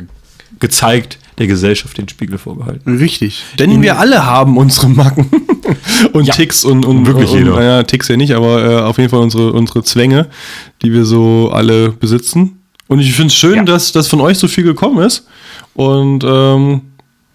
gezeigt, 0.60 1.18
der 1.39 1.47
Gesellschaft 1.47 1.97
den 1.98 2.09
Spiegel 2.09 2.36
vorgehalten. 2.39 2.97
Richtig. 2.98 3.44
Denn 3.59 3.80
wir 3.82 3.98
alle 3.98 4.26
haben 4.26 4.56
unsere 4.56 4.89
Macken 4.89 5.28
und 6.12 6.26
Ja, 6.26 6.35
Ticks 6.35 6.64
und, 6.64 6.85
und 6.85 7.06
wirklich 7.06 7.30
und, 7.30 7.39
jeder. 7.39 7.55
Naja, 7.56 7.82
Ticks 7.85 8.09
ja 8.09 8.16
nicht, 8.16 8.32
aber 8.35 8.64
äh, 8.64 8.80
auf 8.82 8.98
jeden 8.98 9.10
Fall 9.10 9.20
unsere, 9.20 9.52
unsere 9.52 9.82
Zwänge, 9.85 10.28
die 10.82 10.93
wir 10.93 11.05
so 11.05 11.51
alle 11.52 11.90
besitzen. 11.90 12.59
Und 12.89 13.01
ich 13.01 13.12
finde 13.12 13.28
es 13.28 13.35
schön, 13.35 13.56
Ja. 13.56 13.62
dass 13.64 13.93
das 13.93 14.09
von 14.09 14.20
euch 14.20 14.39
so 14.39 14.48
viel 14.48 14.64
gekommen 14.64 14.98
ist. 15.05 15.26
Und 15.74 16.24
ähm, 16.26 16.80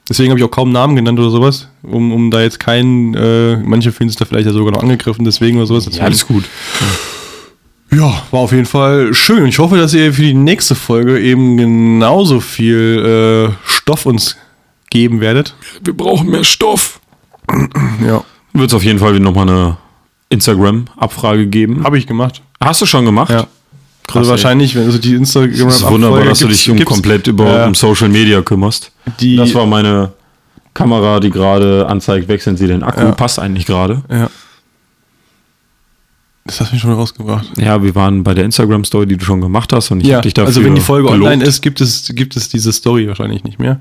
deswegen 0.10 0.32
habe 0.32 0.40
ich 0.40 0.44
auch 0.46 0.52
kaum 0.52 0.72
Namen 0.72 0.96
genannt 0.96 1.20
oder 1.20 1.30
sowas, 1.30 1.70
um, 1.84 2.12
um 2.12 2.30
da 2.32 2.42
jetzt 2.42 2.60
keinen, 2.60 3.14
äh, 3.14 3.58
manche 3.58 3.92
fühlen 3.94 4.10
sich 4.10 4.18
da 4.18 4.26
vielleicht 4.26 4.48
ja 4.48 4.52
sogar 4.54 4.74
noch 4.74 4.82
angegriffen, 4.82 5.24
deswegen 5.24 5.58
oder 5.58 5.68
sowas. 5.68 5.86
Deswegen- 5.86 6.28
gut. 6.28 6.44
Ja, 6.82 6.88
war 8.02 8.40
auf 8.40 8.52
jeden 8.52 8.66
Fall 8.66 9.14
schön. 9.14 9.46
Ich 9.48 9.60
hoffe, 9.60 9.78
dass 9.78 9.94
ihr 9.94 10.14
für 10.14 10.22
die 10.22 10.34
nächste 10.34 10.76
Folge 10.76 11.20
eben 11.20 11.58
genauso 11.58 12.40
viel 12.40 13.50
äh, 13.52 13.68
Stoff 13.70 14.06
uns 14.06 14.38
geben 14.90 15.20
werdet. 15.22 15.56
Wir 15.84 15.96
brauchen 15.96 16.30
mehr 16.30 16.44
Stoff. 16.44 17.00
Ja. 18.06 18.24
Wird 18.54 18.70
es 18.70 18.74
auf 18.74 18.84
jeden 18.84 19.00
Fall 19.00 19.20
nochmal 19.20 19.50
eine 19.50 19.78
Instagram-Abfrage 20.30 21.48
geben. 21.48 21.84
Habe 21.84 21.98
ich 21.98 22.06
gemacht. 22.08 22.42
Hast 22.62 22.82
du 22.82 22.86
schon 22.86 23.06
gemacht? 23.06 23.32
Ja. 23.32 23.48
Krass, 24.08 24.18
also 24.18 24.32
wahrscheinlich, 24.32 24.76
wenn 24.76 24.84
also 24.86 24.98
die 24.98 25.16
Instagram 25.16 25.52
Es 25.70 25.76
ist 25.78 25.90
wunderbar, 25.90 26.24
dass 26.26 26.40
du 26.40 26.48
dich 26.48 26.70
um 26.70 26.84
komplett 26.84 27.28
über 27.28 27.46
Ja. 27.46 27.66
um 27.66 27.74
Social 27.76 28.10
Media 28.10 28.42
kümmerst. 28.42 28.92
Die- 29.20 29.38
das 29.38 29.54
war 29.56 29.66
meine 29.66 30.12
Kamera, 30.74 31.20
die 31.20 31.30
gerade 31.30 31.88
anzeigt, 31.88 32.28
wechseln 32.28 32.58
Sie 32.58 32.68
den 32.68 32.84
Akku. 32.84 33.02
Ja. 33.02 33.12
Passt 33.12 33.40
eigentlich 33.40 33.66
gerade. 33.66 34.04
Ja. 34.10 34.30
Das 36.46 36.60
hast 36.60 36.72
du 36.72 36.76
mich 36.76 36.82
schon 36.82 36.92
rausgebracht. 36.92 37.52
Ja, 37.58 37.82
wir 37.82 37.96
waren 37.96 38.24
bei 38.24 38.34
der 38.34 38.44
Instagram-Story, 38.44 39.06
die 39.08 39.16
du 39.18 39.24
schon 39.24 39.40
gemacht 39.40 39.72
hast 39.72 39.92
und 39.92 40.02
ich 40.02 40.08
Ja, 40.08 40.18
hab 40.18 40.24
dich 40.24 40.34
dafür 40.34 40.48
also 40.48 40.64
wenn 40.64 40.76
die 40.76 40.82
Folge 40.82 41.08
gelobt. 41.08 41.24
online 41.26 41.44
ist, 41.44 41.62
gibt 41.62 41.80
es, 41.80 42.12
gibt 42.14 42.36
es 42.36 42.50
diese 42.50 42.74
Story 42.74 43.08
wahrscheinlich 43.08 43.46
nicht 43.46 43.60
mehr. 43.60 43.80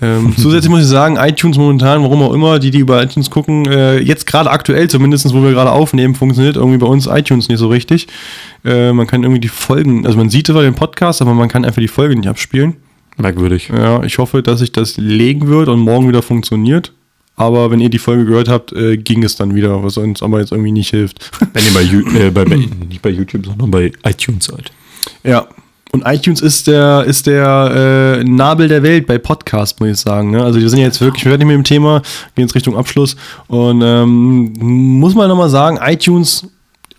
Ähm, 0.00 0.32
zusätzlich 0.40 0.70
muss 0.70 0.82
ich 0.82 0.86
sagen, 0.86 1.16
iTunes 1.16 1.58
momentan, 1.58 2.02
warum 2.02 2.22
auch 2.22 2.32
immer, 2.32 2.60
die, 2.60 2.70
die 2.70 2.78
über 2.78 3.02
iTunes 3.02 3.30
gucken, 3.30 3.66
äh, 3.66 3.98
jetzt 3.98 4.26
gerade 4.26 4.48
aktuell 4.48 4.88
zumindest, 4.88 5.32
wo 5.34 5.42
wir 5.42 5.50
gerade 5.50 5.72
aufnehmen, 5.72 6.14
funktioniert 6.14 6.54
irgendwie 6.54 6.78
bei 6.78 6.86
uns 6.86 7.06
iTunes 7.08 7.48
nicht 7.48 7.58
so 7.58 7.66
richtig. 7.66 8.06
Äh, 8.64 8.92
man 8.92 9.08
kann 9.08 9.24
irgendwie 9.24 9.40
die 9.40 9.48
Folgen, 9.48 10.06
also 10.06 10.16
man 10.16 10.30
sieht 10.30 10.46
zwar 10.46 10.62
den 10.62 10.74
Podcast, 10.74 11.20
aber 11.20 11.34
man 11.34 11.48
kann 11.48 11.64
einfach 11.64 11.80
die 11.82 11.88
Folge 11.88 12.14
nicht 12.14 12.28
abspielen. 12.28 12.76
Merkwürdig. 13.16 13.70
Ja, 13.76 14.04
ich 14.04 14.18
hoffe, 14.18 14.44
dass 14.44 14.60
sich 14.60 14.70
das 14.70 14.96
legen 14.98 15.48
wird 15.48 15.68
und 15.68 15.80
morgen 15.80 16.06
wieder 16.06 16.22
funktioniert. 16.22 16.92
Aber 17.38 17.70
wenn 17.70 17.80
ihr 17.80 17.88
die 17.88 17.98
Folge 17.98 18.26
gehört 18.26 18.48
habt, 18.48 18.72
äh, 18.72 18.96
ging 18.96 19.22
es 19.22 19.36
dann 19.36 19.54
wieder, 19.54 19.82
was 19.82 19.96
uns 19.96 20.22
aber 20.22 20.40
jetzt 20.40 20.50
irgendwie 20.50 20.72
nicht 20.72 20.90
hilft. 20.90 21.30
Wenn 21.52 21.64
ihr 21.64 21.72
bei, 21.72 22.18
äh, 22.18 22.30
bei, 22.30 22.44
bei, 22.44 22.56
nicht 22.56 23.00
bei 23.00 23.10
YouTube, 23.10 23.46
sondern 23.46 23.70
bei 23.70 23.92
iTunes 24.04 24.46
seid. 24.46 24.72
Ja. 25.22 25.46
Und 25.90 26.02
iTunes 26.04 26.42
ist 26.42 26.66
der, 26.66 27.04
ist 27.04 27.26
der 27.26 28.18
äh, 28.18 28.24
Nabel 28.24 28.68
der 28.68 28.82
Welt 28.82 29.06
bei 29.06 29.16
Podcasts, 29.16 29.80
muss 29.80 29.88
ich 29.88 29.96
sagen. 29.96 30.32
Ne? 30.32 30.42
Also 30.42 30.60
wir 30.60 30.68
sind 30.68 30.80
jetzt 30.80 31.00
wirklich 31.00 31.22
fertig 31.22 31.46
mit 31.46 31.54
dem 31.54 31.64
Thema, 31.64 32.02
gehen 32.34 32.44
jetzt 32.44 32.54
Richtung 32.54 32.76
Abschluss. 32.76 33.16
Und 33.46 33.80
ähm, 33.82 34.52
muss 34.98 35.14
man 35.14 35.28
nochmal 35.28 35.48
sagen, 35.48 35.78
iTunes, 35.80 36.46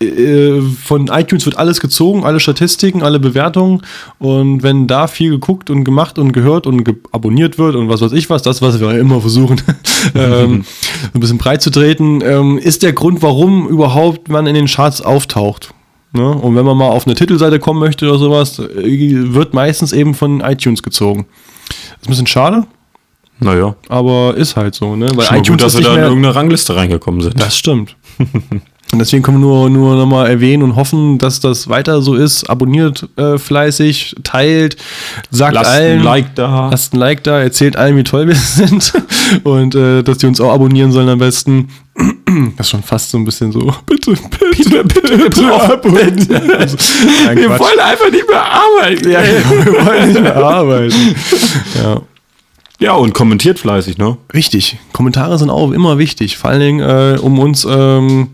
äh, 0.00 0.60
von 0.82 1.08
iTunes 1.08 1.44
wird 1.44 1.58
alles 1.58 1.78
gezogen, 1.78 2.24
alle 2.24 2.40
Statistiken, 2.40 3.02
alle 3.02 3.20
Bewertungen. 3.20 3.82
Und 4.18 4.62
wenn 4.62 4.86
da 4.86 5.06
viel 5.06 5.30
geguckt 5.30 5.70
und 5.70 5.84
gemacht 5.84 6.18
und 6.18 6.32
gehört 6.32 6.66
und 6.66 6.84
ge 6.84 6.96
abonniert 7.12 7.58
wird 7.58 7.76
und 7.76 7.88
was 7.88 8.00
weiß 8.00 8.12
ich 8.12 8.30
was, 8.30 8.42
das, 8.42 8.62
was 8.62 8.80
wir 8.80 8.98
immer 8.98 9.20
versuchen, 9.20 9.60
ähm, 10.14 10.64
ein 11.14 11.20
bisschen 11.20 11.38
breit 11.38 11.62
zu 11.62 11.70
treten, 11.70 12.20
ähm, 12.22 12.58
ist 12.58 12.82
der 12.82 12.92
Grund, 12.92 13.22
warum 13.22 13.68
überhaupt 13.68 14.28
man 14.28 14.46
in 14.46 14.54
den 14.54 14.66
Charts 14.66 15.00
auftaucht. 15.00 15.72
Ne? 16.12 16.28
Und 16.28 16.56
wenn 16.56 16.64
man 16.64 16.76
mal 16.76 16.88
auf 16.88 17.06
eine 17.06 17.14
Titelseite 17.14 17.58
kommen 17.58 17.78
möchte 17.80 18.08
oder 18.08 18.18
sowas, 18.18 18.58
äh, 18.58 19.32
wird 19.32 19.54
meistens 19.54 19.92
eben 19.92 20.14
von 20.14 20.40
iTunes 20.40 20.82
gezogen. 20.82 21.26
ist 22.00 22.06
ein 22.06 22.10
bisschen 22.10 22.26
schade, 22.26 22.66
Naja. 23.38 23.76
aber 23.88 24.34
ist 24.36 24.56
halt 24.56 24.74
so, 24.74 24.96
ne? 24.96 25.10
Weil 25.14 25.24
Schon 25.26 25.36
mal 25.36 25.42
gut, 25.48 25.62
dass 25.62 25.74
nicht 25.74 25.86
da 25.88 25.94
in 25.94 26.00
irgendeine 26.00 26.34
Rangliste 26.34 26.74
reingekommen 26.74 27.20
sind. 27.20 27.40
Das 27.40 27.56
stimmt. 27.56 27.96
Und 28.92 28.98
deswegen 28.98 29.22
können 29.22 29.38
wir 29.38 29.46
nur, 29.46 29.70
nur 29.70 29.94
nochmal 29.96 30.28
erwähnen 30.28 30.62
und 30.64 30.74
hoffen, 30.76 31.18
dass 31.18 31.38
das 31.40 31.68
weiter 31.68 32.02
so 32.02 32.14
ist. 32.14 32.50
Abonniert 32.50 33.08
äh, 33.16 33.38
fleißig, 33.38 34.16
teilt, 34.24 34.76
sagt 35.30 35.54
Lasst 35.54 35.70
allen. 35.70 35.98
ein 36.00 36.04
Like 36.04 36.34
da. 36.34 36.68
Lasst 36.70 36.92
ein 36.92 36.98
Like 36.98 37.22
da, 37.22 37.38
erzählt 37.40 37.76
allen, 37.76 37.96
wie 37.96 38.02
toll 38.02 38.26
wir 38.26 38.34
sind. 38.34 38.92
Und 39.44 39.74
äh, 39.76 40.02
dass 40.02 40.18
die 40.18 40.26
uns 40.26 40.40
auch 40.40 40.52
abonnieren 40.52 40.90
sollen 40.92 41.08
am 41.08 41.18
besten. 41.18 41.68
Das 42.56 42.66
ist 42.68 42.70
schon 42.70 42.82
fast 42.84 43.10
so 43.10 43.18
ein 43.18 43.24
bisschen 43.24 43.50
so. 43.50 43.58
Bitte, 43.86 44.12
bitte, 44.12 44.84
bitte, 44.84 45.18
bitte 45.18 45.52
abonnieren. 45.52 46.16
Also, 46.56 46.76
nein, 47.26 47.38
Quatsch. 47.38 47.78
einfach 47.82 48.10
nicht 48.10 48.28
mehr 48.28 48.44
arbeiten. 48.44 49.10
Ja, 49.10 49.20
genau, 49.20 49.64
wir 49.64 49.86
wollen 49.86 50.08
nicht 50.12 50.22
mehr 50.22 50.36
arbeiten. 50.44 51.14
Ja. 51.82 52.00
Ja, 52.78 52.92
und 52.94 53.12
kommentiert 53.14 53.58
fleißig, 53.58 53.98
ne? 53.98 54.16
Richtig. 54.32 54.78
Kommentare 54.92 55.38
sind 55.38 55.50
auch 55.50 55.72
immer 55.72 55.98
wichtig. 55.98 56.38
Vor 56.38 56.50
allen 56.50 56.60
Dingen, 56.60 56.80
äh, 56.80 57.18
um 57.20 57.38
uns 57.40 57.66
ähm, 57.68 58.28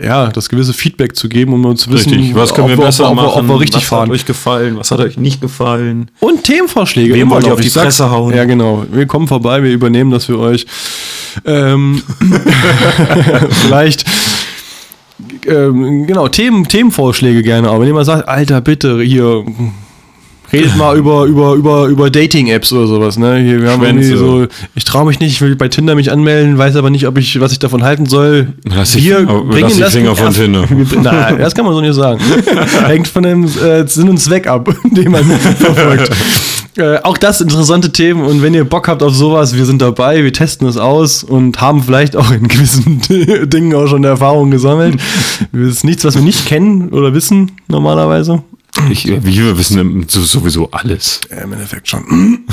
ja, 0.00 0.28
das 0.28 0.48
gewisse 0.48 0.72
Feedback 0.72 1.14
zu 1.16 1.28
geben, 1.28 1.52
um 1.52 1.76
zu 1.76 1.90
wissen, 1.90 2.12
Richtig. 2.14 2.34
Was 2.34 2.54
können 2.54 2.68
wir 2.68 2.74
ob, 2.74 2.80
wir- 2.80 2.86
besser 2.86 3.10
ob, 3.10 3.16
machen? 3.16 3.28
ob 3.40 3.48
wir 3.48 3.60
richtig 3.60 3.82
was 3.82 3.88
fahren. 3.88 4.08
hat 4.08 4.14
euch 4.14 4.24
gefallen? 4.24 4.76
Was 4.78 4.90
hat 4.90 5.00
euch 5.00 5.16
nicht 5.18 5.40
gefallen? 5.40 6.10
Und 6.20 6.44
Themenvorschläge. 6.44 7.12
Wem 7.14 7.28
wollt 7.30 7.46
ihr 7.46 7.52
auf 7.52 7.60
die 7.60 7.66
Ich 7.66 7.72
sag's- 7.72 8.00
hauen? 8.00 8.34
Ja, 8.34 8.44
genau. 8.44 8.84
Wir 8.90 9.06
kommen 9.06 9.28
vorbei, 9.28 9.62
wir 9.62 9.70
übernehmen 9.72 10.10
das 10.10 10.24
für 10.26 10.38
euch. 10.38 10.66
Ähm, 11.44 12.02
vielleicht. 13.50 14.04
Ähm, 15.46 16.06
genau, 16.06 16.28
Themen, 16.28 16.66
Themenvorschläge 16.66 17.42
gerne, 17.42 17.68
aber 17.68 17.80
wenn 17.80 17.86
jemand 17.88 18.06
sagt, 18.06 18.28
Alter, 18.28 18.60
bitte, 18.60 19.00
hier, 19.02 19.44
redet 20.52 20.76
mal 20.76 20.96
über, 20.96 21.24
über, 21.24 21.54
über, 21.54 21.86
über 21.86 22.10
Dating-Apps 22.10 22.72
oder 22.72 22.86
sowas, 22.86 23.18
ne? 23.18 23.36
Hier, 23.38 23.62
wir 23.62 23.70
haben 23.70 23.82
irgendwie 23.82 24.16
so, 24.16 24.46
ich 24.74 24.84
traue 24.84 25.06
mich 25.06 25.18
nicht, 25.20 25.32
ich 25.32 25.40
will 25.40 25.56
bei 25.56 25.68
Tinder 25.68 25.94
mich 25.94 26.10
anmelden, 26.12 26.58
weiß 26.58 26.76
aber 26.76 26.90
nicht, 26.90 27.06
ob 27.06 27.18
ich, 27.18 27.40
was 27.40 27.52
ich 27.52 27.58
davon 27.58 27.82
halten 27.82 28.06
soll. 28.06 28.48
Lass 28.64 28.92
die 28.92 29.00
Finger- 29.26 29.44
lass 29.60 29.72
die 29.76 29.82
Finger 29.98 30.16
von 30.16 30.26
Tinder. 30.34 30.64
Nein, 31.02 31.38
das 31.38 31.54
kann 31.54 31.64
man 31.64 31.74
so 31.74 31.80
nicht 31.80 31.94
sagen. 31.94 32.20
Hängt 32.86 33.08
von 33.08 33.22
dem 33.22 33.44
äh, 33.44 33.86
Sinn 33.86 34.08
und 34.08 34.18
Zweck 34.18 34.46
ab, 34.46 34.68
den 34.84 35.10
man 35.10 35.24
verfolgt. 35.24 36.10
Äh, 36.78 36.98
auch 37.02 37.18
das 37.18 37.40
interessante 37.42 37.92
Themen 37.92 38.22
und 38.24 38.40
wenn 38.42 38.54
ihr 38.54 38.64
Bock 38.64 38.88
habt 38.88 39.02
auf 39.02 39.14
sowas, 39.14 39.54
wir 39.54 39.66
sind 39.66 39.82
dabei, 39.82 40.24
wir 40.24 40.32
testen 40.32 40.66
es 40.66 40.78
aus 40.78 41.22
und 41.22 41.60
haben 41.60 41.82
vielleicht 41.82 42.16
auch 42.16 42.30
in 42.30 42.48
gewissen 42.48 43.00
Dingen 43.50 43.74
auch 43.74 43.88
schon 43.88 44.04
Erfahrungen 44.04 44.50
gesammelt. 44.50 44.96
Das 45.52 45.68
ist 45.68 45.84
nichts, 45.84 46.02
was 46.04 46.14
wir 46.14 46.22
nicht 46.22 46.46
kennen 46.46 46.88
oder 46.88 47.12
wissen 47.12 47.52
normalerweise. 47.68 48.42
Ich, 48.90 49.06
wir 49.06 49.58
wissen 49.58 50.06
so- 50.08 50.22
sowieso 50.22 50.70
alles. 50.70 51.20
Ja, 51.30 51.42
Im 51.42 51.52
Endeffekt 51.52 51.88
schon. 51.88 52.44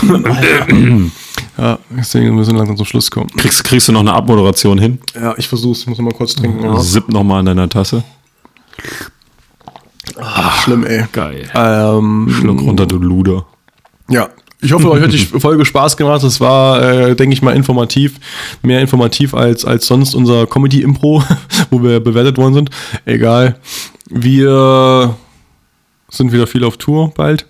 ja, 1.57 1.79
deswegen 1.89 2.35
müssen 2.35 2.51
wir 2.53 2.57
langsam 2.59 2.77
zum 2.77 2.85
Schluss 2.85 3.09
kommen. 3.11 3.29
Kriegst, 3.37 3.63
kriegst 3.63 3.87
du 3.87 3.91
noch 3.91 4.01
eine 4.01 4.13
Abmoderation 4.13 4.77
hin? 4.79 4.99
Ja, 5.15 5.33
ich 5.37 5.47
versuch's, 5.47 5.81
ich 5.81 5.87
muss 5.87 5.97
noch 5.97 6.05
mal 6.05 6.13
kurz 6.13 6.35
trinken. 6.35 6.63
Ja. 6.63 6.79
Sipp 6.79 7.09
noch 7.09 7.23
mal 7.23 7.39
an 7.39 7.45
deiner 7.45 7.69
Tasse. 7.69 8.03
Schlimm, 10.63 10.85
ey. 10.85 11.05
Geil. 11.11 11.49
Ähm, 11.53 12.27
Schluck 12.39 12.61
runter, 12.61 12.85
du 12.85 12.97
Luder. 12.97 13.45
Ja, 14.09 14.29
ich 14.61 14.73
hoffe, 14.73 14.89
euch 14.91 15.01
hat 15.03 15.13
die 15.13 15.17
Folge 15.19 15.63
Spaß 15.65 15.95
gemacht. 15.95 16.23
Es 16.23 16.41
war, 16.41 16.81
äh, 16.81 17.15
denke 17.15 17.33
ich 17.33 17.41
mal, 17.41 17.55
informativ. 17.55 18.15
Mehr 18.61 18.81
informativ 18.81 19.33
als, 19.33 19.63
als 19.63 19.87
sonst 19.87 20.13
unser 20.15 20.47
Comedy-Impro, 20.47 21.23
wo 21.69 21.81
wir 21.83 21.99
bewertet 22.01 22.37
worden 22.37 22.53
sind. 22.55 22.69
Egal. 23.05 23.57
Wir 24.09 25.15
sind 26.09 26.31
wieder 26.31 26.47
viel 26.47 26.63
auf 26.63 26.77
Tour 26.77 27.11
bald. 27.15 27.45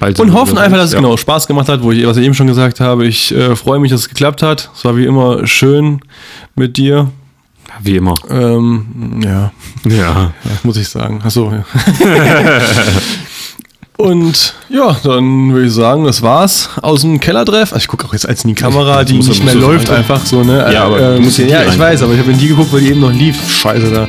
Bald 0.00 0.20
Und 0.20 0.32
hoffen 0.32 0.56
einfach, 0.58 0.76
dass 0.78 0.86
es 0.88 0.92
Ja. 0.92 1.00
genau 1.00 1.16
Spaß 1.16 1.46
gemacht 1.48 1.68
hat, 1.68 1.82
wo 1.82 1.90
ich, 1.90 2.06
was 2.06 2.16
ich 2.16 2.24
eben 2.24 2.34
schon 2.34 2.46
gesagt 2.46 2.78
habe. 2.80 3.06
Ich 3.06 3.34
äh, 3.34 3.56
freue 3.56 3.78
mich, 3.80 3.90
dass 3.90 4.02
es 4.02 4.08
geklappt 4.08 4.42
hat. 4.42 4.70
Es 4.76 4.84
war 4.84 4.96
wie 4.96 5.04
immer 5.04 5.46
schön 5.46 6.00
mit 6.54 6.76
dir. 6.76 7.10
Wie 7.82 7.96
immer. 7.96 8.14
Ähm, 8.30 9.20
ja, 9.24 9.52
Ja. 9.84 9.96
ja, 9.96 10.32
muss 10.62 10.76
ich 10.76 10.88
sagen. 10.88 11.20
Achso, 11.24 11.52
ja. 11.52 11.64
Und 13.96 14.54
ja, 14.68 14.96
dann 15.02 15.52
würde 15.52 15.66
ich 15.66 15.72
sagen, 15.72 16.04
das 16.04 16.22
war's 16.22 16.68
aus 16.82 17.00
dem 17.00 17.18
Kellertreff. 17.18 17.72
Also 17.72 17.82
ich 17.82 17.88
gucke 17.88 18.06
auch 18.06 18.12
jetzt 18.12 18.28
als 18.28 18.44
in 18.44 18.48
die 18.50 18.54
Kamera, 18.54 19.02
die 19.02 19.14
muss- 19.14 19.26
nicht 19.28 19.44
mehr 19.44 19.54
das 19.54 19.62
läuft, 19.62 19.90
einfach 19.90 20.24
so, 20.24 20.44
ne? 20.44 20.70
Ja, 20.72 20.84
aber 20.84 21.16
Äh, 21.16 21.20
die 21.20 21.42
ja, 21.48 21.64
ich 21.64 21.76
weiß, 21.76 22.02
aber 22.02 22.12
ich 22.12 22.20
habe 22.20 22.30
in 22.30 22.38
die 22.38 22.46
geguckt, 22.46 22.72
weil 22.72 22.80
die 22.82 22.90
eben 22.90 23.00
noch 23.00 23.12
lief. 23.12 23.36
Scheiße 23.60 23.90
da. 23.90 24.06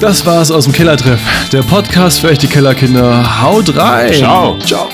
Das 0.00 0.26
war's 0.26 0.50
aus 0.50 0.64
dem 0.64 0.72
Kellertreff. 0.72 1.20
Der 1.50 1.62
Podcast 1.62 2.20
für 2.20 2.28
euch 2.28 2.38
die 2.38 2.46
Kellerkinder. 2.46 3.42
Haut 3.42 3.74
rein. 3.76 4.12
Ciao. 4.12 4.58
Ciao. 4.58 4.88